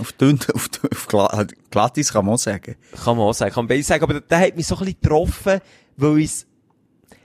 Auf, 0.00 0.12
dünn, 0.12 0.38
auf, 0.54 0.70
auf 0.90 1.06
Gla- 1.08 1.46
Glattis 1.70 2.12
kann 2.12 2.24
man 2.24 2.34
auch 2.34 2.38
sagen. 2.38 2.76
Kann 3.04 3.16
man 3.18 3.26
auch 3.26 3.32
sagen, 3.34 3.54
kann 3.54 3.66
man 3.66 3.82
sagen. 3.82 4.04
Aber 4.04 4.20
der 4.20 4.38
hat 4.40 4.56
mich 4.56 4.66
so 4.66 4.76
ein 4.76 4.84
bisschen 4.86 5.00
getroffen, 5.02 5.60
weil 5.96 6.22
es, 6.22 6.46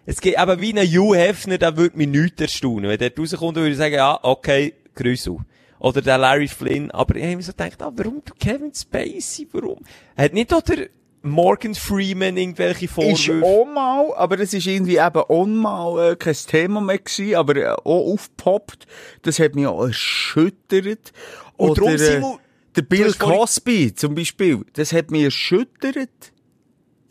es 0.05 0.19
geht 0.19 0.37
eben 0.37 0.59
wie 0.61 0.77
ein 0.77 0.85
Hugh 0.87 1.15
Hefner, 1.15 1.57
der 1.57 1.77
würde 1.77 1.97
mich 1.97 2.07
nichts 2.07 2.41
erstaunen. 2.41 2.89
Wenn 2.89 2.99
der 2.99 3.15
rauskommt, 3.17 3.55
würde 3.55 3.69
ich 3.71 3.77
sagen, 3.77 3.95
ja, 3.95 4.19
okay, 4.21 4.73
Grüße. 4.95 5.35
Oder 5.79 6.01
der 6.01 6.17
Larry 6.17 6.47
Flynn. 6.47 6.91
Aber 6.91 7.15
ich 7.15 7.23
habe 7.23 7.37
mir 7.37 7.41
so 7.41 7.53
gedacht, 7.53 7.81
ah, 7.81 7.91
warum 7.95 8.21
der 8.27 8.35
Kevin 8.35 8.73
Spacey, 8.73 9.47
warum? 9.53 9.79
Hat 10.17 10.33
nicht 10.33 10.53
auch 10.53 10.61
der 10.61 10.89
Morgan 11.23 11.75
Freeman 11.75 12.35
irgendwelche 12.37 12.85
Ist 12.85 12.93
Vorwürfe? 12.93 13.43
auch 13.45 13.65
mal, 13.65 14.13
aber 14.15 14.39
es 14.39 14.53
ist 14.53 14.65
irgendwie 14.65 14.97
eben 14.97 15.17
auch 15.17 15.45
mal 15.45 16.11
äh, 16.11 16.15
kein 16.15 16.33
Thema 16.35 16.81
mehr 16.81 16.97
gewesen, 16.97 17.35
aber 17.35 17.55
äh, 17.55 17.67
auch 17.69 18.13
aufgepoppt. 18.13 18.87
Das 19.21 19.37
hat 19.39 19.53
mich 19.55 19.67
auch 19.67 19.85
erschüttert. 19.85 21.11
Und 21.57 21.79
Oder, 21.81 21.97
Simon, 21.97 22.39
der 22.75 22.83
du 22.83 22.89
Bill 22.89 23.05
hast 23.05 23.17
vorhin- 23.19 23.37
Cosby 23.39 23.93
zum 23.95 24.15
Beispiel, 24.15 24.65
das 24.73 24.93
hat 24.93 25.11
mich 25.11 25.23
erschüttert. 25.25 26.09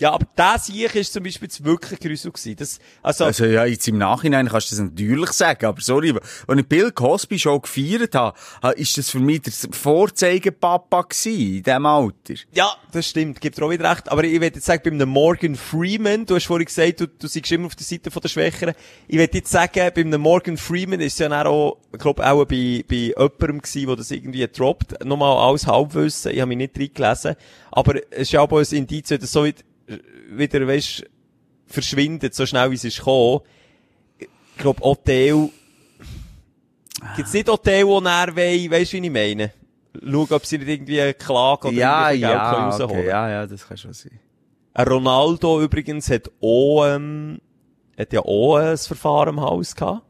Ja, 0.01 0.13
aber 0.13 0.27
das 0.35 0.67
hier 0.67 0.93
ist 0.97 1.13
zum 1.13 1.23
Beispiel 1.23 1.47
jetzt 1.47 1.63
wirklich 1.65 2.01
gruselig 2.01 2.35
gewesen. 2.35 2.57
Das, 2.57 2.79
also, 3.03 3.25
Also 3.27 3.45
ja, 3.45 3.65
jetzt 3.67 3.87
im 3.87 3.99
Nachhinein 3.99 4.49
kannst 4.49 4.73
du 4.73 4.77
das 4.77 4.85
natürlich 4.85 5.31
sagen, 5.31 5.67
aber 5.67 5.81
sorry, 5.81 6.13
als 6.47 6.59
ich 6.61 6.67
Bill 6.67 6.91
Cosby 6.91 7.39
schon 7.39 7.61
gefeiert 7.63 8.15
habe, 8.15 8.37
ha- 8.63 8.71
ist 8.71 8.97
das 8.99 9.11
für 9.11 9.21
mich 9.21 9.43
der 9.43 9.53
Vorzeigepapa 9.71 11.03
gewesen, 11.03 11.57
in 11.57 11.63
diesem 11.63 11.87
Alter. 11.87 12.35
ja, 12.53 12.71
das 12.93 13.07
stimmt, 13.09 13.41
gibt 13.41 13.59
dir 13.59 13.65
auch 13.65 13.71
wieder 13.71 13.91
recht. 13.91 14.11
Aber 14.11 14.25
ich 14.25 14.33
will 14.41 14.43
jetzt 14.43 14.65
sagen, 14.65 14.83
bei 14.85 14.91
einem 14.91 15.09
Morgan 15.09 15.55
Freeman, 15.55 16.27
du 16.27 16.35
hast 16.35 16.47
vorhin 16.47 16.67
gesagt, 16.67 17.01
du, 17.01 17.07
du 17.07 17.27
siehst 17.29 17.51
immer 17.53 17.67
auf 17.67 17.77
der 17.77 17.85
Seite 17.87 18.11
der 18.11 18.29
Schwächeren. 18.29 18.75
Ich 19.07 19.19
will 19.19 19.29
jetzt 19.33 19.51
sagen, 19.51 19.91
bei 19.95 20.01
einem 20.01 20.21
Morgan 20.21 20.57
Freeman 20.57 21.01
ist 21.01 21.15
es 21.15 21.19
ja 21.21 21.45
auch, 21.47 21.79
ich 21.93 21.99
glaube, 21.99 22.27
auch 22.29 22.45
bei, 22.45 22.85
bei 22.89 22.97
jemandem 23.17 23.61
gewesen, 23.61 23.87
der 23.87 23.97
das 23.97 24.11
irgendwie 24.11 24.47
droppt. 24.49 25.05
Nochmal 25.05 25.37
alles 25.49 25.67
Halbwissen, 25.67 26.33
ich 26.33 26.41
habe 26.41 26.49
mich 26.49 26.59
nicht 26.59 26.79
reingelesen. 26.79 27.37
Aber 27.71 27.97
es 28.11 28.23
ist 28.23 28.33
ja 28.33 28.41
auch 28.41 28.51
ein 28.51 28.65
Indiz, 28.71 29.09
dass 29.09 29.31
so 29.33 29.47
wieder, 30.31 30.67
weisst, 30.67 31.05
verschwindet, 31.67 32.35
so 32.35 32.47
schnell 32.47 32.71
wie 32.71 32.75
es 32.75 32.85
ist 32.85 32.99
gekommen. 32.99 33.41
Ich 34.19 34.29
glaube, 34.59 34.83
Hotel, 34.83 35.49
gibt's 37.17 37.33
nicht 37.33 37.49
Hotel, 37.49 37.87
wo 37.87 38.01
er 38.01 38.37
will, 38.37 38.71
weisst 38.71 38.93
du, 38.93 39.01
wie 39.01 39.07
ich 39.07 39.13
meine? 39.13 39.53
Schauen, 40.03 40.29
ob 40.31 40.47
sie 40.47 40.59
nicht 40.59 40.69
irgendwie 40.69 41.01
eine 41.01 41.15
Klage 41.15 41.69
oder 41.69 41.77
ja, 41.77 42.11
irgendwie 42.11 42.21
Geld 42.21 42.33
ja, 42.33 42.53
können 42.53 42.65
rausholen 42.67 42.91
okay, 42.91 43.07
ja, 43.09 43.31
ja, 43.31 43.47
das 43.47 43.67
kann 43.67 43.77
schon 43.77 43.93
sein. 43.93 44.21
Ein 44.73 44.87
Ronaldo 44.87 45.63
übrigens 45.63 46.09
hat 46.11 46.31
auch, 46.41 46.87
ähm, 46.87 47.41
hat 47.99 48.13
ja 48.13 48.21
auch 48.21 48.57
ein 48.57 48.79
Verfahren 48.79 49.31
im 49.31 49.41
Haus 49.41 49.75
gehabt. 49.75 50.03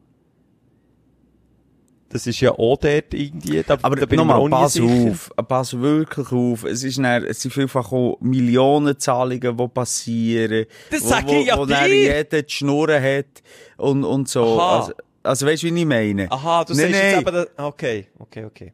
Das 2.11 2.27
ist 2.27 2.39
ja 2.41 2.51
auch 2.51 2.77
dort 2.77 3.13
irgendwie, 3.13 3.63
da, 3.65 3.77
Aber 3.81 3.95
da 3.95 4.05
bin 4.05 4.19
ich 4.19 4.25
mir 4.25 4.33
nochmal, 4.33 4.39
auch 4.39 4.49
pass 4.63 4.73
sicher. 4.73 5.11
auf, 5.11 5.31
pass 5.47 5.79
wirklich 5.79 6.31
auf. 6.31 6.63
Es 6.65 6.83
ist 6.83 6.97
dann, 6.97 7.23
es 7.25 7.41
sind 7.41 7.51
vielfach 7.53 7.91
auch 7.91 8.17
Millionenzahlungen, 8.21 9.57
die 9.57 9.67
passieren. 9.67 10.65
Das 10.89 11.03
wo, 11.03 11.07
sag 11.07 11.27
wo, 11.27 11.31
ich 11.33 11.47
ja 11.47 11.57
Wo 11.57 11.65
dir. 11.65 11.87
jeder 11.87 12.41
die 12.43 12.51
Schnurren 12.51 13.01
hat 13.03 13.43
und, 13.77 14.03
und 14.03 14.27
so. 14.29 14.59
Aha. 14.59 14.79
Also, 14.79 14.93
also 15.23 15.45
weißt 15.45 15.63
du, 15.63 15.73
wie 15.73 15.79
ich 15.79 15.85
meine? 15.85 16.31
Aha, 16.31 16.63
du 16.65 16.73
Nein, 16.73 16.91
sagst 16.91 17.01
jetzt 17.03 17.25
nein. 17.25 17.35
eben, 17.35 17.47
da- 17.55 17.67
okay, 17.67 18.07
okay, 18.19 18.45
okay. 18.45 18.73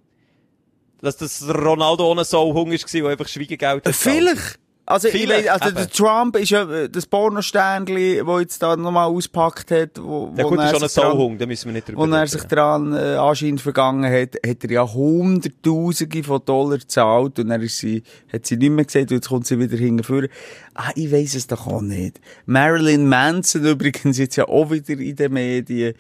Dass 1.02 1.18
das 1.18 1.48
Ronaldo 1.48 2.10
ohne 2.12 2.24
Sauhung 2.26 2.72
ist, 2.72 2.92
der 2.94 3.06
einfach 3.06 3.28
Schweigegeld 3.28 3.86
hat. 3.86 3.96
Vielleicht. 3.96 4.60
Also, 4.90 5.10
ich 5.10 5.16
Vielleicht, 5.16 5.48
weiss, 5.50 5.62
also 5.62 5.76
der 5.76 5.90
Trump 5.90 6.38
ist 6.38 6.50
ja 6.50 6.64
äh, 6.64 6.90
das 6.90 7.06
Pornosternli, 7.06 8.22
wo 8.26 8.40
jetzt 8.40 8.64
da 8.64 8.78
nochmal 8.78 9.08
auspackt 9.10 9.70
hat, 9.72 9.90
wo, 10.02 10.32
Ja 10.38 10.46
wo 10.46 10.50
gut, 10.52 10.60
das 10.60 10.72
er 10.72 10.72
ist 10.72 10.78
schon 10.80 10.84
ein 10.84 10.90
sich 10.90 11.02
dran- 11.04 11.12
Sauhung, 11.12 11.38
da 11.38 11.46
müssen 11.46 11.66
wir 11.66 11.74
nicht 11.74 11.90
drüber 11.90 12.08
Wo 12.08 12.14
er 12.16 12.28
sich 12.28 12.44
daran 12.44 12.94
äh, 12.94 13.16
anscheinend 13.16 13.60
vergangen 13.62 14.06
hat, 14.10 14.36
hat 14.48 14.64
er 14.64 14.72
ja 14.72 14.88
Hunderttausende 14.92 16.24
von 16.24 16.42
Dollar 16.46 16.78
gezahlt 16.78 17.38
und 17.40 17.50
dann 17.50 17.62
ist 17.62 17.78
sie, 17.78 18.04
hat 18.32 18.46
sie 18.46 18.58
nicht 18.58 18.70
mehr 18.72 18.86
gesehen 18.86 19.04
und 19.04 19.12
jetzt 19.12 19.30
kommt 19.30 19.46
sie 19.48 19.60
wieder 19.60 19.78
hingeführen. 19.78 20.30
Ah, 20.74 20.92
ich 20.96 21.12
weiss 21.12 21.34
es 21.36 21.48
doch 21.48 21.68
auch 21.68 21.82
nicht. 21.82 22.22
Marilyn 22.46 23.08
Manson 23.10 23.66
übrigens 23.66 24.18
jetzt 24.20 24.36
ja 24.36 24.48
auch 24.48 24.70
wieder 24.70 24.94
in 25.00 25.16
den 25.16 25.34
Medien. 25.34 25.96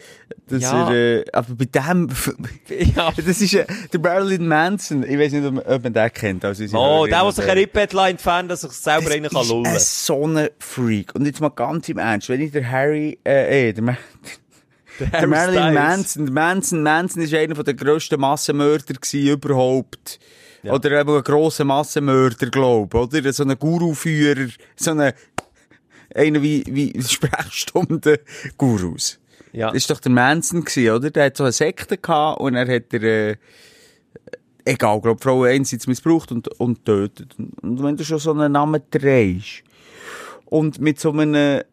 Dass 0.48 0.62
Ja. 0.62 0.90
er, 0.92 1.20
äh, 1.22 1.26
aber 1.34 1.56
bei 1.56 1.66
dem, 1.66 2.10
Ja. 2.96 3.12
das 3.18 3.42
ist 3.42 3.54
äh, 3.54 3.66
der 3.92 4.00
Marilyn 4.00 4.48
Manson, 4.48 5.04
ich 5.04 5.18
weiss 5.18 5.34
nicht, 5.34 5.46
ob 5.46 5.56
man, 5.56 5.64
ob 5.66 5.84
man 5.84 5.94
den 5.94 6.14
kennt. 6.14 6.46
Also 6.46 6.64
Oh, 6.78 7.06
der, 7.06 7.18
der 7.18 7.26
und 7.26 7.36
sich 7.36 7.46
ein 7.46 7.58
Rippetlein 7.58 8.12
entfernt, 8.12 8.52
dass 8.52 8.62
sich 8.62 8.72
selber 8.84 9.12
einen 9.12 9.30
kann 9.30 9.48
lullen. 9.48 9.76
ist 9.76 10.10
ein 10.10 10.16
so 10.16 10.26
ein 10.26 10.50
Freak. 10.60 11.14
Und 11.16 11.26
jetzt 11.26 11.42
mal 11.42 11.50
ganz 11.50 11.90
im 11.90 11.98
Ernst, 11.98 12.30
wenn 12.30 12.42
ich 12.42 12.52
der 12.52 12.70
Harry, 12.70 13.18
äh, 13.26 13.70
eh, 13.70 13.74
der, 13.74 13.84
Ma 13.84 13.98
der 15.00 15.12
Harry 15.12 15.28
Marilyn. 15.28 15.74
Manson, 15.74 16.26
der 16.26 16.34
Manson, 16.34 16.84
Manson 16.84 17.24
ist 17.24 17.34
einer 17.34 17.64
der 17.64 17.74
grössten 17.74 18.20
Massenmörder 18.20 18.96
überhaupt. 19.14 20.20
Ja. 20.64 20.74
Oder 20.74 21.00
eben 21.00 21.16
ein 21.16 21.24
grosser 21.24 21.66
Massenmörder, 21.66 22.48
glaube 22.48 22.98
oder? 22.98 23.32
So 23.32 23.44
ein 23.44 23.58
Guru-Führer, 23.58 24.50
so 24.76 24.92
ein, 24.92 25.14
einer 26.14 26.42
wie, 26.42 26.64
wie 26.68 27.02
Sprechstunden-Gurus. 27.02 29.20
Ja. 29.54 29.68
Das 29.68 29.78
ist 29.78 29.90
doch 29.90 30.00
der 30.00 30.12
Manson 30.12 30.64
gewesen, 30.64 30.92
oder? 30.92 31.10
Der 31.10 31.26
hat 31.26 31.38
so 31.38 31.44
eine 31.44 31.52
Sekte 31.52 31.98
gehabt 31.98 32.40
und 32.42 32.56
er 32.56 32.68
hat 32.68 32.94
er, 32.94 33.04
äh, 33.04 33.36
egal, 34.68 35.02
glaub, 35.02 35.22
Frauen 35.22 35.48
einerseits 35.48 35.88
missbraucht 35.88 36.32
und, 36.32 36.48
und 36.60 36.86
tötet. 36.86 37.36
Und, 37.38 37.84
wenn 37.84 37.98
du 37.98 38.04
schon 38.04 38.20
so 38.20 38.32
einen 38.32 38.52
Namen 38.52 38.82
trägst 38.90 39.64
und 40.46 40.80
mit 40.80 41.00
so 41.00 41.12
einem, 41.12 41.64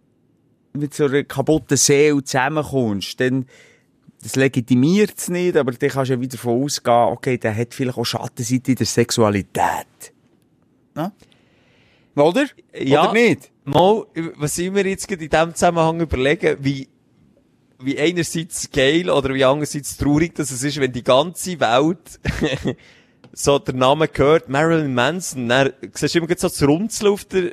mit 0.72 0.94
so 0.94 1.06
einer 1.06 1.24
kaputten 1.24 1.76
Seele 1.76 2.22
zusammenkommst, 2.22 3.20
dann, 3.20 3.46
das 4.22 4.36
legitimiert 4.36 5.14
es 5.18 5.28
nicht, 5.28 5.56
aber 5.56 5.72
dann 5.72 5.90
kannst 5.90 6.10
du 6.10 6.14
ja 6.14 6.20
wieder 6.20 6.36
davon 6.36 6.62
ausgehen, 6.62 6.96
okay, 6.96 7.36
der 7.36 7.56
hat 7.56 7.74
vielleicht 7.74 7.98
auch 7.98 8.04
Schattenseite 8.04 8.72
in 8.72 8.76
der 8.76 8.86
Sexualität. 8.86 10.12
Ja? 10.96 11.12
Oder? 12.16 12.46
Ja. 12.78 13.04
Oder 13.04 13.12
nicht? 13.12 13.50
Mal, 13.64 14.04
was 14.36 14.56
ich 14.58 14.70
mir 14.70 14.86
jetzt 14.86 15.08
gerade 15.08 15.24
in 15.24 15.30
diesem 15.30 15.54
Zusammenhang 15.54 16.00
überlegen, 16.00 16.56
wie, 16.60 16.88
wie 17.84 17.98
einerseits 17.98 18.70
geil 18.70 19.10
oder 19.10 19.34
wie 19.34 19.44
andererseits 19.44 19.96
traurig 19.96 20.34
dass 20.34 20.50
es 20.50 20.62
ist, 20.62 20.80
wenn 20.80 20.92
die 20.92 21.04
ganze 21.04 21.58
Welt 21.60 22.20
so 23.32 23.58
der 23.58 23.74
Name 23.74 24.08
gehört, 24.08 24.48
Marilyn 24.48 24.94
Manson, 24.94 25.48
dann 25.48 25.72
siehst 25.92 26.14
du 26.14 26.18
immer 26.18 26.28
so 26.28 26.48
das 26.48 26.62
Runzeln 26.62 27.12
auf 27.12 27.24
der, 27.24 27.52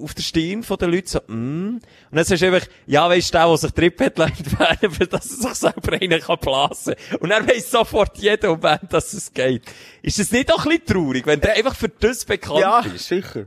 auf 0.00 0.14
der 0.14 0.22
Stirn 0.22 0.62
von 0.62 0.76
den 0.78 0.90
Leuten, 0.90 1.06
so, 1.06 1.20
mm. 1.26 1.76
Und 1.76 1.82
dann 2.10 2.24
sagst 2.24 2.42
du 2.42 2.46
einfach, 2.46 2.68
ja, 2.86 3.08
weisst 3.08 3.32
du, 3.32 3.38
der, 3.38 3.46
der 3.46 3.56
sich 3.56 3.72
Trippet 3.72 4.18
entfernen 4.18 4.92
für 4.92 5.06
dass 5.06 5.30
er 5.30 5.48
sich 5.48 5.54
selber 5.54 5.92
einen 5.92 6.20
kann 6.20 6.38
blasen. 6.40 6.94
Und 7.20 7.30
dann 7.30 7.46
weiss 7.48 7.70
sofort 7.70 8.18
jeder 8.18 8.48
Moment, 8.56 8.92
dass 8.92 9.12
es 9.12 9.32
geht. 9.32 9.62
Ist 10.02 10.18
das 10.18 10.32
nicht 10.32 10.52
auch 10.52 10.64
ein 10.64 10.70
bisschen 10.70 10.86
traurig, 10.86 11.26
wenn 11.26 11.40
der 11.40 11.54
einfach 11.54 11.76
für 11.76 11.88
das 11.88 12.24
bekannt 12.24 12.60
Ja, 12.60 12.80
ist? 12.80 13.06
sicher. 13.06 13.46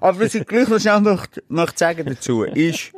Aber 0.00 0.20
was 0.20 0.34
ich 0.34 0.46
gleich 0.46 0.68
noch 0.68 0.80
schnell 0.80 1.00
möchte, 1.00 1.42
möchte 1.48 1.78
sagen 1.78 2.06
dazu, 2.06 2.42
ist, 2.44 2.92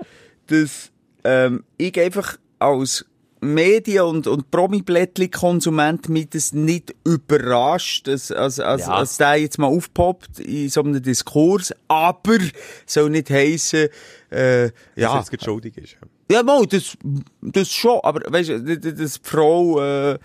dass 0.46 0.90
ähm, 1.24 1.64
ich 1.76 1.98
einfach 2.00 2.38
als 2.58 3.04
Medien- 3.40 4.02
und, 4.04 4.26
und 4.26 4.50
Promi-Blättli-Konsument 4.50 6.08
mich 6.08 6.28
das 6.30 6.52
nicht 6.52 6.94
überrascht, 7.04 8.08
dass, 8.08 8.32
als, 8.32 8.58
als, 8.58 8.82
Ja. 8.86 8.94
als 8.94 9.16
der 9.16 9.36
jetzt 9.36 9.58
mal 9.58 9.68
aufpoppt 9.68 10.40
in 10.40 10.68
so 10.68 10.82
einem 10.82 11.00
Diskurs, 11.02 11.72
aber 11.86 12.38
soll 12.86 13.10
nicht 13.10 13.30
heissen, 13.30 13.88
äh, 14.30 14.70
Dass 14.70 14.72
ja, 14.96 15.18
jetzt 15.18 15.30
gerade 15.30 15.44
schuldig 15.44 15.76
ist. 15.76 15.96
ja, 16.30 16.42
mal, 16.42 16.66
das, 16.66 16.96
das 17.40 17.68
schon, 17.70 18.00
aber 18.02 18.20
weißt 18.32 18.48
du, 18.48 18.76
dass 18.76 18.94
dass 18.94 19.12
die 19.14 19.28
Frau 19.28 19.80
äh, 19.82 20.18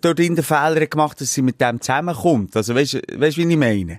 dort 0.00 0.20
in 0.20 0.36
den 0.36 0.44
Fehler 0.44 0.80
hat 0.82 0.90
gemacht, 0.92 1.20
dass 1.20 1.34
sie 1.34 1.42
mit 1.42 1.60
dem 1.60 1.80
zusammenkommt. 1.80 2.56
Also 2.56 2.76
weißt 2.76 2.92
du, 2.94 3.00
wie 3.38 3.50
ich 3.50 3.56
meine? 3.58 3.98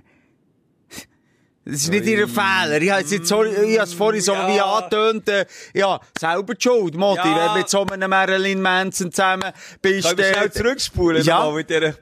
Das 1.66 1.74
ist 1.76 1.90
nicht 1.90 2.04
ihr 2.04 2.28
Fehler. 2.28 2.80
Ich 2.82 2.90
habe 2.90 3.00
jetzt 3.00 3.10
nicht, 3.10 3.26
sorry, 3.26 3.50
ich 3.50 3.78
habe 3.78 3.88
es 3.88 3.94
vorhin 3.94 4.20
so 4.20 4.32
Ja. 4.34 4.48
wie 4.48 4.60
angetönt, 4.60 5.28
äh, 5.30 5.46
ja, 5.72 5.98
selber 6.18 6.54
die 6.54 6.62
schuld, 6.62 6.94
Modi, 6.94 7.20
Ja. 7.24 7.36
wenn 7.36 7.48
du 7.48 7.58
mit 7.58 7.68
so 7.70 7.86
einem 7.86 8.10
Marilyn 8.10 8.60
Manson 8.60 9.10
zusammen 9.10 9.50
bist. 9.80 10.16
Wir 10.16 10.26
äh, 10.26 10.34
schnell 10.34 10.52
zurückspulen? 10.52 11.22
Ja. 11.24 11.38
nochmal 11.38 11.52
Mit 11.52 11.70
der... 11.70 11.94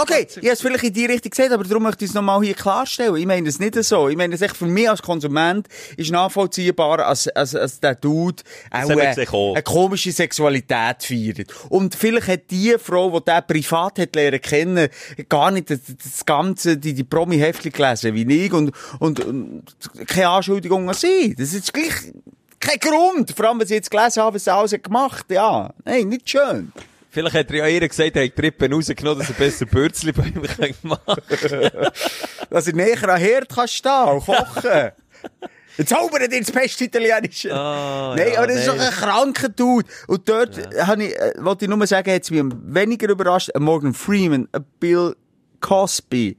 Okay, 0.00 0.26
ich 0.28 0.36
habe 0.36 0.48
es 0.48 0.60
vielleicht 0.60 0.84
in 0.84 0.92
die 0.94 1.06
Richtung 1.06 1.30
gesehen, 1.30 1.52
aber 1.52 1.62
darum 1.62 1.84
möchte 1.84 2.04
ich 2.04 2.10
es 2.10 2.14
nochmal 2.14 2.42
hier 2.42 2.54
klarstellen. 2.54 3.14
Ich 3.16 3.26
meine 3.26 3.48
es 3.48 3.60
nicht 3.60 3.74
so. 3.84 4.08
Ich 4.08 4.16
meine 4.16 4.34
es 4.34 4.42
echt 4.42 4.56
für 4.56 4.66
mich 4.66 4.90
als 4.90 5.00
Konsument 5.02 5.68
ist 5.96 6.10
nachvollziehbar, 6.10 7.06
als, 7.06 7.28
als, 7.28 7.54
als 7.54 7.78
der 7.78 7.94
Dude 7.94 8.42
auch 8.70 8.90
äh, 8.90 9.26
auch. 9.32 9.54
eine 9.54 9.62
komische 9.62 10.10
Sexualität 10.10 11.04
feiert. 11.04 11.46
Und 11.68 11.94
vielleicht 11.94 12.26
hat 12.26 12.50
die 12.50 12.74
Frau, 12.82 13.10
die 13.18 13.24
der 13.24 13.42
privat 13.42 13.98
hat 14.00 14.16
lernen 14.16 14.40
kennen, 14.40 14.88
gar 15.28 15.50
nicht 15.52 15.70
das, 15.70 15.78
das 16.02 16.26
Ganze, 16.26 16.76
die, 16.76 16.94
die 16.94 17.04
Promi-Heftchen 17.60 17.72
gelesen 17.72 18.14
wie 18.14 18.46
ich 18.46 18.52
und, 18.52 18.72
und, 18.98 19.24
und 19.24 19.64
keine 20.06 20.28
Anschuldigung 20.28 20.88
an 20.88 20.94
sie. 20.94 21.34
Das 21.36 21.52
ist 21.52 21.72
gleich 21.72 22.12
Kein 22.58 22.78
Grund. 22.78 23.32
Vor 23.32 23.46
allem, 23.46 23.60
wenn 23.60 23.66
sie 23.66 23.74
jetzt 23.74 23.90
gelesen 23.90 24.22
haben, 24.22 24.34
was 24.34 24.44
sie 24.44 24.52
alles 24.52 24.74
gemacht 24.82 25.26
Ja. 25.30 25.72
Nein, 25.84 26.08
nicht 26.08 26.28
schön. 26.28 26.72
Vielleicht 27.12 27.34
hat 27.34 27.50
er 27.50 27.56
ja 27.56 27.66
ihr 27.66 27.88
gesagt, 27.88 28.14
er 28.14 28.24
hat 28.24 28.38
die 28.38 28.40
Rippen 28.40 28.72
rausgenommen, 28.72 29.18
dass 29.18 29.30
er 29.30 29.34
besser 29.34 29.66
Bürzli 29.66 30.12
bei 30.12 30.26
ihm 30.26 30.42
machen 30.82 31.22
kann. 31.28 31.90
Dass 32.50 32.68
er 32.68 32.74
näher 32.74 33.08
an 33.08 33.20
Herd 33.20 33.48
kann 33.48 33.66
stehen 33.66 34.08
und 34.08 34.24
kochen. 34.24 34.92
Jetzt 35.76 35.88
zaubern 35.88 36.28
dir 36.28 36.40
das 36.40 36.52
beste 36.52 36.84
Italienische. 36.84 37.52
Ah, 37.52 38.14
nein, 38.16 38.32
ja, 38.32 38.38
aber 38.38 38.48
das 38.48 38.58
ist 38.58 38.66
nein. 38.66 38.76
doch 38.76 38.84
ein 38.84 38.92
kranker 38.92 39.48
Dude. 39.48 39.88
Und 40.06 40.28
dort 40.28 40.56
habe 40.86 41.04
ich, 41.04 41.16
äh, 41.16 41.32
wollte 41.38 41.64
ich 41.64 41.68
nur 41.70 41.84
sagen, 41.86 42.12
hat 42.12 42.22
es 42.22 42.30
mich 42.30 42.44
weniger 42.64 43.08
überrascht, 43.08 43.50
Morgan 43.58 43.94
Freeman, 43.94 44.48
Bill 44.78 45.16
Cosby. 45.60 46.36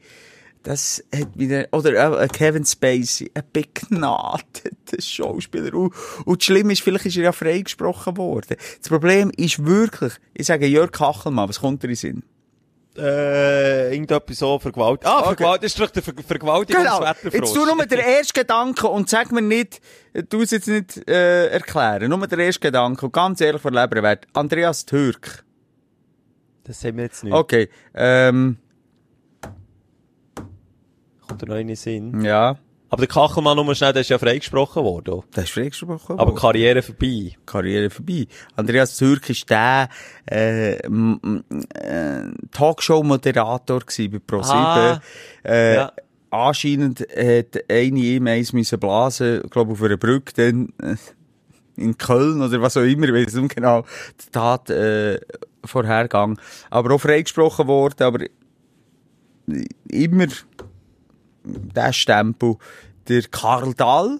Das 0.64 1.03
hat 1.16 1.30
wieder, 1.34 1.68
oder 1.72 2.20
ein 2.20 2.28
Kevin 2.30 2.64
Spacey, 2.66 3.32
ein 3.34 3.43
begnadeter 3.51 5.01
Schauspieler. 5.01 5.74
Und, 5.74 5.93
und 6.26 6.39
das 6.39 6.45
Schlimme 6.45 6.74
ist, 6.74 6.82
vielleicht 6.84 7.07
ist 7.07 7.18
er 7.18 7.24
ja 7.24 7.32
freigesprochen 7.32 8.16
worden. 8.18 8.57
Das 8.80 8.89
Problem 8.89 9.32
ist 9.36 9.66
wirklich, 9.66 10.14
ich 10.36 10.45
sage 10.45 10.68
Jörg 10.68 10.91
Kachelmann, 10.91 11.49
was 11.49 11.59
kommt 11.62 11.82
dir 11.82 11.88
in 11.88 11.91
den 11.91 11.95
Sinn? 11.95 12.24
Äh, 12.97 13.93
irgendetwas 13.93 14.38
so 14.38 14.59
Vergewaltigung. 14.59 15.12
Ah, 15.12 15.20
Okay. 15.20 15.28
Vergewaltigung, 15.28 15.62
das 15.62 15.72
ist 15.72 15.80
doch 15.80 15.89
der 15.91 16.03
Ver 16.03 16.14
Vergewaltigung 16.28 16.84
Genau. 16.84 17.05
Jetzt 17.32 17.53
tu 17.53 17.66
nur 17.66 17.86
den 17.86 17.99
ersten 17.99 18.39
Gedanken 18.39 18.86
und 18.88 19.09
sag 19.09 19.32
mir 19.32 19.41
nicht, 19.41 19.80
du 20.30 20.41
es 20.41 20.51
jetzt 20.51 20.68
nicht 20.68 21.09
äh, 21.09 21.47
erklären. 21.47 22.09
Nur 22.09 22.28
der 22.28 22.39
erste 22.39 22.59
Gedanke 22.59 23.05
und 23.05 23.14
ganz 23.14 23.39
ehrlich 23.39 23.62
von 23.62 23.74
Leber 23.74 24.03
wert. 24.03 24.28
Andreas 24.34 24.86
Türk. 24.86 25.45
Das 26.66 26.84
haben 26.84 26.97
wir 26.97 27.05
jetzt 27.05 27.24
nicht. 27.24 27.34
Okay. 27.34 27.70
Ähm, 27.95 28.57
Da 31.38 31.46
noch 31.46 31.56
in 31.56 31.68
den 31.68 31.76
Sinn. 31.76 32.22
ja. 32.24 32.58
Aber 32.92 33.06
der 33.06 33.08
Kachelmann, 33.08 33.56
nur 33.56 33.74
schnell, 33.74 33.94
der 33.94 34.02
ist 34.02 34.10
ja 34.10 34.20
freigesprochen 34.20 34.84
worden. 34.84 35.24
Das 35.32 35.46
ist 35.46 35.52
freigesprochen. 35.52 36.20
Aber 36.20 36.36
Karriere 36.36 36.82
vorbei. 36.82 37.32
Karriere 37.46 37.90
vorbei. 37.90 38.28
Andreas 38.58 38.98
Türk 38.98 39.30
ist 39.30 39.50
der 39.50 39.88
äh, 40.30 40.74
äh, 40.74 40.90
Talkshow-Moderator 42.52 43.80
bei 43.80 44.20
ProSieben. 44.28 44.60
Ah, 44.60 45.02
äh, 45.46 45.76
ja. 45.76 45.94
Anscheinend 46.32 47.00
hat 47.00 47.64
eine 47.70 48.00
ihm 48.00 48.28
eins 48.28 48.52
müssen 48.52 48.78
blasen, 48.78 49.44
glaube 49.50 49.72
auf 49.72 49.82
einer 49.82 49.96
Brücke, 49.96 50.34
dann 50.36 50.74
äh, 50.84 50.98
in 51.82 51.98
Köln 51.98 52.42
oder 52.42 52.62
was 52.62 52.76
auch 52.76 52.82
immer, 52.82 53.08
ich 53.08 53.14
weiß 53.14 53.36
nicht 53.36 53.56
genau, 53.56 53.86
die 54.22 54.32
Tat 54.32 54.70
äh, 54.70 55.18
vorhergegangen. 55.64 56.38
Aber 56.70 56.94
auch 56.94 57.00
freigesprochen 57.00 57.68
worden, 57.68 58.04
aber 58.04 58.26
immer 59.90 60.28
der 61.44 61.94
Stempel. 61.94 62.56
Der 63.08 63.24
Karl 63.24 63.74
Dahl. 63.74 64.20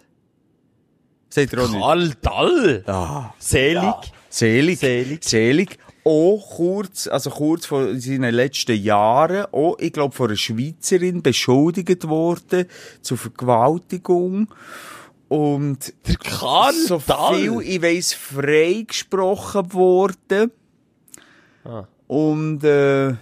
Seht 1.30 1.53
ihr 1.53 1.59
auch 1.63 1.69
nicht? 1.69 1.80
Karl 1.82 2.13
Dall. 2.22 2.84
Ah. 2.88 3.34
Selig. 3.38 3.93
Selig. 4.30 4.80
Selig. 4.80 5.24
Selig. 5.24 5.78
Auch 6.03 6.55
kurz, 6.55 7.07
also 7.07 7.30
kurz 7.30 7.67
vor 7.67 7.95
seinen 7.99 8.34
letzten 8.34 8.76
Jahren, 8.82 9.45
auch, 9.51 9.78
ich 9.78 9.93
glaube, 9.93 10.15
von 10.15 10.30
einer 10.30 10.36
Schweizerin 10.36 11.22
beschuldigt 11.22 12.07
worden 12.07 12.65
zur 13.01 13.17
Vergewaltigung. 13.17 14.47
Und 15.28 15.93
Der 16.07 16.15
Karl 16.15 16.74
so 16.74 17.01
Dall. 17.05 17.36
viel, 17.36 17.61
ich 17.61 17.82
weiss, 17.84 18.13
freigesprochen 18.13 19.72
worden. 19.74 20.51
Ah. 21.63 21.86
Und, 22.07 22.63
äh, 22.63 23.13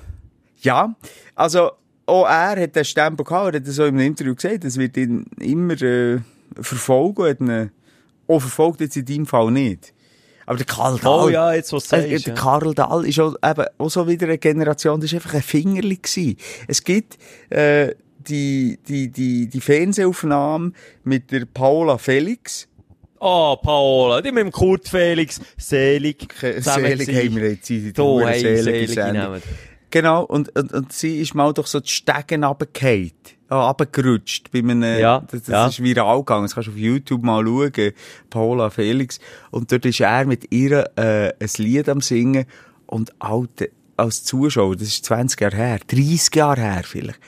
ja, 0.62 0.96
also, 1.36 1.72
auch 2.10 2.26
er 2.28 2.62
hat 2.62 2.76
den 2.76 2.86
Stempel 2.86 3.24
gehabt, 3.26 3.54
er 3.54 3.60
hat 3.60 3.68
das 3.68 3.76
so 3.76 3.86
im 3.86 4.00
Interview 4.00 4.36
gesagt, 4.36 4.64
das 4.64 4.78
wird 4.78 4.98
ihn 4.98 5.26
immer, 5.40 5.82
äh, 5.82 6.20
verfolgen, 6.60 7.26
hat 7.30 7.40
ihn, 7.40 7.72
auch 8.28 8.40
verfolgt 8.40 8.82
jetzt 8.82 8.98
in 8.98 9.06
deinem 9.06 9.26
Fall 9.26 9.52
nicht. 9.52 9.94
Aber 10.46 10.58
der 10.58 10.66
Karl 10.66 10.98
Dahl. 10.98 11.26
Oh 11.26 11.30
ja, 11.30 11.54
jetzt 11.54 11.72
was 11.74 11.86
Äh, 11.94 12.10
sagst. 12.10 12.26
der 12.26 12.34
ja. 12.34 12.42
Karl 12.42 12.74
Dahl 12.74 13.06
ist 13.08 13.20
auch, 13.20 13.36
eben, 13.44 13.66
auch 13.78 13.90
so 13.90 14.08
wieder 14.08 14.26
eine 14.26 14.40
Generation, 14.40 15.00
das 15.00 15.14
war 15.14 15.18
einfach 15.18 15.36
ein 15.36 15.42
Fingerli. 15.44 15.98
Gewesen. 15.98 16.38
Es 16.68 16.84
gibt 16.84 17.20
äh, 17.52 17.94
die, 18.28 18.80
die, 18.88 19.10
die, 19.10 19.48
die 19.48 19.62
Fernsehaufnahme 19.62 20.72
mit 21.04 21.32
der 21.32 21.46
Paula 21.46 22.00
Felix. 22.00 22.68
Oh, 23.20 23.58
Paola, 23.62 24.22
die 24.22 24.32
mit 24.32 24.44
dem 24.44 24.52
Kurt 24.52 24.88
Felix. 24.88 25.40
Selig. 25.58 26.34
Selig 26.40 27.08
haben 27.10 27.36
wir 27.36 27.52
jetzt 27.52 27.70
hure 27.98 28.30
hey, 28.30 28.40
selige 28.40 28.64
Selige 28.64 28.94
Sendung. 28.94 29.42
Genau, 29.92 30.24
und, 30.24 30.56
und, 30.56 30.74
und 30.74 30.94
sie 30.94 31.20
ist 31.20 31.34
mal 31.34 31.54
doch 31.54 31.68
so 31.68 31.80
die 31.80 31.90
Stegen 31.90 32.44
runtergefallen. 32.44 33.12
Ah, 33.48 33.68
runtergerutscht 33.70 34.52
bei 34.52 34.60
einem, 34.60 35.00
Ja, 35.00 35.22
das, 35.22 35.42
das 35.44 35.48
ja. 35.48 35.68
ist 35.68 35.82
viral 35.82 36.20
gegangen, 36.20 36.44
das 36.44 36.54
kannst 36.54 36.68
du 36.68 36.72
auf 36.72 36.78
YouTube 36.78 37.24
mal 37.24 37.44
schauen, 37.44 37.94
Paula 38.30 38.70
Felix. 38.70 39.20
Und 39.50 39.72
dort 39.72 39.86
ist 39.86 40.00
er 40.02 40.26
mit 40.26 40.52
ihr, 40.52 40.92
äh, 40.96 41.34
ein 41.40 41.50
Lied 41.58 41.90
am 41.90 42.02
Singen 42.02 42.46
und 42.86 43.12
alte, 43.20 43.72
als 43.98 44.24
Zuschauer, 44.24 44.76
das 44.76 44.90
ist 44.90 45.06
20 45.06 45.42
Jahre 45.42 45.56
her, 45.56 45.80
30 45.88 46.36
Jahre 46.36 46.62
her 46.62 46.82
vielleicht, 46.84 47.20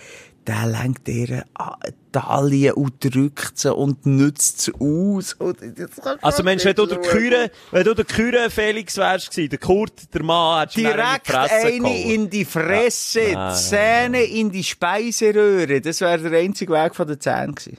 der 0.47 0.65
lenkt 0.65 1.07
ihr 1.07 1.45
an 1.53 1.75
die 1.87 1.93
Taille 2.11 2.73
und 2.75 2.93
drückt 3.03 3.59
sie 3.59 3.73
und 3.73 4.05
nützt 4.05 4.61
sie 4.61 4.73
aus. 4.73 5.37
Kannst 5.37 6.23
Also 6.23 6.41
Mensch, 6.43 6.65
wenn 6.65 6.75
du 6.75 6.85
der. 6.87 6.97
Küre, 6.99 7.51
wenn 7.71 7.83
du 7.83 7.93
der 7.93 8.05
Küre 8.05 8.49
Felix 8.49 8.97
wärst 8.97 9.29
gewesen, 9.31 9.49
der 9.51 9.59
Kurt, 9.59 10.13
der 10.13 10.23
Mann, 10.23 10.61
hättest 10.61 10.77
du 10.77 10.81
in 10.81 10.87
Direkt 10.87 11.27
Fresse 11.27 11.53
eine 11.67 11.77
gehauen. 11.79 11.95
in 12.11 12.29
die 12.29 12.45
Fresse, 12.45 13.21
Ja. 13.31 13.53
Zähne 13.53 14.23
in 14.23 14.51
die 14.51 14.63
Speiseröhre. 14.63 15.79
Das 15.79 16.01
wäre 16.01 16.29
der 16.29 16.39
einzige 16.39 16.73
Weg 16.73 16.95
von 16.95 17.07
den 17.07 17.19
Zähnen 17.19 17.53
gewesen. 17.55 17.77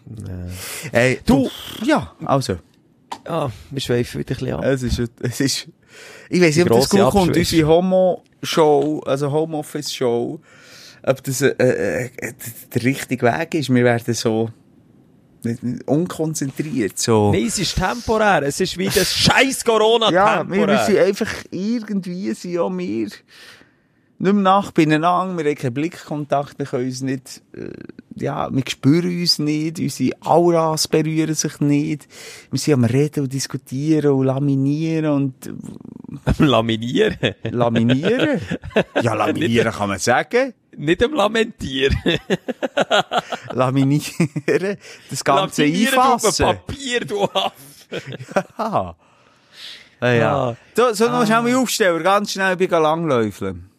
Ey, 0.92 1.20
du, 1.26 1.50
ja, 1.84 2.12
also, 2.24 2.56
Ja, 3.26 3.50
wir 3.70 3.80
schweifen 3.80 4.20
wieder 4.20 4.34
ein 4.34 4.38
bisschen 4.38 4.54
ab. 4.54 4.64
es 4.64 4.82
ist, 4.84 5.02
es 5.20 5.40
ist, 5.40 5.68
ich 6.30 6.40
weiss 6.40 6.56
nicht, 6.56 6.70
ob 6.70 6.78
das 6.78 6.88
gut 6.88 7.10
kommt, 7.10 7.36
unsere 7.36 7.66
Homo-Show, 7.68 9.00
also 9.04 9.30
Homeoffice-Show, 9.32 10.40
ob 11.04 11.22
das, 11.24 11.42
äh, 11.42 11.54
äh, 11.58 12.10
der 12.74 12.84
richtige 12.84 13.26
Weg 13.26 13.54
ist. 13.54 13.72
Wir 13.72 13.84
werden 13.84 14.14
so, 14.14 14.50
unkonzentriert, 15.86 16.98
so. 16.98 17.32
Nein, 17.32 17.46
es 17.46 17.58
ist 17.58 17.76
temporär. 17.76 18.42
Es 18.42 18.60
ist 18.60 18.78
wie 18.78 18.86
das 18.86 19.12
scheiß 19.12 19.64
Corona 19.64 20.10
Ja, 20.10 20.48
wir, 20.48 20.78
sind 20.78 20.98
einfach 20.98 21.32
irgendwie, 21.50 22.32
sind 22.34 22.58
auch 22.58 22.70
wir 22.70 23.08
nicht 24.22 24.34
mehr 24.34 24.42
nach 24.42 24.70
beieinander, 24.70 25.36
wir 25.36 25.50
haben 25.50 25.56
keinen 25.56 25.74
Blickkontakt, 25.74 26.56
wir 26.56 26.66
können 26.66 26.86
uns 26.86 27.02
nicht, 27.02 27.42
äh, 27.54 27.72
ja, 28.14 28.48
wir 28.54 28.62
spüren 28.68 29.20
uns 29.20 29.40
nicht, 29.40 29.80
unsere 29.80 30.12
Auras 30.20 30.86
berühren 30.86 31.34
sich 31.34 31.58
nicht, 31.58 32.06
wir 32.52 32.58
sind 32.60 32.74
am 32.74 32.84
Reden 32.84 33.24
und 33.24 33.32
diskutieren 33.32 34.12
und 34.12 34.26
laminieren 34.26 35.06
und 35.06 35.34
Laminieren. 36.38 37.16
laminieren. 37.44 38.40
ja, 39.02 39.14
laminieren 39.14 39.72
kann 39.72 39.88
man 39.88 39.98
sagen. 39.98 40.54
Nicht 40.76 41.02
am 41.02 41.12
Lamentieren. 41.12 41.96
Laminieren, 43.50 44.78
das 45.10 45.22
Ganze 45.22 45.64
Laminieren 45.64 45.98
einfassen. 45.98 46.46
Papier, 46.46 47.00
du 47.00 47.24
Aff. 47.24 47.52
Ah. 48.56 48.94
Ja, 50.00 50.12
ja. 50.12 50.34
Ah. 50.34 50.56
So, 50.74 50.94
so 50.94 51.08
noch 51.10 51.26
schnell 51.26 51.42
mal 51.42 51.54
aufstellen, 51.54 52.02
ganz 52.02 52.32
schnell, 52.32 52.56
ich 52.58 52.70
langläufeln. 52.70 53.71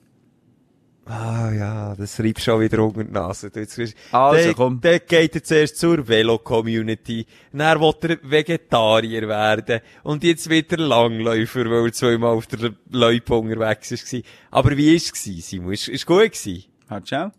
Ah 1.05 1.51
ja, 1.51 1.95
das 1.97 2.17
reibt 2.19 2.41
schon 2.41 2.61
wieder 2.61 2.81
unter 2.81 3.03
die 3.03 3.11
Nase. 3.11 3.51
Jetzt, 3.53 3.77
Also, 4.11 4.43
der, 4.43 4.53
komm. 4.53 4.79
Der 4.79 4.99
geht 4.99 5.35
er 5.35 5.43
zuerst 5.43 5.77
zur 5.77 6.07
Velo-Community. 6.07 7.25
Dann 7.51 7.81
will 7.81 7.93
er 8.03 8.17
Vegetarier 8.23 9.27
werden. 9.27 9.81
Und 10.03 10.23
jetzt 10.23 10.49
wird 10.49 10.71
er 10.71 10.77
Langläufer, 10.77 11.65
weil 11.65 11.87
er 11.87 11.91
zweimal 11.93 12.35
auf 12.37 12.47
der 12.47 12.71
Loipe 12.89 13.35
unterwegs 13.35 13.91
war. 13.91 14.21
Aber 14.51 14.77
wie 14.77 14.91
war 14.91 14.95
es, 14.95 15.11
Simon? 15.47 15.73
Ist, 15.73 15.89
ist 15.89 16.05
gut 16.05 16.31
gewesen? 16.31 16.63
Halt 16.89 17.07
schnell. 17.07 17.31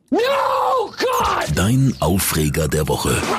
Dein 1.54 1.94
Aufreger 2.00 2.68
der 2.68 2.86
Woche. 2.88 3.16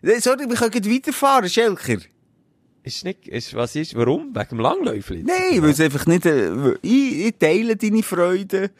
Hey, 0.00 0.20
Sorry, 0.20 0.48
wir 0.48 0.54
können 0.56 0.94
weiterfahren, 0.94 1.50
Schelker. 1.50 1.98
Ist 2.88 3.04
nicht, 3.04 3.28
ist, 3.28 3.54
was 3.54 3.76
ist, 3.76 3.94
warum? 3.94 4.34
Wegen 4.34 4.48
dem 4.48 4.60
Langläufer? 4.60 5.14
jetzt? 5.14 5.26
Nein, 5.26 5.62
weil 5.62 5.70
es 5.70 5.80
einfach 5.80 6.06
nicht, 6.06 6.24
äh, 6.26 6.72
ich, 6.82 7.26
ich 7.26 7.34
teile 7.38 7.76
deine 7.76 8.02
Freude. 8.02 8.70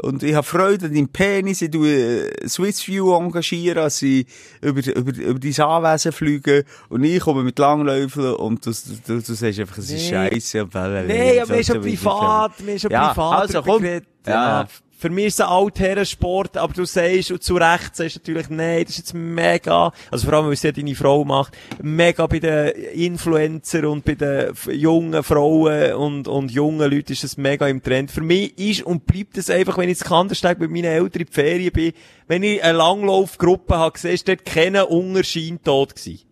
Und 0.00 0.22
ich 0.22 0.32
habe 0.32 0.46
Freude 0.46 0.86
an 0.86 0.94
deinem 0.94 1.08
Penis. 1.08 1.60
Ich 1.60 1.72
tue 1.72 1.88
äh, 1.88 2.48
Swissview 2.48 3.12
engagieren, 3.16 3.78
als 3.78 3.98
sie 3.98 4.26
über, 4.62 4.78
über, 4.94 5.12
über 5.12 5.38
dein 5.40 5.60
Anwesen 5.60 6.12
fliegen. 6.12 6.62
Und 6.88 7.02
ich 7.02 7.18
komme 7.20 7.42
mit 7.42 7.58
Langläufeln 7.58 8.34
und 8.36 8.64
du, 8.64 8.70
du, 9.08 9.20
du 9.20 9.34
sagst 9.34 9.58
einfach, 9.58 9.78
es 9.78 9.90
ist 9.90 10.08
Nee. 10.12 10.64
blablabla. 10.64 11.02
Nein, 11.02 11.38
aber 11.42 11.56
wir 11.56 11.64
sind 11.64 11.80
privat, 11.82 12.52
wir 12.64 12.78
sind 12.78 12.92
Ja, 12.92 13.08
privat. 13.12 13.40
also 13.40 13.62
komm. 13.62 13.84
ja. 14.24 14.68
Für 15.00 15.10
mich 15.10 15.26
ist 15.26 15.34
es 15.34 15.46
ein 15.46 15.52
Altherrensport, 15.52 16.56
aber 16.56 16.72
du 16.72 16.84
sagst, 16.84 17.30
und 17.30 17.40
zu 17.40 17.54
Recht 17.54 17.94
sagst 17.94 18.16
du 18.16 18.18
natürlich, 18.18 18.50
nein, 18.50 18.82
das 18.82 18.90
ist 18.90 18.98
jetzt 18.98 19.14
mega, 19.14 19.92
also 20.10 20.26
vor 20.26 20.34
allem, 20.34 20.46
weil 20.46 20.54
es 20.54 20.64
ja 20.64 20.72
deine 20.72 20.96
Frau 20.96 21.24
macht, 21.24 21.56
mega 21.80 22.26
bei 22.26 22.40
den 22.40 22.70
Influencer 22.94 23.88
und 23.88 24.04
bei 24.04 24.16
den 24.16 24.52
jungen 24.72 25.22
Frauen 25.22 25.92
und, 25.92 26.26
und 26.26 26.50
jungen 26.50 26.90
Leuten 26.90 27.12
ist 27.12 27.22
es 27.22 27.36
mega 27.36 27.68
im 27.68 27.80
Trend. 27.80 28.10
Für 28.10 28.22
mich 28.22 28.58
ist 28.58 28.82
und 28.82 29.06
bleibt 29.06 29.38
es 29.38 29.50
einfach, 29.50 29.78
wenn 29.78 29.88
ich 29.88 30.00
in 30.00 30.06
Kandersteg 30.08 30.58
mit 30.58 30.72
meinen 30.72 30.86
Eltern 30.86 31.22
in 31.22 31.26
die 31.28 31.32
Ferien 31.32 31.72
bin, 31.72 31.92
wenn 32.26 32.42
ich 32.42 32.64
eine 32.64 32.78
Langlaufgruppe 32.78 33.76
habe 33.76 33.92
gesehen, 33.92 34.14
ist 34.14 34.26
dort 34.26 34.44
kein 34.44 34.74
Unterschein 34.74 35.60
tot 35.62 35.94
gewesen. 35.94 36.27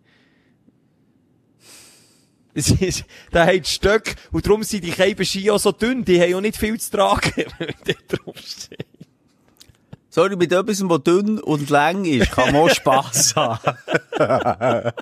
Es 2.57 2.71
ist, 2.71 3.05
da 3.31 3.45
hat 3.45 3.67
Stöcke, 3.67 4.15
und 4.31 4.43
darum 4.47 4.63
sind 4.63 4.83
die 4.83 4.89
Keiben 4.89 5.23
Ski 5.23 5.51
auch 5.51 5.59
so 5.59 5.71
dünn, 5.71 6.03
die 6.03 6.19
haben 6.19 6.33
auch 6.33 6.41
nicht 6.41 6.57
viel 6.57 6.79
zu 6.79 6.89
tragen, 6.89 7.45
wenn 7.59 7.75
da 7.85 7.93
draufsteht. 8.15 8.87
Sorry, 10.09 10.35
mit 10.35 10.51
etwas, 10.51 10.81
was 10.89 11.03
dünn 11.03 11.37
und 11.39 11.69
lang 11.69 12.03
ist, 12.05 12.31
kann 12.31 12.51
man 12.53 12.63
auch 12.63 12.69
Spass 12.71 13.35
haben. 13.35 13.59
Ah, 14.19 14.93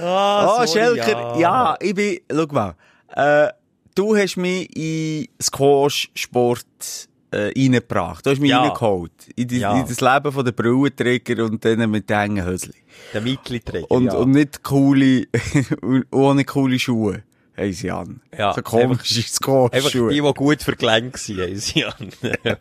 Oh, 0.00 0.66
sorry, 0.66 0.68
Schelker, 0.68 1.36
ja. 1.38 1.76
ich 1.80 1.94
bin, 1.94 2.20
schau 2.32 2.46
mal, 2.46 2.74
äh, 3.14 3.48
du 3.94 4.16
hast 4.16 4.36
mich 4.36 4.74
in 4.74 5.28
Squash-Sport 5.42 7.07
äh, 7.30 7.52
reingebracht. 7.56 8.24
Du 8.24 8.30
hast 8.30 8.40
mich 8.40 8.50
Ja. 8.50 8.62
reingeholt. 8.62 9.12
In, 9.36 9.48
die, 9.48 9.58
Ja. 9.58 9.78
in 9.80 9.86
das 9.86 10.00
Leben 10.00 10.32
von 10.32 10.44
der 10.44 10.52
Brauenträger 10.52 11.44
und 11.44 11.62
denen 11.64 11.90
mit 11.90 12.08
den 12.08 12.18
engen 12.18 12.44
Hösli. 12.46 12.74
Der 13.12 13.20
Mikli-Träger, 13.20 13.90
Und, 13.90 14.06
ja. 14.06 14.14
und 14.14 14.30
nicht 14.32 14.62
coole, 14.62 15.26
ohne 16.10 16.44
coole 16.44 16.78
Schuhe. 16.78 17.22
Haben 17.56 17.72
sie 17.72 17.90
an. 17.90 18.20
Ja, 18.38 18.52
So 18.54 18.62
komische 18.62 19.20
Einfach 19.72 19.90
die, 19.90 20.08
die 20.22 20.32
gut 20.34 20.62
verklemmt 20.62 21.14
waren, 21.28 21.40
haben 21.48 21.56
sie 21.56 21.84
an. 21.84 22.10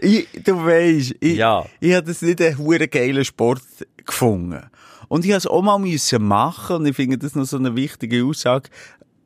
Ich, 0.00 0.28
du 0.44 0.64
weisst, 0.64 1.14
ich, 1.20 1.36
Ja. 1.36 1.66
ich 1.80 1.94
habe 1.94 2.06
das 2.06 2.22
nicht 2.22 2.40
einen 2.40 2.58
hure 2.58 2.88
geilen 2.88 3.24
Sport 3.24 3.62
gefunden. 4.04 4.62
Und 5.08 5.24
ich 5.24 5.32
habe 5.32 5.38
es 5.38 5.46
auch 5.46 5.62
mal 5.62 5.78
müssen 5.78 6.22
machen 6.24 6.76
und 6.76 6.86
ich 6.86 6.96
finde 6.96 7.18
das 7.18 7.34
noch 7.34 7.44
so 7.44 7.56
eine 7.56 7.76
wichtige 7.76 8.24
Aussage. 8.24 8.70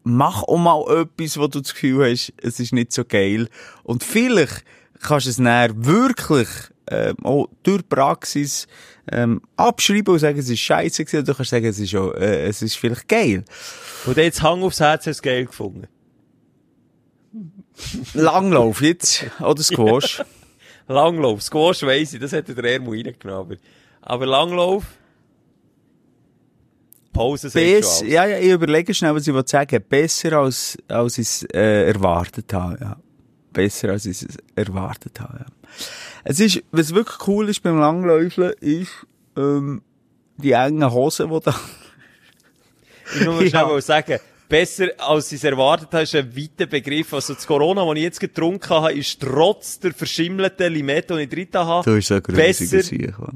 Mach 0.03 0.43
auch 0.45 0.57
mal 0.57 1.03
etwas, 1.03 1.39
wo 1.39 1.47
du 1.49 1.61
das 1.61 1.75
Gefühl 1.75 2.11
hast, 2.11 2.33
es 2.41 2.61
ist 2.61 2.73
nicht 2.73 2.93
so 2.93 3.05
geil. 3.05 3.49
Und 3.83 4.05
vielleicht 4.05 4.65
kannst 5.01 5.27
du 5.27 5.31
es 5.31 5.37
dann 5.37 5.85
wirklich 5.85 6.49
ähm, 6.91 7.17
auch 7.23 7.49
durch 7.63 7.87
Praxis 7.89 8.67
ähm, 9.11 9.43
abschreiben 9.57 10.15
und 10.15 10.21
sagen, 10.21 10.39
es 10.39 10.49
ist 10.49 10.61
scheiße 10.61 11.05
gewesen. 11.05 11.19
Oder 11.19 11.33
du 11.33 11.35
kannst 11.35 11.51
sagen, 11.51 11.67
es 11.67 11.79
ist, 11.79 11.95
auch, 11.95 12.15
äh, 12.15 12.47
es 12.47 12.63
ist 12.63 12.77
vielleicht 12.77 13.09
geil. 13.09 13.45
Und 14.07 14.17
jetzt 14.17 14.43
Hang 14.43 14.63
aufs 14.63 14.81
Herz 14.81 15.07
hast 15.07 15.19
du 15.19 15.23
Geld 15.23 15.49
gefunden. 15.49 15.87
Langlauf 18.15 18.81
jetzt, 18.81 19.27
oder 19.41 19.63
Squash. 19.63 20.23
Langlauf, 20.89 21.43
Squash 21.43 21.83
weiss 21.83 22.15
ich, 22.15 22.21
das 22.21 22.33
hätte 22.33 22.55
der 22.55 22.65
Ermo 22.65 22.93
reingenommen. 22.93 23.59
Aber 24.01 24.27
Langlauf, 24.27 24.85
Pause 27.19 27.51
sagt 27.51 27.65
schon 27.65 27.73
Bess, 27.75 28.01
alles. 28.01 28.13
ja, 28.13 28.27
ja, 28.27 28.39
ich 28.39 28.51
überlege 28.51 28.95
schnell, 28.95 29.15
was 29.15 29.27
ich 29.27 29.35
will 29.35 29.47
sagen. 29.47 29.83
Besser 29.89 30.33
als, 30.35 30.77
als 30.89 31.19
ich 31.19 31.27
es 31.27 31.43
äh, 31.55 31.89
erwartet 31.89 32.53
habe, 32.53 32.79
ja. 32.81 32.97
Besser 33.53 33.91
als 33.91 34.07
ich 34.07 34.23
es 34.23 34.37
erwartet 34.55 35.21
habe, 35.21 35.39
ja. 35.41 35.47
Es 36.25 36.41
ist, 36.41 36.63
was 36.71 36.95
wirklich 36.95 37.27
cool 37.29 37.49
ist 37.49 37.63
beim 37.63 37.79
Langläufeln, 37.79 38.53
ist, 38.61 38.91
ähm, 39.37 39.83
die 40.37 40.53
engen 40.53 40.91
Hosen, 40.93 41.29
die 41.31 41.41
da, 41.41 41.55
Ich 43.21 43.27
muss 43.27 43.43
Ja. 43.45 43.49
schnell 43.49 43.67
mal 43.67 43.83
sagen, 43.83 44.19
besser 44.49 44.89
als 44.99 45.31
ich 45.33 45.39
es 45.39 45.45
erwartet 45.45 45.89
habe, 45.93 46.03
ist 46.03 46.15
ein 46.15 46.35
weiter 46.37 46.67
Begriff. 46.67 47.13
Also 47.13 47.35
das 47.35 47.47
Corona, 47.47 47.85
das 47.85 47.97
ich 47.97 48.03
jetzt 48.03 48.21
getrunken 48.21 48.71
habe, 48.71 48.93
ist 48.93 49.21
trotz 49.21 49.79
der 49.79 49.93
verschimmelten 49.93 50.73
Limette, 50.73 51.17
die 51.17 51.23
ich 51.23 51.29
drin 51.29 51.49
habe, 51.67 51.91
Du 51.91 52.01
so 52.01 52.21
besser. 52.21 52.83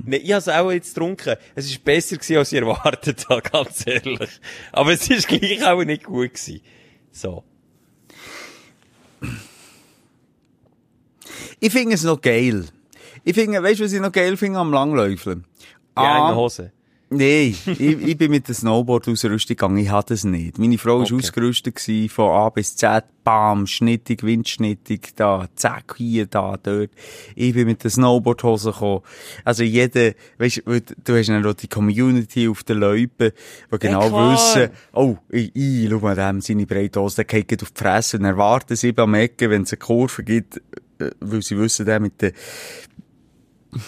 Nee, 0.04 0.16
ich 0.16 0.32
habe 0.32 0.38
es 0.38 0.48
auch 0.48 0.70
jetzt 0.72 0.94
getrunken. 0.94 1.36
Es 1.54 1.66
ist 1.66 1.84
besser 1.84 2.16
gewesen, 2.16 2.36
als 2.36 2.52
ich 2.52 2.58
erwartet 2.60 3.26
habe, 3.28 3.42
ganz 3.42 3.86
ehrlich. 3.86 4.30
Aber 4.72 4.92
es 4.92 5.08
ist 5.08 5.28
gleich 5.28 5.64
auch 5.64 5.84
nicht 5.84 6.04
gut 6.04 6.34
gewesen. 6.34 6.60
So. 7.10 7.44
ich 11.60 11.72
finde 11.72 11.94
es 11.94 12.02
noch 12.02 12.20
geil. 12.20 12.66
Ich 13.24 13.34
finde, 13.34 13.62
weißt 13.62 13.80
du, 13.80 13.84
was 13.84 13.92
ich 13.92 14.00
noch 14.00 14.12
geil 14.12 14.36
finde 14.36 14.58
am 14.58 14.72
Langläufeln? 14.72 15.44
Die 15.96 16.02
engen 16.02 16.34
Hosen. 16.34 16.72
Nein, 17.14 17.54
ich, 17.66 17.80
ich 17.80 18.16
bin 18.16 18.30
mit 18.30 18.48
der 18.48 18.54
Snowboard-Ausrüstung 18.54 19.56
gegangen, 19.56 19.76
ich 19.76 19.90
hatte 19.90 20.14
es 20.14 20.24
nicht. 20.24 20.58
Meine 20.58 20.78
Frau 20.78 20.98
war 20.98 21.02
Okay. 21.02 21.14
ausgerüstet 21.16 21.74
gewesen, 21.76 22.08
von 22.08 22.30
A 22.30 22.48
bis 22.48 22.74
Z, 22.74 23.04
bam, 23.22 23.66
schnittig, 23.66 24.22
windschnittig, 24.22 25.12
da, 25.14 25.46
zack, 25.54 25.94
hier, 25.98 26.24
da, 26.26 26.56
dort. 26.56 26.90
Ich 27.34 27.52
bin 27.52 27.66
mit 27.66 27.84
der 27.84 27.90
Snowboard-Hose 27.90 28.72
gekommen. 28.72 29.02
Also 29.44 29.62
jeder, 29.62 30.12
weißt 30.38 30.62
du, 30.64 30.80
du 30.80 31.16
hast 31.18 31.28
dann 31.28 31.42
noch 31.42 31.54
die 31.54 31.68
Community 31.68 32.48
auf 32.48 32.62
den 32.62 32.78
Läupen, 32.78 33.32
die 33.72 33.78
genau 33.78 34.08
klar. 34.08 34.32
wissen, 34.32 34.70
oh, 34.92 35.16
ich, 35.28 35.54
ich, 35.54 35.90
schau 35.90 35.98
mal 35.98 36.16
dem, 36.16 36.40
seine 36.40 36.66
breite 36.66 37.00
Hose, 37.00 37.24
der 37.24 37.42
geht 37.42 37.62
auf 37.62 37.70
die 37.72 37.78
Fresse 37.78 38.16
und 38.16 38.24
erwarten 38.24 38.74
sie 38.74 38.94
am 38.96 39.14
Ecken, 39.14 39.50
wenn 39.50 39.62
es 39.62 39.72
eine 39.72 39.78
Kurve 39.78 40.22
gibt, 40.22 40.62
äh, 40.98 41.10
weil 41.20 41.42
sie 41.42 41.58
wissen, 41.58 41.84
der 41.84 42.00
mit 42.00 42.22
der 42.22 42.32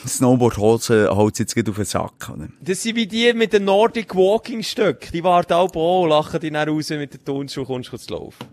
Snowboard-Hose 0.07 1.11
holt 1.15 1.39
jetzt 1.39 1.55
gerade 1.55 1.71
auf 1.71 1.77
den 1.77 1.85
Sack, 1.85 2.31
oder? 2.31 2.49
Das 2.61 2.83
sind 2.83 2.97
wie 2.97 3.07
die 3.07 3.33
mit 3.35 3.53
den 3.53 3.65
Nordic 3.65 4.15
Walking 4.15 4.63
Stöcken. 4.63 5.11
Die 5.13 5.23
warten 5.23 5.53
auch 5.53 5.75
und 5.75 6.09
lachen 6.09 6.41
die 6.41 6.51
dann 6.51 6.69
raus, 6.69 6.87
du 6.87 6.97
mit 6.97 7.13
den 7.13 7.25
Turnschuhen 7.25 7.67
kommst, 7.67 7.91
kommst 7.91 8.07
zu 8.07 8.15
laufen. 8.15 8.45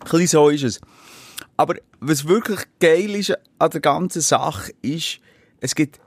Ein 0.00 0.10
bisschen 0.10 0.26
so 0.28 0.48
ist 0.48 0.64
es. 0.64 0.80
Aber 1.56 1.76
was 2.00 2.26
wirklich 2.26 2.60
geil 2.80 3.14
ist 3.14 3.36
an 3.58 3.70
der 3.70 3.80
ganzen 3.80 4.22
Sache, 4.22 4.72
ist, 4.80 5.20
es 5.60 5.74
gibt 5.74 6.00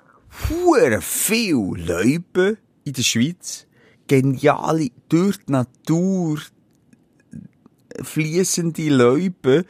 hure 0.49 0.99
viel 1.01 1.55
Leute 1.55 2.57
in 2.84 2.93
der 2.93 3.03
Schweiz, 3.03 3.68
geniale, 4.07 4.89
durch 5.09 5.38
die 5.45 5.51
Natur 5.51 6.39
fließende 8.01 8.89
Leute, 8.89 9.66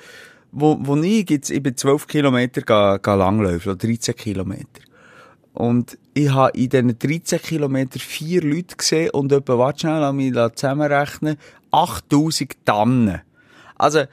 wo, 0.52 0.78
wo 0.80 0.96
ich 0.98 1.30
jetzt, 1.30 1.50
bin 1.62 1.76
12 1.76 2.08
Kilometer 2.08 2.62
ga, 2.62 2.98
ga 2.98 3.16
langlaufen, 3.16 3.74
oder 3.74 3.88
13 3.88 4.16
Kilometer. 4.16 4.85
Und 5.56 5.98
ich 6.14 6.30
habe 6.30 6.58
in 6.58 6.70
diesen 6.70 7.00
13 7.00 7.42
Kilometern 7.42 8.00
vier 8.00 8.42
Leute 8.42 8.76
gesehen 8.76 9.10
und 9.12 9.32
etwa, 9.32 9.58
warte 9.58 9.80
schnell, 9.80 10.00
lass 10.00 10.14
mich 10.14 10.34
zusammenrechnen, 10.56 11.38
8000 11.72 12.66
Tannen. 12.66 13.22
Also, 13.76 14.04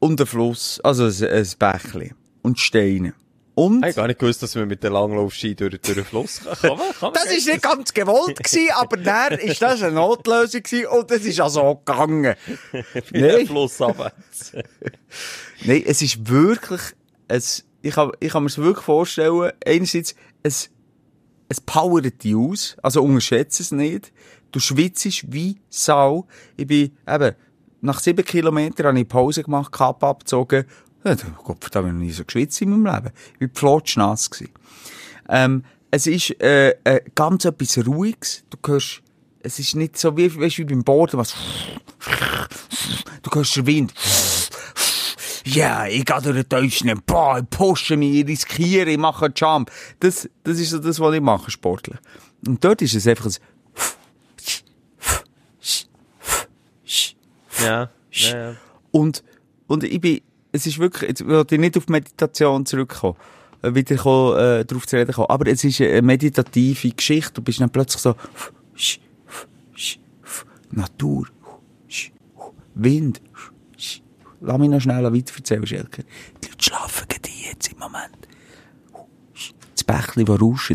und 0.00 0.20
ein 0.20 0.26
Fluss, 0.26 0.80
also 0.80 1.04
ein, 1.04 1.32
ein 1.32 1.48
Bächli. 1.58 2.12
Und 2.42 2.58
Steine. 2.58 3.14
Und, 3.54 3.80
Ich 3.80 3.90
habe 3.90 3.94
gar 3.94 4.06
nicht 4.08 4.18
gewusst, 4.18 4.42
dass 4.42 4.54
man 4.54 4.66
mit 4.66 4.82
der 4.82 4.90
Langlaufski 4.90 5.54
durch, 5.54 5.78
durch 5.80 5.94
den 5.94 6.04
Fluss 6.04 6.40
kann. 6.40 6.56
Kann 6.56 6.78
man, 6.78 6.92
kann 6.92 7.12
man 7.12 7.14
das 7.14 7.26
ist 7.26 7.46
nicht 7.46 7.62
ganz 7.62 7.92
gewollt 7.92 8.42
gewesen, 8.42 8.70
aber 8.74 8.96
dann 8.96 9.34
ist 9.34 9.60
das 9.60 9.82
eine 9.82 9.92
Notlösung 9.92 10.62
gewesen 10.62 10.86
und 10.86 11.10
es 11.10 11.24
ist 11.24 11.40
also 11.40 11.60
auch 11.60 11.84
gegangen. 11.84 12.34
den 12.72 12.82
Nein. 13.12 13.46
Fluss 13.46 13.80
abwärts. 13.80 14.52
Nein, 15.64 15.84
es 15.86 16.02
ist 16.02 16.28
wirklich, 16.28 16.80
es, 17.28 17.64
ich 17.82 17.94
kann, 17.94 18.12
ich 18.20 18.32
kann 18.32 18.42
mir 18.42 18.48
es 18.48 18.58
wirklich 18.58 18.84
vorstellen, 18.84 19.52
einerseits, 19.64 20.14
es, 20.42 20.70
es 21.52 21.60
powert 21.60 22.24
dich 22.24 22.34
aus, 22.34 22.76
also 22.82 23.02
unterschätze 23.02 23.62
es 23.62 23.72
nicht. 23.72 24.10
Du 24.52 24.58
schwitzt 24.58 25.30
wie 25.30 25.60
Sau. 25.68 26.26
Ich 26.56 26.66
bin, 26.66 26.96
eben, 27.06 27.34
nach 27.82 28.00
sieben 28.00 28.24
Kilometern 28.24 28.86
habe 28.86 29.00
ich 29.00 29.06
Pause 29.06 29.42
gemacht, 29.42 29.70
Kappe 29.70 30.06
abgezogen. 30.06 30.64
Ja, 31.04 31.14
Gott, 31.44 31.58
da 31.70 31.80
habe 31.80 31.88
ich 31.88 31.92
noch 31.92 32.00
nie 32.00 32.10
so 32.10 32.24
geschwitzt 32.24 32.62
in 32.62 32.70
meinem 32.70 32.86
Leben. 32.86 33.14
Ich 33.34 33.38
bin 33.40 33.50
flotschnass. 33.52 34.30
Ähm, 35.28 35.62
es 35.90 36.06
ist, 36.06 36.40
äh, 36.40 36.70
äh, 36.84 37.02
ganz 37.14 37.44
etwas 37.44 37.86
Ruhiges. 37.86 38.44
Du 38.48 38.56
hörst, 38.66 39.02
es 39.40 39.58
ist 39.58 39.76
nicht 39.76 39.98
so 39.98 40.16
wie, 40.16 40.34
weißt, 40.34 40.56
wie 40.56 40.64
beim 40.64 40.82
Boden, 40.82 41.18
was, 41.18 41.34
du 43.22 43.30
hörst 43.30 43.56
den 43.56 43.66
Wind. 43.66 43.92
Ja, 45.44 45.86
ich 45.86 46.04
gehe 46.04 46.22
durch 46.22 46.36
den 46.36 46.48
Deutschen, 46.48 47.02
boah, 47.06 47.38
ich 47.38 47.50
pushe 47.50 47.96
mich, 47.96 48.20
ich 48.20 48.26
riskiere, 48.26 48.90
ich 48.90 48.98
mache 48.98 49.26
einen 49.26 49.34
Jump. 49.36 49.70
Das, 50.00 50.28
das 50.44 50.58
ist 50.58 50.70
so 50.70 50.78
das, 50.78 51.00
was 51.00 51.14
ich 51.14 51.20
mache, 51.20 51.50
sportlich. 51.50 51.98
Und 52.46 52.62
dort 52.64 52.82
ist 52.82 52.94
es 52.94 53.06
einfach 53.06 53.26
ein, 53.26 53.34
Ja. 57.62 57.90
ja, 58.10 58.36
ja. 58.36 58.56
und, 58.90 59.22
und 59.68 59.84
ich 59.84 60.00
bin, 60.00 60.20
es 60.50 60.66
ist 60.66 60.78
wirklich, 60.78 61.08
jetzt 61.08 61.26
will 61.26 61.44
ich 61.48 61.58
nicht 61.58 61.76
auf 61.76 61.88
Meditation 61.88 62.66
zurückkommen, 62.66 63.16
äh, 63.62 63.74
wieder 63.74 63.96
kommen, 63.96 64.38
äh, 64.38 64.64
darauf 64.64 64.86
zu 64.86 64.96
reden 64.96 65.12
kommen, 65.12 65.30
aber 65.30 65.46
es 65.46 65.62
ist 65.62 65.80
eine 65.80 66.02
meditative 66.02 66.90
Geschichte, 66.90 67.34
du 67.34 67.42
bist 67.42 67.60
dann 67.60 67.70
plötzlich 67.70 68.02
so, 68.02 68.16
Natur, 70.70 71.28
Wind, 72.74 73.20
lass 74.42 74.58
mich 74.58 74.68
noch 74.68 74.80
schnell 74.80 75.04
weiter 75.04 75.34
erzählen, 75.36 75.66
Schelker. 75.66 76.02
Die 76.42 76.48
Leute 76.48 76.64
schlafen 76.64 77.06
gerade 77.08 77.28
jetzt 77.30 77.72
im 77.72 77.78
Moment. 77.78 78.28
Das 79.74 79.84
Bächli, 79.84 80.24
das 80.24 80.40
rauscht. 80.40 80.70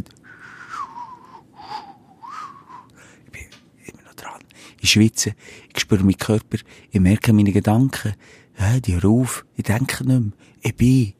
Ich 3.25 3.31
bin 3.31 3.41
immer 3.85 4.03
noch 4.03 4.15
dran. 4.15 4.41
Ich 4.79 4.91
schwitze, 4.91 5.35
ich 5.73 5.79
spüre 5.79 6.03
meinen 6.03 6.17
Körper, 6.17 6.57
ich 6.89 6.99
merke 6.99 7.33
meine 7.33 7.51
Gedanken. 7.51 8.15
Ja, 8.59 8.79
die 8.79 8.95
hören 8.95 9.21
auf, 9.21 9.45
ich 9.55 9.63
denke 9.63 10.03
nicht 10.05 10.19
mehr. 10.19 10.31
Ich 10.61 10.75
bin. 10.75 11.13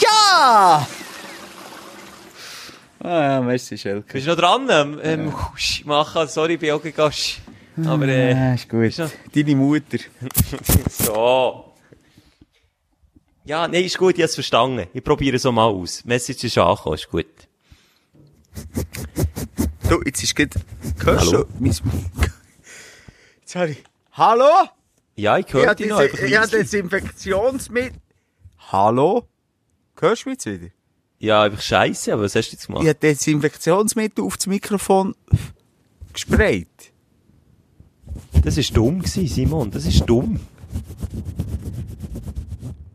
Ja! 0.00 0.86
Ah 3.02 3.22
ja, 3.22 3.40
merci, 3.40 3.78
Schelker. 3.78 4.12
Bist 4.12 4.26
du 4.26 4.30
noch 4.30 4.38
dran? 4.38 5.00
Ähm, 5.02 5.32
husch, 5.52 5.84
machen, 5.86 6.28
sorry, 6.28 6.54
ich 6.54 6.60
bin 6.60 6.72
auch 6.72 6.82
gegangen. 6.82 7.14
Aber, 7.86 8.06
äh, 8.08 8.32
Ah, 8.34 8.54
ist 8.54 8.68
gut. 8.68 8.84
Ist 8.84 8.98
noch- 8.98 9.10
Deine 9.34 9.56
Mutter. 9.56 9.98
so. 10.90 11.64
Ja, 13.44 13.66
nee, 13.68 13.80
ist 13.82 13.98
gut, 13.98 14.16
ich 14.16 14.22
hab's 14.22 14.34
verstanden. 14.34 14.86
Ich 14.92 15.02
probiere 15.02 15.36
es 15.36 15.42
so 15.42 15.50
mal 15.52 15.64
aus. 15.66 16.04
Message 16.04 16.44
ist 16.44 16.58
angekommen, 16.58 16.94
ist 16.94 17.08
gut. 17.10 17.26
Du, 19.88 20.00
jetzt 20.04 20.22
ist 20.22 20.36
gerade, 20.36 20.60
hörst 21.04 21.32
Hallo? 21.32 21.44
du? 21.44 21.48
Mein, 21.58 21.74
jetzt 23.40 23.54
habe 23.56 23.70
ich, 23.70 23.82
hallo? 24.12 24.48
Ja, 25.16 25.38
ich 25.38 25.52
höre 25.52 25.64
Ja, 25.64 25.74
dich 25.74 25.88
noch. 25.88 26.00
ja, 26.00 26.40
leise. 26.40 26.58
Desinfektionsmittel. 26.58 27.98
Hallo? 28.70 29.26
Hörst 29.98 30.24
du 30.24 30.30
mich 30.30 30.36
jetzt 30.44 30.46
wieder? 30.46 30.72
Ja, 31.18 31.42
einfach 31.42 31.60
scheiße, 31.60 32.12
aber 32.12 32.22
was 32.22 32.34
hast 32.34 32.48
du 32.50 32.52
jetzt 32.52 32.66
gemacht? 32.68 32.82
Ich 32.84 32.88
habe 32.88 32.98
Desinfektionsmittel 32.98 34.24
auf 34.24 34.36
das 34.36 34.46
Mikrofon 34.46 35.14
gesprayt. 36.12 36.89
Das 38.42 38.56
ist 38.56 38.76
dumm 38.76 39.00
gewesen, 39.00 39.26
Simon. 39.26 39.70
Das 39.70 39.84
ist 39.86 40.00
dumm. 40.06 40.40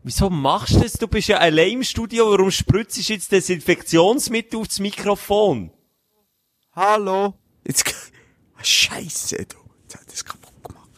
Wieso 0.02 0.30
machst 0.30 0.74
du 0.76 0.80
das? 0.80 0.92
Du 0.94 1.08
bist 1.08 1.28
ja 1.28 1.38
allein 1.38 1.72
im 1.72 1.82
Studio. 1.82 2.30
Warum 2.30 2.50
spritzt 2.50 2.96
du 2.96 3.12
jetzt 3.12 3.32
Desinfektionsmittel 3.32 4.60
auf 4.60 4.68
das 4.68 4.78
Mikrofon? 4.78 5.70
Hallo? 6.72 7.34
Jetzt, 7.66 7.84
Scheiße, 8.62 9.36
du. 9.48 9.56
Jetzt 9.82 9.94
hat 9.96 10.12
das 10.12 10.24
kaputt 10.24 10.52
gemacht. 10.62 10.90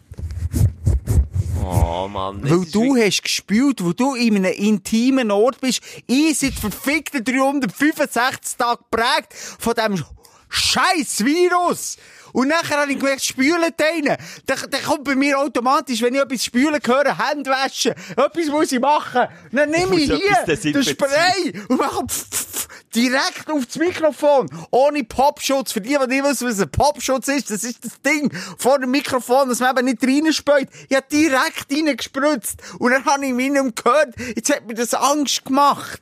Oh, 1.64 2.08
Mann. 2.08 2.42
das 2.42 2.50
Weil 2.50 2.64
du 2.66 2.94
wirklich- 2.94 3.06
hast 3.06 3.22
gespielt, 3.22 3.84
wo 3.84 3.92
du 3.92 4.14
in 4.14 4.36
einem 4.36 4.52
intimen 4.52 5.30
Ort 5.30 5.60
bist. 5.60 5.80
Ich 6.06 6.38
seit 6.38 6.54
verfickten 6.54 7.24
365 7.24 8.56
Tagen 8.58 8.82
geprägt 8.90 9.32
von 9.34 9.74
diesem 9.74 10.04
scheiß 10.48 11.24
Virus. 11.24 11.96
Und 12.38 12.46
nachher 12.46 12.80
habe 12.80 12.92
ich 12.92 13.00
gemerkt, 13.00 13.24
spülen 13.24 13.64
einen. 13.64 14.16
Dann, 14.46 14.58
dann 14.70 14.82
kommt 14.84 15.02
bei 15.02 15.16
mir 15.16 15.40
automatisch, 15.40 16.00
wenn 16.02 16.14
ich 16.14 16.20
etwas 16.20 16.44
spülen 16.44 16.78
höre, 16.86 17.18
Hände 17.18 17.50
waschen. 17.50 17.94
Etwas 18.12 18.46
muss 18.46 18.70
ich 18.70 18.78
machen. 18.78 19.26
Dann 19.50 19.70
nehme 19.70 19.96
ich 19.96 20.04
hier 20.04 20.46
den. 20.46 20.84
Spray 20.84 21.52
und 21.68 21.78
mache 21.78 22.06
pf, 22.06 22.30
pf, 22.30 22.68
direkt 22.94 23.50
auf 23.50 23.66
das 23.66 23.74
Mikrofon. 23.74 24.48
Ohne 24.70 25.02
Popschutz. 25.02 25.72
Für 25.72 25.80
die, 25.80 25.96
die 26.00 26.06
nicht 26.06 26.22
wissen, 26.22 26.48
was 26.48 26.60
ein 26.60 26.70
Popschutz 26.70 27.26
ist, 27.26 27.50
das 27.50 27.64
ist 27.64 27.84
das 27.84 28.00
Ding 28.02 28.32
vor 28.56 28.78
dem 28.78 28.92
Mikrofon, 28.92 29.48
dass 29.48 29.58
man 29.58 29.76
eben 29.76 29.86
nicht 29.86 30.04
reinspäut. 30.04 30.68
Ich 30.88 30.94
habe 30.94 31.06
direkt 31.10 31.72
reingespritzt. 31.72 32.60
Und 32.78 32.92
dann 32.92 33.04
habe 33.04 33.26
ich 33.26 33.32
nicht 33.32 33.50
mehr 33.50 33.64
gehört. 33.64 34.14
Jetzt 34.36 34.54
hat 34.54 34.64
mir 34.64 34.74
das 34.74 34.94
Angst 34.94 35.44
gemacht. 35.44 36.00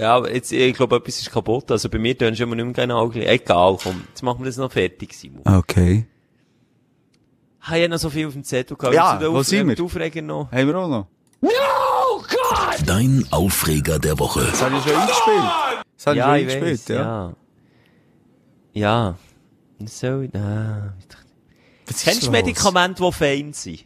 Ja, 0.00 0.16
aber 0.16 0.34
jetzt, 0.34 0.50
ich 0.50 0.74
glaube, 0.74 0.96
etwas 0.96 1.18
ist 1.20 1.30
kaputt. 1.30 1.70
Also 1.70 1.88
bei 1.88 1.98
mir 1.98 2.16
tun 2.16 2.34
schon 2.34 2.46
immer 2.46 2.56
nicht 2.56 2.76
mehr 2.76 2.86
genau 2.86 3.08
gleich. 3.08 3.28
Egal, 3.28 3.76
komm. 3.82 4.02
Jetzt 4.08 4.22
machen 4.22 4.40
wir 4.40 4.46
das 4.46 4.56
noch 4.56 4.72
fertig, 4.72 5.12
Simon. 5.14 5.42
Okay. 5.46 6.06
Ich 7.62 7.68
habe 7.68 7.80
ja 7.80 7.88
noch 7.88 7.98
so 7.98 8.08
viel 8.08 8.26
auf 8.26 8.32
dem 8.32 8.42
Zettel 8.42 8.76
gehabt. 8.76 8.94
Ja, 8.94 9.20
wo 9.32 9.42
sind 9.42 9.68
wir? 9.68 9.76
den 9.76 9.84
Aufreger 9.84 10.22
noch? 10.22 10.50
Haben 10.50 10.66
wir 10.66 10.76
auch 10.76 10.88
noch? 10.88 11.06
Dein 12.86 13.26
Aufreger 13.30 13.98
der 13.98 14.18
Woche. 14.18 14.40
Das 14.40 14.62
habe 14.62 14.76
ich 14.76 14.82
schon 14.82 14.94
eingespielt. 14.94 15.84
Das 15.96 16.06
habe 16.06 16.16
Ja, 16.16 16.36
ich 16.36 16.46
ich 16.46 16.52
schon 16.52 16.62
eingespielt, 16.62 16.88
ja. 16.88 17.34
ja. 18.72 19.14
Ja. 19.78 19.86
So, 19.86 20.06
ah. 20.34 20.94
Was 21.86 21.96
ist 21.96 22.04
Kennst 22.04 22.26
du? 22.26 22.30
Medikamente, 22.30 23.02
die 23.02 23.12
fein 23.12 23.52
sind? 23.52 23.84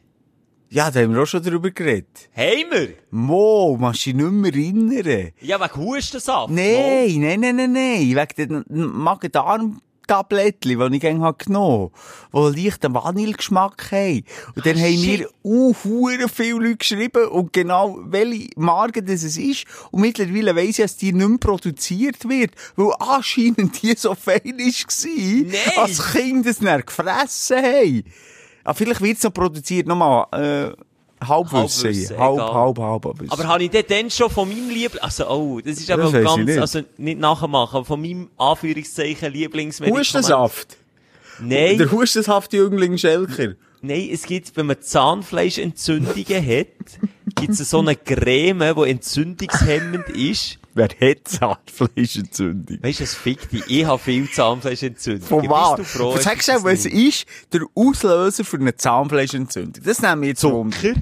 Ja, 0.75 0.91
da 0.91 1.01
haben 1.03 1.15
wir 1.15 1.23
auch 1.23 1.27
schon 1.27 1.41
drüber 1.41 1.71
geredet. 1.71 2.29
Haben 2.37 2.71
wir? 2.73 2.95
Mo, 3.13 3.77
machst 3.79 4.07
du 4.07 4.11
dich 4.13 4.15
nicht 4.21 4.33
mehr 4.33 4.53
erinnern? 4.53 5.31
Ja, 5.41 5.61
wegen 5.61 5.77
Hustensaft. 5.87 6.51
Nein, 6.51 7.21
nein, 7.21 7.39
nein, 7.39 7.55
nein, 7.55 7.71
nein. 7.73 8.01
Wegen 8.17 8.65
den 8.67 8.93
Magen-Darm-Tablettchen, 8.99 10.91
die 10.91 10.97
ich 10.97 11.01
gerne 11.01 11.33
genommen 11.39 11.91
habe, 12.33 12.53
die 12.57 12.63
leicht 12.65 12.85
einen 12.85 12.95
Vanillegeschmack 12.95 13.93
haben. 13.93 14.25
Und 14.57 14.67
dann 14.67 14.77
Ah, 14.77 14.81
haben 14.81 14.97
shit. 14.99 15.21
mir 15.21 15.29
uh, 15.45 15.73
viele 15.75 16.55
Leute 16.59 16.77
geschrieben 16.77 17.29
und 17.29 17.53
genau 17.53 18.01
welche 18.07 18.49
Marke 18.57 19.01
das 19.05 19.23
es 19.23 19.37
ist. 19.37 19.67
Und 19.93 20.01
mittlerweile 20.01 20.57
weiss 20.57 20.71
ich, 20.71 20.77
dass 20.79 20.97
die 20.97 21.13
nicht 21.13 21.29
mehr 21.29 21.39
produziert 21.39 22.29
wird, 22.29 22.51
weil 22.75 22.91
anscheinend 22.99 23.81
die 23.81 23.95
so 23.97 24.17
fein 24.17 24.41
war, 24.45 25.45
Nein. 25.47 25.57
als 25.77 26.13
Kinder 26.13 26.51
es 26.51 26.59
dann 26.59 26.81
gefressen 26.85 27.59
haben. 27.63 28.05
Ah, 28.65 28.75
vielleicht 28.75 29.01
wird 29.03 29.19
es 29.19 29.23
noch 29.23 29.33
produziert, 29.33 29.87
nochmal, 29.87 30.27
äh, 30.33 30.73
Halbwissen. 31.27 31.85
Halbwissen, 31.85 32.19
Halb, 32.19 32.39
halb, 32.41 32.79
halb, 32.79 33.05
halb. 33.05 33.33
Aber 33.33 33.45
habe 33.47 33.65
ich 33.65 33.71
dann 33.71 34.11
schon 34.11 34.31
von 34.31 34.49
meinem 34.49 34.69
Liebling... 34.69 35.03
Also, 35.03 35.29
oh, 35.29 35.61
das 35.61 35.79
ist 35.79 35.91
aber 35.91 36.11
Das 36.11 36.13
ganz... 36.13 36.45
nicht. 36.47 36.59
Also, 36.59 36.81
nicht 36.99 37.19
nachmachen, 37.19 37.77
aber 37.77 37.85
von 37.85 38.01
meinem 38.01 38.31
Anführungszeichen 38.37 39.33
Lieblingsmedikament. 39.33 40.07
Hustensaft. 40.07 40.77
Nein, 41.41 41.79
Der 41.79 41.91
hustenhafte 41.91 42.57
Jüngling 42.59 42.97
Schelker. 42.99 43.55
nein, 43.83 44.09
es 44.13 44.23
gibt, 44.25 44.57
wenn 44.57 44.67
man 44.67 44.81
Zahnfleischentzündungen 44.81 46.47
hat, 46.47 46.67
gibt 47.35 47.51
es 47.53 47.71
so 47.71 47.81
eine 47.81 47.97
Creme, 47.97 48.75
die 48.77 48.91
entzündungshemmend 48.91 50.09
ist. 50.11 50.59
Wer 50.75 50.89
hat 50.89 51.29
Zahnfleischentzündung? 51.29 52.83
Weißt 52.83 53.01
du, 53.01 53.05
das 53.05 53.15
fickt 53.15 53.53
dich. 53.53 53.63
Ich 53.69 53.85
habe 53.85 53.99
viel 54.03 54.29
Zahnfleischentzündung. 54.31 55.27
Von 55.27 55.41
Bist 55.43 55.51
was? 55.53 55.77
du 55.77 55.85
froh? 55.85 56.17
Sag 56.19 56.37
dass 56.37 56.45
schnell, 56.45 56.57
das 56.57 56.65
was 56.65 56.87
ist 56.87 57.27
der 57.53 57.63
Auslöser 57.75 58.45
für 58.45 58.57
eine 58.57 58.75
Zahnfleischentzündung? 58.75 59.83
Das 59.85 60.03
nehme 60.03 60.23
ich 60.27 60.29
jetzt 60.31 60.43
Wunder. 60.43 60.77
Zucker? 60.77 61.01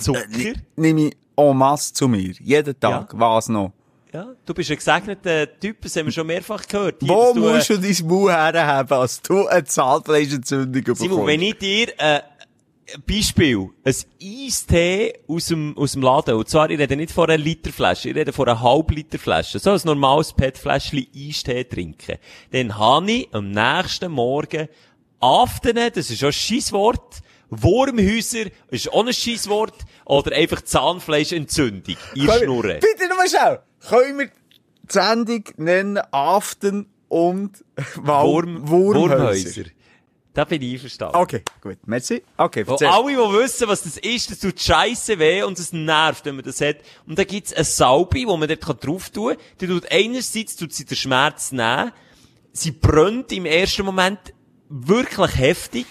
Zucker? 0.00 0.24
Äh, 0.38 0.54
Nehme 0.76 1.08
ich 1.08 1.16
en 1.36 1.56
masse 1.56 1.92
zu 1.92 2.06
mir. 2.06 2.32
Jeden 2.40 2.78
Tag. 2.78 3.12
Was 3.18 3.48
noch? 3.48 3.72
Ja, 4.12 4.26
du 4.44 4.54
bist 4.54 4.70
ein 4.70 4.76
gesegneter 4.76 5.58
Typ, 5.60 5.82
das 5.82 5.94
haben 5.94 6.06
wir 6.06 6.12
schon 6.12 6.26
mehrfach 6.26 6.66
gehört. 6.66 6.96
Hier, 7.00 7.08
Wo 7.08 7.32
du, 7.32 7.46
äh, 7.48 7.54
musst 7.54 7.70
du 7.70 7.78
dein 7.78 8.06
Maul 8.08 8.32
herhaben, 8.32 8.92
als 8.98 9.22
du 9.22 9.46
eine 9.46 9.64
Zahnfleischentzündung 9.64 10.72
bekommst? 10.72 11.00
Simon, 11.02 11.26
wenn 11.28 11.40
ich 11.42 11.58
dir, 11.58 11.88
äh, 11.96 12.20
Beispiel, 13.06 13.68
ein 13.84 13.94
Eistee 14.22 15.14
aus 15.28 15.46
dem, 15.46 15.76
aus 15.76 15.92
dem 15.92 16.02
Laden, 16.02 16.34
und 16.34 16.48
zwar, 16.48 16.70
ich 16.70 16.78
rede 16.78 16.96
nicht 16.96 17.12
von 17.12 17.28
einer 17.28 17.38
Literflasche, 17.42 18.10
ich 18.10 18.16
rede 18.16 18.32
von 18.32 18.48
einer 18.48 18.60
Halbliterflasche, 18.60 19.58
so 19.58 19.70
ein 19.70 19.80
normales 19.84 20.32
PET-Fläschchen 20.32 21.06
Eistee 21.14 21.64
trinken. 21.64 22.16
Dann 22.52 22.76
habe 22.78 23.10
ich 23.10 23.28
am 23.32 23.50
nächsten 23.50 24.10
Morgen 24.12 24.68
Aftene, 25.20 25.90
das 25.90 26.10
ist 26.10 26.22
auch 26.22 26.28
ein 26.28 26.32
Scheisswort, 26.32 27.20
Wurmhäuser, 27.50 28.46
ist 28.70 28.92
auch 28.92 29.06
ein 29.06 29.12
Scheisswort, 29.12 29.74
oder 30.04 30.34
einfach 30.36 30.62
Zahnfleischentzündung, 30.62 31.96
wir- 32.14 32.32
Schnurren. 32.38 32.78
Bitte 32.80 33.08
nochmal 33.08 33.28
schnell. 33.28 33.60
Können 33.88 34.18
wir 34.18 34.26
die 34.26 34.32
Sendung 34.92 35.44
nennen 35.56 35.98
Aften 36.10 36.86
und 37.08 37.64
Wurm, 37.96 38.68
Wurmhäuser? 38.68 39.18
Wurmhäuser. 39.18 39.62
Da 40.32 40.44
bin 40.44 40.62
ich 40.62 40.80
verstanden. 40.80 41.16
Okay, 41.16 41.42
gut. 41.60 41.78
Merci. 41.86 42.22
Okay, 42.36 42.64
Wo 42.66 42.76
alle, 42.76 43.12
die 43.12 43.38
wissen, 43.38 43.66
was 43.66 43.82
das 43.82 43.96
ist, 43.96 44.30
das 44.30 44.38
tut 44.38 44.60
scheisse 44.60 45.18
weh 45.18 45.42
und 45.42 45.58
es 45.58 45.72
nervt, 45.72 46.24
wenn 46.24 46.36
man 46.36 46.44
das 46.44 46.60
hat. 46.60 46.76
Und 47.06 47.18
da 47.18 47.24
gibt's 47.24 47.52
eine 47.52 47.64
Salbe, 47.64 48.22
wo 48.26 48.36
man 48.36 48.48
dort 48.48 48.86
drauf 48.86 49.10
tun 49.10 49.34
kann. 49.34 49.44
Die 49.60 49.66
tut 49.66 49.90
einerseits 49.90 50.54
tut 50.54 50.72
sie 50.72 50.84
den 50.84 50.96
Schmerz 50.96 51.50
nehmen. 51.50 51.90
Sie 52.52 52.70
brennt 52.70 53.32
im 53.32 53.44
ersten 53.44 53.84
Moment 53.84 54.20
wirklich 54.68 55.36
heftig. 55.36 55.86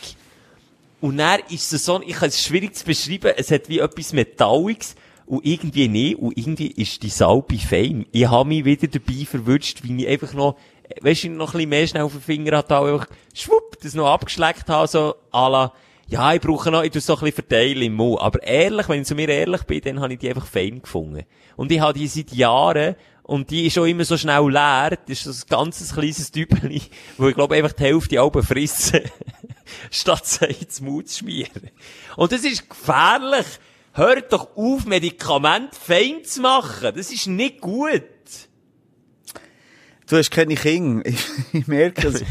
Und 1.02 1.18
dann 1.18 1.42
ist 1.50 1.72
es 1.74 1.86
so, 1.86 2.02
ich 2.02 2.16
kann 2.16 2.30
es 2.30 2.42
schwierig 2.42 2.76
zu 2.76 2.86
beschreiben, 2.86 3.34
es 3.36 3.52
hat 3.52 3.68
wie 3.68 3.80
etwas 3.80 4.14
Metalliges. 4.14 4.96
Und 5.26 5.46
irgendwie 5.46 5.88
nicht. 5.90 6.18
Und 6.18 6.38
irgendwie 6.38 6.68
ist 6.68 7.04
die 7.04 7.10
Salbe 7.10 7.58
fein. 7.58 8.06
Ich 8.12 8.28
habe 8.28 8.48
mich 8.48 8.66
wieder 8.66 8.88
dabei 8.88 9.26
verwünscht, 9.26 9.84
wie 9.84 10.04
ich 10.04 10.08
einfach 10.08 10.34
noch, 10.34 10.58
weißt 11.02 11.26
du, 11.26 11.30
noch 11.30 11.50
ein 11.50 11.58
bisschen 11.58 11.70
mehr 11.70 11.88
schnell 11.88 12.04
auf 12.04 12.12
den 12.12 12.22
Finger 12.22 12.64
auch 12.64 12.86
einfach, 12.86 13.08
schwupp, 13.34 13.78
das 13.82 13.94
noch 13.94 14.08
abgeschleckt 14.08 14.70
habe, 14.70 14.88
so, 14.88 15.16
à 15.32 15.72
ja, 16.10 16.34
ich 16.34 16.42
brauche 16.42 16.72
noch, 16.72 16.84
ich 16.84 16.92
tue 16.92 17.02
so 17.02 17.14
ein 17.14 17.20
bisschen 17.20 17.36
verteilen 17.36 17.84
im 17.84 17.94
Mund. 17.94 18.20
Aber 18.20 18.42
ehrlich, 18.42 18.90
wenn 18.90 19.02
ich 19.02 19.08
zu 19.08 19.14
mir 19.14 19.30
ehrlich 19.30 19.62
bin, 19.64 19.82
dann 19.82 20.02
habe 20.02 20.14
ich 20.14 20.20
die 20.20 20.30
einfach 20.30 20.48
fein 20.48 20.82
gefunden. 20.82 21.24
Und 21.56 21.72
ich 21.72 21.80
habe 21.80 21.94
die 21.94 22.08
seit 22.08 22.32
Jahren, 22.32 22.96
und 23.22 23.52
die 23.52 23.68
ist 23.68 23.78
auch 23.78 23.86
immer 23.86 24.04
so 24.06 24.18
schnell 24.18 24.50
leer, 24.50 24.98
das 25.08 25.20
ist 25.20 25.24
so 25.24 25.30
ein 25.30 25.50
ganzes 25.50 25.94
kleines 25.94 26.32
Tübeli, 26.32 26.82
wo 27.18 27.28
ich 27.28 27.36
glaube 27.36 27.56
einfach 27.56 27.74
die 27.74 27.84
Hälfte 27.84 28.20
Alben 28.20 28.42
frissen, 28.42 29.02
statt 29.92 30.26
sie 30.26 30.46
ins 30.46 30.82
Mund 30.82 31.10
zu 31.10 31.20
schmieren. 31.20 31.70
Und 32.16 32.32
das 32.32 32.44
ist 32.44 32.68
gefährlich. 32.68 33.46
Hört 33.94 34.34
doch 34.34 34.56
auf, 34.56 34.86
Medikamente 34.86 35.76
fein 35.80 36.24
zu 36.24 36.42
machen. 36.42 36.92
Das 36.96 37.12
ist 37.12 37.28
nicht 37.28 37.62
gut. 37.62 38.04
Du 40.10 40.18
hast 40.18 40.32
keine 40.32 40.56
Kinder. 40.56 41.04
Ich, 41.10 41.26
ich 41.54 41.68
merke 41.68 42.12
das. 42.12 42.24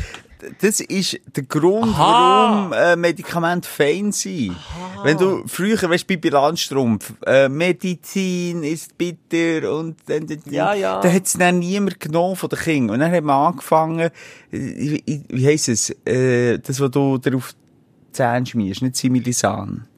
Das 0.60 0.78
ist 0.78 1.18
der 1.34 1.42
Grund, 1.44 1.94
Aha. 1.94 2.68
warum 2.68 2.72
äh, 2.72 2.94
Medikamente 2.94 3.68
fein 3.68 4.12
sind. 4.12 4.54
Wenn 5.02 5.18
du 5.18 5.42
früher, 5.46 5.82
weißt 5.82 6.06
bei 6.06 6.16
Bilanzstrumpf, 6.16 7.12
äh, 7.26 7.48
Medizin 7.48 8.62
ist 8.62 8.96
bitter 8.96 9.74
und 9.74 9.96
dann, 10.06 10.28
dann, 10.28 10.40
Ja, 10.48 10.74
ja. 10.74 11.00
da 11.00 11.12
hat 11.12 11.26
es 11.26 11.32
dann 11.32 11.58
niemand 11.58 11.98
genommen 11.98 12.36
von 12.36 12.48
den 12.50 12.58
Kindern. 12.58 12.94
Und 12.94 13.00
dann 13.00 13.10
hat 13.10 13.24
man 13.24 13.46
angefangen, 13.48 14.10
wie, 14.50 15.02
wie 15.28 15.46
heisst 15.46 15.68
es, 15.70 15.90
äh, 16.06 16.58
das, 16.58 16.78
was 16.78 16.90
du 16.92 17.18
dir 17.18 17.36
auf 17.36 17.52
die 17.52 18.12
Zähne 18.12 18.46
schmierst, 18.46 18.82
nicht 18.82 18.94
Similisan. 18.94 19.88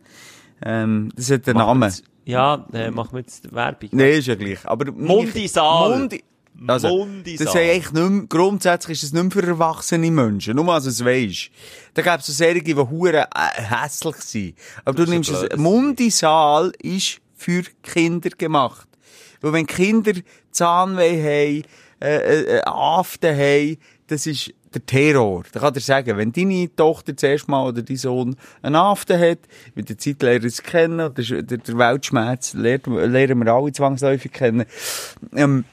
Ähm, 0.65 1.12
das 1.16 1.31
hat 1.31 1.47
einen 1.48 1.59
wir 1.59 1.65
Namen. 1.66 1.93
Ja, 2.24 2.66
äh, 2.73 2.90
machen 2.90 3.12
wir 3.12 3.20
jetzt 3.20 3.52
Werbung. 3.55 3.90
Nee, 3.93 4.19
ist 4.19 4.27
ja 4.27 4.36
gleich. 4.36 4.65
Aber 4.65 4.90
Mundisal. 4.90 5.98
Mundi 5.98 6.23
also. 6.66 7.09
Das 7.24 7.41
ist 7.41 7.57
eigentlich 7.57 7.93
nicht 7.93 8.28
grundsätzlich 8.28 9.03
ist 9.03 9.05
das 9.05 9.12
nicht 9.12 9.35
mehr 9.35 9.43
für 9.43 9.49
erwachsene 9.49 10.11
Menschen. 10.11 10.57
Nur 10.57 10.65
du 10.65 10.89
es 10.89 11.05
weisst. 11.05 11.51
Da 11.95 12.03
gäbe 12.03 12.16
es 12.19 12.27
so 12.27 12.32
Serien, 12.32 12.65
die 12.65 12.74
hure 12.74 13.27
äh, 13.35 13.62
hässlich 13.62 14.16
sind. 14.16 14.55
Aber 14.85 15.05
du 15.05 15.11
nimmst 15.11 15.31
es. 15.31 15.57
Mundisal 15.57 16.73
ist 16.82 17.20
für 17.35 17.62
Kinder 17.82 18.31
gemacht. 18.31 18.89
Weil 19.41 19.53
wenn 19.55 19.66
Kinder 19.66 20.12
Zahnweh 20.51 21.23
haben, 21.23 21.65
äh, 22.03 22.57
äh, 22.57 22.62
Aften 22.65 23.37
haben, 23.37 23.77
das 24.09 24.27
ist 24.27 24.53
der 24.74 24.85
Terror. 24.87 25.45
Da 25.53 25.61
kann 25.61 25.74
er 25.74 25.81
sagen, 25.81 26.16
wenn 26.16 26.32
deine 26.32 26.74
Tochter 26.74 27.16
zuerst 27.16 27.49
mal 27.49 27.66
oder 27.66 27.82
dein 27.82 27.97
Sohn 27.97 28.37
einen 28.62 28.77
Aften 28.77 29.19
hat, 29.19 29.39
mit 29.74 29.89
der 29.89 29.99
Zeit 29.99 30.23
lernen 30.23 30.47
es 30.47 30.62
kennen, 30.62 31.01
oder 31.01 31.23
der, 31.23 31.59
der, 31.59 31.78
Weltschmerz 31.78 32.55
lernt, 32.55 32.87
lernen 32.87 33.45
wir 33.45 33.53
alle 33.53 33.73
zwangsläufig 33.73 34.32
kennen, 34.32 34.66
ähm, 35.35 35.65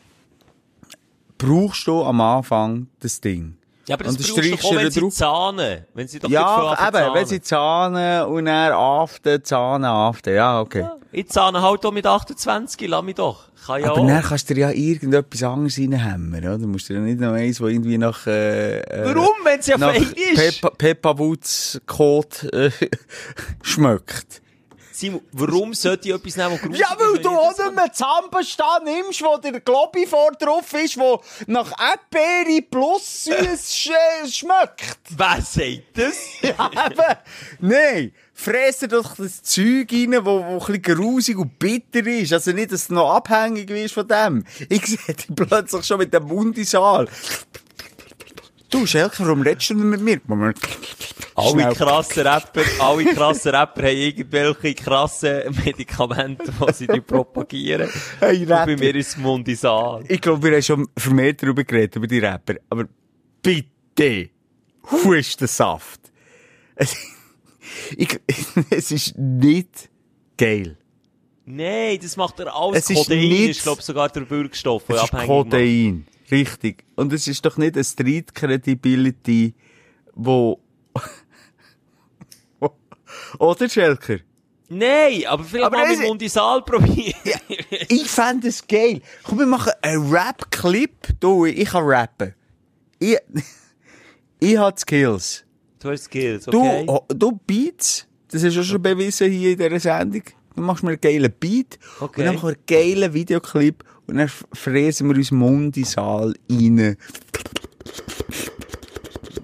brauchst 1.37 1.87
du 1.87 2.03
am 2.03 2.21
Anfang 2.21 2.87
das 2.99 3.19
Ding. 3.21 3.55
Ja, 3.87 3.95
aber 3.95 4.03
das 4.03 4.15
Und 4.17 4.25
brauchst 4.25 4.63
du 4.63 4.67
auch, 4.67 4.75
wenn 4.75 4.91
sie 4.91 5.09
zahnen. 5.09 5.85
Wenn 5.93 6.07
sie 6.09 6.19
doch 6.19 6.29
Ja, 6.29 6.73
eben, 6.73 6.91
zahnen. 6.93 7.13
wenn 7.13 7.25
sie 7.25 7.41
zahnen 7.41 8.25
und 8.27 8.45
dann 8.45 8.73
aften, 8.73 9.43
zahnen, 9.43 9.85
aften, 9.85 10.35
ja, 10.35 10.59
okay. 10.59 10.85
Ich 11.13 11.29
zahne 11.29 11.61
halt 11.61 11.85
auch 11.85 11.93
mit 11.93 12.05
28, 12.05 12.85
lass 12.89 13.03
mich 13.03 13.15
doch. 13.15 13.45
Kann 13.65 13.81
ja 13.81 13.89
Aber 13.91 14.01
auch. 14.01 14.07
dann 14.07 14.21
kannst 14.21 14.49
du 14.49 14.53
dir 14.55 14.61
ja 14.61 14.71
irgendetwas 14.71 15.41
anderes 15.43 15.77
reinhämmern, 15.79 16.39
oder? 16.41 16.57
Du 16.57 16.67
musst 16.67 16.89
dir 16.89 16.95
ja 16.95 16.99
nicht 16.99 17.19
noch 17.19 17.31
eins, 17.31 17.61
wo 17.61 17.67
irgendwie 17.67 17.97
nach, 17.97 18.27
äh, 18.27 18.79
äh, 18.81 19.05
Warum, 19.15 19.29
wenn 19.45 19.59
es 19.59 19.67
ja 19.67 19.77
fein 19.77 20.03
ist? 20.03 20.35
Peppa, 20.61 20.69
Peppa 20.71 21.17
Woods 21.17 21.79
Kot, 21.85 22.43
äh, 22.53 22.69
schmeckt. 23.61 24.41
Simon, 24.99 25.21
warum 25.31 25.73
sollte 25.73 26.09
ich 26.09 26.15
etwas 26.15 26.35
nehmen, 26.37 26.57
gruselig 26.57 26.79
Ja, 26.79 26.95
weil 26.97 27.21
du 27.21 27.29
auch 27.29 27.53
das- 27.55 27.65
nicht 27.65 27.75
mehr 27.75 27.91
Zahnpasta 27.93 28.79
nimmst, 28.83 29.21
wo 29.21 29.37
der 29.37 29.59
Globi 29.61 30.07
vor 30.07 30.31
drauf 30.31 30.73
ist, 30.73 30.97
wo 30.97 31.21
nach 31.45 31.71
Erdbeere 31.79 32.61
plus 32.63 33.25
süß 33.25 33.75
sch 33.75 33.89
schmeckt. 34.31 34.97
Wer 35.15 35.41
sagt 35.41 35.83
das? 35.93 36.17
Ja, 36.41 36.69
eben. 36.87 37.17
Nein. 37.59 38.11
Fress 38.33 38.79
dir 38.79 38.87
doch 38.89 39.15
das 39.15 39.41
Zeug 39.41 39.91
rein, 39.91 40.13
wo, 40.23 40.39
wo 40.45 40.53
ein 40.53 40.59
bisschen 40.59 40.81
grusig 40.83 41.37
und 41.39 41.57
bitter 41.57 42.05
ist. 42.05 42.33
Also 42.33 42.51
nicht, 42.51 42.71
dass 42.71 42.87
du 42.87 42.93
noch 42.93 43.11
abhängig 43.15 43.67
wirst 43.69 43.95
von 43.95 44.07
dem. 44.07 44.45
Ich 44.69 44.85
sehe 44.85 45.15
dich 45.15 45.27
plötzlich 45.35 45.85
schon 45.85 45.97
mit 45.97 46.13
dem 46.13 46.23
Mund 46.25 46.55
in 46.57 46.63
Saal. 46.65 47.07
Du, 48.69 48.85
Schelker, 48.85 49.25
warum 49.25 49.41
redest 49.41 49.69
du 49.69 49.75
mit 49.75 50.01
mir? 50.01 50.19
Moment. 50.27 50.57
Alle 51.35 51.73
krassen 51.73 52.23
Rapper, 52.27 52.63
alle 52.79 53.05
krassen 53.13 53.51
Rapper 53.55 53.83
haben 53.83 53.95
irgendwelche 53.97 54.73
krassen 54.73 55.41
Medikamente, 55.63 56.51
die 56.51 56.73
sie 56.73 56.87
die 56.87 56.99
propagieren. 56.99 57.89
Hey, 58.19 58.41
Und 58.41 58.47
bei 58.49 58.75
mir 58.75 58.95
ist 58.95 59.09
es 59.09 59.17
Mundisal. 59.17 60.03
Ich 60.09 60.19
glaube, 60.19 60.43
wir 60.43 60.53
haben 60.53 60.63
schon 60.63 60.87
vermehrt 60.97 61.41
darüber 61.43 61.63
geredet, 61.63 61.95
über 61.95 62.07
die 62.07 62.19
Rapper. 62.19 62.55
Aber 62.69 62.85
bitte, 63.41 64.29
Hustensaft. 64.91 66.01
Ich, 67.97 68.19
es 68.69 68.91
ist 68.91 69.17
nicht 69.17 69.89
geil. 70.37 70.77
Nein, 71.45 71.99
das 72.01 72.15
macht 72.15 72.39
er 72.39 72.55
alles. 72.55 72.79
Es 72.83 72.89
ist 72.89 73.03
Codein 73.03 73.19
nicht- 73.19 73.49
ist, 73.51 73.63
glaube 73.63 73.81
sogar 73.81 74.09
der 74.09 74.27
Wirkstoff, 74.29 74.83
der 74.85 74.95
Es 74.95 75.03
ist 75.03 75.13
abhängig 75.13 75.27
macht. 75.29 76.16
Richtig. 76.29 76.83
Und 76.95 77.13
es 77.13 77.27
ist 77.27 77.45
doch 77.45 77.57
nicht 77.57 77.75
eine 77.75 77.83
Street 77.83 78.33
Credibility, 78.33 79.53
wo... 80.13 80.59
Oder, 83.39 83.69
Schelker? 83.69 84.17
Nein, 84.69 85.23
aber 85.27 85.43
vielleicht 85.43 85.65
Aber 85.65 85.77
mal 85.77 85.89
mit 85.95 86.07
Mundisal 86.07 86.61
probieren. 86.61 87.15
Ich 87.87 88.09
fände 88.09 88.49
es 88.49 88.65
geil. 88.67 89.01
Komm, 89.23 89.39
wir 89.39 89.45
machen 89.45 89.71
einen 89.81 90.11
Rap-Clip. 90.11 91.19
Du, 91.19 91.45
ich 91.45 91.69
kann 91.69 91.83
rappen. 91.85 92.33
Ich, 92.99 93.17
ich 94.39 94.57
habe 94.57 94.77
Skills. 94.77 95.45
Du 95.79 95.89
hast 95.89 96.05
Skills, 96.05 96.45
Du, 96.45 96.59
okay? 96.59 96.85
oh, 96.87 97.01
du 97.07 97.31
Beats, 97.45 98.07
das 98.29 98.43
ist 98.43 98.55
ja 98.55 98.63
schon 98.63 98.81
bewiesen 98.81 99.31
hier 99.31 99.51
in 99.51 99.57
dieser 99.57 99.79
Sendung. 99.79 100.23
Du 100.57 100.63
machst 100.63 100.83
mir 100.83 100.89
einen 100.89 100.99
geilen 101.01 101.31
Beat 101.39 101.77
Okay. 101.99 102.21
und 102.21 102.25
dann 102.25 102.35
machen 102.35 102.49
wir 102.49 102.55
einen 102.55 102.65
geilen 102.65 103.13
Videoclip 103.13 103.83
und 104.07 104.17
dann 104.17 104.27
fräsen 104.53 105.07
wir 105.07 105.15
uns 105.15 105.29
Mund 105.31 105.77
in 105.77 105.83
den 105.83 105.85
Saal 105.85 106.33
rein. 106.49 106.97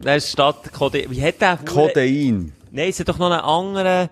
Das 0.01 0.25
ist 0.25 0.31
statt 0.31 0.73
Codein. 0.73 1.05
Wie 1.11 1.21
hat 1.21 1.39
der? 1.39 1.57
Codein. 1.57 2.51
Nein, 2.71 2.89
es 2.89 2.99
hat 2.99 3.09
doch 3.09 3.19
noch 3.19 3.29
einen 3.29 3.41
anderen, 3.41 4.09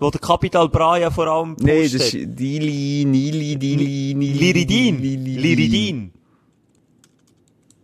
wo 0.00 0.08
der 0.10 0.20
Capital 0.20 0.70
Bra 0.70 0.96
ja 0.98 1.10
vor 1.10 1.26
allem 1.26 1.54
Nein, 1.60 1.82
pusht 1.82 1.94
das 1.96 2.14
ist 2.14 2.14
Dili, 2.14 3.04
Nili, 3.06 3.56
Dili, 3.56 4.14
Nili. 4.16 4.38
Liridin. 4.38 5.02
Liridin. 5.36 6.12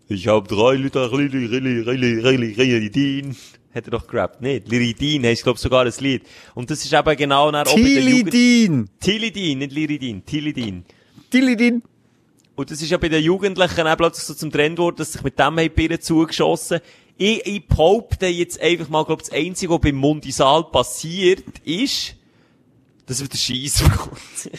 Ich 0.08 0.26
hab 0.26 0.48
drei 0.48 0.76
Liter 0.76 1.10
Liridin. 1.14 3.36
Hat 3.74 3.86
er 3.86 3.90
doch 3.90 4.06
gerappt, 4.06 4.40
nicht? 4.40 4.68
Liridin 4.68 5.24
heisst, 5.24 5.42
glaub 5.42 5.58
sogar 5.58 5.84
ein 5.84 5.92
Lied. 5.98 6.22
Und 6.54 6.70
das 6.70 6.84
ist 6.84 6.92
eben 6.92 7.16
genau 7.16 7.50
nach 7.50 7.66
oben 7.66 7.82
der 7.82 8.02
Jugend... 8.02 8.30
Tilidin. 8.30 8.90
Tilidin, 9.00 9.58
nicht 9.58 9.72
Liridin. 9.72 10.24
Tilidin. 10.24 10.84
Tilidin. 11.28 11.82
Und 12.54 12.70
das 12.70 12.80
ist 12.80 12.90
ja 12.90 12.98
bei 12.98 13.08
den 13.08 13.22
Jugendlichen 13.22 13.86
auch 13.86 13.96
plötzlich 13.96 14.24
so 14.24 14.34
zum 14.34 14.52
Trend 14.52 14.76
geworden, 14.76 14.96
dass 14.96 15.12
sich 15.12 15.22
mit 15.22 15.36
dem 15.38 15.44
haben 15.44 15.70
Birnen 15.70 16.00
zugeschossen. 16.00 16.80
Ich, 17.16 17.44
ich 17.46 17.66
behaupte 17.66 18.26
jetzt 18.26 18.60
einfach 18.60 18.88
mal, 18.88 19.04
glaub, 19.04 19.18
das 19.20 19.32
Einzige, 19.32 19.72
was 19.72 19.80
beim 19.80 19.96
Mundisal 19.96 20.64
passiert, 20.64 21.44
ist, 21.64 22.14
dass 23.06 23.22
wieder 23.22 23.36
Scheiss 23.36 23.82
kommt. 23.96 24.50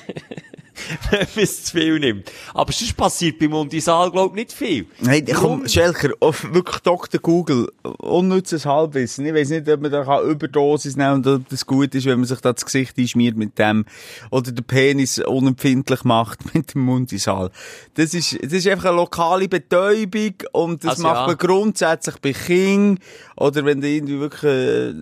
Es 1.36 1.66
zu 1.66 1.78
viel 1.78 2.00
nimmt. 2.00 2.32
Aber 2.54 2.72
sonst 2.72 2.96
passiert 2.96 3.40
beim 3.40 3.52
Mundisal, 3.52 4.12
glaub 4.12 4.36
nicht 4.36 4.52
viel. 4.52 4.88
Nein, 5.00 5.26
komm, 5.34 5.68
Schelker, 5.68 6.12
auf 6.20 6.54
wirklich 6.54 6.80
Dr. 6.80 7.20
Google, 7.20 7.72
unnützes 7.84 8.66
Halbwissen. 8.66 9.26
Ich 9.26 9.34
weiss 9.34 9.50
nicht, 9.50 9.68
ob 9.70 9.82
man 9.82 9.92
da 9.92 10.04
kann 10.04 10.30
Überdosis 10.30 10.96
nehmen 10.96 11.16
und 11.16 11.28
ob 11.28 11.50
das 11.50 11.66
gut 11.66 11.94
ist, 11.96 12.06
wenn 12.06 12.20
man 12.20 12.28
sich 12.28 12.40
da 12.40 12.54
das 12.54 12.66
Gesicht 12.66 12.98
einschmiert 12.98 13.38
mit 13.38 13.58
dem, 13.60 13.86
oder 14.32 14.52
den 14.52 14.64
Penis 14.64 15.20
unempfindlich 15.20 16.04
macht 16.04 16.54
mit 16.54 16.74
dem 16.74 16.82
Mundisal. 16.82 17.52
Das 17.96 18.14
ist, 18.14 18.38
das 18.44 18.54
ist 18.54 18.68
einfach 18.68 18.90
eine 18.90 18.98
lokale 18.98 19.48
Betäubung 19.48 20.36
und 20.52 20.84
das 20.84 20.92
Also 20.92 21.04
macht 21.04 21.22
ja. 21.22 21.28
man 21.28 21.38
grundsätzlich 21.38 22.18
bei 22.18 22.34
Kindern, 22.34 23.00
oder 23.36 23.66
wenn 23.66 23.82
du 23.82 23.88
irgendwie 23.88 24.20
wirklich, 24.20 24.44
äh, 24.44 24.94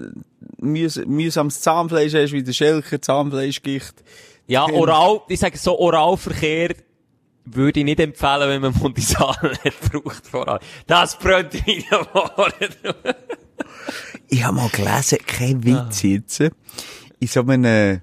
mühs 0.59 1.01
mühsames 1.05 1.61
Zahnfleisch 1.61 2.13
hast, 2.13 2.31
wie 2.31 2.43
der 2.43 2.53
Schelker 2.53 3.01
Zahnfleischgicht. 3.01 4.03
Ja, 4.47 4.65
Kind. 4.65 4.77
Oral, 4.77 5.21
ich 5.27 5.39
sage 5.39 5.57
so, 5.57 5.77
Oralverkehr 5.79 6.75
würde 7.45 7.79
ich 7.79 7.85
nicht 7.85 7.99
empfehlen, 7.99 8.49
wenn 8.49 8.61
man 8.61 8.73
Mundisal 8.81 9.35
nicht 9.63 9.91
braucht 9.91 10.27
voran. 10.27 10.59
Das 10.87 11.17
brennt 11.17 11.53
in 11.55 11.63
den. 11.65 11.83
Ich 14.29 14.43
habe 14.43 14.55
mal 14.55 14.69
gelesen, 14.69 15.19
kein 15.25 15.63
Witz 15.63 16.03
Ah. 16.03 16.07
jetzt, 16.07 16.39
in 16.39 17.27
so 17.27 17.41
einem, 17.41 18.01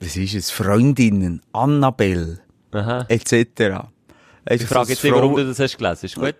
was 0.00 0.16
ist 0.16 0.34
es, 0.34 0.50
Freundinnen, 0.50 1.42
Annabelle, 1.52 2.40
Aha. 2.72 3.06
etc. 3.08 3.88
Ich 4.50 4.64
frage 4.66 4.90
jetzt 4.90 5.02
nicht, 5.04 5.12
warum 5.14 5.34
du 5.36 5.46
das 5.46 5.58
hast 5.58 5.78
gelesen. 5.78 6.06
Ist 6.06 6.14
gut? 6.16 6.34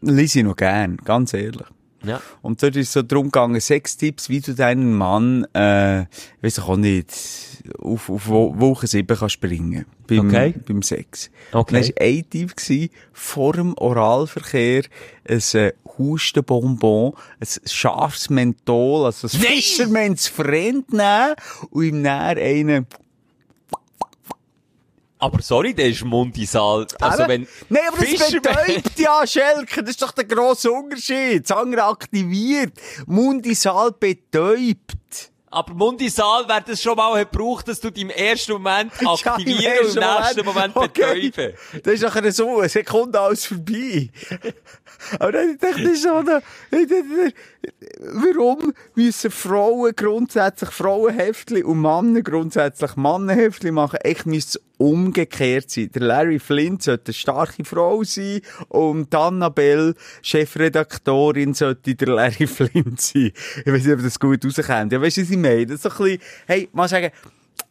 Lese 0.00 0.40
ich 0.40 0.44
noch 0.44 0.56
gern, 0.56 0.96
ganz 0.98 1.32
ehrlich. 1.34 1.66
Ja. 2.04 2.20
Und 2.42 2.62
dort 2.62 2.76
ist 2.76 2.92
so 2.92 3.02
drum 3.02 3.26
gegangen, 3.26 3.60
sechs 3.60 3.96
Tipps, 3.96 4.28
wie 4.28 4.40
du 4.40 4.54
deinen 4.54 4.92
Mann, 4.94 5.44
äh, 5.54 6.06
weiss 6.40 6.58
ich 6.58 6.64
auch 6.64 6.76
nicht, 6.76 7.12
auf, 7.78 8.10
auf 8.10 8.26
Wo- 8.28 8.58
Woche 8.58 8.86
sieben 8.86 9.16
kannst 9.16 9.34
springen. 9.34 9.86
Beim, 10.08 10.28
Okay. 10.28 10.54
beim 10.66 10.82
Sex. 10.82 11.30
Okay. 11.52 11.58
Und 11.58 11.72
dann 11.72 11.94
war 11.94 12.02
ein 12.06 12.30
Tipp, 12.30 12.56
gewesen, 12.56 12.90
vor 13.12 13.52
dem 13.52 13.74
Oralverkehr, 13.78 14.82
ein 15.28 15.42
äh, 15.54 15.72
Hustenbonbon, 15.98 17.12
ein 17.40 17.48
scharfes 17.70 18.30
Menthol, 18.30 19.06
also 19.06 19.28
ein 19.28 20.16
Freund 20.16 20.92
nehmen 20.92 21.34
und 21.70 21.84
ihm 21.84 22.02
näher 22.02 22.36
einen, 22.36 22.86
Aber 25.22 25.40
sorry, 25.40 25.72
der 25.72 25.86
ist 25.88 26.04
Mundisal. 26.04 26.84
Also 27.00 27.28
wenn 27.28 27.46
Nein, 27.68 27.82
aber 27.86 27.98
das 27.98 28.08
Fischerman- 28.08 28.42
betäubt 28.66 28.98
ja, 28.98 29.24
Schelke. 29.24 29.82
Das 29.82 29.90
ist 29.90 30.02
doch 30.02 30.10
der 30.10 30.24
grosse 30.24 30.72
Unterschied. 30.72 31.48
Das 31.48 31.56
andere 31.56 31.84
aktiviert. 31.84 32.72
Mundisal 33.06 33.92
betäubt. 33.92 35.30
Aber 35.54 35.74
Mundisal 35.74 36.48
wäre 36.48 36.64
das 36.66 36.82
schon 36.82 36.96
mal 36.96 37.24
gebraucht, 37.24 37.68
dass 37.68 37.78
du 37.78 37.88
im 37.90 38.08
ersten 38.10 38.52
Moment 38.54 38.90
Ja, 39.00 39.12
aktivieren 39.12 39.74
im 39.82 39.86
und 39.90 39.96
im 39.96 40.02
nächsten 40.02 40.44
Moment 40.46 40.74
Okay. 40.76 41.30
betäuben. 41.30 41.54
Das 41.84 41.92
ist 41.94 42.02
nachher 42.02 42.32
so, 42.32 42.58
eine 42.58 42.68
Sekunde 42.68 43.20
alles 43.20 43.44
vorbei. 43.46 44.08
Aber 45.20 45.30
dann 45.32 45.58
dachte 45.58 45.82
ich 45.82 46.00
so, 46.02 46.22
da- 46.22 46.40
warum 48.00 48.72
müssen 48.94 49.30
Frauen 49.30 49.92
grundsätzlich 49.94 50.70
Frauenheftli 50.70 51.62
und 51.62 51.80
Männer 51.80 52.22
grundsätzlich 52.22 52.96
Mannenheftli 52.96 53.70
machen? 53.72 53.98
Ich 54.04 54.24
müsste 54.24 54.60
umgekehrt 54.82 55.70
sein. 55.70 55.90
Der 55.94 56.02
Larry 56.02 56.38
Flint 56.38 56.82
sollte 56.82 57.10
eine 57.10 57.14
starke 57.14 57.64
Frau 57.64 58.02
sein 58.04 58.40
und 58.68 59.14
Annabelle, 59.14 59.94
Chefredaktorin, 60.22 61.54
sollte 61.54 61.94
der 61.94 62.08
Larry 62.08 62.46
Flint 62.48 63.00
sein. 63.00 63.32
Ich 63.64 63.72
weiß 63.72 63.84
nicht, 63.84 63.94
ob 63.94 64.02
das 64.02 64.18
gut 64.18 64.44
rauskommt. 64.44 64.92
Ja, 64.92 65.00
weißt 65.00 65.18
du, 65.18 65.22
was 65.22 65.30
ich 65.30 65.36
meine? 65.36 65.66
Das 65.66 65.76
ist 65.76 65.82
so 65.82 65.90
ein 65.90 65.96
bisschen, 65.96 66.20
hey, 66.46 66.68
mal 66.72 66.88
sagen, 66.88 67.10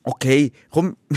okay, 0.03 0.51
komm, 0.69 0.95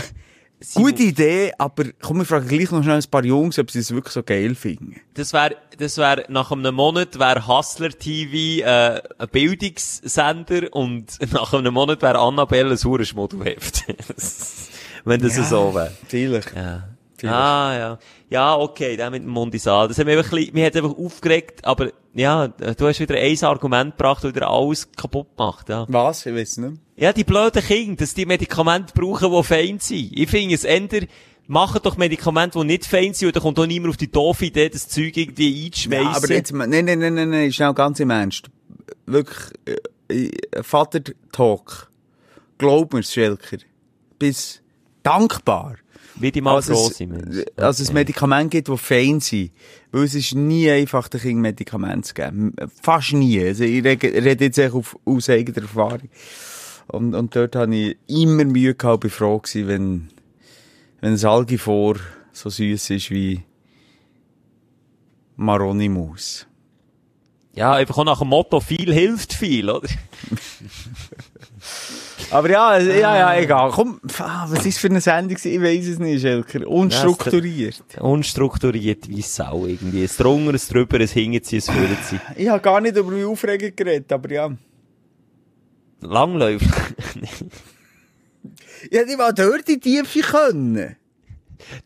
Gute 0.73 1.03
Idee, 1.03 1.51
aber 1.57 1.83
komm, 2.01 2.19
wir 2.19 2.25
fragen 2.25 2.47
gleich 2.47 2.71
noch 2.71 2.81
schnell 2.81 2.97
ein 2.97 3.11
paar 3.11 3.25
Jungs, 3.25 3.59
ob 3.59 3.69
sie 3.69 3.79
es 3.79 3.93
wirklich 3.93 4.13
so 4.13 4.23
geil 4.23 4.55
finden. 4.55 4.95
Das 5.13 5.33
wäre, 5.33 5.57
das 5.77 5.97
wäre, 5.97 6.25
nach 6.29 6.51
einem 6.51 6.73
Monat 6.73 7.19
wäre 7.19 7.45
Hustler 7.45 7.89
TV, 7.89 8.65
äh, 8.65 9.01
ein 9.17 9.27
Bildungssender 9.31 10.73
und 10.73 11.17
nach 11.33 11.53
einem 11.53 11.73
Monat 11.73 12.01
wäre 12.01 12.19
Annabelle 12.19 12.71
ein 12.71 12.77
Hurenschmuddelheft. 12.77 13.83
Wenn 15.05 15.21
das 15.21 15.35
so 15.49 15.73
wäre. 15.73 15.91
Vielleicht. 16.07 16.53
Ja. 16.55 16.89
Ah, 17.23 17.77
ja. 17.77 17.99
Ja, 18.29 18.55
okay, 18.57 18.97
der 18.97 19.09
mit 19.09 19.23
dem 19.23 19.29
Mondisal. 19.29 19.87
Das 19.87 19.97
hat 19.97 20.05
mich 20.05 20.17
einfach, 20.17 20.31
ein 20.33 20.37
bisschen- 20.37 20.53
mich 20.53 20.65
hat 20.65 20.75
einfach 20.75 20.97
aufgeregt, 20.97 21.63
aber, 21.65 21.91
ja, 22.13 22.47
du 22.49 22.87
hast 22.87 22.99
wieder 22.99 23.15
ein 23.15 23.43
Argument 23.43 23.97
gebracht, 23.97 24.23
das 24.23 24.35
wieder 24.35 24.49
alles 24.49 24.91
kaputt 24.91 25.27
macht, 25.37 25.69
ja. 25.69 25.85
Was? 25.87 26.25
Ich 26.25 26.35
weiß 26.35 26.57
nicht. 26.57 26.81
Ja, 26.97 27.13
die 27.13 27.23
blöden 27.23 27.63
Kinder, 27.63 27.95
dass 27.97 28.13
die 28.13 28.25
Medikamente 28.25 28.93
brauchen, 28.93 29.31
die 29.31 29.43
fein 29.43 29.79
sind. 29.79 30.11
Ich 30.13 30.29
finde 30.29 30.55
es 30.55 30.65
änder, 30.65 30.99
machen 31.47 31.79
doch 31.83 31.97
Medikamente, 31.97 32.59
die 32.59 32.65
nicht 32.65 32.85
fein 32.85 33.13
sind, 33.13 33.27
und 33.27 33.35
dann 33.35 33.43
kommt 33.43 33.59
auch 33.59 33.65
niemand 33.65 33.91
auf 33.91 33.97
die 33.97 34.11
doofe 34.11 34.45
Idee, 34.45 34.69
das 34.69 34.87
Zeug 34.89 35.15
irgendwie 35.15 35.65
einzuschmeissen. 35.65 36.05
Ja, 36.11 36.17
aber 36.17 36.29
jetzt, 36.33 36.51
nein, 36.53 36.69
nein, 36.69 36.99
nein, 36.99 37.13
nein, 37.13 37.29
nein, 37.29 37.51
schnell 37.53 37.73
ganz 37.73 37.99
im 37.99 38.09
Ernst. 38.09 38.49
Wirklich, 39.05 39.53
äh, 40.09 40.13
äh, 40.13 40.63
Vater-Talk. 40.63 41.89
Glaub 42.57 42.93
mir's, 42.93 43.11
Schelker. 43.13 43.57
Bis 44.19 44.61
dankbar. 45.05 45.75
Wie 46.17 46.31
die 46.31 46.39
mal 46.39 46.55
Also 46.55 46.73
froh 46.73 46.87
es, 46.87 46.97
sind, 46.97 47.11
Mensch. 47.11 47.45
also 47.57 47.83
es 47.83 47.91
Medikamente 47.91 48.57
gibt, 48.57 48.69
die 48.69 48.77
fein 48.77 49.19
sind. 49.19 49.51
Weil 49.91 50.03
es 50.05 50.15
ist 50.15 50.33
nie 50.33 50.69
einfach, 50.69 51.09
den 51.09 51.19
Kindern 51.19 51.41
Medikamente 51.41 52.07
zu 52.07 52.13
geben. 52.13 52.55
Fast 52.81 53.11
nie. 53.13 53.43
Also 53.43 53.65
ich 53.65 53.83
rede, 53.83 54.45
jetzt 54.45 54.57
echt 54.57 54.73
auf, 54.73 54.97
aus 55.03 55.29
eigener 55.29 55.57
Erfahrung. 55.63 56.09
Und, 56.87 57.15
und 57.15 57.35
dort 57.35 57.55
habe 57.55 57.75
ich 57.75 57.97
immer 58.07 58.45
Mühe 58.45 58.75
gehabt, 58.75 59.01
bin 59.01 59.09
froh 59.09 59.39
gewesen, 59.39 59.67
wenn, 59.67 60.09
wenn 61.01 61.13
ein 61.13 61.25
Algifor 61.25 61.97
so 62.31 62.49
süß 62.49 62.91
ist 62.91 63.11
wie 63.11 63.43
Maroni-Maus. 65.35 66.47
Ja, 67.53 67.73
einfach 67.73 67.97
auch 67.97 68.05
nach 68.05 68.19
dem 68.19 68.29
Motto, 68.29 68.59
viel 68.59 68.93
hilft 68.93 69.33
viel, 69.33 69.69
oder? 69.69 69.87
Aber 72.35 72.49
ja, 72.49 72.77
ja, 72.77 73.15
ja, 73.15 73.37
egal. 73.37 73.71
Komm, 73.71 74.01
ah, 74.19 74.45
was 74.49 74.65
ist 74.65 74.77
für 74.77 74.89
eine 74.89 74.99
Sendung? 74.99 75.37
Ich 75.41 75.61
weiß 75.61 75.87
es 75.87 75.99
nicht, 75.99 76.19
Schelker. 76.19 76.67
Unstrukturiert. 76.67 77.81
Unstrukturiert 77.97 79.07
wie 79.07 79.21
Sau 79.21 79.65
irgendwie. 79.65 80.03
Es 80.03 80.17
drunter, 80.17 80.53
es 80.53 80.67
drüber, 80.67 80.99
es 80.99 81.13
hinterziehen, 81.13 81.59
es 81.59 81.69
führtziehen. 81.69 82.21
Ich 82.35 82.49
habe 82.49 82.59
gar 82.59 82.81
nicht 82.81 82.97
über 82.97 83.09
mich 83.09 83.23
Aufregung 83.23 83.73
geredet, 83.73 84.11
aber 84.11 84.29
ja. 84.29 84.51
Langläuft. 86.01 86.65
Ich 88.91 88.91
hätte 88.91 89.15
mal 89.15 89.33
dort 89.33 89.65
die 89.69 89.79
Tiefe 89.79 90.19
können. 90.19 90.97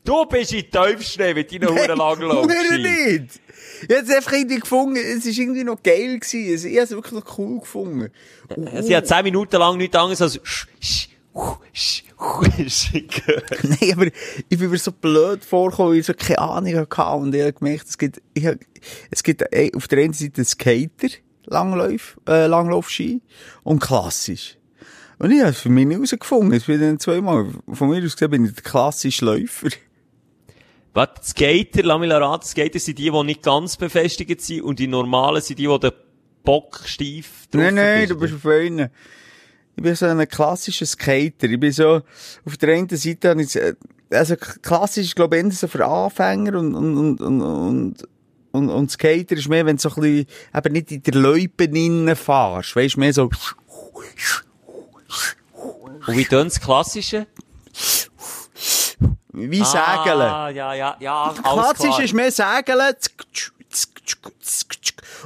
du 0.04 0.26
bist 0.26 0.52
in 0.52 0.70
Teufelsschnee 0.72 1.36
mit 1.36 1.52
deinen 1.52 1.70
Huren 1.70 1.98
Langlauf. 1.98 2.48
Hure 2.48 2.80
nicht. 2.80 3.40
Ich 3.84 3.90
hätte 3.90 4.06
es 4.12 4.16
einfach 4.16 4.34
irgendwie 4.34 4.60
gefunden, 4.60 4.98
es 4.98 5.26
war 5.26 5.32
irgendwie 5.32 5.64
noch 5.64 5.82
geil 5.82 6.20
gewesen. 6.20 6.70
Ich 6.70 6.76
habe 6.76 6.84
es 6.84 6.92
wirklich 6.92 7.14
noch 7.14 7.38
cool 7.38 7.60
gefunden. 7.60 8.12
Sie 8.82 8.96
hat 8.96 9.08
zehn 9.08 9.24
Minuten 9.24 9.58
lang 9.58 9.78
nichts 9.78 9.96
anderes 9.96 10.22
als 10.22 10.40
sch, 10.44 10.68
sch, 10.80 11.10
sch, 11.74 12.04
sch. 12.04 12.04
Nein, 13.64 13.94
aber 13.94 14.08
ich 14.50 14.60
bin 14.60 14.70
mir 14.70 14.78
so 14.78 14.92
blöd 14.92 15.46
vorgekommen, 15.46 15.94
weil 15.94 16.00
ich 16.00 16.06
so 16.06 16.14
keine 16.14 16.40
Ahnung 16.40 16.76
hatte. 16.76 17.18
Und 17.18 17.34
ich 17.34 17.42
habe 17.42 17.54
gemerkt, 17.54 17.88
es 17.88 17.98
gibt, 17.98 18.22
ich 18.34 18.46
hab, 18.46 18.58
es 19.10 19.24
gibt 19.24 19.42
äh, 19.54 19.72
auf 19.74 19.88
der 19.88 20.00
einen 20.00 20.14
Seite 20.14 20.44
Skater, 20.44 21.08
Langlauf, 21.46 22.20
äh, 22.28 22.48
Langlaufski 22.48 23.22
und 23.64 23.80
klassisch. 23.80 24.58
Und 25.18 25.32
ich 25.32 25.40
habe 25.40 25.52
es 25.52 25.60
für 25.60 25.70
mich 25.70 25.86
nicht 25.86 25.98
herausgefunden. 25.98 26.54
Ich 26.54 26.66
bin 26.66 26.80
dann 26.82 27.00
zweimal, 27.00 27.48
von 27.72 27.90
mir 27.90 28.04
aus 28.04 28.14
gesehen, 28.14 28.32
bin 28.32 28.46
ich 28.46 28.54
der 28.54 28.64
klassische 28.64 29.26
Läufer. 29.26 29.70
Was? 30.94 31.10
Die 31.22 31.28
Skater, 31.28 31.84
lass 31.84 32.00
mich 32.00 32.12
raten, 32.12 32.42
die 32.44 32.48
Skater 32.48 32.80
sind 32.80 32.98
die, 33.00 33.12
die 33.12 33.24
nicht 33.24 33.44
ganz 33.44 33.78
befestigt 33.78 34.42
sind 34.42 34.64
und 34.64 34.80
die 34.80 34.88
normalen 34.88 35.42
sind 35.42 35.60
die, 35.60 35.68
die 35.68 35.80
den 35.80 35.92
Bock 36.44 36.82
steif 36.86 37.48
drauf 37.52 37.62
Nein, 37.62 37.76
nein, 37.76 38.08
du 38.08 38.18
verbinden. 38.18 38.20
bist 38.20 38.34
auf 38.34 38.46
einen. 38.52 38.90
Ich 39.76 39.84
bin 39.84 39.96
so 39.96 40.06
ein 40.08 40.28
klassischer 40.28 40.86
Skater. 40.86 41.48
Ich 41.48 41.60
bin 41.60 41.72
so, 41.72 42.02
auf 42.46 42.58
der 42.58 42.74
einen 42.76 42.90
Seite 42.90 43.30
habe 43.30 43.44
ich, 43.44 43.56
äh, 43.56 43.76
also 44.12 44.36
klassisch 44.36 45.06
ist, 45.06 45.16
glaube 45.16 45.38
ich, 45.38 45.44
eher 45.44 45.52
so 45.52 45.68
für 45.68 45.86
Anfänger 45.86 46.58
und, 46.60 46.76
und, 46.76 46.98
und, 46.98 47.22
und, 47.22 47.42
und, 47.42 48.08
und, 48.52 48.70
und 48.70 48.92
Skater 48.92 49.36
ist 49.38 49.48
mehr, 49.48 49.66
wenn 49.66 49.78
du 49.78 49.82
so 49.82 49.90
ein 49.90 50.02
bisschen, 50.02 50.26
eben 50.56 50.74
nicht 50.74 50.92
in 50.92 51.04
der 51.04 51.14
Loipe 51.16 51.66
innen 51.66 52.16
fährst. 52.16 52.76
Weißt 52.76 52.96
du, 52.96 53.00
mehr 53.00 53.14
so, 53.14 53.30
Und 56.08 56.18
wie 56.18 56.26
tun 56.26 56.46
das 56.46 56.60
Klassische? 56.60 57.28
Wie 59.34 59.64
Segeln. 59.64 60.22
Ah, 60.22 60.50
ja, 60.50 60.74
ja, 60.74 60.98
ja, 61.00 61.34
Klassisch 61.42 62.00
ist 62.00 62.14
mehr 62.14 62.32
Segeln. 62.32 62.94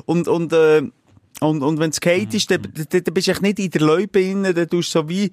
Und, 0.06 0.28
und, 0.28 0.54
äh, 0.54 0.82
und, 1.40 1.62
und 1.64 1.80
wenn 1.80 1.90
es 1.90 1.98
Skate 1.98 2.34
ist, 2.34 2.52
dann, 2.52 2.62
dann, 2.62 3.04
dann 3.04 3.14
bist 3.14 3.28
du 3.28 3.41
nicht 3.41 3.60
in 3.60 3.70
der 3.70 3.82
Loipe 3.82 4.20
drin, 4.20 4.44
dann 4.44 4.70
tust 4.70 4.94
du 4.95 5.00
so 5.00 5.10
wie, 5.10 5.32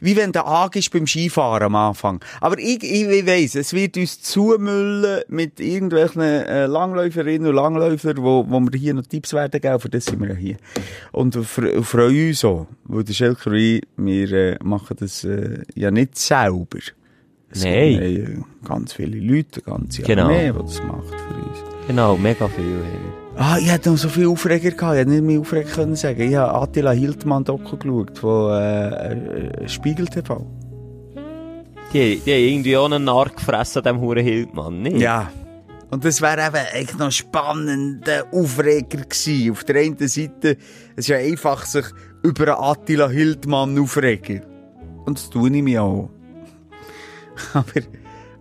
wie 0.00 0.16
wenn 0.16 0.32
du 0.32 0.44
angehst 0.44 0.90
beim 0.92 1.06
Skifahren 1.06 1.62
am 1.64 1.76
Anfang. 1.76 2.20
Aber 2.40 2.58
ich, 2.58 2.82
ich, 2.82 3.06
ich 3.08 3.26
weiss, 3.26 3.54
es 3.54 3.72
wird 3.72 3.96
uns 3.96 4.20
zumüllen 4.22 5.22
mit 5.28 5.60
irgendwelchen 5.60 6.22
äh, 6.22 6.66
Langläuferinnen 6.66 7.48
und 7.48 7.54
Langläufern, 7.54 8.16
wo, 8.18 8.44
wo 8.48 8.60
wir 8.60 8.78
hier 8.78 8.94
noch 8.94 9.06
Tipps 9.06 9.32
werden 9.32 9.60
geben, 9.60 9.80
für 9.80 9.88
das 9.88 10.06
sind 10.06 10.20
wir 10.20 10.30
ja 10.30 10.34
hier. 10.34 10.56
Und 11.12 11.36
fre- 11.36 11.82
freuen 11.82 12.28
uns 12.28 12.44
auch, 12.44 12.66
weil 12.84 13.04
der 13.04 13.12
Schelker 13.12 13.50
und 13.50 13.56
ich, 13.56 13.82
wir 13.96 14.32
äh, 14.32 14.58
machen 14.62 14.96
das 14.98 15.24
äh, 15.24 15.62
ja 15.74 15.90
nicht 15.90 16.16
selber. 16.18 16.78
Nein. 17.54 18.44
ganz 18.66 18.92
viele 18.92 19.18
Leute, 19.18 19.60
ganz 19.62 19.96
Genau. 19.98 20.24
Armee, 20.24 20.52
die 20.52 20.58
das 20.58 20.82
macht 20.82 21.08
für 21.08 21.34
uns. 21.34 21.58
Genau, 21.86 22.16
mega 22.16 22.48
viel. 22.48 22.80
Ah, 23.36 23.58
ich 23.58 23.70
hatte 23.70 23.90
noch 23.90 23.98
so 23.98 24.08
viel 24.08 24.26
Aufreger 24.26 24.70
gehabt. 24.70 24.94
Ich 24.94 25.00
hätte 25.00 25.10
nicht 25.10 25.24
mehr 25.24 25.40
Aufreger 25.40 25.70
können 25.70 25.96
sagen. 25.96 26.20
Ich 26.20 26.36
habe 26.36 26.54
Attila 26.54 26.92
Hildmann 26.92 27.42
Doku 27.42 27.76
geschaut, 27.76 28.18
von, 28.18 28.52
äh, 28.52 29.64
äh, 29.64 29.68
Spiegel 29.68 30.06
TV. 30.06 30.46
Die, 31.92 32.20
die 32.24 32.32
haben 32.32 32.40
irgendwie 32.40 32.76
auch 32.76 32.84
einen 32.84 33.04
Narr 33.04 33.30
gefressen 33.30 33.82
diesem 33.82 34.00
Huren 34.00 34.24
Hildmann, 34.24 34.82
nicht? 34.82 34.98
Ja. 34.98 35.30
Und 35.90 36.04
das 36.04 36.20
wäre 36.20 36.46
eben 36.46 36.66
echt 36.72 36.98
noch 36.98 37.10
spannender 37.10 38.26
Aufreger 38.30 38.98
gewesen. 38.98 39.50
Auf 39.50 39.64
der 39.64 39.76
einen 39.82 39.96
Seite, 39.98 40.56
es 40.94 40.98
ist 40.98 41.08
ja 41.08 41.16
einfach, 41.16 41.64
sich 41.64 41.86
über 42.22 42.56
einen 42.56 42.64
Attila 42.64 43.08
Hildmann 43.08 43.76
aufregen. 43.78 44.42
Und 45.04 45.18
das 45.18 45.30
tue 45.30 45.50
ich 45.50 45.62
mir 45.62 45.82
auch. 45.82 46.10
Aber 47.54 47.80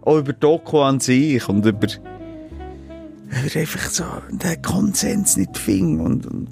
auch 0.01 0.17
über 0.17 0.33
Doku 0.33 0.79
an 0.81 0.99
sich 0.99 1.47
und 1.47 1.65
über, 1.65 1.87
über 1.87 3.59
einfach 3.59 3.89
so 3.89 4.05
den 4.29 4.61
Konsens 4.61 5.37
nicht 5.37 5.57
finden 5.57 5.99
und, 5.99 6.25
und 6.25 6.47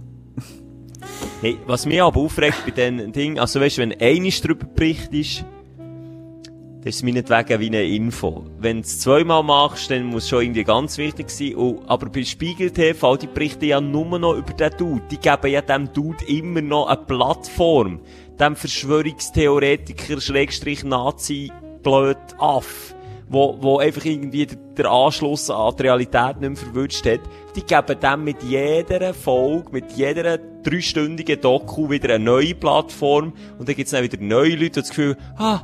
Hey, 1.41 1.57
was 1.67 1.85
mich 1.85 2.01
aber 2.01 2.19
aufregt 2.19 2.63
bei 2.65 2.71
diesen 2.71 3.11
Dingen, 3.11 3.39
also 3.39 3.61
weißt 3.61 3.77
du, 3.77 3.81
wenn 3.81 4.01
einiges 4.01 4.41
drüber 4.41 4.65
berichtest, 4.65 5.45
dann 5.77 6.83
ist 6.83 6.95
es 6.95 7.03
meinetwegen 7.03 7.59
wie 7.59 7.67
eine 7.67 7.83
Info. 7.83 8.45
Wenn 8.59 8.77
du 8.77 8.81
es 8.81 8.99
zweimal 9.01 9.43
machst, 9.43 9.91
dann 9.91 10.05
muss 10.05 10.23
es 10.23 10.29
schon 10.29 10.41
irgendwie 10.41 10.63
ganz 10.63 10.97
wichtig 10.97 11.29
sein. 11.29 11.55
Und, 11.55 11.87
aber 11.87 12.09
bei 12.09 12.23
Spiegel 12.23 12.71
TV, 12.71 13.17
die 13.17 13.27
berichten 13.27 13.65
ja 13.65 13.79
nur 13.79 14.17
noch 14.17 14.35
über 14.35 14.53
den 14.53 14.71
Dude. 14.77 15.03
Die 15.11 15.17
geben 15.17 15.51
ja 15.51 15.61
dem 15.61 15.93
Dude 15.93 16.25
immer 16.25 16.61
noch 16.61 16.87
eine 16.87 16.97
Plattform. 16.97 17.99
Dem 18.39 18.55
Verschwörungstheoretiker, 18.55 20.19
Schrägstrich 20.19 20.83
Nazi, 20.83 21.51
blöd 21.83 22.17
Aff. 22.39 22.93
Wo, 23.29 23.57
wo 23.59 23.79
einfach 23.79 24.05
irgendwie 24.05 24.47
der, 24.77 24.89
Anschluss 24.89 25.49
an 25.49 25.75
die 25.75 25.83
Realität 25.83 26.39
nicht 26.39 26.49
mehr 26.49 26.55
verwünscht 26.55 27.05
hat. 27.05 27.19
Die 27.57 27.61
geben 27.61 27.99
dem 27.99 28.23
mit 28.23 28.41
jeder 28.41 29.13
Folge, 29.13 29.69
mit 29.73 29.91
jeder 29.97 30.37
dreistündigen 30.37 31.41
Doku 31.41 31.89
wieder 31.89 32.15
eine 32.15 32.23
neue 32.23 32.55
Plattform. 32.55 33.33
Und 33.59 33.67
dann 33.67 33.75
gibt's 33.75 33.91
dann 33.91 34.03
wieder 34.03 34.17
neue 34.21 34.51
Leute, 34.51 34.69
die 34.69 34.79
das 34.79 34.89
Gefühl, 34.89 35.17
ah, 35.35 35.59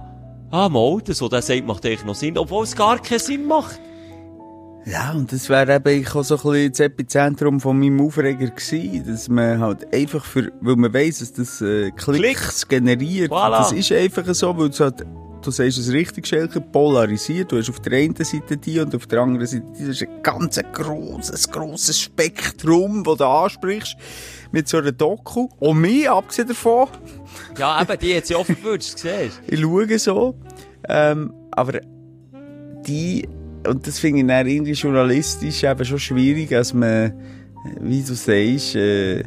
ah, 0.52 0.68
mal, 0.68 0.99
das, 1.06 1.22
was 1.22 1.30
der 1.30 1.41
sagt, 1.41 1.65
macht 1.65 1.85
eigentlich 1.85 2.03
noch 2.03 2.15
Sinn, 2.15 2.38
obwohl 2.38 2.65
es 2.65 2.76
gar 2.76 2.99
keinen 3.02 3.19
Sinn 3.19 3.45
macht. 3.45 3.80
Ja, 4.85 5.14
und 5.14 5.31
das 5.31 5.48
wäre 5.48 5.76
eben 5.76 6.02
ich 6.02 6.14
auch 6.14 6.23
so 6.23 6.35
ein 6.35 6.41
bisschen 6.41 6.72
das 6.72 6.80
Epizentrum 6.81 7.60
von 7.61 7.80
meinem 7.80 8.02
Aufreger 8.02 8.48
gewesen, 8.48 9.06
dass 9.07 9.30
man 9.30 9.60
halt 9.60 9.94
einfach 9.94 10.26
für, 10.26 10.52
weil 10.60 10.76
man 10.76 10.94
weiss, 10.94 11.19
dass 11.19 11.34
das 11.34 11.61
äh, 11.61 11.91
Klicks, 11.91 12.19
Klicks. 12.19 12.68
generiert. 12.68 13.31
Voilà. 13.31 13.60
Das 13.60 13.72
ist 13.72 13.91
einfach 13.94 14.26
so, 14.34 14.57
weil 14.57 14.69
es 14.69 14.80
halt, 14.81 15.06
du 15.44 15.52
sagst 15.52 15.78
es 15.78 15.91
richtig, 15.91 16.28
Schelke, 16.28 16.61
polarisiert. 16.61 17.52
Du 17.52 17.57
hast 17.57 17.70
auf 17.70 17.80
der 17.80 17.99
einen 17.99 18.15
Seite 18.15 18.57
die 18.57 18.80
und 18.80 18.95
auf 18.95 19.06
der 19.07 19.22
anderen 19.22 19.45
Seite 19.45 19.65
die. 19.78 19.86
Das 19.86 20.02
ist 20.02 20.03
ein 20.03 20.24
ganz 20.24 20.60
grosses, 20.72 21.49
grosses 21.49 21.99
Spektrum, 21.99 23.03
das 23.03 23.18
du 23.18 23.26
ansprichst 23.26 23.95
mit 24.52 24.68
so 24.68 24.78
einer 24.78 24.91
Doku. 24.91 25.49
Und 25.60 25.82
mir, 25.82 26.14
abgesehen 26.14 26.48
davon, 26.48 26.88
Ja, 27.57 27.82
eben, 27.82 27.99
die 27.99 28.15
hat 28.15 28.26
sie 28.26 28.36
offen 28.36 28.56
gewünscht, 28.56 28.98
siehst 28.98 29.41
ich 29.48 29.60
schaue 29.60 29.99
so. 29.99 30.36
Ähm, 30.88 31.34
aber 31.52 31.82
die, 32.86 33.28
und 33.68 33.88
das 33.88 33.99
finde 33.99 34.22
ich 34.22 34.28
dann 34.28 34.48
irgendwie 34.48 34.74
journalistisch 34.74 35.64
eben 35.64 35.86
schon 35.86 35.99
schwierig, 35.99 36.49
dass 36.49 36.74
man, 36.74 37.14
wie 37.82 38.02
du 38.02 38.14
sagst, 38.14 38.76
äh, 38.76 39.24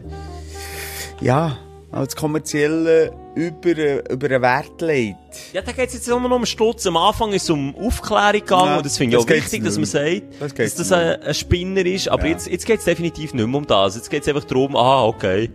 ja, 1.21 1.57
als 1.93 2.15
kommerzielle 2.15 3.13
über, 3.37 3.77
äh, 3.79 4.03
über 4.11 4.27
einen 4.27 4.43
Wert 4.43 4.81
legt. 4.81 5.17
Ja, 5.53 5.63
da 5.63 5.71
geht's 5.73 5.95
jetzt 5.95 6.09
nur 6.09 6.19
noch 6.21 6.31
um 6.35 6.47
Stutz. 6.47 6.87
Am 6.87 6.97
Anfang 6.97 7.33
ist 7.33 7.45
es 7.45 7.51
um 7.51 7.75
Aufklärung 7.77 8.33
gegangen 8.41 8.67
Ja, 8.67 8.77
und 8.79 8.87
das 8.87 8.97
finde 8.97 9.17
ich 9.17 9.25
das 9.25 9.33
auch 9.33 9.37
wichtig, 9.43 9.63
dass 9.65 9.77
man 9.77 9.85
sagt, 9.85 10.23
Das 10.41 10.55
dass 10.55 10.75
das 10.75 10.93
ein, 10.93 11.23
ein 11.23 11.35
Spinner 11.35 11.85
ist. 11.87 12.09
Aber 12.09 12.25
Ja. 12.25 12.31
jetzt, 12.33 12.49
jetzt 12.49 12.67
geht's 12.67 12.85
definitiv 12.85 13.35
nicht 13.35 13.47
mehr 13.47 13.57
um 13.59 13.67
das. 13.67 13.95
Jetzt 13.97 14.11
geht's 14.11 14.27
einfach 14.27 14.45
darum, 14.45 14.75
ah, 14.75 15.05
okay. 15.05 15.51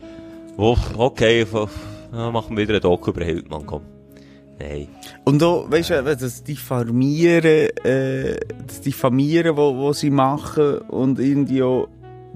Oh, 0.57 0.77
okay, 0.97 1.45
ja, 2.13 2.29
machen 2.31 2.55
wir 2.55 2.63
wieder 2.63 2.73
einen 2.73 2.81
Doku 2.81 3.09
über 3.11 3.23
Hildmann, 3.23 3.65
komm. 3.65 3.81
Nein. 4.59 4.87
Und 5.23 5.41
auch, 5.41 5.71
weißt 5.71 5.89
du, 5.89 6.03
das 6.03 6.43
Diffamieren, 6.43 7.69
äh, 7.83 8.35
das 8.67 8.81
Diffamieren, 8.81 9.57
wo, 9.57 9.75
wo 9.75 9.91
sie 9.93 10.11
machen 10.11 10.77
und 10.89 11.19
irgendwie 11.19 11.63
auch 11.63 11.87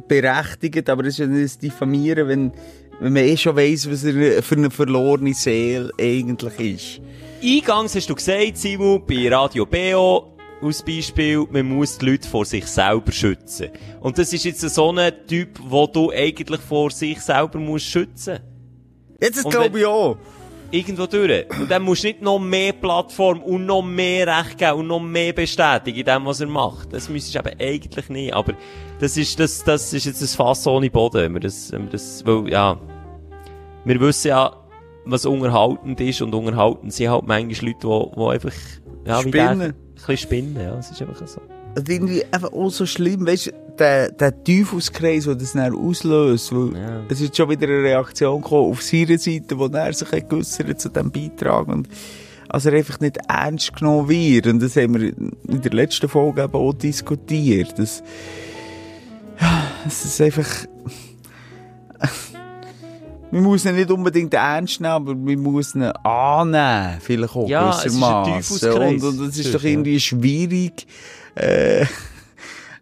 berechtigt, 0.08 0.90
aber 0.90 1.04
es 1.04 1.10
ist 1.10 1.20
ja 1.20 1.28
nicht 1.28 1.44
das 1.46 1.58
Diffamieren, 1.60 2.28
wenn, 2.28 2.52
wenn 3.00 3.14
man 3.14 3.24
eh 3.24 3.38
schon 3.38 3.56
weiss, 3.56 3.90
was 3.90 4.04
er 4.04 4.42
für 4.42 4.56
eine 4.56 4.72
verlorene 4.72 5.34
Seele 5.34 5.92
eigentlich 6.00 6.60
ist. 6.60 7.02
Eingangs 7.44 7.96
hast 7.96 8.10
du 8.10 8.16
gesagt, 8.16 8.58
Simon, 8.58 9.04
bei 9.06 9.30
Radio 9.30 9.66
BO, 9.66 10.36
als 10.62 10.82
Beispiel, 10.82 11.46
man 11.52 11.68
muss 11.68 11.98
die 11.98 12.06
Leute 12.06 12.28
vor 12.28 12.46
sich 12.46 12.66
selber 12.66 13.12
schützen. 13.12 13.70
Und 14.00 14.18
das 14.18 14.34
ist 14.34 14.46
jetzt 14.46 14.62
so 14.62 14.92
ein 14.92 15.14
Typ, 15.28 15.60
wo 15.62 15.86
du 15.86 16.12
eigentlich 16.12 16.62
vor 16.62 16.90
sich 16.92 17.20
selber 17.20 17.60
musst 17.60 17.86
schützen. 17.86 18.40
Jetzt, 19.22 19.50
glaube 19.50 19.80
ich 19.80 19.86
auch. 19.86 20.18
Irgendwo 20.72 21.06
durch. 21.06 21.46
Und 21.60 21.70
dann 21.70 21.84
musst 21.84 22.04
du 22.04 22.08
nicht 22.08 22.22
noch 22.22 22.40
mehr 22.40 22.74
Plattform 22.74 23.42
und 23.44 23.66
noch 23.66 23.82
mehr 23.82 24.28
Recht 24.28 24.58
geben 24.58 24.80
und 24.80 24.88
noch 24.88 25.00
mehr 25.00 25.34
bestätigen 25.34 26.00
in 26.00 26.06
dem, 26.06 26.26
was 26.26 26.42
er 26.42 26.48
macht. 26.48 26.92
Das 26.94 27.10
müsstest 27.10 27.36
du 27.36 27.40
eben 27.50 27.60
eigentlich 27.60 28.10
nicht. 28.10 28.34
Aber 28.34 28.54
das 29.00 29.18
ist, 29.18 29.40
das, 29.40 29.64
das 29.64 29.94
ist 29.94 30.06
jetzt 30.06 30.22
ein 30.22 30.28
Fass 30.28 30.66
ohne 30.68 30.90
Boden, 30.90 31.22
wenn 31.22 31.34
wir 31.34 31.42
das, 31.42 31.72
wenn 31.72 31.84
wir 31.84 31.92
das, 31.92 32.26
weil, 32.26 32.50
ja. 32.50 32.80
Wir 33.86 34.00
wissen 34.00 34.30
ja, 34.30 34.56
was 35.06 35.26
unterhaltend 35.26 36.02
ist 36.02 36.22
und 36.22 36.34
unterhaltend 36.34 36.92
sind 36.92 37.10
halt 37.10 37.28
manchmal 37.28 37.72
Leute, 37.72 37.88
die, 37.88 38.16
die 38.16 38.28
einfach, 38.28 38.54
ja, 39.06 39.24
wie 39.24 39.32
der, 39.32 39.48
Spinnen. 39.48 39.62
ein 39.62 39.76
bisschen 39.94 40.18
spinnen, 40.18 40.56
ja. 40.62 40.78
Es 40.78 40.92
ist 40.92 41.02
einfach 41.02 41.28
so. 41.28 41.42
Und 41.78 41.90
irgendwie 41.90 42.24
einfach 42.32 42.54
auch 42.54 42.70
so 42.70 42.86
schlimm, 42.86 43.28
weißt 43.28 43.48
du, 43.48 43.52
der, 43.80 44.12
der 44.12 44.44
Teufelskreis, 44.44 45.26
der 45.26 45.36
das 45.36 45.54
dann 45.54 45.76
auslöst, 45.76 46.52
weil 46.54 46.74
Ja. 46.78 47.02
es 47.10 47.22
ist 47.22 47.36
schon 47.36 47.50
wieder 47.50 47.68
eine 47.68 47.84
Reaktion 47.84 48.42
gekommen 48.42 48.72
auf 48.72 48.82
seiner 48.82 49.18
Seite, 49.18 49.58
wo 49.58 49.68
er 49.68 49.94
sich 49.94 50.10
geäussert 50.10 50.80
zu 50.80 50.90
diesem 50.90 51.12
Beitrag 51.12 51.68
und 51.68 51.88
also 52.50 52.70
er 52.70 52.78
einfach 52.78 53.00
nicht 53.00 53.18
ernst 53.28 53.76
genommen 53.76 54.08
wird. 54.08 54.48
Und 54.48 54.62
das 54.62 54.76
haben 54.78 55.00
wir 55.02 55.10
in 55.18 55.62
der 55.62 55.74
letzten 55.74 56.08
Folge 56.08 56.44
eben 56.44 56.54
auch 56.54 56.74
diskutiert. 56.74 57.74
Das, 57.78 58.02
ja, 59.42 59.64
es 59.86 60.06
ist 60.06 60.22
einfach, 60.22 60.48
man 63.32 63.44
muss 63.44 63.66
ihn 63.66 63.76
nicht 63.76 63.92
unbedingt 63.92 64.34
ernst 64.34 64.80
nehmen, 64.80 64.94
aber 64.94 65.16
man 65.16 65.40
muss 65.40 65.76
ihn 65.76 65.84
annehmen, 65.84 67.00
vielleicht 67.02 67.36
auch 67.36 67.50
Ja, 67.50 67.72
es 67.72 67.86
ist 67.88 68.02
ein 68.02 68.24
gewissermaßen. 68.26 68.72
Und, 69.04 69.20
und 69.20 69.30
es 69.30 69.38
ist 69.40 69.54
doch 69.54 69.64
irgendwie 69.64 70.00
schwierig, 70.00 70.88
äh, 71.36 71.86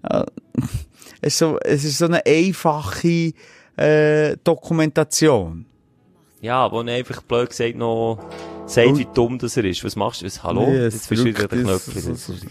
es, 1.24 1.34
ist 1.34 1.38
so, 1.40 1.58
es 1.64 1.84
ist 1.84 1.98
so 1.98 2.06
eine 2.06 2.26
einfache 2.26 3.34
äh, 3.78 4.38
Dokumentation. 4.44 5.66
Ja, 6.42 6.72
wo 6.72 6.82
er 6.82 6.96
einfach 6.96 7.22
blöd 7.24 7.50
gesagt 7.50 7.76
noch 7.76 8.20
sagt, 8.66 8.98
wie 8.98 9.08
dumm 9.14 9.38
das 9.40 9.56
er 9.58 9.66
ist. 9.66 9.84
Was 9.84 9.96
machst 9.96 10.22
du? 10.22 10.26
Was, 10.26 10.44
hallo? 10.44 10.68
Nee, 10.70 10.84
Jetzt 10.84 10.96
es 10.96 11.08
bist 11.08 11.22
du 11.22 11.26
wieder 11.26 11.48
das- 11.48 11.60
Knöpfchen. 11.60 11.94
das- 11.96 12.06
Das 12.28 12.30
ist- 12.30 12.46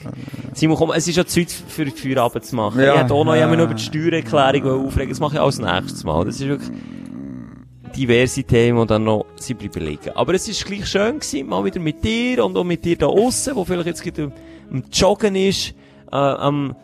Simon, 0.55 0.77
komm, 0.77 0.90
es 0.93 1.07
ist 1.09 1.16
ja 1.16 1.27
Zeit 1.27 1.51
für 1.51 1.86
Feierabend 1.86 2.44
zu 2.44 2.57
machen. 2.57 2.81
Ja, 2.81 2.94
ich 2.94 3.01
hätte 3.01 3.15
auch 3.15 3.24
noch 3.24 3.35
ja. 3.35 3.40
jemand 3.40 3.62
über 3.62 3.74
die 3.74 3.82
Steuererklärung 3.82 4.86
aufregen 4.86 5.11
Das 5.11 5.20
mache 5.20 5.36
ich 5.36 5.40
als 5.40 5.59
nächstes 5.59 6.05
Mal. 6.05 6.24
Das 6.24 6.36
ist 6.40 6.47
wirklich 6.49 6.70
diverse 7.97 8.43
Themen, 8.44 8.81
die 8.81 8.86
dann 8.86 9.05
noch 9.05 9.27
sie 9.36 9.55
bleiben 9.55 9.85
liegen. 9.85 10.11
Aber 10.15 10.32
es 10.35 10.49
ist 10.49 10.65
gleich 10.65 10.86
schön 10.86 11.19
gewesen, 11.19 11.47
mal 11.49 11.65
wieder 11.65 11.81
mit 11.81 12.03
dir 12.03 12.44
und 12.44 12.57
auch 12.57 12.65
mit 12.65 12.85
dir 12.85 12.97
da 12.97 13.07
aussen, 13.07 13.55
wo 13.57 13.65
vielleicht 13.65 13.86
jetzt 13.86 14.03
gerade 14.03 14.24
am, 14.24 14.32
am 14.70 14.85
Joggen 14.90 15.35
ist, 15.36 15.74
äh, 16.11 16.16
am, 16.16 16.74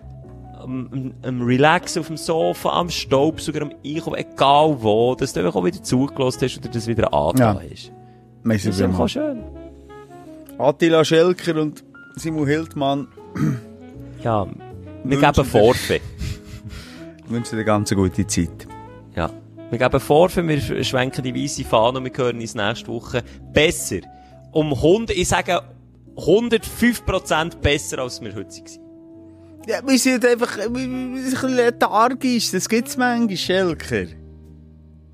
am, 0.61 0.89
am, 0.93 1.15
am 1.23 1.43
Relaxen 1.43 2.01
auf 2.01 2.07
dem 2.09 2.17
Sofa, 2.17 2.71
am 2.71 2.91
Staubsauger, 2.91 3.63
am 3.63 3.73
Einkaufen, 3.85 4.17
egal 4.17 4.77
wo, 4.81 5.15
dass 5.15 5.33
du 5.33 5.41
einfach 5.41 5.55
auch 5.57 5.65
wieder 5.65 5.83
zugelassen 5.83 6.41
hast 6.43 6.59
oder 6.59 6.69
das 6.69 6.87
wieder 6.87 7.13
angetan 7.13 7.57
Ja. 7.57 7.63
hast. 7.71 7.93
Das 8.45 8.65
ist 8.65 8.81
einfach 8.83 9.09
schön. 9.09 9.43
Attila 10.59 11.05
Schelker 11.05 11.61
und 11.61 11.85
Simon 12.17 12.47
Hildmann 12.47 13.09
Ja, 14.23 14.47
wir 15.05 15.21
geben 15.21 15.45
Vorfe. 15.45 16.01
wünschen 17.29 17.57
dir 17.59 17.65
ganz 17.65 17.93
eine 17.93 18.01
gute 18.01 18.27
Zeit. 18.27 18.67
Ja. 19.15 19.31
Wir 19.71 19.79
geben 19.79 20.01
Vorfe, 20.01 20.47
wir 20.49 20.83
schwenken 20.85 21.23
die 21.23 21.35
weiße 21.35 21.65
Fahne 21.65 21.99
und 21.99 22.05
wir 22.05 22.13
hören 22.25 22.41
uns 22.41 22.55
nächste 22.55 22.89
Woche 22.89 23.23
besser. 23.53 23.99
Um 24.51 24.73
100, 24.73 25.17
ich 25.17 25.29
sage 25.29 25.61
105% 26.17 27.59
besser, 27.59 27.99
als 28.01 28.21
wir 28.21 28.35
heute 28.35 28.49
waren. 28.49 28.88
Ja, 29.69 29.81
wir 29.87 29.99
sind 29.99 30.25
einfach 30.25 30.57
wir- 30.57 30.71
wir 30.73 30.81
sind 30.81 31.05
ein 31.05 31.15
bisschen 31.31 31.55
lethargisch, 31.57 32.51
das 32.53 32.69
gibt's 32.69 32.97
manchmal, 32.97 33.37
Schelker. 33.37 34.07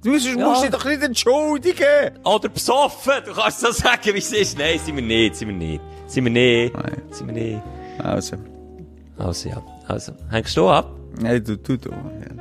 Du 0.03 0.11
musst, 0.11 0.27
Ja. 0.27 0.49
musst 0.49 0.63
dich 0.63 0.71
doch 0.71 0.85
nicht 0.85 1.03
entschuldigen. 1.03 2.19
Oder 2.25 2.49
besoffen, 2.51 3.15
du 3.25 3.33
kannst 3.33 3.61
so 3.61 3.73
sagen, 3.73 4.15
wie 4.15 4.19
es 4.19 4.33
ist. 4.33 4.57
Nein, 4.59 4.79
sind 4.79 4.95
wir 4.97 5.03
nicht, 5.03 5.35
sind 5.37 5.49
wir 5.49 5.57
nicht. 5.57 5.81
Sind 6.07 6.25
wir 6.25 6.31
nicht, 6.33 6.75
Nein. 6.75 7.03
sind 7.11 7.27
wir 7.27 7.35
nicht. 7.35 7.63
Also, 7.99 8.37
Also 9.19 9.49
ja, 9.49 9.63
also, 9.89 10.13
hängst 10.31 10.57
du 10.57 10.69
ab? 10.69 10.91
nein, 11.21 11.43
du, 11.43 11.57
du, 11.57 11.77
du. 11.79 11.91
Ja. 11.91 11.97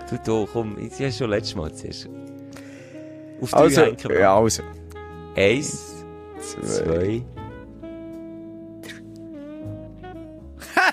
Du, 0.10 0.18
du, 0.26 0.48
komm, 0.52 0.76
ich 0.80 1.00
hast 1.06 1.18
schon 1.18 1.30
letztes 1.32 1.56
Mal 1.56 1.74
zuerst. 1.74 2.10
Auf 3.42 3.52
drei 3.52 3.58
Also, 3.60 3.82
hängen 3.82 3.98
ja, 4.20 4.36
also. 4.38 4.62
Eins, 5.36 5.94
zwei. 6.40 7.24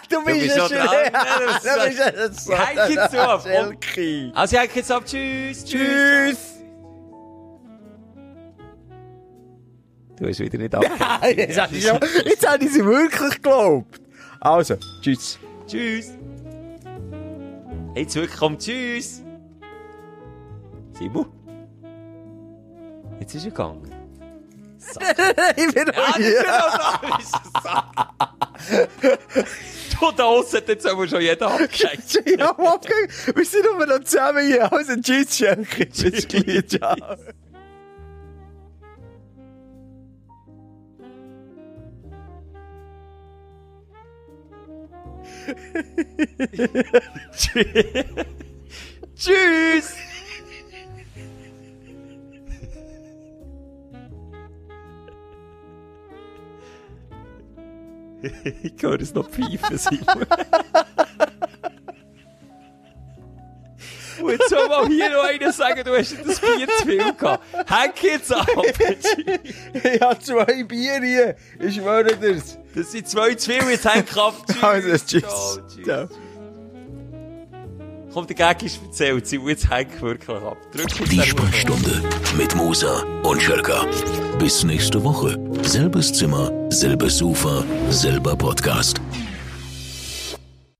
Du 0.08 0.24
bist 0.24 0.40
bist 0.40 0.56
schon 0.58 0.68
dran. 0.68 0.88
Schelker. 0.88 1.12
Ja, 1.12 1.38
Du 1.38 1.46
bist 1.46 2.44
so- 2.44 2.52
jetzt. 2.52 3.42
Schelke. 3.42 4.32
Also, 4.34 4.56
ich 4.56 4.74
jetzt 4.76 4.92
ab. 4.92 5.04
Tschüss, 5.06 5.64
tschüss. 5.64 6.38
Du 10.16 10.28
hast 10.28 10.38
wieder 10.40 10.58
nicht 10.58 10.74
ab. 10.74 10.84
Jetzt 11.36 11.58
habe 11.60 11.74
ich, 11.76 11.86
schon- 11.86 11.98
jetzt 12.24 12.46
habe 12.48 12.64
ich 12.64 12.72
sie 12.72 12.84
wirklich 12.84 13.30
geglaubt. 13.36 14.00
Also, 14.40 14.76
tschüss. 15.02 15.38
Tschüss. 15.66 16.12
Jetzt 17.94 18.14
wirklich 18.14 18.36
komm, 18.38 18.58
tschüss. 18.58 19.22
Simon? 20.98 21.26
Jetzt 23.18 23.34
ist 23.34 23.44
er 23.44 23.50
gegangen. 23.50 23.90
Ich 25.56 25.74
bin 25.74 25.86
Ja, 25.86 25.92
noch 25.92 26.16
das 26.16 26.18
ist 26.18 26.26
hier. 26.26 26.42
ja 26.42 27.00
noch 27.08 27.20
so. 29.00 29.08
Du, 30.00 30.10
da 30.16 30.24
aussen 30.24 30.56
hat 30.58 30.68
jetzt 30.68 30.86
aber 30.86 31.06
schon 31.06 31.20
jeder 31.20 31.50
abgeschickt. 31.50 32.22
Ja, 32.38 32.50
okay. 32.58 33.08
Wir 33.34 33.44
sind 33.44 33.64
nur 33.64 33.86
noch 33.86 34.02
zusammen 34.04 34.46
hier. 34.46 34.72
Also, 34.72 34.96
tschüss, 35.00 35.36
Schelke. 35.36 35.86
Bis 35.86 36.26
gleich. 36.28 36.66
Ciao. 36.68 36.96
Tschüss. 49.16 49.94
ich 58.62 58.74
höre 58.80 59.00
es 59.00 59.14
noch 59.14 59.28
pfeifen, 59.28 59.78
Simon. 59.78 60.26
Und 64.22 64.32
jetzt 64.32 64.50
soll 64.50 64.68
mal 64.68 64.86
hier 64.86 65.10
noch 65.10 65.24
einer 65.24 65.52
sagen, 65.52 65.82
du 65.82 65.96
hast 65.96 66.14
das 66.26 66.40
Bier 66.40 66.68
zu 66.78 66.86
viel 66.86 67.14
gehabt. 67.14 67.42
Häng 67.70 67.92
jetzt 68.02 68.34
ab. 68.34 68.46
Ich 69.82 70.00
habe 70.00 70.18
zwei 70.18 70.64
Bier 70.64 71.00
hier. 71.02 71.36
Ich 71.58 71.76
schwöre 71.76 72.16
dir's. 72.16 72.58
Das 72.74 72.92
sind 72.92 73.08
zwei 73.08 73.34
zu 73.34 73.50
viel, 73.50 73.70
jetzt 73.70 73.86
häng 73.86 74.04
ab. 74.18 74.34
Tschüss. 74.46 74.62
Also, 74.62 74.88
tschüss. 75.06 75.22
Ciao, 75.22 75.58
tschüss. 75.68 75.84
Ciao. 75.84 76.08
Komm, 78.12 78.26
der 78.26 78.34
Gag 78.34 78.62
ist 78.64 78.82
erzählt, 78.82 79.24
Simon, 79.26 79.50
jetzt 79.50 79.70
häng 79.70 79.86
wirklich 80.00 80.28
ab. 80.28 80.56
Drück 80.72 80.88
Die 81.08 81.22
Sprechstunde 81.22 82.02
mit 82.36 82.56
Musa 82.56 83.04
und 83.22 83.40
Schelka. 83.40 83.86
Bis 84.36 84.64
nächste 84.64 85.02
Woche. 85.04 85.38
Selbes 85.62 86.12
Zimmer, 86.12 86.50
selbes 86.70 87.18
Sofa, 87.18 87.62
selber 87.90 88.34
Podcast. 88.34 89.00